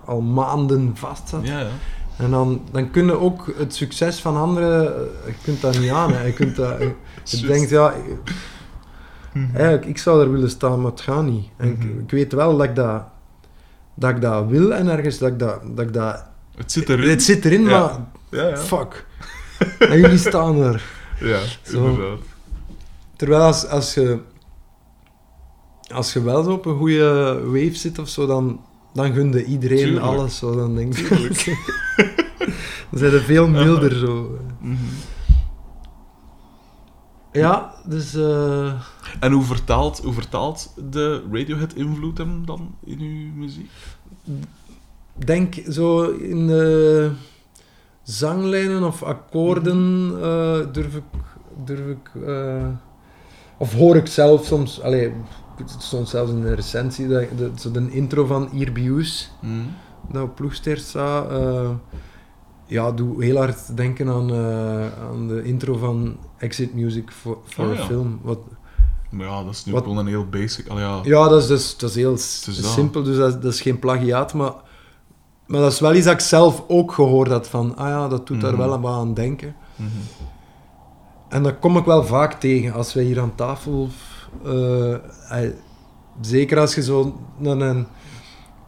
Al 0.07 0.21
maanden 0.21 0.91
vast 0.97 1.29
zat. 1.29 1.47
Ja, 1.47 1.61
ja. 1.61 1.67
En 2.17 2.31
dan, 2.31 2.61
dan 2.73 2.91
kun 2.91 3.07
je 3.07 3.19
ook 3.19 3.53
het 3.59 3.75
succes 3.75 4.21
van 4.21 4.37
anderen... 4.37 4.95
eh, 4.97 5.01
Je 5.27 5.35
kunt 5.45 5.61
dat 5.61 5.79
niet 5.79 5.91
aan. 5.91 6.13
Hè. 6.13 6.23
Je, 6.25 6.33
kunt 6.33 6.57
dat, 6.57 6.79
je, 7.25 7.47
denkt, 7.53 7.71
ja... 7.71 7.95
Eigenlijk, 9.55 9.85
ik 9.85 9.99
zou 9.99 10.21
er 10.23 10.31
willen 10.33 10.51
staan, 10.51 10.81
maar 10.81 10.91
het 10.91 11.01
gaat 11.01 11.25
niet. 11.25 11.47
En 11.57 11.69
ik, 11.69 11.79
Mhm. 11.79 11.99
ik 11.99 12.11
weet 12.11 12.33
wel 12.33 12.57
dat 12.57 12.67
ik 12.67 12.75
dat, 12.77 13.03
dat 13.95 14.11
ik 14.11 14.21
dat 14.21 14.47
wil 14.47 14.75
en 14.75 14.89
ergens 14.89 15.19
dat 15.19 15.29
ik 15.29 15.39
dat... 15.39 15.61
Dat 15.77 15.87
ik 15.87 15.93
dat 15.93 16.25
Het 16.57 16.73
zit 16.73 16.89
erin. 16.89 17.09
het 17.11 17.23
zit 17.23 17.45
erin, 17.45 17.63
Ja. 17.63 17.69
maar 17.69 18.01
Ja, 18.31 18.49
ja. 18.49 18.57
fuck. 18.57 19.07
En 19.79 20.01
jullie 20.01 20.19
staan 20.19 20.57
er. 20.63 20.83
Ja, 21.21 21.39
Zo. 21.63 21.87
inderdaad. 21.87 22.19
Terwijl 23.17 23.43
als, 23.43 23.67
als 23.69 23.95
je... 23.95 24.19
Als 25.95 26.13
je 26.13 26.23
wel 26.23 26.43
zo 26.43 26.53
op 26.53 26.67
een 26.67 26.77
goede 26.77 27.41
wave 27.45 27.75
zit 27.75 27.99
of 27.99 28.09
zo, 28.09 28.27
dan, 28.27 28.61
dan 28.95 29.13
gunde 29.13 29.45
iedereen 29.45 29.79
Tuurlijk. 29.79 30.05
alles. 30.07 30.37
Zo, 30.39 30.55
dan 30.57 30.75
denk. 30.75 30.95
Tuurlijk. 30.95 31.45
dan 32.91 32.99
zijn 32.99 33.13
er 33.13 33.21
veel 33.23 33.49
milder 33.49 33.99
zo. 33.99 34.39
Mhm. 34.61 34.75
Ja, 37.33 37.75
dus... 37.87 38.15
eh, 38.15 38.73
En 39.21 39.33
hoe 39.33 39.43
vertaalt, 39.45 39.99
hoe 39.99 40.13
vertaalt 40.13 40.75
de 40.91 41.23
Radiohead-invloed 41.33 42.19
hem 42.19 42.47
dan 42.47 42.75
in 42.85 43.01
uw 43.01 43.33
muziek? 43.35 43.71
denk 45.15 45.55
zo 45.71 46.03
in 46.11 46.47
de 46.47 47.11
zanglijnen 48.03 48.83
of 48.83 49.03
akkoorden 49.03 50.11
eh, 50.23 50.59
durf 50.73 50.95
ik, 50.95 51.03
durf 51.65 51.87
ik 51.87 52.23
eh, 52.27 52.67
of 53.59 53.73
hoor 53.75 53.97
ik 53.97 54.07
zelf 54.07 54.45
soms, 54.47 54.81
allee, 54.81 55.13
het 55.59 55.75
stond 55.83 56.09
zelfs 56.09 56.31
in 56.31 56.37
een 56.45 56.55
recensie, 56.55 57.09
dat, 57.09 57.25
de, 57.37 57.51
zo 57.59 57.71
de 57.71 57.91
intro 57.91 58.25
van 58.27 58.53
Irbius, 58.53 59.31
Mhm. 59.41 59.53
dat 60.13 60.23
op 60.23 60.35
ploegster 60.35 60.77
staat, 60.79 61.31
eh, 61.31 61.71
ja, 62.67 62.93
doe 62.93 63.25
heel 63.25 63.37
hard 63.37 63.77
denken 63.77 64.09
aan, 64.09 64.31
eh, 64.31 64.87
aan 65.11 65.29
de 65.29 65.43
intro 65.45 65.77
van 65.77 66.17
Exit 66.39 66.75
Music 66.75 67.11
for, 67.11 67.39
for 67.45 67.69
Oh, 67.69 67.75
ja. 67.75 67.85
Film. 67.85 68.19
Wat, 68.23 68.39
Maar 69.11 69.27
ja, 69.27 69.43
dat 69.45 69.53
is 69.55 69.65
nu 69.65 69.73
Wat- 69.73 69.83
gewoon 69.83 69.99
een 69.99 70.07
heel 70.07 70.27
basic... 70.29 70.69
Al 70.69 70.79
ja, 70.79 71.01
Ja, 71.03 71.29
dat 71.29 71.43
is, 71.43 71.47
dus, 71.49 71.77
dat 71.77 71.91
is 71.91 71.97
heel 71.97 72.11
dat. 72.11 72.21
simpel, 72.65 73.03
dus 73.03 73.17
dat, 73.17 73.29
is- 73.35 73.41
dat 73.41 73.53
is 73.53 73.61
geen 73.61 73.79
plagiaat, 73.79 74.35
maar, 74.35 74.53
maar 75.47 75.61
dat 75.61 75.73
is 75.73 75.81
wel 75.81 75.95
iets 75.95 76.05
dat 76.05 76.15
ik 76.15 76.21
zelf 76.21 76.65
ook 76.69 76.93
gehoord 76.93 77.29
had 77.31 77.49
van, 77.49 77.77
ah 77.77 77.89
ja, 77.89 78.09
dat 78.09 78.27
doet 78.27 78.41
daar 78.41 78.53
Mhm. 78.55 78.69
wel 78.69 78.81
wat 78.81 78.93
aan 78.95 79.15
denken. 79.15 79.55
Mhm. 79.77 79.89
En 81.29 81.43
dat 81.43 81.59
kom 81.59 81.77
ik 81.77 81.85
wel 81.85 82.05
vaak 82.05 82.33
tegen, 82.41 82.73
als 82.73 82.95
wij 82.95 83.05
hier 83.05 83.21
aan 83.21 83.35
tafel, 83.35 83.89
eh, 84.45 84.95
eh, 85.45 85.53
zeker 86.21 86.59
als 86.59 86.75
je 86.75 86.83
zo 86.83 87.21
naar 87.37 87.57
een, 87.61 87.87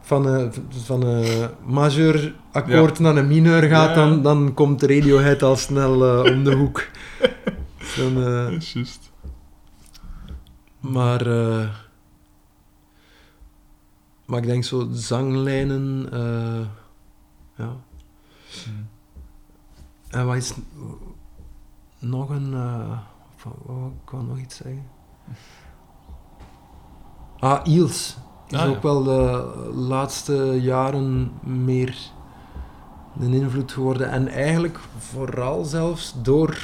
van 0.01 0.25
een, 0.25 0.53
van 0.69 1.01
een 1.01 1.49
majeur 1.65 2.35
akkoord 2.51 2.99
naar 2.99 3.15
een 3.15 3.27
mineur 3.27 3.63
gaat, 3.63 3.89
Ja. 3.89 3.95
Dan, 3.95 4.21
dan 4.21 4.53
komt 4.53 4.79
de 4.79 4.87
Radiohead 4.87 5.43
al 5.43 5.55
snel 5.55 6.25
eh, 6.25 6.31
om 6.33 6.43
de 6.43 6.55
hoek. 6.55 6.85
Dan, 7.97 8.17
is 8.51 8.73
juist. 8.73 9.11
Maar, 10.79 11.25
maar 14.25 14.37
ik 14.39 14.45
denk 14.45 14.63
zo 14.63 14.87
zanglijnen, 14.91 16.07
ja. 17.57 17.75
Mhm. 18.65 18.83
En 20.09 20.25
wat 20.25 20.35
is 20.35 20.53
nog 21.99 22.29
een, 22.29 22.51
wat- 23.43 23.53
wat- 23.65 23.91
ik 24.03 24.09
wou 24.09 24.23
nog 24.25 24.37
iets 24.39 24.55
zeggen. 24.55 24.83
Ah, 27.39 27.67
Iels. 27.67 28.17
Is 28.49 28.57
Ah, 28.57 28.67
ook 28.69 28.75
ja. 28.75 28.81
wel 28.81 29.03
de 29.03 29.43
laatste 29.75 30.57
jaren 30.61 31.31
meer 31.43 31.95
een 33.19 33.33
invloed 33.33 33.71
geworden. 33.71 34.09
En 34.11 34.27
eigenlijk 34.27 34.79
vooral 34.97 35.63
zelfs 35.65 36.15
door, 36.21 36.57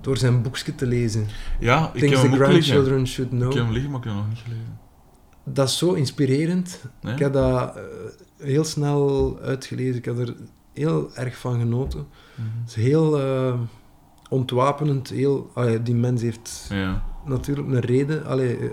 door 0.00 0.16
zijn 0.16 0.42
boekje 0.42 0.74
te 0.74 0.86
lezen. 0.86 1.26
Ja, 1.60 1.90
ik 1.92 2.00
Things 2.00 2.20
the 2.20 2.26
ook 2.26 2.30
liggen. 2.32 2.46
grandchildren 2.48 3.06
should 3.06 3.30
know. 3.30 3.48
Ik 3.50 3.54
heb 3.54 3.62
hem 3.64 3.72
liggen, 3.72 3.90
maar 3.90 4.00
ik 4.00 4.04
heb 4.06 4.14
hem 4.14 4.22
nog 4.22 4.32
niet 4.32 4.42
gelezen. 4.44 4.78
Dat 5.44 5.68
is 5.68 5.78
zo 5.78 5.92
inspirerend. 5.92 6.84
Nee? 7.00 7.12
Ik 7.12 7.18
heb 7.18 7.32
dat 7.32 7.76
eh, 7.76 7.82
heel 8.38 8.64
snel 8.64 9.38
uitgelezen. 9.42 9.94
Ik 9.96 10.04
heb 10.04 10.18
er 10.18 10.34
heel 10.72 11.10
erg 11.14 11.36
van 11.38 11.58
genoten. 11.58 12.06
Mhm. 12.34 12.46
Het 12.60 12.68
is 12.68 12.74
heel 12.74 13.20
eh, 13.20 13.54
ontwapenend. 14.28 15.08
Heel, 15.08 15.50
allee, 15.54 15.82
die 15.82 15.94
mens 15.94 16.22
heeft 16.22 16.66
Ja. 16.68 17.02
Natuurlijk 17.24 17.68
een 17.68 17.80
reden. 17.80 18.26
Allee, 18.26 18.56
eh, 18.56 18.68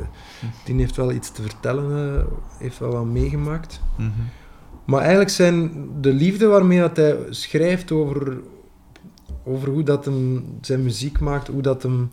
die 0.66 0.76
heeft 0.76 0.96
wel 0.96 1.12
iets 1.12 1.32
te 1.32 1.42
vertellen. 1.42 2.18
eh, 2.18 2.24
heeft 2.60 2.80
wel 2.80 2.92
wat 2.92 3.06
meegemaakt. 3.06 3.82
Mhm. 3.98 4.10
Maar 4.86 5.00
eigenlijk 5.00 5.30
zijn 5.30 5.72
de 6.02 6.14
liefde 6.14 6.46
waarmee 6.48 6.80
dat 6.80 6.98
hij 6.98 7.18
schrijft 7.30 7.92
over, 7.92 8.38
over 9.46 9.70
hoe 9.70 9.84
dat 9.84 10.06
hem 10.06 10.46
zijn 10.62 10.84
muziek 10.84 11.20
maakt, 11.20 11.48
hoe 11.48 11.62
dat 11.62 11.84
hem 11.84 12.10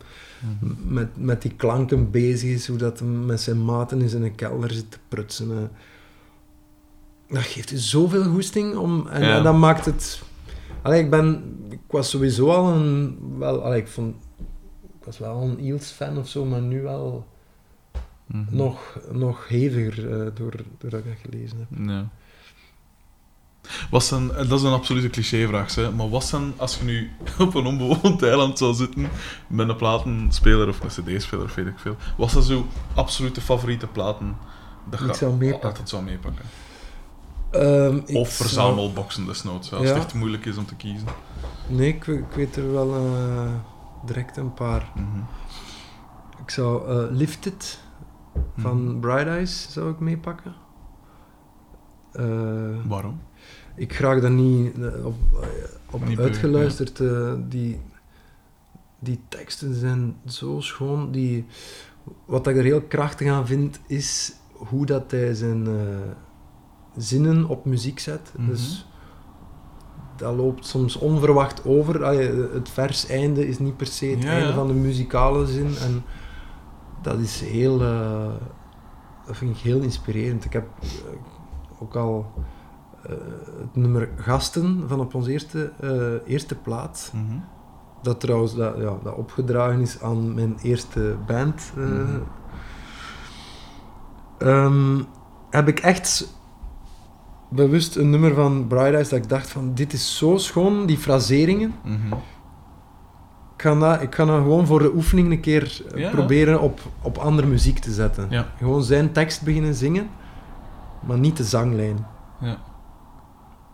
Mhm. 0.59 0.93
met, 0.93 1.07
met 1.17 1.41
die 1.41 1.51
klanken 1.55 2.11
bezig 2.11 2.49
is, 2.49 2.67
hoe 2.67 2.77
dat 2.77 2.99
hem 2.99 3.25
met 3.25 3.41
zijn 3.41 3.65
maten 3.65 4.01
in 4.01 4.09
zijn 4.09 4.35
kelder 4.35 4.71
zit 4.71 4.91
te 4.91 4.97
prutsen. 5.07 5.51
eh. 5.51 5.57
Dat 7.35 7.43
geeft 7.43 7.69
je 7.69 7.79
zoveel 7.79 8.23
goesting 8.23 8.75
om, 8.75 9.07
en, 9.07 9.21
Ja. 9.21 9.37
en 9.37 9.43
dat 9.43 9.55
maakt 9.57 9.85
het... 9.85 10.21
Allee, 10.81 11.03
ik 11.03 11.09
ben... 11.09 11.43
Ik 11.69 11.79
was 11.87 12.09
sowieso 12.09 12.49
al 12.49 12.73
een... 12.73 13.17
Wel, 13.37 13.63
allee, 13.63 13.79
ik 13.81 13.87
vond... 13.87 14.15
Was 15.05 15.17
wel 15.17 15.41
een 15.41 15.59
Eels-fan 15.59 16.17
of 16.17 16.27
zo, 16.27 16.45
maar 16.45 16.61
nu 16.61 16.81
wel 16.81 17.27
Mhm. 18.25 18.55
nog, 18.55 18.99
nog 19.11 19.47
heviger 19.47 20.11
eh, 20.21 20.27
door, 20.35 20.53
doordat 20.77 20.99
ik 20.99 21.05
dat 21.05 21.31
gelezen 21.31 21.57
heb. 21.69 21.87
Ja. 21.87 22.07
Was 23.89 24.11
een, 24.11 24.27
dat 24.27 24.51
is 24.51 24.61
een 24.61 24.71
absolute 24.73 25.09
clichévraag, 25.09 25.75
hè? 25.75 25.91
maar 25.91 26.09
was 26.09 26.29
dan, 26.29 26.53
als 26.57 26.77
je 26.77 26.83
nu 26.83 27.11
op 27.45 27.53
een 27.55 27.65
onbewoond 27.65 28.23
eiland 28.23 28.57
zou 28.57 28.73
zitten 28.73 29.07
met 29.47 29.69
een 29.69 29.75
platenspeler 29.75 30.67
of 30.67 30.79
een 30.79 30.87
cd-speler 31.15 31.51
weet 31.55 31.67
ik 31.67 31.79
veel, 31.79 31.95
was 32.17 32.33
dat 32.33 32.43
zo 32.45 32.65
absolute 32.95 33.41
favoriete 33.41 33.87
platen 33.87 34.37
dat 34.89 34.99
je 34.99 35.13
zou 35.13 35.33
meepakken. 35.35 35.69
altijd 35.69 35.89
zou 35.89 36.03
meepakken? 36.03 36.45
Ehm, 37.51 37.97
Of 37.97 38.05
zou- 38.07 38.25
verzamelboxen 38.49 39.25
desnoods, 39.25 39.73
als 39.73 39.81
Ja. 39.87 39.93
het 39.93 39.97
echt 40.03 40.13
moeilijk 40.13 40.45
is 40.45 40.57
om 40.57 40.65
te 40.65 40.75
kiezen. 40.75 41.07
Nee, 41.67 41.87
ik, 41.87 42.07
ik 42.07 42.23
weet 42.35 42.55
er 42.55 42.71
wel 42.71 42.95
eh, 42.95 43.51
direct 44.05 44.37
een 44.37 44.53
paar. 44.53 44.91
Mhm. 44.95 45.19
Ik 46.41 46.49
zou 46.49 46.87
eh, 46.89 47.11
Lifted 47.15 47.79
van 48.57 48.83
Mhm. 48.83 48.99
Bright 48.99 49.27
Eyes 49.27 49.67
zou 49.71 49.91
ik 49.91 49.99
meepakken. 49.99 50.53
Eh, 52.11 52.25
Waarom? 52.87 53.21
ik 53.75 53.95
graag 53.95 54.21
daar 54.21 54.31
niet 54.31 54.77
eh, 54.79 55.05
op, 55.05 55.15
op 55.91 56.05
Niet 56.07 56.19
uitgeluisterd. 56.19 57.01
die, 57.51 57.81
die 58.99 59.19
teksten 59.29 59.73
zijn 59.73 60.15
zo 60.25 60.59
schoon. 60.59 61.11
Die, 61.11 61.45
wat 62.25 62.47
ik 62.47 62.57
er 62.57 62.63
heel 62.63 62.81
krachtig 62.81 63.29
aan 63.31 63.47
vind, 63.47 63.79
is 63.87 64.33
hoe 64.51 64.85
dat 64.85 65.11
hij 65.11 65.33
zijn 65.33 65.67
zinnen 66.97 67.45
op 67.47 67.65
muziek 67.65 67.99
zet. 67.99 68.31
Mhm. 68.37 68.47
Dus 68.49 68.87
dat 70.15 70.35
loopt 70.35 70.65
soms 70.65 70.95
onverwacht 70.95 71.65
over. 71.65 72.03
Allee, 72.03 72.31
het 72.53 72.69
verseinde 72.69 73.47
is 73.47 73.59
niet 73.59 73.77
per 73.77 73.87
se 73.87 74.05
het 74.05 74.23
Ja, 74.23 74.29
einde 74.29 74.47
ja. 74.47 74.53
van 74.53 74.67
de 74.67 74.73
muzikale 74.73 75.45
zin. 75.45 75.75
En 75.77 76.03
dat 77.01 77.19
is 77.19 77.41
heel... 77.41 77.81
eh, 77.81 78.31
dat 79.25 79.37
vind 79.37 79.55
ik 79.57 79.61
heel 79.63 79.81
inspirerend. 79.81 80.45
Ik 80.45 80.53
heb 80.53 80.67
eh, 80.81 80.87
ook 81.81 81.95
al 81.95 82.31
eh, 83.03 83.09
het 83.59 83.75
nummer 83.75 84.09
Gasten 84.17 84.83
van 84.87 84.99
op 84.99 85.13
onze 85.15 85.31
eerste, 85.31 85.71
eerste 86.25 86.55
plaat. 86.55 87.11
Mhm. 87.13 87.37
Dat 88.01 88.19
trouwens 88.19 88.55
dat, 88.55 88.77
ja, 88.77 88.97
dat 89.03 89.15
opgedragen 89.15 89.81
is 89.81 90.01
aan 90.01 90.33
mijn 90.33 90.57
eerste 90.61 91.15
band. 91.27 91.71
Mhm. 91.75 92.19
ehm, 94.37 95.01
heb 95.49 95.67
ik 95.67 95.79
echt 95.79 96.35
bewust 97.49 97.95
een 97.95 98.09
nummer 98.09 98.33
van 98.33 98.67
Bright 98.67 98.93
Eyes 98.93 99.09
dat 99.09 99.19
ik 99.19 99.29
dacht 99.29 99.49
van 99.49 99.73
dit 99.73 99.93
is 99.93 100.17
zo 100.17 100.37
schoon, 100.37 100.85
die 100.85 100.97
fraseringen. 100.97 101.73
Mhm. 101.83 102.13
Ik 103.55 103.61
ga 103.61 103.75
dat, 103.75 104.01
ik 104.01 104.15
ga 104.15 104.25
dat 104.25 104.35
gewoon 104.41 104.65
voor 104.65 104.79
de 104.79 104.93
oefening 104.95 105.31
een 105.31 105.39
keer 105.39 105.81
eh, 105.93 105.99
Ja. 105.99 106.09
proberen 106.09 106.61
op, 106.61 106.79
op 107.01 107.17
andere 107.17 107.47
muziek 107.47 107.79
te 107.79 107.91
zetten. 107.91 108.27
Ja. 108.29 108.47
Gewoon 108.57 108.83
zijn 108.83 109.11
tekst 109.11 109.41
beginnen 109.41 109.75
zingen, 109.75 110.09
maar 111.07 111.17
niet 111.19 111.37
de 111.37 111.43
zanglijn. 111.43 112.05
Ja. 112.39 112.57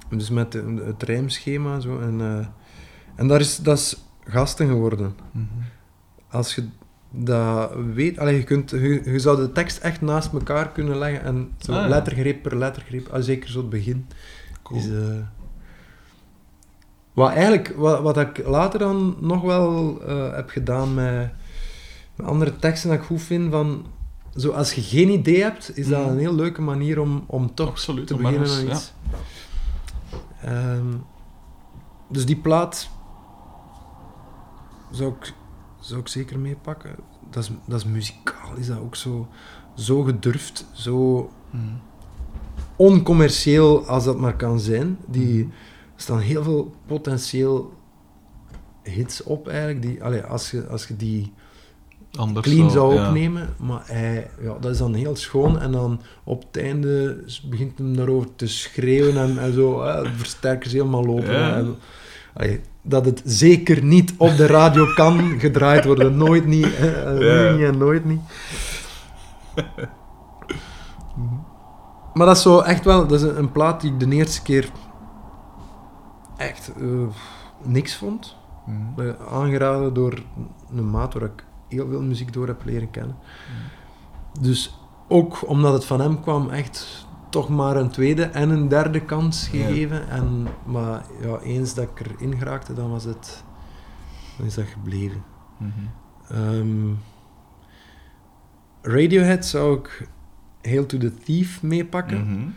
Dus 0.09 0.29
met 0.29 0.51
de- 0.51 0.83
het 0.85 1.03
rijmschema 1.03 1.73
en 1.73 1.81
zo. 1.81 1.99
En, 1.99 2.21
eh, 2.21 2.45
en 3.15 3.27
daar 3.27 3.39
is, 3.39 3.57
dat 3.57 3.77
is 3.77 4.03
gasten 4.23 4.67
geworden. 4.67 5.15
Mhm. 5.31 5.45
Als 6.31 6.55
je 6.55 6.67
dat 7.11 7.71
weet, 7.93 8.17
allee, 8.19 8.35
je, 8.37 8.43
kunt, 8.43 8.69
je, 8.69 9.01
je 9.05 9.19
zou 9.19 9.37
de 9.37 9.51
tekst 9.51 9.77
echt 9.77 10.01
naast 10.01 10.33
elkaar 10.33 10.69
kunnen 10.69 10.97
leggen 10.97 11.23
en 11.23 11.51
zo 11.59 11.71
Ah, 11.71 11.81
ja. 11.81 11.87
lettergreep 11.87 12.41
per 12.41 12.57
lettergreep, 12.57 13.07
ah, 13.07 13.21
zeker 13.21 13.49
zo 13.49 13.59
het 13.59 13.69
begin. 13.69 14.07
Cool. 14.63 14.79
Is, 14.79 14.89
eh, 14.89 15.15
wat 17.13 17.29
eigenlijk, 17.29 17.73
wat, 17.75 18.01
wat 18.01 18.17
ik 18.17 18.47
later 18.47 18.79
dan 18.79 19.15
nog 19.19 19.41
wel 19.41 20.01
eh, 20.07 20.35
heb 20.35 20.49
gedaan 20.49 20.93
met, 20.93 21.29
met 22.15 22.27
andere 22.27 22.55
teksten 22.55 22.89
dat 22.89 22.99
ik 22.99 23.05
goed 23.05 23.21
vind, 23.21 23.51
van, 23.51 23.85
zo, 24.35 24.51
als 24.51 24.73
je 24.73 24.81
geen 24.81 25.09
idee 25.09 25.41
hebt, 25.41 25.77
is 25.77 25.87
dat 25.87 25.99
Mhm. 26.01 26.09
een 26.09 26.17
heel 26.19 26.35
leuke 26.35 26.61
manier 26.61 26.99
om, 26.99 27.23
om 27.27 27.53
toch 27.53 27.67
Absoluut, 27.69 28.07
te 28.07 28.15
beginnen 28.15 28.41
ergens- 28.41 28.59
aan 28.59 28.65
ja. 28.65 28.73
iets. 28.73 28.93
Ehm, 30.43 30.87
dus 32.09 32.25
die 32.25 32.35
plaat 32.37 32.89
zou 34.91 35.13
ik, 35.19 35.33
zou 35.81 35.99
ik 35.99 36.07
zeker 36.07 36.39
meepakken. 36.39 36.95
Dat 37.29 37.43
is, 37.43 37.51
dat 37.65 37.79
is 37.79 37.85
muzikaal, 37.85 38.55
is 38.55 38.67
dat 38.67 38.79
ook 38.79 38.95
zo, 38.95 39.27
zo 39.75 40.01
gedurfd, 40.01 40.65
zo 40.73 41.29
Mhm. 41.49 41.63
oncommercieel 42.75 43.85
als 43.87 44.03
dat 44.03 44.17
maar 44.19 44.35
kan 44.35 44.59
zijn. 44.59 44.97
Die, 45.07 45.43
Mhm. 45.43 45.53
er 45.95 46.01
staan 46.01 46.19
heel 46.19 46.43
veel 46.43 46.75
potentieel 46.85 47.73
hits 48.83 49.23
op 49.23 49.47
eigenlijk. 49.47 49.81
Die, 49.81 50.03
allee, 50.03 50.21
als, 50.21 50.51
je, 50.51 50.67
als 50.67 50.87
je 50.87 50.95
die 50.95 51.33
Anders 52.17 52.47
clean 52.47 52.69
zo, 52.69 52.75
zou 52.77 52.93
ja. 52.93 53.07
opnemen, 53.07 53.49
maar 53.59 53.81
hij, 53.85 54.29
ja, 54.41 54.57
dat 54.59 54.71
is 54.71 54.77
dan 54.77 54.93
heel 54.93 55.15
schoon. 55.15 55.59
En 55.59 55.71
dan 55.71 56.01
op 56.23 56.43
het 56.51 56.63
einde 56.63 57.23
begint 57.49 57.77
hem 57.77 57.95
daarover 57.95 58.35
te 58.35 58.47
schreeuwen 58.47 59.17
en, 59.17 59.37
en 59.37 59.53
zo. 59.53 59.83
Hè, 59.83 60.01
de 60.03 60.09
versterkers 60.15 60.73
helemaal 60.73 61.05
lopen. 61.05 61.33
Ja. 61.33 61.55
En, 61.55 61.75
dat 62.81 63.05
het 63.05 63.21
zeker 63.25 63.83
niet 63.83 64.13
op 64.17 64.35
de 64.37 64.45
radio 64.45 64.85
kan 64.95 65.39
gedraaid 65.39 65.85
worden. 65.85 66.17
Nooit 66.17 66.45
niet. 66.45 66.77
Hè, 66.77 67.09
Ja. 67.09 67.51
nu 67.51 67.57
niet 67.57 67.65
en 67.67 67.77
nooit 67.77 68.05
niet. 68.05 68.21
Maar 72.13 72.25
dat 72.25 72.35
is 72.35 72.41
zo 72.41 72.59
echt 72.59 72.83
wel... 72.85 73.07
Dat 73.07 73.21
is 73.21 73.35
een, 73.37 73.51
plaat 73.51 73.81
die 73.81 73.91
ik 73.93 73.99
de 73.99 74.15
eerste 74.15 74.41
keer 74.41 74.69
echt 76.37 76.71
eh, 76.79 76.85
niks 77.63 77.95
vond. 77.95 78.35
Mhm. 78.65 79.07
Eh, 79.07 79.13
aangeraden 79.31 79.93
door 79.93 80.23
een 80.75 80.89
maat 80.89 81.13
waar 81.13 81.23
ik 81.23 81.43
heel 81.67 81.87
veel 81.89 82.01
muziek 82.01 82.33
door 82.33 82.47
heb 82.47 82.61
leren 82.65 82.91
kennen. 82.91 83.15
Dus 84.39 84.79
ook 85.07 85.47
omdat 85.49 85.73
het 85.73 85.85
van 85.85 86.01
hem 86.01 86.21
kwam, 86.21 86.49
echt 86.49 87.05
toch 87.31 87.49
maar 87.49 87.75
een 87.75 87.89
tweede 87.89 88.23
en 88.23 88.49
een 88.49 88.67
derde 88.67 88.99
kans 88.99 89.49
Ja. 89.51 89.65
gegeven. 89.65 90.09
En, 90.09 90.47
maar 90.65 91.05
ja, 91.21 91.39
eens 91.39 91.73
dat 91.73 91.83
ik 91.95 91.99
erin 92.07 92.37
geraakte, 92.37 92.73
dan 92.73 92.89
was 92.89 93.03
het... 93.03 93.43
Dan 94.37 94.45
is 94.45 94.53
dat 94.53 94.65
gebleven. 94.65 95.23
Ehm, 96.29 96.89
Radiohead 98.81 99.45
zou 99.45 99.77
ik 99.77 100.07
Hail 100.61 100.85
to 100.85 100.97
the 100.97 101.13
Thief 101.13 101.63
meepakken. 101.63 102.23
Mhm. 102.31 102.47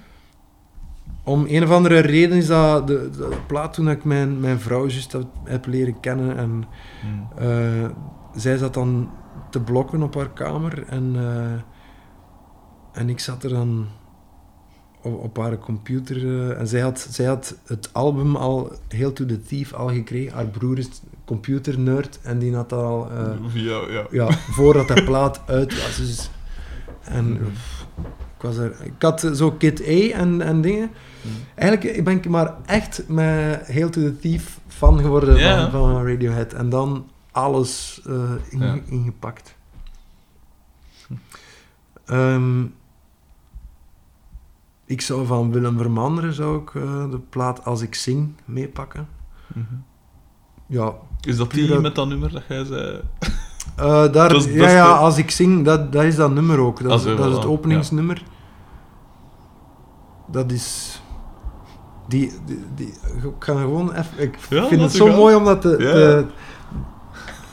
Om 1.22 1.44
een 1.48 1.62
of 1.62 1.70
andere 1.70 1.98
reden 1.98 2.36
is 2.36 2.46
dat 2.46 2.86
de, 2.86 3.10
de 3.16 3.36
plaat 3.46 3.72
toen 3.74 3.88
ik 3.88 4.05
mijn, 4.05 4.40
mijn 4.40 4.60
vrouw 4.60 4.86
juist 4.88 5.12
heb, 5.12 5.26
heb 5.44 5.66
leren 5.66 6.01
kennen 6.01 6.36
en 6.36 6.51
Mhm. 6.51 7.42
eh, 7.42 7.90
zij 8.34 8.56
zat 8.56 8.74
dan 8.74 9.10
te 9.51 9.60
blokken 9.60 10.02
op 10.02 10.14
haar 10.14 10.30
kamer 10.30 10.84
en, 10.88 11.12
eh, 11.16 13.01
en 13.01 13.09
ik 13.09 13.20
zat 13.20 13.42
er 13.42 13.51
dan 13.51 13.86
op, 15.05 15.18
op 15.22 15.36
haar 15.36 15.59
computer 15.59 16.16
eh, 16.16 16.59
en 16.60 16.68
zij 16.68 16.81
had, 16.81 17.06
zij 17.10 17.24
had 17.26 17.55
het 17.66 17.89
album 17.93 18.36
al, 18.36 18.72
Hail 18.89 19.12
to 19.12 19.26
the 19.26 19.43
Thief, 19.43 19.72
al 19.72 19.89
gekregen. 19.89 20.32
Haar 20.35 20.47
broer 20.47 20.78
is 20.78 20.89
computernerd 21.24 22.18
en 22.22 22.39
die 22.39 22.55
had 22.55 22.68
dat 22.68 22.82
al... 22.82 23.10
eh, 23.10 23.55
ja, 23.64 23.81
ja. 23.90 24.06
ja, 24.10 24.31
voordat 24.31 24.89
de 24.89 25.05
plaat 25.05 25.40
uit 25.47 25.82
was. 25.82 25.97
Dus, 25.97 26.31
en 27.02 27.39
pff, 27.52 27.86
ik 28.36 28.43
was 28.43 28.56
er... 28.56 28.76
Ik 28.82 28.93
had 28.98 29.31
zo 29.35 29.51
Kid 29.51 29.81
A 29.81 30.18
en, 30.18 30.40
en 30.40 30.60
dingen. 30.60 30.90
Mhm. 31.22 31.35
Eigenlijk 31.55 32.05
ben 32.05 32.16
ik 32.16 32.28
maar 32.28 32.55
echt 32.66 33.02
met 33.09 33.66
Hail 33.72 33.90
to 33.90 34.01
the 34.01 34.18
Thief 34.18 34.59
fan 34.68 35.01
geworden 35.01 35.40
van, 35.40 35.70
van 35.70 36.06
Radiohead. 36.06 36.52
En 36.52 36.68
dan 36.68 37.06
alles 37.32 38.01
eh, 38.06 38.31
in- 38.51 38.59
Ja. 38.60 38.78
ingepakt. 38.86 39.55
Ehm, 42.06 42.64
ik 44.95 45.01
zou 45.01 45.27
van 45.27 45.53
Willem 45.53 45.77
Vermanderen 45.79 46.33
zou 46.35 46.59
ik 46.62 46.75
eh, 46.75 47.11
de 47.11 47.19
plaat 47.31 47.65
Als 47.65 47.81
ik 47.83 47.95
zing 47.95 48.35
meepakken. 48.45 49.09
Mhm. 49.55 49.65
Ja, 50.66 50.93
Is 51.21 51.37
dat 51.37 51.51
die 51.51 51.81
met 51.81 51.95
dat 51.95 52.09
nummer 52.09 52.33
dat 52.33 52.43
jij 52.49 52.65
zei? 52.65 53.01
Eh, 53.77 54.12
daar, 54.12 54.37
ja, 54.37 54.71
ja, 54.71 54.87
de- 54.93 54.99
als 54.99 55.16
ik 55.19 55.31
zing, 55.31 55.65
dat, 55.65 55.93
dat 55.93 56.03
is 56.03 56.16
dat 56.16 56.33
nummer 56.33 56.59
ook. 56.59 56.83
Dat, 56.83 56.91
Ah, 56.93 56.99
is, 56.99 57.16
dat 57.16 57.29
is 57.29 57.35
het 57.37 57.47
openingsnummer. 57.47 58.23
Dat 60.27 60.53
is... 60.53 60.99
Die, 62.09 62.33
die, 62.47 62.65
die, 62.75 62.87
ik 63.23 63.33
ga 63.45 63.61
gewoon 63.61 63.93
even... 63.93 64.19
Ik 64.23 64.37
Ja, 64.51 64.66
vind 64.66 64.81
het 64.81 64.93
zo 64.93 65.07
mooi 65.07 65.35
om 65.35 65.45
dat 65.45 65.61
te... 65.61 65.69
Ja. 65.69 65.77
te- 65.93 66.27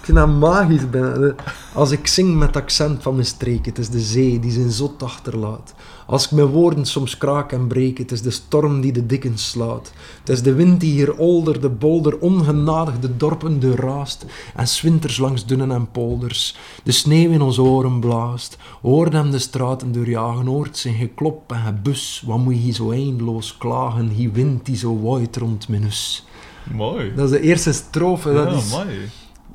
ik 0.01 0.07
vind 0.07 0.17
dat 0.17 0.27
magisch. 0.27 0.89
bijna. 0.89 1.13
De- 1.13 1.35
Als 1.73 1.91
ik 1.91 2.07
zing 2.07 2.35
met 2.37 2.55
accent 2.55 3.01
van 3.03 3.13
mijn 3.13 3.25
streek, 3.25 3.65
het 3.65 3.77
is 3.77 3.89
de 3.89 3.99
zee 3.99 4.39
die 4.39 4.51
zijn 4.51 4.71
zot 4.71 5.03
achterlaat. 5.03 5.73
Als 6.05 6.25
ik 6.25 6.31
mijn 6.31 6.47
woorden 6.47 6.85
soms 6.85 7.17
kraak 7.17 7.51
en 7.51 7.67
breek, 7.67 7.97
het 7.97 8.11
is 8.11 8.21
de 8.21 8.31
storm 8.31 8.81
die 8.81 8.91
de 8.91 9.05
dikken 9.05 9.37
slaat. 9.37 9.91
Het 10.19 10.29
is 10.29 10.41
de 10.41 10.53
wind 10.53 10.79
die 10.79 10.91
hier 10.91 11.17
older, 11.17 11.61
de 11.61 11.69
bolder, 11.69 12.17
ongenadig 12.19 12.99
de 12.99 13.17
dorpen 13.17 13.59
doorraast. 13.59 14.25
En 14.55 14.67
swinters 14.67 15.17
langs 15.17 15.45
dunnen 15.45 15.71
en 15.71 15.91
polders, 15.91 16.57
de 16.83 16.91
sneeuw 16.91 17.31
in 17.31 17.41
onze 17.41 17.61
oren 17.61 17.99
blaast. 17.99 18.57
Hoort 18.81 19.13
hem 19.13 19.31
de 19.31 19.39
straten 19.39 19.91
doorjagen, 19.91 20.45
hoort 20.45 20.77
zijn 20.77 20.95
geklop 20.95 21.51
en 21.51 21.61
gebus. 21.65 22.23
Wat 22.25 22.37
moet 22.37 22.53
je 22.53 22.59
hier 22.59 22.73
zo 22.73 22.91
eindeloos 22.91 23.57
klagen, 23.57 24.09
die 24.15 24.29
wind 24.31 24.65
die 24.65 24.75
zo 24.77 24.99
waait 25.01 25.37
rond 25.37 25.67
mijn 25.67 25.81
neus. 25.81 26.25
Mooi. 26.73 27.13
Dat 27.15 27.25
is 27.25 27.31
de 27.31 27.41
eerste 27.41 27.73
strofe, 27.73 28.33
dat 28.33 28.49
ja, 28.49 28.55
is 28.57 28.71
mooi. 28.71 28.87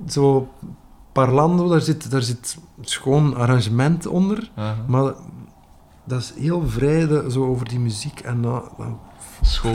Zo 0.08 0.48
parlando, 1.12 1.68
daar 1.68 1.80
zit, 1.80 2.10
daar 2.10 2.22
zit 2.22 2.56
schoon 2.80 3.36
arrangement 3.36 4.06
onder. 4.06 4.50
Maar 4.86 5.12
dat 6.04 6.20
is 6.20 6.32
heel 6.38 6.62
vrij, 6.68 7.06
de- 7.06 7.26
zo 7.30 7.46
over 7.46 7.68
die 7.68 7.80
muziek. 7.80 8.20
En 8.20 8.42
dat, 8.42 8.64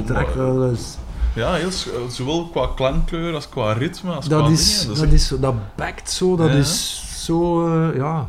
dat 0.06 0.34
wel, 0.36 0.66
is... 0.66 0.98
Ja, 1.36 1.54
heel, 1.54 1.72
sch- 1.72 1.88
zowel 2.10 2.48
qua 2.48 2.68
klankkleur 2.76 3.34
als 3.34 3.50
qua 3.50 3.72
ritme 3.74 4.12
als 4.14 4.28
Dat 4.28 4.42
qua 4.42 4.50
is, 4.52 4.80
dingen. 4.82 4.96
dat 5.00 5.12
is 5.12 5.28
zo, 5.28 5.40
dat 5.40 5.76
backt 5.76 6.12
zo, 6.12 6.36
dat 6.36 6.50
Ja. 6.50 6.56
is 6.56 7.04
zo, 7.26 7.68
eh, 7.68 7.96
ja... 7.96 8.28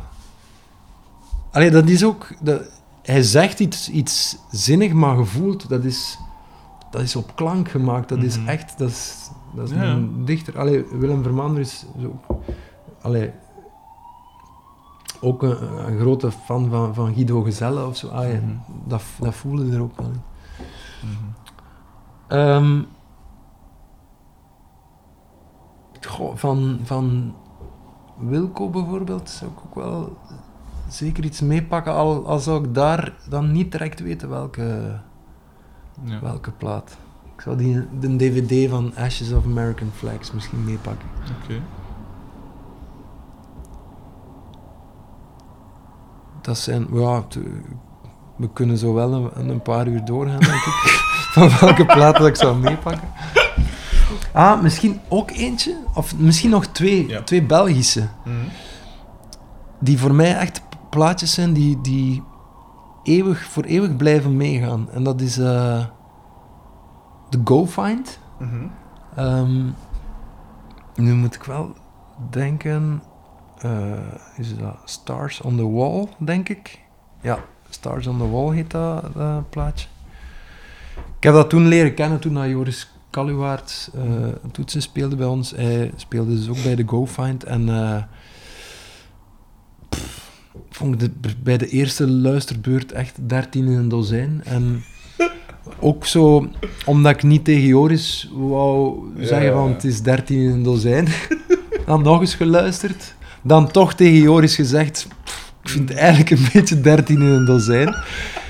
Allee, 1.51 1.71
dat 1.71 1.89
is 1.89 2.03
ook... 2.03 2.27
Dat, 2.41 2.61
hij 3.01 3.21
zegt 3.21 3.59
iets, 3.59 3.89
iets 3.89 4.37
zinnig, 4.51 4.93
maar 4.93 5.15
gevoeld, 5.15 5.69
dat 5.69 5.83
is, 5.83 6.17
dat 6.91 7.01
is 7.01 7.15
op 7.15 7.35
klank 7.35 7.69
gemaakt. 7.69 8.09
Dat 8.09 8.23
is 8.23 8.37
Mhm. 8.37 8.47
echt, 8.47 8.77
dat 8.77 8.89
is, 8.89 9.22
dat 9.55 9.69
is 9.69 9.75
Ja. 9.75 9.83
een 9.83 10.25
dichter... 10.25 10.59
Allee, 10.59 10.85
Willem 10.91 11.23
Vermander 11.23 11.59
is 11.61 11.85
zo... 11.99 12.19
Allee, 13.01 13.31
ook 15.21 15.43
een, 15.43 15.87
een 15.87 15.99
grote 15.99 16.31
fan 16.31 16.69
van, 16.69 16.93
van 16.93 17.13
Guido 17.13 17.41
Gezelle 17.41 17.85
of 17.85 17.97
zo. 17.97 18.07
Allee, 18.07 18.35
Mhm. 18.39 18.51
dat, 18.87 19.03
dat 19.19 19.33
voelde 19.35 19.71
er 19.75 19.81
ook 19.81 19.97
wel 19.99 20.09
in. 20.09 20.21
Mhm. 21.01 21.31
Ehm, 22.39 22.81
goh, 26.07 26.35
van, 26.35 26.79
van 26.83 27.35
Wilco 28.17 28.69
bijvoorbeeld 28.69 29.29
zou 29.29 29.51
ik 29.51 29.57
ook 29.65 29.75
wel 29.75 30.17
zeker 30.89 31.23
iets 31.25 31.41
meepakken, 31.41 31.93
al, 31.93 32.25
al 32.27 32.39
zou 32.39 32.63
ik 32.65 32.73
daar 32.73 33.13
dan 33.29 33.51
niet 33.51 33.71
direct 33.71 33.99
weten 33.99 34.29
welke, 34.29 34.99
Ja. 36.03 36.19
welke 36.21 36.51
plaat. 36.51 36.97
Ik 37.35 37.41
zou 37.41 37.57
die, 37.57 37.81
de 37.99 38.15
DVD 38.15 38.69
van 38.69 38.95
Ashes 38.95 39.31
of 39.31 39.45
American 39.45 39.89
Flags 39.95 40.31
misschien 40.31 40.63
meepakken. 40.63 41.07
Oké. 41.43 41.61
Dat 46.41 46.57
zijn, 46.57 46.87
ja, 46.93 47.23
we 48.35 48.49
kunnen 48.53 48.77
zo 48.77 48.93
wel 48.93 49.31
een, 49.35 49.49
een 49.49 49.61
paar 49.61 49.87
uur 49.87 50.05
doorgaan, 50.05 50.39
denk 50.39 50.53
ik. 50.53 51.01
van 51.33 51.49
welke 51.59 51.85
plaat 51.85 52.17
dat 52.17 52.27
ik 52.27 52.35
zou 52.35 52.57
meepakken. 52.57 53.09
Ah, 54.33 54.61
misschien 54.61 54.99
ook 55.09 55.31
eentje, 55.31 55.75
of 55.93 56.17
misschien 56.17 56.49
nog 56.49 56.65
twee, 56.65 57.07
Ja. 57.07 57.21
twee 57.21 57.43
Belgische. 57.43 58.07
Mhm. 58.25 58.35
Die 59.79 59.99
voor 59.99 60.13
mij 60.15 60.35
echt 60.37 60.61
plaatjes 60.89 61.33
zijn 61.33 61.53
die, 61.53 61.81
die 61.81 62.23
eeuwig, 63.03 63.43
voor 63.43 63.63
eeuwig 63.63 63.95
blijven 63.95 64.37
meegaan. 64.37 64.89
En 64.91 65.03
dat 65.03 65.21
is 65.21 65.37
eh 65.37 65.83
The 67.33 67.41
Go 67.43 67.65
Find. 67.65 68.19
Mhm. 68.39 68.67
Ehm, 69.15 69.65
nu 70.95 71.13
moet 71.13 71.35
ik 71.35 71.43
wel 71.43 71.73
denken, 72.29 73.03
eh, 73.57 73.91
is 74.37 74.57
dat 74.57 74.77
Stars 74.85 75.41
on 75.41 75.55
the 75.55 75.69
Wall, 75.69 76.07
denk 76.17 76.49
ik? 76.49 76.79
Ja, 77.21 77.39
Stars 77.69 78.07
on 78.07 78.17
the 78.17 78.29
Wall 78.29 78.55
heet 78.55 78.71
dat, 78.71 79.13
dat 79.13 79.49
plaatje. 79.49 79.87
Ik 81.17 81.23
heb 81.23 81.33
dat 81.33 81.49
toen 81.49 81.67
leren 81.67 81.93
kennen 81.93 82.19
toen 82.19 82.33
dat 82.33 82.47
Joris 82.47 82.91
Kaluwaert 83.09 83.89
eh 83.95 84.51
toetsen 84.51 84.81
speelde 84.81 85.15
bij 85.15 85.27
ons. 85.27 85.51
Hij 85.51 85.91
speelde 85.95 86.35
dus 86.35 86.49
ook 86.49 86.63
bij 86.63 86.75
de 86.75 86.87
GoFind. 86.87 87.43
En 87.43 87.69
eh, 87.69 88.03
pff, 89.89 90.31
ik 90.53 90.75
vond 90.75 90.99
de, 90.99 91.11
bij 91.43 91.57
de 91.57 91.67
eerste 91.67 92.07
luisterbeurt 92.07 92.91
echt 92.91 93.29
13 93.29 93.65
in 93.65 93.71
een 93.71 93.89
dozijn. 93.89 94.41
En 94.43 94.83
ook 95.79 96.05
zo, 96.05 96.47
omdat 96.85 97.11
ik 97.11 97.23
niet 97.23 97.45
tegen 97.45 97.67
Joris 97.67 98.31
wou 98.33 98.97
Ja, 99.15 99.25
zeggen 99.25 99.53
van 99.53 99.69
het 99.69 99.83
is 99.83 100.01
13 100.01 100.39
in 100.39 100.49
een 100.49 100.63
dozijn. 100.63 101.07
Dan 101.85 102.01
nog 102.01 102.19
eens 102.19 102.35
geluisterd. 102.35 103.15
Dan 103.41 103.71
toch 103.71 103.93
tegen 103.93 104.21
Joris 104.21 104.55
gezegd, 104.55 105.07
"Pff, 105.23 105.53
ik 105.63 105.69
vind 105.69 105.89
het 105.89 105.97
eigenlijk 105.97 106.29
een 106.29 106.47
beetje 106.53 106.81
13 106.81 107.21
in 107.21 107.27
een 107.27 107.45
dozijn. 107.45 107.95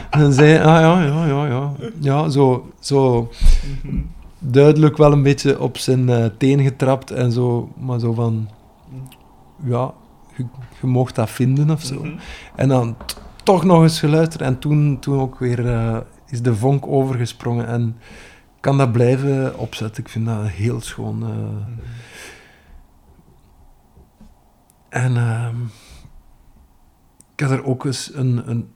En 0.10 0.20
dan 0.20 0.34
zei 0.34 0.48
hij, 0.50 0.64
ah 0.64 0.82
ja, 0.82 1.04
ja, 1.04 1.26
ja, 1.26 1.46
ja. 1.48 1.72
Ja, 2.00 2.30
zo, 2.30 2.72
zo 2.80 3.30
duidelijk 4.40 4.98
wel 4.98 5.12
een 5.12 5.24
beetje 5.24 5.60
op 5.60 5.78
zijn 5.78 6.10
eh, 6.10 6.26
teen 6.38 6.62
getrapt 6.62 7.12
en 7.12 7.32
zo, 7.32 7.70
maar 7.78 8.00
zo 8.00 8.14
van, 8.14 8.50
ja, 9.64 9.94
je, 10.36 10.46
je 10.82 10.88
mocht 10.88 11.16
dat 11.16 11.30
vinden 11.30 11.70
of 11.70 11.82
zo. 11.82 11.96
Mhm. 11.96 12.14
En 12.56 12.68
dan 12.68 12.96
toch 13.44 13.64
nog 13.64 13.82
eens 13.82 14.00
geluisterd 14.00 14.42
en 14.42 14.60
toen, 14.60 14.98
toen 15.00 15.20
ook 15.20 15.40
weer 15.40 15.68
eh, 15.68 15.98
is 16.34 16.42
de 16.42 16.56
vonk 16.56 16.88
overgesprongen 16.88 17.68
en 17.68 17.98
kan 18.60 18.78
dat 18.78 18.92
blijven 18.92 19.58
opzetten. 19.60 20.04
Ik 20.04 20.10
vind 20.10 20.26
dat 20.26 20.48
heel 20.48 20.82
schoon. 20.82 21.24
eh. 21.24 21.84
En 24.90 25.18
ehm, 25.18 25.62
ik 27.34 27.40
heb 27.40 27.50
er 27.50 27.66
ook 27.66 27.86
eens 27.86 28.12
een, 28.14 28.50
een 28.50 28.68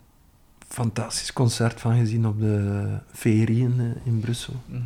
fantastisch 0.68 1.34
concert 1.34 1.80
van 1.80 1.98
gezien 1.98 2.28
op 2.28 2.40
de 2.40 2.88
VRI 3.12 3.62
in, 3.62 3.76
eh, 3.80 4.06
in 4.06 4.20
Brussel. 4.20 4.54
Mhm. 4.66 4.82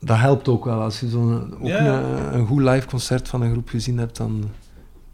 Dat 0.00 0.18
helpt 0.18 0.48
ook 0.48 0.64
wel. 0.64 0.80
Als 0.82 1.00
je 1.00 1.08
zo'n 1.08 1.54
Ja. 1.62 1.78
een, 2.00 2.34
een 2.38 2.46
goed 2.46 2.62
live 2.62 2.86
concert 2.86 3.28
van 3.28 3.42
een 3.42 3.50
groep 3.50 3.68
gezien 3.68 3.98
hebt, 3.98 4.16
dan 4.16 4.44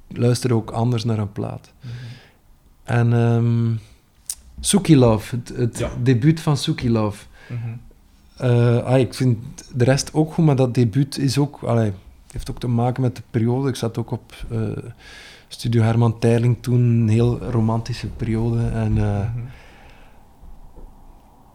luister 0.08 0.50
je 0.50 0.56
ook 0.56 0.70
anders 0.70 1.04
naar 1.04 1.18
een 1.18 1.32
plaat. 1.32 1.72
En 2.84 3.12
ehm 3.12 3.72
Suki 4.64 4.96
Love, 4.96 5.36
het, 5.36 5.52
het 5.56 5.78
Ja. 5.78 5.90
debuut 6.02 6.40
van 6.40 6.56
Suki 6.56 6.90
Love. 6.90 7.24
Mhm. 7.48 7.58
Eh, 8.36 8.78
ah, 8.84 8.98
ik 8.98 9.14
vind 9.14 9.38
de 9.74 9.84
rest 9.84 10.12
ook 10.14 10.32
goed, 10.32 10.44
maar 10.44 10.56
dat 10.56 10.74
debuut 10.74 11.18
is 11.18 11.38
ook, 11.38 11.62
allee, 11.62 11.92
heeft 12.32 12.50
ook 12.50 12.60
te 12.60 12.66
maken 12.68 13.02
met 13.02 13.16
de 13.16 13.22
periode. 13.30 13.68
Ik 13.68 13.76
zat 13.76 13.98
ook 13.98 14.10
op 14.10 14.34
eh, 14.50 14.58
Studio 15.48 15.82
Herman 15.82 16.18
Terling 16.18 16.56
toen, 16.60 16.80
een 16.80 17.08
heel 17.08 17.38
romantische 17.50 18.06
periode. 18.06 18.66
En 18.66 18.98
eh, 18.98 19.18
Mhm. 19.18 19.38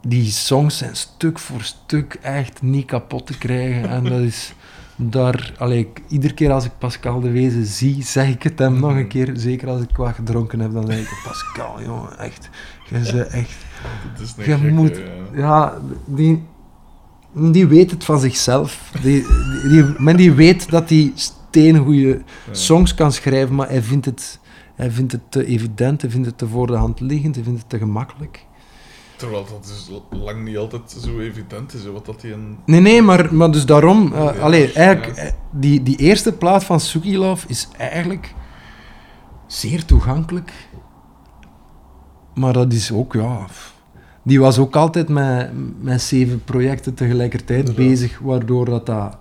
die 0.01 0.25
songs 0.31 0.77
zijn 0.77 0.95
stuk 0.95 1.39
voor 1.39 1.61
stuk 1.61 2.13
echt 2.21 2.61
niet 2.61 2.85
kapot 2.85 3.25
te 3.25 3.37
krijgen. 3.37 3.89
En 3.89 4.03
dat 4.03 4.19
is 4.19 4.53
daar, 5.01 5.53
allee, 5.57 5.79
ik- 5.79 6.01
iedere 6.07 6.33
keer 6.33 6.51
als 6.51 6.65
ik 6.65 6.71
Pascal 6.77 7.19
de 7.19 7.31
Wezen 7.31 7.65
zie, 7.65 8.03
zeg 8.03 8.27
ik 8.29 8.43
het 8.43 8.59
hem 8.59 8.79
nog 8.79 8.91
een 8.95 9.07
keer. 9.07 9.31
Zeker 9.35 9.67
als 9.67 9.81
ik 9.81 9.97
wat 9.97 10.13
gedronken 10.15 10.59
heb, 10.59 10.73
dan 10.73 10.85
zeg 10.87 10.99
ik: 10.99 11.21
Pascal, 11.23 11.81
jongen, 11.81 12.17
echt, 12.19 12.49
bent 12.91 13.27
echt. 13.27 13.55
Je 14.37 14.43
gekke, 14.43 14.67
moet- 14.67 15.01
ja. 15.33 15.37
Ja, 15.39 15.77
die, 16.05 16.43
die 17.33 17.67
weet 17.67 17.91
het 17.91 18.03
van 18.03 18.19
zichzelf. 18.19 18.91
Die, 19.01 19.25
die, 19.61 19.69
die, 19.69 19.93
men 19.97 20.15
die 20.17 20.31
weet 20.31 20.69
dat 20.69 20.89
hij 20.89 21.11
steengoeie 21.15 22.07
Ja. 22.07 22.23
songs 22.51 22.93
kan 22.95 23.11
schrijven, 23.11 23.55
maar 23.55 23.69
hij 23.69 23.81
vindt, 23.81 24.05
het, 24.05 24.39
hij 24.75 24.91
vindt 24.91 25.11
het 25.11 25.21
te 25.31 25.45
evident, 25.45 26.01
hij 26.01 26.11
vindt 26.11 26.25
het 26.27 26.37
te 26.37 26.47
voor 26.47 26.67
de 26.67 26.75
hand 26.75 26.99
liggend, 26.99 27.35
hij 27.35 27.43
vindt 27.43 27.59
het 27.59 27.69
te 27.69 27.77
gemakkelijk. 27.77 28.45
Terwijl 29.19 29.45
dat 29.45 29.63
dus 29.63 30.01
lang 30.09 30.43
niet 30.43 30.57
altijd 30.57 30.97
zo 31.01 31.19
evident 31.19 31.73
is, 31.73 31.85
wat 31.85 32.05
dat 32.05 32.21
hij 32.21 32.31
een... 32.31 32.57
Nee, 32.65 32.79
nee, 32.79 33.01
maar, 33.01 33.35
maar 33.35 33.51
dus 33.51 33.65
daarom... 33.65 34.13
Ja, 34.13 34.29
allee, 34.29 34.73
eigenlijk, 34.73 35.15
ja. 35.15 35.21
eh, 35.21 35.31
die, 35.51 35.83
die 35.83 35.97
eerste 35.97 36.33
plaat 36.33 36.63
van 36.63 36.79
Suki 36.79 37.17
Love 37.17 37.47
is 37.47 37.67
eigenlijk 37.77 38.33
zeer 39.47 39.85
toegankelijk. 39.85 40.53
Maar 42.33 42.53
dat 42.53 42.73
is 42.73 42.91
ook, 42.91 43.13
ja... 43.13 43.45
Die 44.23 44.39
was 44.39 44.57
ook 44.57 44.75
altijd 44.75 45.09
met, 45.09 45.51
met 45.81 46.01
zeven 46.01 46.43
projecten 46.43 46.93
tegelijkertijd 46.93 47.75
bezig, 47.75 48.19
waardoor 48.19 48.65
dat, 48.65 48.85
dat 48.85 49.17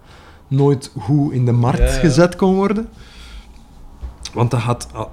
nooit 0.48 0.90
goed 0.98 1.32
in 1.32 1.44
de 1.44 1.52
markt 1.52 1.92
gezet 1.92 2.36
kon 2.36 2.54
worden. 2.54 2.88
Want 4.32 4.50
dat 4.50 4.60
had 4.60 4.88
ah, 4.92 5.06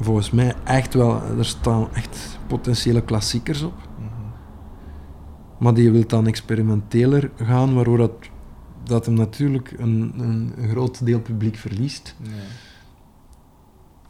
volgens 0.00 0.30
mij 0.30 0.54
echt 0.64 0.94
wel... 0.94 1.22
Er 1.38 1.44
staan 1.44 1.88
echt 1.92 2.38
potentiële 2.46 3.02
klassiekers 3.02 3.62
op. 3.62 3.87
Maar 5.58 5.74
die 5.74 5.90
wil 5.90 6.06
dan 6.06 6.26
experimenteler 6.26 7.30
gaan, 7.42 7.74
waardoor 7.74 7.98
dat, 7.98 8.12
dat 8.84 9.06
hem 9.06 9.14
natuurlijk 9.14 9.74
een, 9.78 10.12
een, 10.18 10.52
een 10.56 10.68
groot 10.68 11.04
deel 11.06 11.20
publiek 11.20 11.56
verliest. 11.56 12.14
Ja. 12.22 12.30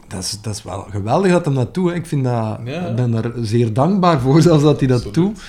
Dat 0.09 0.23
is, 0.23 0.41
dat 0.41 0.55
is 0.55 0.63
wel 0.63 0.81
geweldig 0.91 1.31
dat 1.33 1.45
hem 1.45 1.55
dat 1.55 1.75
doet. 1.75 1.89
hè. 1.91 1.95
Ik 1.95 2.07
vind 2.07 2.25
dat, 2.25 2.59
Ja. 2.65 2.95
ben 2.95 3.11
daar 3.11 3.33
zeer 3.37 3.73
dankbaar 3.73 4.21
voor, 4.21 4.43
zelfs 4.49 4.63
dat 4.63 4.79
hij 4.79 4.89
dat 4.89 5.07
Absoluut. 5.07 5.15
doet. 5.37 5.45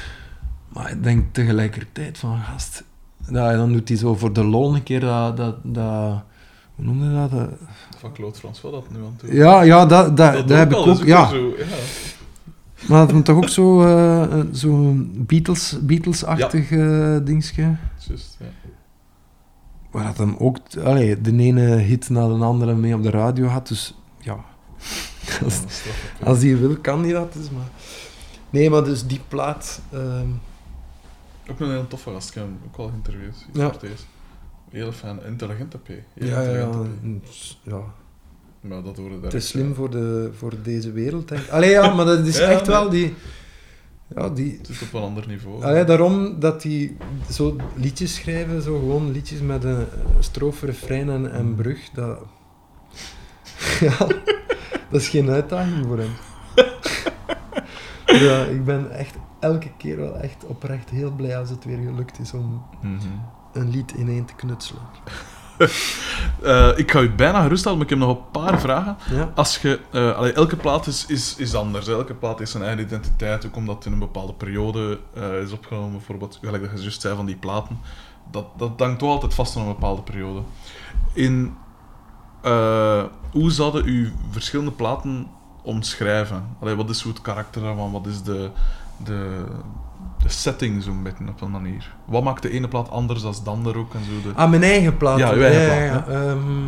Maar 0.74 0.92
ik 0.92 1.04
denk 1.04 1.34
tegelijkertijd 1.34 2.18
van, 2.18 2.40
gast... 2.40 2.84
Ja, 3.32 3.56
dan 3.56 3.72
doet 3.74 3.88
hij 3.88 3.98
zo 3.98 4.16
voor 4.16 4.34
de 4.34 4.44
lol 4.44 4.76
een 4.76 4.84
keer 4.84 5.00
dat... 5.00 5.38
dat, 5.38 5.56
dat 5.64 6.24
hoe 6.76 6.86
noemde 6.86 7.06
je 7.06 7.12
dat? 7.14 7.32
Dat- 7.32 7.50
Van 7.98 8.14
Claude 8.14 8.36
François 8.38 8.74
dat 8.76 8.92
nu 8.92 8.98
aan 9.06 9.16
toe. 9.18 9.34
Ja, 9.34 9.62
ja, 9.62 9.86
dat, 9.86 10.18
dat, 10.18 10.34
dat, 10.48 10.58
heb 10.58 10.72
ik 10.72 10.78
ook... 10.78 11.04
Ja, 11.04 11.28
Zo, 11.30 11.36
ja. 11.58 11.66
Maar 12.88 13.08
dat 13.08 13.26
toch 13.26 13.36
ook 13.38 13.50
zo, 13.50 13.82
eh, 13.82 14.40
zo'n 14.52 15.14
Beatles, 15.28 15.78
Beatles-achtig 15.82 16.72
eh, 16.72 17.18
dingetje... 17.24 17.76
Juist, 18.08 18.38
ja. 18.40 18.46
Waar 19.92 20.04
dat 20.04 20.18
hem 20.18 20.36
ook 20.38 20.58
allee, 20.84 21.22
de 21.22 21.38
ene 21.38 21.62
hit 21.62 22.10
na 22.10 22.28
de 22.28 22.34
andere 22.34 22.76
mee 22.76 22.96
op 22.96 23.04
de 23.04 23.10
radio 23.10 23.46
had. 23.48 23.68
Dus 23.68 23.96
ja, 24.20 24.38
als, 25.44 25.62
als 26.24 26.40
die 26.40 26.56
wil, 26.56 26.78
kan 26.78 27.02
die 27.02 27.14
dat. 27.14 27.34
Dus, 27.34 27.50
maar... 27.50 27.70
Nee, 28.50 28.70
maar 28.70 28.84
dus 28.84 29.08
die 29.08 29.22
plaat. 29.28 29.82
ehm, 29.92 30.28
Ook 31.52 31.60
een 31.60 31.70
heel 31.70 31.88
toffe 31.88 32.12
gast, 32.12 32.30
ik 32.30 32.36
heb 32.36 32.44
hem 32.44 32.60
ook 32.68 32.78
al 32.78 32.88
geïnterviewd. 32.88 33.46
Ja. 33.54 33.72
Heel 34.70 34.92
fijn, 34.92 35.24
intelligente 35.26 35.78
P. 35.78 35.88
Heel 35.88 36.04
ja, 36.14 36.42
ja, 36.42 36.52
ja, 36.52 36.64
intelligente 36.66 37.28
P. 37.30 37.70
ja. 37.70 37.82
Maar 38.62 38.84
dat 38.84 38.98
hoorde 38.98 39.20
daar. 39.20 39.34
Is 39.34 39.48
slim 39.48 39.76
voor, 39.76 39.90
de, 39.90 40.30
voor 40.38 40.54
deze 40.64 40.92
wereld, 40.92 41.28
denk 41.28 41.42
ik. 41.42 41.50
Allee, 41.50 41.70
ja, 41.70 41.94
maar 41.94 42.06
dat 42.06 42.26
is 42.28 42.38
echt 42.56 42.68
nee. 42.68 42.76
wel 42.76 42.90
die... 42.90 43.14
Ja, 44.16 44.30
die... 44.30 44.58
Het 44.58 44.70
is 44.70 44.82
op 44.82 44.94
een 44.94 45.02
ander 45.02 45.28
niveau. 45.28 45.64
Allee, 45.64 45.84
daarom 45.84 46.40
dat 46.40 46.62
die 46.62 46.98
zo 47.32 47.56
liedjes 47.76 48.16
schrijven, 48.16 48.62
zo 48.62 48.80
gewoon 48.80 49.12
liedjes 49.12 49.40
met 49.42 49.64
een 49.64 49.86
strofe, 50.20 50.66
refrein 50.66 51.10
en, 51.10 51.32
en 51.32 51.56
brug, 51.56 51.90
dat... 51.94 52.20
Ja, 53.80 53.98
dat 54.90 55.02
is 55.02 55.10
geen 55.10 55.30
uitdaging 55.30 55.86
voor 55.86 55.98
hem. 55.98 56.12
Ja, 58.06 58.44
ik 58.44 58.66
ben 58.66 58.92
echt 58.92 59.16
elke 59.40 59.70
keer 59.78 59.98
wel 59.98 60.18
echt 60.18 60.46
oprecht 60.46 60.90
heel 60.90 61.12
blij 61.12 61.38
als 61.38 61.50
het 61.50 61.66
weer 61.66 61.78
gelukt 61.78 62.20
is 62.20 62.34
om 62.34 62.62
Mhm. 62.82 62.98
een 63.54 63.70
lied 63.70 63.92
ineen 63.92 64.26
te 64.26 64.34
knutselen. 64.36 64.82
Eh, 66.44 66.78
ik 66.78 66.92
ga 66.92 67.00
u 67.00 67.12
bijna 67.12 67.42
geruststellen, 67.42 67.78
maar 67.78 67.88
ik 67.88 67.94
heb 67.94 68.08
nog 68.08 68.18
een 68.18 68.32
paar 68.32 68.60
vragen. 68.60 68.98
Ja? 69.10 69.32
Als 69.36 69.58
je, 69.58 69.80
eh, 69.92 70.16
allee, 70.16 70.34
elke 70.34 70.56
plaat 70.56 70.88
is, 70.88 71.06
is, 71.06 71.36
is 71.36 71.56
anders. 71.56 71.88
Elke 71.88 72.14
plaat 72.14 72.40
heeft 72.40 72.52
zijn 72.52 72.64
eigen 72.64 72.84
identiteit, 72.84 73.46
ook 73.46 73.56
omdat 73.56 73.76
het 73.76 73.86
in 73.86 73.92
een 73.92 74.00
bepaalde 74.00 74.34
periode 74.34 75.00
eh, 75.14 75.42
is 75.42 75.52
opgenomen. 75.52 75.92
Bijvoorbeeld, 75.92 76.40
gelijk 76.42 76.64
dat 76.64 76.72
je 76.72 76.82
juist 76.82 77.02
zei 77.02 77.16
van 77.16 77.26
die 77.26 77.36
platen. 77.36 77.80
Dat, 78.32 78.46
dat 78.58 78.72
hangt 78.78 79.00
toch 79.00 79.10
altijd 79.10 79.34
vast 79.34 79.56
aan 79.56 79.62
een 79.62 79.68
bepaalde 79.68 80.02
periode. 80.02 80.42
In, 81.14 81.56
hoe 83.32 83.52
zouden 83.52 83.88
u 83.88 84.14
verschillende 84.32 84.72
platen 84.72 85.28
omschrijven? 85.62 86.56
Allee, 86.60 86.76
wat 86.76 86.90
is 86.90 87.04
het 87.04 87.22
karakter 87.22 87.62
daarvan? 87.62 87.92
Wat 87.92 88.06
is 88.06 88.24
de, 88.24 88.50
de, 89.04 89.46
de 90.24 90.30
setting 90.30 90.84
zo'n 90.84 91.04
beetje 91.04 91.28
op 91.28 91.42
een 91.42 91.52
manier? 91.52 91.96
Wat 92.06 92.24
maakt 92.24 92.42
de 92.42 92.50
ene 92.50 92.68
plaat 92.68 92.90
anders 92.90 93.22
dan 93.22 93.34
de 93.44 93.50
andere 93.50 93.80
ook? 93.80 93.94
En 93.94 94.04
zo 94.04 94.30
de... 94.30 94.36
Ah, 94.36 94.50
mijn 94.50 94.64
eigen 94.64 94.98
plaat. 94.98 95.18
Ja, 95.18 95.32
uw 95.34 95.42
eigen 95.42 95.62
ja, 95.86 96.00
plaat, 96.02 96.08
ja. 96.08 96.14
Ehm, 96.30 96.68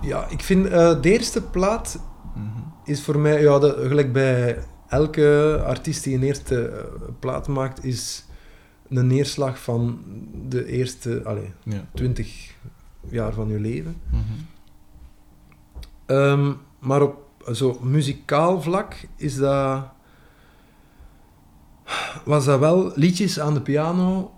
ja, 0.00 0.26
ik 0.28 0.40
vind 0.42 0.66
eh, 0.66 1.00
de 1.00 1.10
eerste 1.12 1.42
plaat 1.42 1.98
Mhm. 2.34 2.58
is 2.84 3.02
voor 3.04 3.18
mij, 3.18 3.42
ja, 3.42 3.58
dat, 3.58 3.76
gelijk 3.78 4.12
bij 4.12 4.58
elke 4.88 5.60
artiest 5.66 6.04
die 6.04 6.14
een 6.16 6.22
eerste 6.22 6.68
eh, 6.68 6.84
plaat 7.18 7.48
maakt, 7.48 7.84
is 7.84 8.24
een 8.88 9.06
neerslag 9.06 9.58
van 9.62 9.98
de 10.48 10.66
eerste 10.66 11.20
allez, 11.24 11.48
Ja. 11.62 11.84
20 11.94 12.54
jaar 13.08 13.32
van 13.32 13.48
je 13.48 13.60
leven. 13.60 13.96
Mhm. 14.10 14.20
Ehm, 16.06 16.52
maar 16.78 17.02
op 17.02 17.16
zo 17.52 17.78
muzikaal 17.82 18.62
vlak 18.62 18.94
is 19.16 19.36
dat, 19.36 19.84
was 22.24 22.44
dat 22.44 22.58
wel 22.58 22.92
liedjes 22.94 23.40
aan 23.40 23.54
de 23.54 23.60
piano 23.60 24.30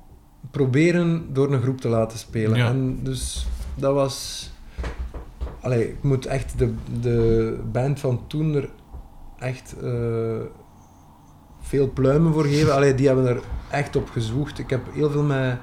proberen 0.51 1.33
door 1.33 1.53
een 1.53 1.63
groep 1.63 1.81
te 1.81 1.89
laten 1.89 2.19
spelen. 2.19 2.57
Ja. 2.57 2.67
En 2.69 2.99
dus 3.03 3.47
dat 3.75 3.95
was. 3.95 4.49
Allee, 5.61 5.89
ik 5.89 6.03
moet 6.03 6.27
echt 6.27 6.59
de, 6.59 6.75
de 7.01 7.59
band 7.73 8.01
van 8.01 8.27
toen 8.27 8.55
er 8.55 8.69
echt 9.39 9.75
eh, 9.83 9.91
veel 11.61 11.91
pluimen 11.93 12.33
voor 12.33 12.45
geven. 12.45 12.75
Allee, 12.75 12.95
die 12.95 13.07
hebben 13.07 13.27
er 13.27 13.41
echt 13.71 13.97
op 13.97 14.11
gezwoegd. 14.11 14.59
Ik 14.59 14.71
heb 14.71 14.81
heel 14.93 15.11
veel 15.11 15.23
met, 15.23 15.59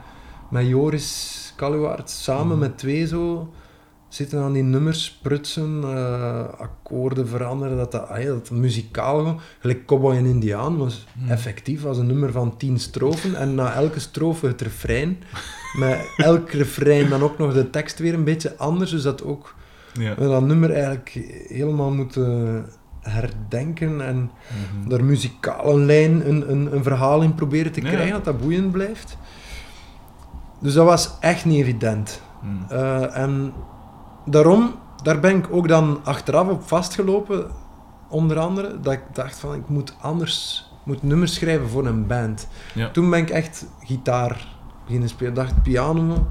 met 0.49 0.67
Joris 0.67 1.53
Kaluwaard 1.55 2.09
samen 2.09 2.47
Mhm. 2.47 2.59
met 2.59 2.77
twee 2.77 3.07
zo 3.07 3.49
zitten 4.13 4.39
aan 4.41 4.53
die 4.53 4.63
nummers 4.63 5.19
prutsen, 5.21 5.79
eh, 5.83 6.43
akkoorden 6.59 7.27
veranderen, 7.27 7.77
dat 7.77 7.91
dat, 7.91 8.07
ah 8.07 8.21
ja, 8.21 8.27
dat 8.27 8.49
muzikaal 8.51 9.17
gewoon, 9.17 9.39
gelijk 9.59 9.85
Cowboy 9.85 10.15
en 10.15 10.25
Indiaan 10.25 10.77
was 10.77 11.05
Mhm. 11.21 11.31
effectief 11.31 11.81
was 11.81 11.97
een 11.97 12.05
nummer 12.07 12.31
van 12.31 12.57
tien 12.57 12.79
strofen 12.79 13.35
en 13.35 13.55
na 13.55 13.73
elke 13.73 13.99
strofe 13.99 14.47
het 14.47 14.61
refrein, 14.61 15.17
met 15.77 15.99
elk 16.17 16.49
refrein 16.49 17.09
dan 17.09 17.21
ook 17.23 17.37
nog 17.37 17.53
de 17.53 17.69
tekst 17.69 17.99
weer 17.99 18.13
een 18.13 18.23
beetje 18.23 18.57
anders, 18.57 18.91
dus 18.91 19.03
dat 19.03 19.23
ook 19.23 19.55
Ja. 19.93 20.15
we 20.15 20.27
dat 20.27 20.43
nummer 20.45 20.71
eigenlijk 20.71 21.09
helemaal 21.47 21.91
moeten 21.91 22.65
herdenken 23.01 24.01
en 24.07 24.31
daar 24.87 25.03
muzikaal 25.03 25.73
een 25.77 25.85
lijn, 25.85 26.29
een, 26.29 26.51
een, 26.51 26.75
een 26.75 26.83
verhaal 26.83 27.21
in 27.21 27.35
proberen 27.35 27.71
te 27.71 27.81
Ja. 27.81 27.89
krijgen, 27.89 28.13
dat 28.13 28.25
dat 28.25 28.41
boeiend 28.41 28.71
blijft. 28.71 29.17
Dus 30.59 30.73
dat 30.73 30.85
was 30.85 31.11
echt 31.19 31.45
niet 31.45 31.61
evident. 31.61 32.21
Mhm. 32.41 32.73
Eh, 32.73 33.17
en 33.17 33.53
daarom, 34.25 34.75
daar 35.03 35.19
ben 35.19 35.37
ik 35.37 35.47
ook 35.51 35.67
dan 35.67 35.99
achteraf 36.03 36.47
op 36.47 36.67
vastgelopen, 36.67 37.51
onder 38.09 38.39
andere, 38.39 38.79
dat 38.81 38.93
ik 38.93 39.03
dacht 39.13 39.39
van, 39.39 39.55
ik 39.55 39.69
moet 39.69 39.93
anders, 40.01 40.65
ik 40.71 40.85
moet 40.85 41.03
nummers 41.03 41.33
schrijven 41.33 41.69
voor 41.69 41.85
een 41.85 42.07
band. 42.07 42.47
Ja. 42.73 42.89
Toen 42.91 43.09
ben 43.09 43.19
ik 43.19 43.29
echt 43.29 43.65
gitaar 43.79 44.47
beginnen 44.85 45.09
spelen. 45.09 45.29
Ik 45.29 45.37
dacht, 45.37 45.63
piano 45.63 46.27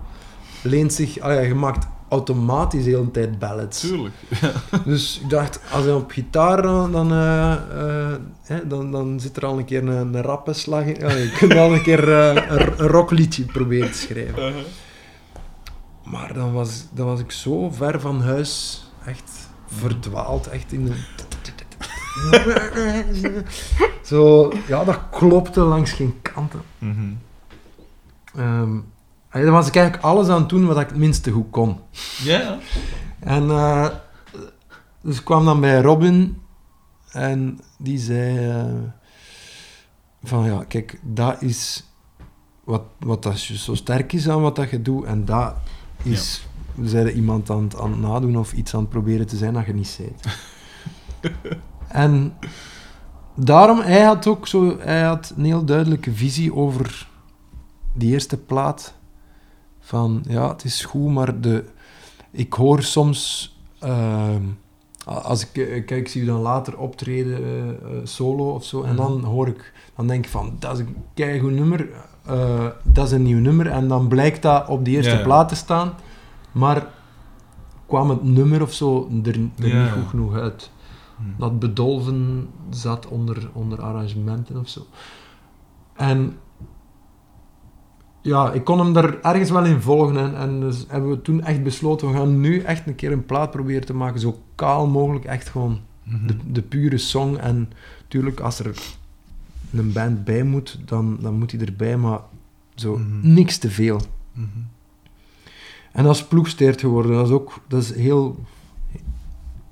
leent 0.62 0.92
zich, 0.92 1.20
ah 1.20 1.32
ja, 1.34 1.40
je 1.40 1.54
maakt 1.54 1.86
automatisch 2.08 2.84
de 2.84 2.90
hele 2.90 3.10
tijd 3.10 3.38
ballads. 3.38 3.80
Tuurlijk. 3.80 4.14
Dus 4.84 5.20
ik 5.22 5.30
dacht, 5.30 5.60
als 5.72 5.84
je 5.84 5.94
op 5.94 6.10
gitaar 6.10 6.62
dan, 6.62 6.92
dan, 6.92 7.12
eh, 7.12 7.52
eh, 7.52 8.16
hè, 8.42 8.66
dan, 8.66 8.90
dan 8.90 9.20
zit 9.20 9.36
er 9.36 9.46
al 9.46 9.58
een 9.58 9.64
keer 9.64 9.82
een, 9.82 10.14
een 10.14 10.22
rappe 10.22 10.52
slag 10.52 10.84
in. 10.84 11.08
Je 11.08 11.32
kunt 11.38 11.54
al 11.54 11.72
een 11.72 11.82
keer 11.82 12.12
eh, 12.12 12.34
een, 12.34 12.72
een 12.76 12.86
rockliedje 12.86 13.44
proberen 13.44 13.90
te 13.90 13.98
schrijven. 13.98 14.48
Uh-huh. 14.48 14.62
Maar 16.04 16.34
dan 16.34 16.52
was, 16.52 16.84
dan 16.92 17.06
was 17.06 17.20
ik 17.20 17.30
zo 17.30 17.70
ver 17.70 18.00
van 18.00 18.22
huis, 18.22 18.84
echt 19.04 19.48
verdwaald, 19.66 20.46
echt 20.46 20.72
in 20.72 20.84
de... 20.84 20.94
Zo, 24.04 24.52
ja, 24.66 24.84
dat 24.84 25.00
klopte 25.10 25.60
langs 25.60 25.92
geen 25.92 26.22
kanten. 26.22 26.62
Mhm. 26.78 27.12
Ehm, 28.34 28.78
en 29.28 29.44
dan 29.44 29.52
was 29.52 29.66
ik 29.68 29.76
eigenlijk 29.76 30.04
alles 30.04 30.28
aan 30.28 30.40
het 30.40 30.48
doen 30.48 30.66
wat 30.66 30.80
ik 30.80 30.88
het 30.88 30.96
minste 30.96 31.30
goed 31.30 31.50
kon. 31.50 31.78
Ja. 32.22 32.58
En 33.18 33.50
eh, 33.50 33.88
dus 35.00 35.18
ik 35.18 35.24
kwam 35.24 35.44
dan 35.44 35.60
bij 35.60 35.80
Robin 35.80 36.42
en 37.12 37.60
die 37.78 37.98
zei 37.98 38.48
eh, 38.48 38.64
van 40.22 40.44
ja, 40.44 40.64
kijk, 40.68 41.00
dat 41.02 41.42
is 41.42 41.84
wat, 42.64 42.82
wat 42.98 43.22
dat 43.22 43.38
zo 43.38 43.74
sterk 43.74 44.12
is 44.12 44.28
aan 44.28 44.40
wat 44.40 44.56
dat 44.56 44.70
je 44.70 44.82
doet 44.82 45.04
en 45.04 45.24
dat 45.24 45.54
is, 46.02 46.46
zeiden 46.82 47.14
iemand 47.14 47.50
aan 47.50 47.62
het, 47.62 47.80
aan 47.80 47.90
het 47.90 48.00
nadoen 48.00 48.38
of 48.38 48.52
iets 48.52 48.74
aan 48.74 48.80
het 48.80 48.88
proberen 48.88 49.26
te 49.26 49.36
zijn 49.36 49.54
dat 49.54 49.66
je 49.66 49.74
niet 49.74 49.98
bent. 50.00 50.36
en 51.88 52.32
daarom, 53.34 53.80
hij 53.80 54.02
had 54.02 54.26
ook 54.26 54.46
zo, 54.46 54.78
hij 54.78 55.02
had 55.02 55.32
een 55.36 55.44
heel 55.44 55.64
duidelijke 55.64 56.12
visie 56.12 56.54
over 56.54 57.08
die 57.92 58.12
eerste 58.12 58.36
plaat. 58.36 58.94
Van, 59.80 60.24
ja, 60.28 60.48
het 60.48 60.64
is 60.64 60.84
goed, 60.84 61.12
maar 61.12 61.40
de, 61.40 61.64
ik 62.30 62.52
hoor 62.52 62.82
soms... 62.82 63.54
ehm, 63.78 64.42
als 65.04 65.42
ik, 65.42 65.56
eh, 65.56 65.66
kijk, 65.66 65.90
ik 65.90 66.08
zie 66.08 66.22
u 66.22 66.24
dan 66.24 66.40
later 66.40 66.78
optreden, 66.78 67.44
eh, 67.44 67.68
eh, 67.68 67.76
solo 68.04 68.50
of 68.50 68.64
zo, 68.64 68.82
en 68.82 68.96
dan 68.96 69.24
hoor 69.24 69.48
ik... 69.48 69.72
Dan 69.96 70.06
denk 70.06 70.24
ik 70.24 70.30
van, 70.30 70.56
dat 70.58 70.72
is 70.72 70.78
een 70.78 70.96
keigoed 71.14 71.52
nummer, 71.52 71.88
eh, 72.24 72.66
dat 72.82 73.06
is 73.06 73.12
een 73.12 73.22
nieuw 73.22 73.38
nummer, 73.40 73.66
en 73.66 73.88
dan 73.88 74.08
blijkt 74.08 74.42
dat 74.42 74.68
op 74.68 74.84
die 74.84 74.94
eerste 74.96 75.10
Ja, 75.10 75.16
ja. 75.18 75.22
plaat 75.24 75.48
te 75.48 75.54
staan, 75.54 75.92
maar 76.52 76.86
kwam 77.86 78.10
het 78.10 78.22
nummer 78.22 78.62
of 78.62 78.72
zo 78.72 79.10
er, 79.24 79.34
er 79.58 79.66
Ja, 79.68 79.82
niet 79.82 79.92
goed 79.92 80.08
genoeg 80.08 80.34
uit. 80.34 80.70
Mhm. 81.16 81.28
Dat 81.38 81.58
bedolven 81.58 82.48
zat 82.70 83.06
onder, 83.08 83.50
onder 83.52 83.82
arrangementen 83.82 84.56
of 84.58 84.68
zo. 84.68 84.86
En 85.94 86.36
ja, 88.22 88.52
ik 88.52 88.64
kon 88.64 88.78
hem 88.78 88.92
daar 88.92 89.20
ergens 89.20 89.50
wel 89.50 89.64
in 89.64 89.80
volgen. 89.80 90.16
En, 90.16 90.36
en 90.36 90.60
dus 90.60 90.84
hebben 90.88 91.10
we 91.10 91.22
toen 91.22 91.42
echt 91.42 91.62
besloten, 91.62 92.08
we 92.08 92.14
gaan 92.14 92.40
nu 92.40 92.60
echt 92.60 92.86
een 92.86 92.94
keer 92.94 93.12
een 93.12 93.26
plaat 93.26 93.50
proberen 93.50 93.84
te 93.86 93.94
maken, 93.94 94.20
zo 94.20 94.38
kaal 94.54 94.86
mogelijk, 94.86 95.24
echt 95.24 95.48
gewoon 95.48 95.80
Mhm. 96.04 96.26
de, 96.26 96.36
de 96.52 96.62
pure 96.62 96.98
song. 96.98 97.36
En 97.36 97.70
natuurlijk, 98.02 98.40
als 98.40 98.58
er 98.58 98.78
een 99.72 99.92
band 99.92 100.24
bij 100.24 100.42
moet, 100.42 100.78
dan, 100.84 101.16
dan 101.20 101.34
moet 101.38 101.50
hij 101.52 101.60
erbij, 101.60 101.96
maar 101.96 102.20
zo 102.74 102.96
Mhm. 102.98 103.32
niks 103.34 103.58
te 103.58 103.70
veel. 103.70 104.00
Mhm. 104.32 104.46
En 105.92 106.04
dat 106.04 106.14
is 106.14 106.24
ploegsteert 106.26 106.80
geworden. 106.80 107.12
Dat 107.12 107.26
is 107.26 107.32
ook 107.32 107.52
dat 107.68 107.82
is 107.82 107.94
heel, 107.94 108.36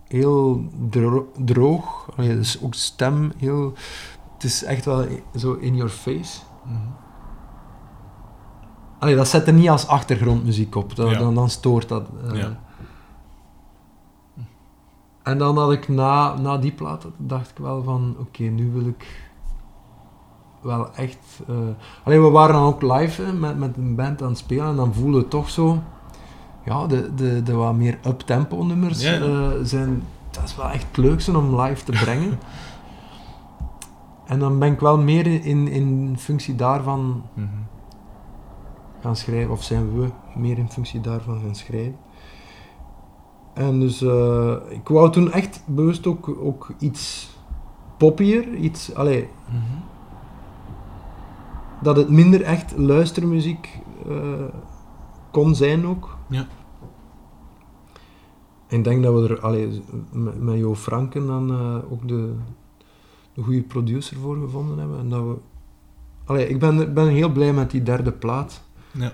heel 0.08 0.68
dro- 0.90 1.32
droog. 1.44 2.10
Allee, 2.16 2.28
dat 2.34 2.44
is 2.44 2.62
ook 2.62 2.74
stem 2.74 3.32
heel... 3.36 3.72
Het 4.34 4.44
is 4.44 4.64
echt 4.64 4.84
wel 4.84 5.06
zo 5.36 5.52
in 5.52 5.74
your 5.76 5.90
face. 5.90 6.40
Allee, 8.98 9.16
dat 9.16 9.28
zet 9.28 9.46
er 9.46 9.52
niet 9.52 9.68
als 9.68 9.86
achtergrondmuziek 9.86 10.74
op. 10.74 10.96
Dat, 10.96 11.10
Ja. 11.10 11.18
dan, 11.18 11.34
dan 11.34 11.50
stoort 11.50 11.88
dat. 11.88 12.08
eh. 12.24 12.36
Ja. 12.38 12.60
En 15.22 15.38
dan 15.38 15.58
had 15.58 15.72
ik 15.72 15.88
na, 15.88 16.38
na 16.38 16.56
die 16.58 16.72
plaat, 16.72 17.06
dacht 17.16 17.50
ik 17.50 17.58
wel 17.58 17.82
van, 17.82 18.16
oké, 18.18 18.42
nu 18.42 18.70
wil 18.72 18.86
ik 18.86 19.27
wel 20.68 20.94
echt... 20.94 21.18
eh 21.48 21.54
Allee, 22.04 22.20
we 22.20 22.28
waren 22.30 22.54
dan 22.54 22.64
ook 22.66 22.82
live 22.82 23.22
hè, 23.22 23.32
met, 23.32 23.58
met 23.58 23.76
een 23.76 23.94
band 23.94 24.22
aan 24.22 24.28
het 24.28 24.38
spelen 24.38 24.66
en 24.66 24.76
dan 24.76 24.94
voelde 24.94 25.18
het 25.18 25.30
toch 25.30 25.50
zo... 25.50 25.78
Ja, 26.64 26.86
de, 26.86 27.14
de, 27.14 27.42
de 27.42 27.52
wat 27.54 27.74
meer 27.74 27.98
up-tempo 28.06 28.62
nummers 28.64 29.02
Ja, 29.02 29.12
ja. 29.12 29.20
eh, 29.20 29.50
zijn... 29.62 30.02
Dat 30.30 30.42
is 30.44 30.56
wel 30.56 30.68
echt 30.70 30.86
het 30.88 30.96
leukste 30.96 31.36
om 31.36 31.60
live 31.60 31.84
te 31.84 31.92
brengen. 31.92 32.38
en 34.26 34.38
dan 34.38 34.58
ben 34.58 34.72
ik 34.72 34.80
wel 34.80 34.98
meer 34.98 35.26
in, 35.26 35.68
in 35.68 36.14
functie 36.18 36.54
daarvan 36.56 37.22
Mhm. 37.34 37.46
gaan 39.00 39.16
schrijven, 39.16 39.52
of 39.52 39.62
zijn 39.62 40.00
we 40.00 40.08
meer 40.34 40.58
in 40.58 40.70
functie 40.70 41.00
daarvan 41.00 41.40
gaan 41.44 41.54
schrijven. 41.54 41.96
En 43.54 43.80
dus, 43.80 44.02
eh, 44.02 44.54
ik 44.68 44.88
wou 44.88 45.10
toen 45.12 45.32
echt 45.32 45.62
bewust 45.66 46.06
ook, 46.06 46.28
ook 46.40 46.72
iets 46.78 47.30
poppier, 47.96 48.54
iets, 48.54 48.94
allee, 48.94 49.28
Mhm. 49.48 49.62
Dat 51.82 51.96
het 51.96 52.09
minder 52.09 52.42
echt 52.42 52.76
luistermuziek 52.76 53.78
eh, 54.09 54.44
kon 55.30 55.55
zijn 55.55 55.86
ook. 55.86 56.16
Ja. 56.28 56.46
En 58.66 58.78
ik 58.78 58.84
denk 58.84 59.02
dat 59.02 59.14
we 59.14 59.28
er, 59.28 59.40
allee, 59.40 59.82
met, 60.12 60.40
met 60.40 60.59
Jo 60.59 60.74
Franken 60.74 61.26
dan 61.26 61.50
eh, 61.50 61.92
ook 61.92 62.09
de, 62.09 62.34
de 63.34 63.42
goede 63.42 63.62
producer 63.62 64.16
voor 64.16 64.36
gevonden 64.36 64.78
hebben. 64.78 64.98
En 64.98 65.09
dat 65.09 65.22
we, 65.22 65.36
allee, 66.24 66.48
ik 66.48 66.59
ben, 66.59 66.94
ben 66.94 67.09
heel 67.09 67.32
blij 67.32 67.52
met 67.52 67.70
die 67.70 67.82
derde 67.82 68.12
plaat. 68.12 68.62
Ja. 68.92 69.12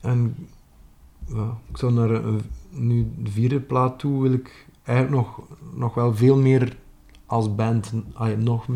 En 0.00 0.36
ja, 1.26 1.58
ik 1.70 1.76
zou 1.76 1.92
naar 1.92 2.10
een, 2.10 2.40
nu 2.70 3.12
de 3.18 3.30
vierde 3.30 3.60
plaat 3.60 3.98
toe 3.98 4.22
wil 4.22 4.32
ik 4.32 4.66
eigenlijk 4.82 5.16
nog, 5.16 5.40
nog 5.74 5.94
wel 5.94 6.14
veel 6.14 6.38
meer 6.38 6.76
als 7.26 7.54
band. 7.54 7.92
allee, 8.12 8.36
nog, 8.36 8.66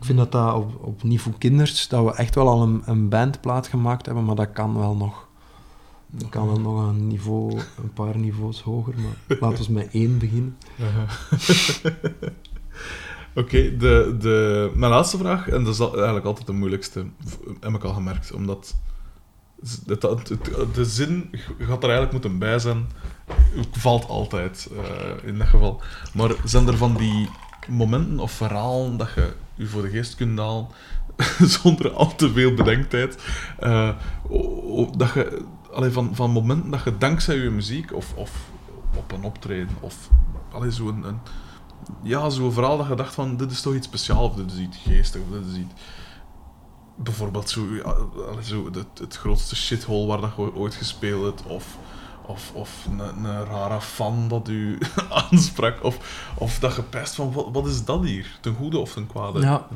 ik 0.00 0.06
vind 0.06 0.18
dat 0.18 0.32
dat 0.32 0.54
op, 0.54 0.84
op 0.84 1.02
niveau 1.02 1.38
kinders, 1.38 1.88
dat 1.88 2.04
we 2.04 2.14
echt 2.14 2.34
wel 2.34 2.48
al 2.48 2.62
een, 2.62 2.82
een 2.84 3.08
bandplaat 3.08 3.68
gemaakt 3.68 4.06
hebben, 4.06 4.24
maar 4.24 4.34
dat 4.36 4.52
kan 4.52 4.78
wel 4.78 4.96
nog. 4.96 5.28
Dat 6.10 6.28
kan 6.28 6.46
wel 6.46 6.60
nog 6.60 6.88
een 6.88 7.06
niveau, 7.06 7.58
een 7.82 7.92
paar 7.94 8.18
niveaus 8.18 8.62
hoger, 8.62 8.94
maar 8.98 9.38
laten 9.40 9.64
we 9.66 9.72
met 9.72 9.88
één 9.92 10.18
beginnen. 10.18 10.56
Oké, 13.34 13.76
de, 13.76 14.16
de, 14.20 14.70
mijn 14.74 14.90
laatste 14.92 15.18
vraag, 15.18 15.48
en 15.48 15.64
dat 15.64 15.74
is 15.74 15.80
eigenlijk 15.80 16.24
altijd 16.26 16.46
de 16.46 16.52
moeilijkste, 16.52 17.06
heb 17.60 17.74
ik 17.74 17.84
al 17.84 17.92
gemerkt, 17.94 18.32
omdat 18.32 18.76
het- 19.86 20.00
de 20.74 20.84
zin 20.84 21.30
gaat 21.58 21.82
er 21.82 21.90
eigenlijk 21.90 22.12
moeten 22.12 22.38
bij 22.38 22.58
zijn, 22.58 22.86
valt 23.72 24.08
altijd 24.08 24.70
eh, 24.76 25.28
in 25.28 25.38
dat 25.38 25.46
geval. 25.46 25.82
Maar 26.14 26.30
zijn 26.44 26.66
er 26.68 26.76
van 26.76 26.94
die 26.96 27.28
momenten 27.70 28.18
of 28.18 28.32
verhalen 28.32 28.96
dat 28.96 29.08
je 29.14 29.32
je 29.54 29.66
voor 29.66 29.82
de 29.82 29.90
geest 29.90 30.14
kunt 30.14 30.38
halen, 30.38 30.66
zonder 31.62 31.92
al 31.92 32.14
te 32.14 32.32
veel 32.32 32.54
bedenktijd, 32.54 33.22
eh, 33.58 33.90
dat 34.96 35.12
je, 35.12 35.44
allee, 35.72 35.90
van, 35.90 36.14
van 36.14 36.30
momenten 36.30 36.70
dat 36.70 36.84
je 36.84 36.98
dankzij 36.98 37.36
je 37.36 37.50
muziek 37.50 37.92
of, 37.92 38.14
of 38.14 38.30
op 38.96 39.12
een 39.12 39.24
optreden 39.24 39.76
of 39.80 40.10
allee, 40.52 40.72
zo 40.72 40.88
een, 40.88 41.04
een, 41.04 41.18
ja, 42.02 42.30
zo'n 42.30 42.52
verhaal 42.52 42.76
dat 42.76 42.88
je 42.88 42.94
dacht 42.94 43.14
van, 43.14 43.36
dit 43.36 43.50
is 43.50 43.60
toch 43.60 43.74
iets 43.74 43.86
speciaals, 43.86 44.30
of 44.30 44.36
dit 44.36 44.52
is 44.52 44.58
iets 44.58 44.76
geestig, 44.76 45.20
of 45.20 45.38
dit 45.38 45.46
is 45.46 45.58
iets... 45.58 45.74
Bijvoorbeeld 46.96 47.50
zo, 47.50 47.66
zo 48.42 48.64
het, 48.64 48.98
het 48.98 49.16
grootste 49.16 49.56
shithole 49.56 50.06
waar 50.06 50.20
dat 50.20 50.32
je 50.36 50.54
ooit 50.54 50.74
gespeeld 50.74 51.24
hebt, 51.24 51.42
of, 51.42 51.78
of, 52.30 52.50
of 52.54 52.86
een, 52.90 53.24
een 53.24 53.44
rare 53.44 53.80
fan 53.80 54.28
dat 54.28 54.48
u 54.48 54.78
aansprak, 55.30 55.84
of, 55.84 55.96
of 56.34 56.58
dat 56.58 56.76
je 56.76 56.82
pest 56.82 57.14
van, 57.14 57.32
wat, 57.32 57.46
wat 57.52 57.66
is 57.66 57.84
dat 57.84 58.04
hier? 58.04 58.38
Ten 58.40 58.54
goede 58.54 58.78
of 58.78 58.92
ten 58.92 59.06
kwade? 59.06 59.40
Ja. 59.40 59.66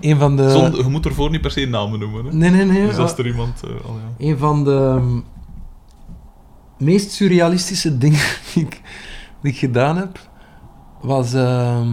Een 0.00 0.18
van 0.18 0.36
de... 0.36 0.50
Zonder, 0.50 0.84
je 0.84 0.90
moet 0.90 1.06
ervoor 1.06 1.30
niet 1.30 1.40
per 1.40 1.50
se 1.50 1.66
namen 1.66 1.98
noemen. 1.98 2.24
Hè? 2.24 2.32
Nee, 2.32 2.50
nee, 2.50 2.64
nee. 2.64 2.86
Dus 2.86 2.96
als 2.96 3.18
er 3.18 3.26
iemand... 3.26 3.62
eh, 3.62 3.70
al 3.70 3.94
ja. 3.94 4.26
Een 4.26 4.38
van 4.38 4.64
de 4.64 4.94
ehm, 4.96 5.20
meest 6.78 7.10
surrealistische 7.10 7.98
dingen 7.98 8.20
die 8.54 8.64
ik, 8.64 8.80
die 9.42 9.52
ik 9.52 9.58
gedaan 9.58 9.96
heb, 9.96 10.18
was... 11.00 11.32
ehm, 11.32 11.88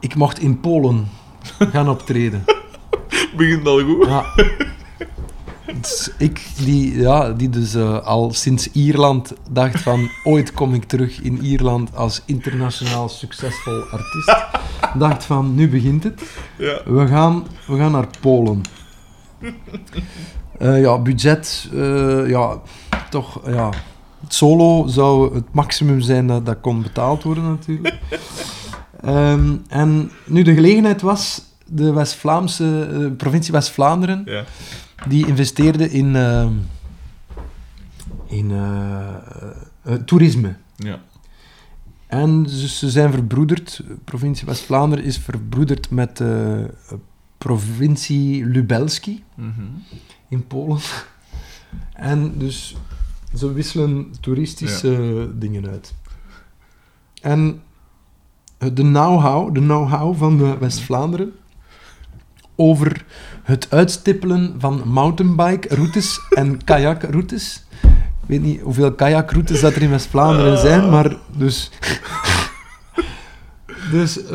ik 0.00 0.14
mocht 0.14 0.38
in 0.38 0.60
Polen 0.60 1.08
gaan 1.58 1.88
optreden. 1.88 2.44
Begint 3.36 3.66
al 3.66 3.80
goed. 3.84 4.06
Ja. 4.06 4.24
Dus 5.74 6.10
ik, 6.18 6.46
die, 6.56 7.00
ja, 7.00 7.32
die 7.32 7.48
dus 7.48 7.74
eh, 7.74 8.06
al 8.06 8.32
sinds 8.32 8.70
Ierland 8.72 9.32
dacht 9.50 9.80
van... 9.80 10.08
Ooit 10.24 10.52
kom 10.52 10.74
ik 10.74 10.84
terug 10.84 11.20
in 11.20 11.44
Ierland 11.44 11.96
als 11.96 12.22
internationaal 12.24 13.08
succesvol 13.08 13.82
artiest. 13.90 14.36
Dacht 14.98 15.24
van, 15.24 15.54
nu 15.54 15.68
begint 15.68 16.04
het. 16.04 16.22
Ja. 16.58 16.80
We 16.84 17.06
gaan, 17.06 17.46
we 17.66 17.76
gaan 17.76 17.92
naar 17.92 18.06
Polen. 18.20 18.60
Eh, 20.58 20.80
ja, 20.80 20.98
budget, 20.98 21.68
eh, 21.74 22.28
ja, 22.28 22.60
toch, 23.10 23.40
ja. 23.46 23.70
Het 24.20 24.34
solo 24.34 24.86
zou 24.86 25.34
het 25.34 25.44
maximum 25.52 26.00
zijn 26.00 26.26
dat, 26.26 26.46
dat 26.46 26.60
kon 26.60 26.82
betaald 26.82 27.22
worden, 27.22 27.44
natuurlijk. 27.44 27.98
Ehm, 29.00 29.56
en 29.68 30.10
nu 30.24 30.42
de 30.42 30.54
gelegenheid 30.54 31.02
was, 31.02 31.42
de 31.66 31.92
West-Vlaamse, 31.92 32.88
eh, 32.92 33.16
provincie 33.16 33.52
West-Vlaanderen, 33.52 34.22
Ja. 34.24 34.44
Die 35.08 35.26
investeerde 35.26 35.90
in, 35.90 36.16
ehm, 36.16 36.52
in 38.26 38.50
eh, 38.50 39.14
eh, 39.82 39.94
toerisme. 39.94 40.56
Ja. 40.76 41.00
En 42.06 42.42
dus 42.42 42.78
ze 42.78 42.90
zijn 42.90 43.12
verbroederd. 43.12 43.82
Provincie 44.04 44.46
West-Vlaanderen 44.46 45.04
is 45.04 45.18
verbroederd 45.18 45.90
met 45.90 46.16
de 46.16 46.70
provincie 47.38 48.44
Lubelski 48.46 49.24
Mhm. 49.34 49.62
in 50.28 50.46
Polen. 50.46 50.80
En 51.92 52.38
dus 52.38 52.76
ze 53.34 53.52
wisselen 53.52 54.12
toeristische 54.20 55.30
dingen 55.34 55.68
uit. 55.68 55.94
En 57.22 57.62
eh, 58.58 58.68
de 58.74 58.82
know-how, 58.82 59.54
de 59.54 59.60
know-how 59.60 60.16
van 60.16 60.38
de 60.38 60.58
West-Vlaanderen 60.58 61.32
over 62.56 63.04
het 63.42 63.66
uitstippelen 63.70 64.54
van 64.58 64.82
mountainbike-routes 64.84 66.20
en 66.30 66.64
kajakroutes. 66.64 67.64
Ik 67.82 68.26
weet 68.26 68.42
niet 68.42 68.60
hoeveel 68.60 68.92
kajakroutes 68.92 69.60
dat 69.60 69.74
er 69.74 69.82
in 69.82 69.90
West-Vlaanderen 69.90 70.58
zijn, 70.58 70.90
maar 70.90 71.16
dus... 71.36 71.70
Dus 73.90 74.24
eh, 74.24 74.30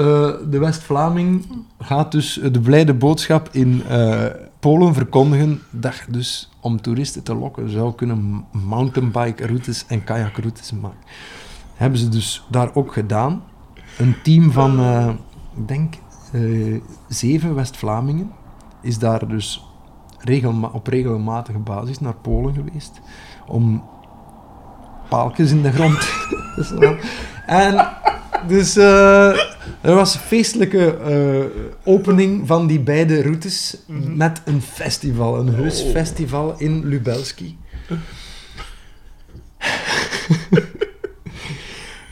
de 0.49 0.59
West-Vlaming 0.59 1.45
gaat 1.79 2.11
dus 2.11 2.39
de 2.51 2.59
blijde 2.59 2.93
boodschap 2.93 3.49
in 3.51 3.83
eh, 3.87 4.25
Polen 4.59 4.93
verkondigen 4.93 5.61
dat 5.69 5.95
je 5.95 6.11
dus 6.11 6.49
om 6.59 6.81
toeristen 6.81 7.23
te 7.23 7.35
lokken 7.35 7.69
zou 7.69 7.95
kunnen 7.95 8.45
mountainbike-routes 8.51 9.85
en 9.87 10.03
kajakroutes 10.03 10.71
maken. 10.71 10.99
Hebben 11.75 11.99
ze 11.99 12.09
dus 12.09 12.43
daar 12.49 12.75
ook 12.75 12.93
gedaan. 12.93 13.43
Een 13.97 14.15
team 14.23 14.51
van, 14.51 14.79
eh, 14.79 15.09
ik 15.57 15.67
denk, 15.67 15.93
eh, 16.31 16.81
zeven 17.07 17.55
West-Vlamingen 17.55 18.31
is 18.81 18.99
daar 18.99 19.27
dus 19.27 19.65
regelma 20.17 20.69
op 20.73 20.87
regelmatige 20.87 21.57
basis 21.59 21.99
naar 21.99 22.15
Polen 22.15 22.53
geweest 22.53 23.01
om 23.47 23.83
paaltjes 25.09 25.51
in 25.51 25.61
de 25.61 25.71
grond 25.71 25.99
te 26.55 26.63
slaan. 26.63 26.97
En 27.45 27.87
dus 28.47 28.75
eh, 28.75 29.29
er 29.81 29.95
was 29.95 30.13
een 30.13 30.19
feestelijke 30.19 30.97
eh, 30.97 31.45
opening 31.93 32.47
van 32.47 32.67
die 32.67 32.79
beide 32.79 33.21
routes 33.21 33.77
met 34.15 34.41
een 34.45 34.61
festival, 34.61 35.39
een 35.39 35.53
heus 35.53 35.83
Oh. 35.83 35.91
festival 35.91 36.55
in 36.57 36.85
Lubelski. 36.87 37.57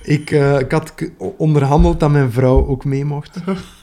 ik, 0.03 0.31
ik 0.59 0.71
had 0.71 0.93
onderhandeld 1.37 1.99
dat 1.99 2.09
mijn 2.09 2.31
vrouw 2.31 2.67
ook 2.67 2.85
mee 2.85 3.05
mocht. 3.05 3.37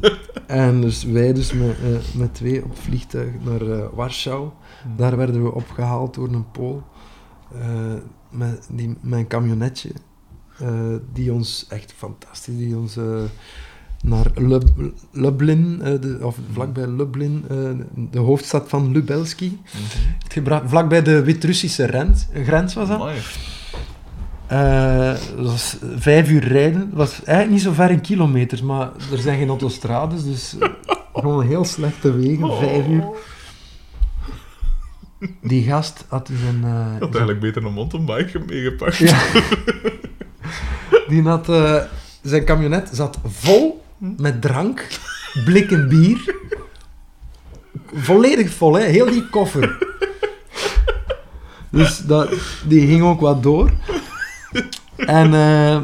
en 0.46 0.80
dus 0.80 1.04
wij 1.04 1.32
dus 1.32 1.52
met, 1.52 1.76
eh, 1.82 2.18
met 2.18 2.34
twee 2.34 2.64
op 2.64 2.78
vliegtuig 2.78 3.30
naar 3.44 3.60
eh, 3.70 3.86
Warschau. 3.92 4.48
Daar 4.96 5.16
werden 5.16 5.42
we 5.42 5.54
opgehaald 5.54 6.14
door 6.14 6.28
een 6.28 6.50
Pool. 6.50 6.82
eh, 7.54 7.94
met, 8.30 8.68
die, 8.70 8.96
met 9.00 9.18
een 9.18 9.26
camionetje. 9.26 9.90
die 11.12 11.32
ons 11.32 11.66
echt 11.68 11.92
fantastisch, 11.96 12.56
die 12.56 12.76
ons 12.76 12.96
naar 14.02 14.26
Lub- 14.34 14.92
Lublin, 15.12 15.78
de, 15.78 16.18
of 16.22 16.38
vlakbij 16.52 16.86
Lublin, 16.86 17.44
de 18.10 18.18
hoofdstad 18.18 18.68
van 18.68 18.92
Lubelski, 18.92 19.60
heeft 19.64 20.32
gebracht. 20.32 20.68
Vlakbij 20.68 21.02
de 21.02 21.22
Wit-Russische 21.24 21.84
rens- 21.84 22.26
grens 22.44 22.74
was 22.74 22.88
dat. 22.88 23.00
Amai. 23.00 23.18
Eh, 24.50 25.12
was 25.36 25.76
vijf 25.96 26.28
uur 26.30 26.44
rijden. 26.48 26.90
Was 26.92 27.10
eigenlijk 27.24 27.50
niet 27.50 27.60
zo 27.62 27.72
ver 27.72 27.90
in 27.90 28.00
kilometers, 28.00 28.62
maar 28.62 28.90
er 29.12 29.18
zijn 29.18 29.38
geen 29.38 29.48
autostrades, 29.48 30.24
dus 30.24 30.56
eh, 30.60 30.68
gewoon 31.14 31.46
heel 31.46 31.64
slechte 31.64 32.16
wegen, 32.16 32.56
vijf 32.58 32.86
uur. 32.88 33.04
Die 35.42 35.64
gast 35.64 36.04
had 36.08 36.26
dus 36.26 36.40
een... 36.40 36.64
eh, 36.64 36.86
Ik 36.94 37.00
had 37.00 37.08
eigenlijk 37.10 37.40
beter 37.40 37.64
een 37.64 37.72
mountainbike 37.72 38.38
meegepakt. 38.46 38.96
ja. 38.96 39.18
Die 41.08 41.22
had... 41.22 41.48
eh, 41.48 41.76
zijn 42.22 42.44
camionet 42.44 42.88
zat 42.92 43.18
vol 43.26 43.84
met 43.98 44.40
drank, 44.42 44.86
blikken 45.44 45.88
bier. 45.88 46.34
Volledig 47.94 48.50
vol, 48.50 48.74
hè. 48.74 48.84
Heel 48.84 49.10
die 49.10 49.28
koffer. 49.28 49.78
Dus 51.70 51.98
dat, 51.98 52.32
die 52.66 52.86
ging 52.86 53.02
ook 53.02 53.20
wat 53.20 53.42
door. 53.42 53.70
En 54.96 55.34
eh, 55.34 55.80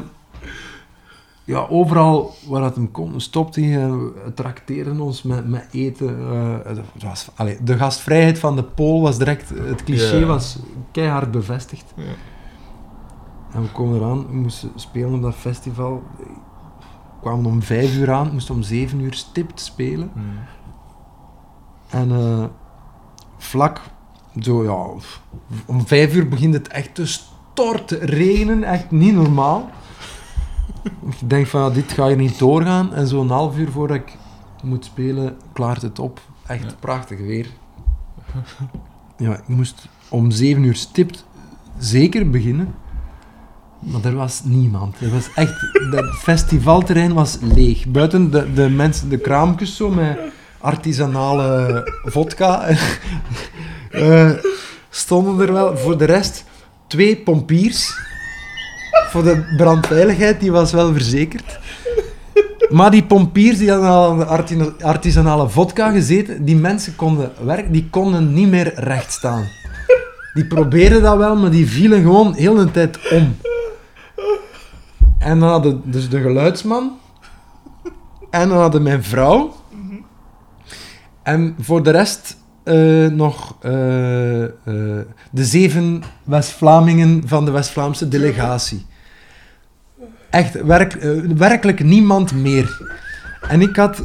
ja, 1.45 1.67
overal 1.69 2.35
waar 2.49 2.63
het 2.63 2.75
hem 2.75 2.91
kon, 2.91 3.21
stopte 3.21 3.61
hij 3.61 3.83
en 3.83 4.13
trakteerde 4.35 5.03
ons 5.03 5.23
met, 5.23 5.49
met 5.49 5.67
eten. 5.71 6.19
eh, 6.65 6.79
was, 7.03 7.29
allee, 7.35 7.63
de 7.63 7.77
gastvrijheid 7.77 8.39
van 8.39 8.57
de 8.57 8.63
Pool 8.63 9.01
was 9.01 9.19
direct... 9.19 9.49
Het 9.49 9.85
cliché 9.85 10.27
was 10.27 10.59
keihard 10.91 11.31
bevestigd. 11.31 11.93
Ja. 11.97 12.03
En 13.53 13.63
we 13.63 13.69
komen 13.69 13.99
eraan, 13.99 14.27
we 14.27 14.35
moesten 14.35 14.71
spelen 14.75 15.15
op 15.15 15.23
dat 15.23 15.35
festival. 15.35 16.03
We 16.19 16.25
kwamen 17.21 17.47
om 17.47 17.63
vijf 17.63 17.97
uur 17.97 18.13
aan, 18.13 18.33
moesten 18.33 18.55
om 18.55 18.63
zeven 18.63 19.01
uur 19.01 19.15
stipt 19.15 19.61
spelen. 19.61 20.11
Mm. 20.15 20.39
En 21.89 22.11
eh, 22.13 22.45
vlak, 23.39 23.81
zo 24.41 24.65
ja, 24.65 24.87
om 25.67 25.87
vijf 25.87 26.15
uur 26.15 26.29
begint 26.29 26.55
het 26.55 26.69
echt 26.69 26.95
te 26.95 27.07
storten, 27.57 27.99
regenen, 27.99 28.63
echt 28.65 28.91
niet 28.91 29.15
normaal. 29.15 29.71
ik 31.21 31.29
denk 31.31 31.47
van, 31.47 31.61
ja, 31.61 31.71
dit 31.71 31.93
ga 31.93 32.07
je 32.07 32.17
niet 32.17 32.39
doorgaan. 32.39 32.95
En 32.95 33.07
zo'n 33.07 33.29
half 33.31 33.57
uur 33.59 33.71
voordat 33.71 33.97
ik 33.97 34.17
moet 34.63 34.85
spelen, 34.85 35.37
klaart 35.53 35.83
het 35.83 35.99
op. 35.99 36.21
Echt 36.47 36.63
Ja. 36.63 36.71
prachtig 36.81 37.19
weer. 37.19 37.47
ja, 39.17 39.33
ik 39.37 39.49
moest 39.49 39.89
om 40.09 40.31
zeven 40.31 40.63
uur 40.63 40.75
stipt 40.75 41.25
zeker 41.79 42.31
beginnen. 42.31 42.75
Maar 43.79 44.05
er 44.05 44.15
was 44.15 44.43
niemand. 44.45 45.01
Er 45.01 45.11
was 45.11 45.33
echt, 45.35 45.55
dat 45.91 46.05
festivalterrein 46.15 47.13
was 47.13 47.39
leeg. 47.41 47.87
Buiten 47.87 48.31
de, 48.31 48.53
de 48.53 48.69
mensen, 48.69 49.09
de 49.09 49.19
kraampjes 49.19 49.77
zo 49.77 49.91
met 49.91 50.19
artisanale 50.59 51.83
vodka. 52.05 52.67
eh, 53.91 54.31
stonden 54.91 55.47
er 55.47 55.53
wel. 55.53 55.77
Voor 55.77 55.99
de 55.99 56.05
rest 56.05 56.45
twee 56.87 57.17
pompiers. 57.17 58.05
Voor 59.09 59.23
de 59.23 59.55
brandveiligheid, 59.57 60.41
die 60.41 60.53
was 60.53 60.73
wel 60.73 60.93
verzekerd. 60.93 61.59
Maar 62.71 62.91
die 62.91 63.05
pompiers 63.05 63.59
die 63.59 63.71
hadden 63.71 63.89
al 63.89 64.11
aan 64.11 64.19
de 64.19 64.25
arti- 64.25 64.73
artisanale 64.81 65.49
vodka 65.49 65.91
gezeten, 65.91 66.45
die 66.45 66.57
mensen 66.57 66.97
konden 66.97 67.33
werken, 67.45 67.73
die 67.73 67.89
konden 67.91 68.33
niet 68.33 68.49
meer 68.49 68.73
recht 68.75 69.13
staan. 69.13 69.45
Die 70.35 70.47
probeerden 70.47 71.03
dat 71.03 71.17
wel, 71.17 71.37
maar 71.37 71.51
die 71.51 71.67
vielen 71.69 72.03
gewoon 72.03 72.35
heel 72.35 72.55
de 72.55 72.71
tijd 72.71 72.99
om. 73.11 73.37
En 75.19 75.41
dan 75.41 75.49
hadden 75.49 75.83
dus 75.85 76.09
de 76.09 76.21
geluidsman. 76.21 76.99
En 78.31 78.49
dan 78.49 78.59
hadden 78.59 78.83
mijn 78.83 79.05
vrouw. 79.05 79.55
En 81.23 81.57
voor 81.61 81.83
de 81.83 81.91
rest 81.91 82.37
eh, 82.67 83.07
nog 83.07 83.57
eh, 83.61 84.45
eh, 84.45 84.51
de 85.31 85.45
zeven 85.45 86.03
West-Vlamingen 86.25 87.23
van 87.27 87.45
de 87.45 87.51
West-Vlaamse 87.51 88.09
delegatie. 88.09 88.87
Echt, 90.31 90.63
werk, 90.63 90.93
werkelijk 91.37 91.85
niemand 91.85 92.33
meer. 92.33 92.97
En 93.49 93.61
ik 93.61 93.77
had 93.77 94.03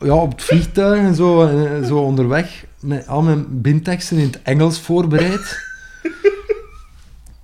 ja, 0.00 0.14
op 0.14 0.30
het 0.30 0.42
vliegtuig 0.42 1.00
en 1.00 1.14
zo, 1.14 1.50
zo 1.86 1.98
onderweg 1.98 2.64
al 3.06 3.22
mijn 3.22 3.60
binteksten 3.60 4.16
in 4.16 4.26
het 4.26 4.42
Engels 4.42 4.80
voorbereid. 4.80 5.66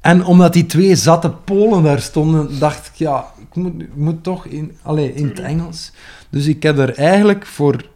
En 0.00 0.24
omdat 0.24 0.52
die 0.52 0.66
twee 0.66 0.96
zatte 0.96 1.30
Polen 1.30 1.82
daar 1.82 2.00
stonden, 2.00 2.58
dacht 2.58 2.86
ik, 2.86 2.94
ja, 2.94 3.24
ik 3.38 3.54
moet, 3.54 3.96
moet 3.96 4.22
toch 4.22 4.46
in, 4.46 4.76
allee, 4.82 5.14
in 5.14 5.28
het 5.28 5.40
Engels. 5.40 5.92
Dus 6.30 6.46
ik 6.46 6.62
heb 6.62 6.78
er 6.78 6.94
eigenlijk 6.94 7.46
voor, 7.46 7.92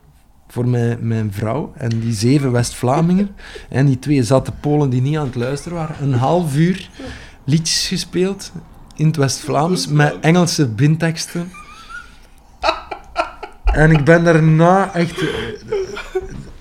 voor 0.49 0.69
mijn, 0.69 0.99
mijn 1.01 1.33
vrouw 1.33 1.73
en 1.77 1.89
die 2.01 2.12
zeven 2.12 2.53
West-Vlamingen. 2.53 3.31
En 3.69 3.87
die 3.87 3.99
twee 3.99 4.23
zatte 4.23 4.53
Polen 4.53 4.91
die 4.91 5.01
niet 5.03 5.16
aan 5.16 5.27
het 5.27 5.35
luisteren 5.35 5.79
waren, 5.79 5.97
een 6.03 6.12
half 6.12 6.57
uur 6.57 6.89
liedjes 7.45 7.87
gespeeld 7.89 8.53
in 8.95 9.07
het 9.07 9.16
West-Vlaams 9.16 9.89
met 9.89 10.16
Engelse 10.20 10.69
binteksten. 10.69 11.51
En 13.65 13.91
ik 13.91 14.05
ben 14.05 14.25
daarna 14.25 14.95
echt... 14.95 15.20
eh, 15.20 15.27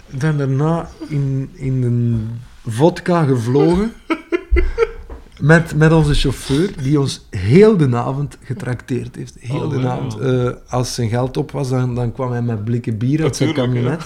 Ik 0.10 0.20
ben 0.20 0.38
daarna 0.38 0.90
in, 1.08 1.50
in 1.54 1.84
een 1.84 2.30
vodka 2.66 3.24
gevlogen 3.24 3.94
met, 5.40 5.76
met 5.76 5.92
onze 5.92 6.14
chauffeur, 6.14 6.72
die 6.84 7.00
ons 7.00 7.28
heel 7.30 7.78
de 7.78 7.96
avond 7.96 8.38
getrakteerd 8.44 9.16
heeft. 9.16 9.36
Heel 9.40 9.62
Oh, 9.64 9.70
de 9.70 9.76
wow. 9.76 9.86
avond. 9.86 10.18
Eh, 10.20 10.50
als 10.68 10.94
zijn 10.94 11.10
geld 11.10 11.38
op 11.38 11.52
was, 11.52 11.70
dan, 11.70 11.96
dan 11.96 12.12
kwam 12.12 12.32
hij 12.32 12.42
met 12.42 12.64
blikken 12.64 12.98
bier 12.98 13.24
uit 13.24 13.36
zijn 13.36 13.54
camionet. 13.54 14.04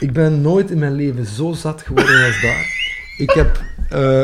ik 0.00 0.12
ben 0.12 0.40
nooit 0.40 0.70
in 0.70 0.78
mijn 0.78 0.94
leven 0.94 1.26
zo 1.26 1.52
zat 1.52 1.82
geworden 1.82 2.24
als 2.26 2.40
daar. 2.42 2.66
Ik 3.18 3.30
heb... 3.30 3.62
eh, 3.90 4.20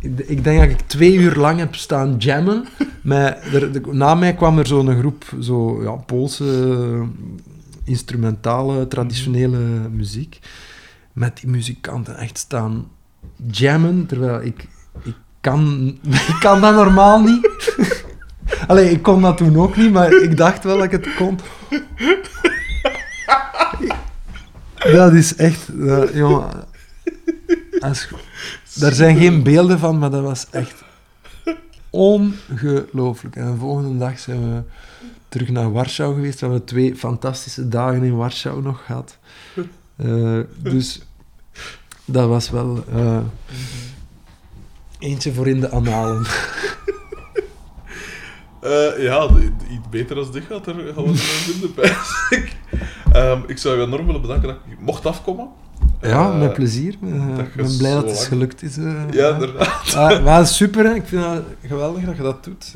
ik- 0.00 0.18
ik 0.28 0.44
denk 0.44 0.60
dat 0.60 0.70
ik 0.70 0.80
twee 0.86 1.14
uur 1.14 1.34
lang 1.36 1.58
heb 1.58 1.74
staan 1.74 2.14
jammen. 2.18 2.66
Met, 3.02 3.38
er, 3.52 3.72
de- 3.72 3.82
na 3.90 4.14
mij 4.14 4.34
kwam 4.34 4.58
er 4.58 4.66
zo'n 4.66 4.98
groep, 4.98 5.24
zo, 5.40 5.82
ja, 5.82 5.90
Poolse 5.90 7.02
instrumentale, 7.84 8.88
traditionele 8.88 9.58
muziek. 9.90 10.38
Met 11.12 11.36
die 11.40 11.50
muzikanten 11.50 12.16
echt 12.16 12.38
staan 12.38 12.86
jammen, 13.50 14.06
terwijl 14.06 14.42
ik, 14.42 14.66
ik, 15.02 15.14
kan, 15.40 15.86
ik 16.08 16.36
kan 16.40 16.60
dat 16.60 16.74
normaal 16.74 17.20
niet. 17.22 17.48
Allee, 18.66 18.90
ik 18.90 19.02
kon 19.02 19.22
dat 19.22 19.36
toen 19.36 19.56
ook 19.56 19.76
niet, 19.76 19.92
maar 19.92 20.12
ik 20.12 20.36
dacht 20.36 20.64
wel 20.64 20.76
dat 20.76 20.84
ik 20.84 20.90
het 20.90 21.14
kon. 21.14 21.38
Dat 24.92 25.12
is 25.12 25.34
echt... 25.36 25.68
dat- 25.86 26.12
jongen, 26.14 26.50
daar 28.74 28.92
zijn 28.92 29.16
geen 29.16 29.42
beelden 29.42 29.78
van, 29.78 29.98
maar 29.98 30.10
dat 30.10 30.22
was 30.22 30.46
echt 30.50 30.82
ongelooflijk. 31.90 33.36
En 33.36 33.52
de 33.52 33.58
volgende 33.58 33.98
dag 33.98 34.18
zijn 34.18 34.54
we 34.54 34.62
terug 35.28 35.48
naar 35.48 35.72
Warschau 35.72 36.14
geweest. 36.14 36.40
We 36.40 36.46
hebben 36.46 36.64
twee 36.64 36.96
fantastische 36.96 37.68
dagen 37.68 38.02
in 38.02 38.16
Warschau 38.16 38.62
nog 38.62 38.84
gehad. 38.84 39.18
Eh, 39.96 40.38
dus 40.58 41.00
dat 42.04 42.28
was 42.28 42.50
wel 42.50 42.84
eh, 42.94 43.18
eentje 44.98 45.32
voor 45.32 45.48
in 45.48 45.60
de 45.60 45.70
analen. 45.70 46.26
Eh, 48.60 49.02
ja, 49.02 49.28
iets 49.70 49.88
beter 49.90 50.16
als 50.16 50.32
dit 50.32 50.42
gaat 50.48 50.66
er 50.66 50.74
pijs 51.74 52.26
ik. 52.30 52.56
Ehm, 53.12 53.40
ik 53.46 53.58
zou 53.58 53.76
je 53.80 53.86
enorm 53.86 54.06
willen 54.06 54.20
bedanken 54.20 54.48
dat 54.48 54.56
ik 54.70 54.80
mocht 54.80 55.06
afkomen. 55.06 55.48
Ja, 56.00 56.30
Eh, 56.32 56.38
met 56.38 56.52
plezier. 56.52 56.92
Ik 56.92 56.98
je 57.00 57.62
ben 57.62 57.76
blij 57.76 57.92
dat 57.92 58.02
het 58.04 58.12
lang- 58.14 58.26
gelukt 58.26 58.62
is. 58.62 58.76
Ja, 59.10 59.28
inderdaad. 59.32 59.94
Ah, 59.94 60.24
maar 60.24 60.46
super, 60.46 60.84
hè. 60.84 60.94
ik 60.94 61.06
vind 61.06 61.24
het 61.24 61.42
geweldig 61.66 62.04
dat 62.04 62.16
je 62.16 62.22
dat 62.22 62.44
doet. 62.44 62.74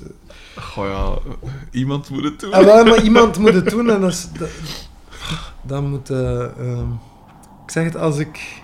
Goh 0.56 0.86
ja, 0.86 1.32
iemand 1.70 2.10
moet 2.10 2.24
het 2.24 2.40
doen. 2.40 2.52
Ah, 2.52 2.64
wel, 2.64 2.84
maar 2.84 3.02
iemand 3.02 3.38
moet 3.38 3.54
het 3.54 3.70
doen 3.70 3.90
en 3.90 4.00
dat 4.00 4.10
is... 4.12 4.28
Dat, 4.38 4.48
dat 5.62 5.82
moet... 5.82 6.10
eh, 6.10 6.40
ehm, 6.42 6.90
ik 7.64 7.70
zeg 7.70 7.84
het 7.84 7.96
als 7.96 8.18
ik... 8.18 8.62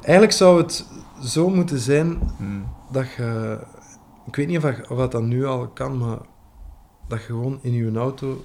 Eigenlijk 0.00 0.32
zou 0.32 0.58
het 0.62 0.86
zo 1.24 1.48
moeten 1.50 1.78
zijn 1.78 2.18
Hmm. 2.36 2.66
dat 2.92 3.06
je... 3.16 3.58
Ik 4.26 4.36
weet 4.36 4.46
niet 4.46 4.56
of, 4.56 4.62
dat- 4.62 4.88
of 4.88 4.98
dat, 4.98 5.22
nu 5.22 5.46
al 5.46 5.68
kan, 5.68 5.98
maar 5.98 6.18
dat 7.08 7.18
je 7.20 7.24
gewoon 7.26 7.58
in 7.62 7.72
je 7.72 7.92
auto 7.98 8.44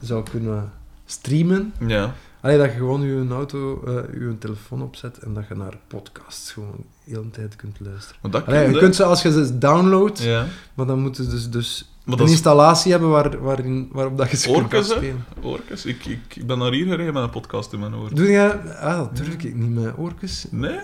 zou 0.00 0.22
kunnen 0.30 0.72
streamen. 1.04 1.72
Ja. 1.86 2.14
Allee, 2.40 2.58
dat 2.58 2.66
je 2.72 2.76
gewoon 2.76 3.02
je 3.02 3.26
auto, 3.30 3.82
eh, 3.84 3.94
je 3.94 4.36
telefoon 4.38 4.82
opzet 4.82 5.18
en 5.18 5.34
dat 5.34 5.48
je 5.48 5.54
naar 5.54 5.78
podcasts 5.86 6.52
gewoon 6.52 6.84
de 7.04 7.14
hele 7.14 7.30
tijd 7.30 7.56
kunt 7.56 7.80
luisteren. 7.80 8.18
Maar 8.22 8.30
dat 8.30 8.46
Allee, 8.46 8.64
je 8.64 8.70
kun 8.70 8.78
kunt 8.80 8.96
ze 8.96 9.04
als 9.04 9.22
je 9.22 9.32
ze 9.32 9.58
downloadt, 9.58 10.22
Ja. 10.22 10.46
maar 10.74 10.86
dan 10.86 10.98
moeten 11.00 11.24
ze 11.24 11.30
dus, 11.30 11.50
dus 11.50 11.92
een 12.18 12.24
is 12.24 12.30
installatie 12.30 12.90
hebben 12.90 13.10
waar, 13.10 13.42
waarin, 13.42 13.88
waarop 13.92 14.16
dat 14.18 14.30
je 14.30 14.36
ze 14.36 14.50
Orcus, 14.50 14.94
oorkes. 15.42 15.84
Ik, 15.84 16.04
ik, 16.04 16.36
ik 16.36 16.46
ben 16.46 16.58
naar 16.58 16.72
hier 16.72 16.86
gereden 16.86 17.14
met 17.14 17.22
een 17.22 17.30
podcast 17.30 17.72
in 17.72 17.78
mijn 17.78 17.94
oor. 17.94 18.14
Doe 18.14 18.26
je... 18.30 18.74
Ah, 18.80 18.98
dat 18.98 19.16
durf 19.16 19.28
ik 19.32 19.54
niet 19.54 19.74
met 19.74 19.94
oorkes. 19.98 20.46
Nee? 20.50 20.78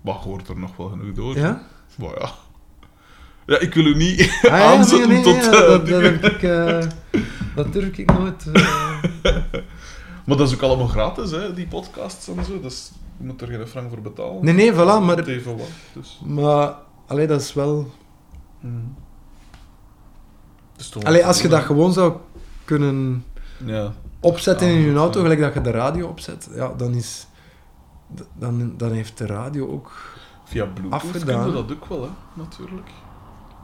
Maar 0.00 0.14
hoort 0.14 0.48
er 0.48 0.58
nog 0.58 0.76
wel 0.76 0.88
genoeg 0.88 1.14
door. 1.14 1.36
Ja? 1.36 1.62
Maar 1.98 2.20
ja. 2.20 2.30
Ja, 3.46 3.58
ik 3.58 3.74
wil 3.74 3.84
u 3.86 3.94
niet 3.96 4.38
Ah, 4.42 4.52
nee, 4.52 4.62
aanzetten 4.62 5.08
nee, 5.08 5.22
tot... 5.22 5.34
nee, 5.34 5.44
eh, 5.44 5.50
dat, 5.68 5.86
dat, 5.86 6.02
heb 6.02 6.24
ik, 6.24 6.42
eh, 6.42 6.78
dat 7.54 7.72
durf 7.72 7.98
ik 7.98 8.12
nooit. 8.18 8.44
eh. 8.52 8.62
Maar 10.26 10.36
dat 10.36 10.48
is 10.48 10.54
ook 10.54 10.62
allemaal 10.62 10.86
gratis, 10.86 11.30
hè, 11.30 11.54
die 11.54 11.66
podcasts 11.66 12.28
en 12.28 12.44
zo. 12.44 12.60
Dus 12.60 12.90
je 13.18 13.24
moet 13.24 13.40
er 13.42 13.48
geen 13.48 13.66
frank 13.66 13.88
voor 13.88 14.00
betalen. 14.00 14.44
Nee, 14.44 14.54
nee, 14.54 14.72
voilà, 14.72 14.76
maar- 15.04 15.26
even 15.26 15.56
wat, 15.56 15.66
dus... 15.92 16.20
maar, 16.24 16.74
allee, 17.06 17.26
dat 17.26 17.40
is 17.40 17.54
wel... 17.54 17.90
Hmm. 18.60 18.94
Toch 20.86 21.04
Allee, 21.04 21.18
wel 21.18 21.28
als 21.28 21.40
je 21.42 21.48
dat 21.48 21.62
gewoon 21.62 21.92
zou 21.92 22.16
kunnen 22.64 23.24
Ja. 23.64 23.92
opzetten 24.20 24.66
Ah, 24.66 24.72
in 24.72 24.80
je 24.80 24.94
auto, 24.94 25.16
ja. 25.18 25.22
gelijk 25.22 25.40
dat 25.40 25.54
je 25.54 25.60
de 25.60 25.70
radio 25.78 26.06
opzet, 26.08 26.48
ja, 26.54 26.72
dan 26.76 26.94
is... 26.94 27.26
Dan, 28.34 28.74
dan 28.76 28.92
heeft 28.92 29.18
de 29.18 29.26
radio 29.26 29.68
ook... 29.68 29.92
Via 30.44 30.64
Bluetooth 30.66 30.92
Afgedaan. 31.02 31.42
kun 31.42 31.46
je 31.50 31.52
dat 31.66 31.72
ook 31.72 31.86
wel, 31.86 32.02
hè, 32.02 32.08
natuurlijk. 32.34 32.90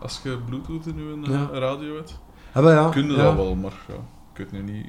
Als 0.00 0.20
je 0.22 0.38
Bluetooth 0.46 0.86
in 0.86 0.96
je 0.96 1.30
Ja. 1.32 1.48
eh, 1.52 1.58
radio 1.58 1.94
hebt, 1.96 2.18
Ah, 2.52 2.64
ja, 2.64 2.88
kun 2.88 3.10
je 3.10 3.16
dat 3.16 3.34
wel, 3.34 3.54
maar 3.54 3.72
ja, 3.88 3.94
ik 4.32 4.36
weet 4.38 4.52
nu 4.52 4.62
niet... 4.72 4.86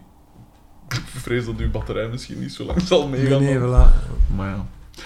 Ik 0.90 1.02
vrees 1.06 1.46
dat 1.46 1.56
uw 1.58 1.72
batterij 1.72 2.08
misschien 2.08 2.40
niet 2.40 2.54
zo 2.54 2.64
lang 2.66 2.82
zal 2.82 3.08
Nee, 3.08 3.22
meegaan. 3.22 3.42
nee, 3.42 3.60
dan. 3.60 3.68
voilà. 3.90 4.36
Maar 4.36 4.50
ja. 4.50 4.66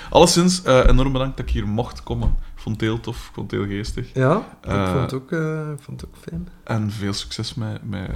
Alleszins, 0.10 0.64
eh, 0.64 0.86
enorm 0.88 1.12
bedankt 1.12 1.38
dat 1.38 1.46
ik 1.46 1.52
hier 1.52 1.68
mocht 1.68 2.04
komen. 2.04 2.36
Vond 2.60 2.76
het 2.76 2.90
heel 2.90 3.00
tof, 3.00 3.16
ik 3.28 3.34
vond 3.34 3.52
het 3.52 3.60
heel 3.60 3.70
geestig. 3.70 4.08
Ja, 4.14 4.58
ik 4.62 4.70
Eh, 4.70 4.92
vond 4.92 5.02
het 5.12 5.14
ook, 5.14 5.32
eh, 5.32 5.72
ik 5.74 5.80
vond 5.82 6.02
het 6.02 6.10
ook 6.10 6.16
fijn. 6.30 6.48
En 6.64 6.92
veel 6.92 7.14
succes 7.14 7.54
met, 7.54 7.90
met 7.90 8.10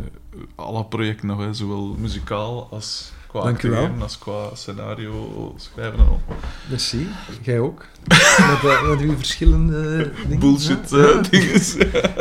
alle 0.55 0.85
projecten 0.85 1.27
nog, 1.27 1.39
hè. 1.39 1.53
zowel 1.53 1.95
muzikaal 1.99 2.67
als 2.71 3.11
qua 3.27 3.39
acteren, 3.39 4.01
als 4.01 4.17
qua 4.17 4.55
scenario 4.55 5.53
schrijven 5.57 5.99
en 5.99 6.05
al. 6.07 6.21
Merci. 6.69 7.07
Jij 7.41 7.59
ook. 7.59 7.85
met, 8.49 8.63
eh, 8.71 8.89
met 8.89 8.99
uw 8.99 9.15
verschillende 9.15 10.11
dingen. 10.27 10.39
Bullshit 10.39 10.89
Ja, 10.89 11.21
dingen. 11.21 11.61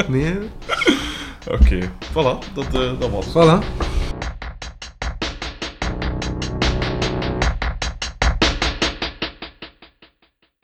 Nee, 0.08 0.38
Oké, 1.60 1.78
voilà, 2.10 2.52
dat, 2.54 2.72
dat 3.00 3.10
was 3.10 3.24
het. 3.26 3.34
voilà. 3.34 3.64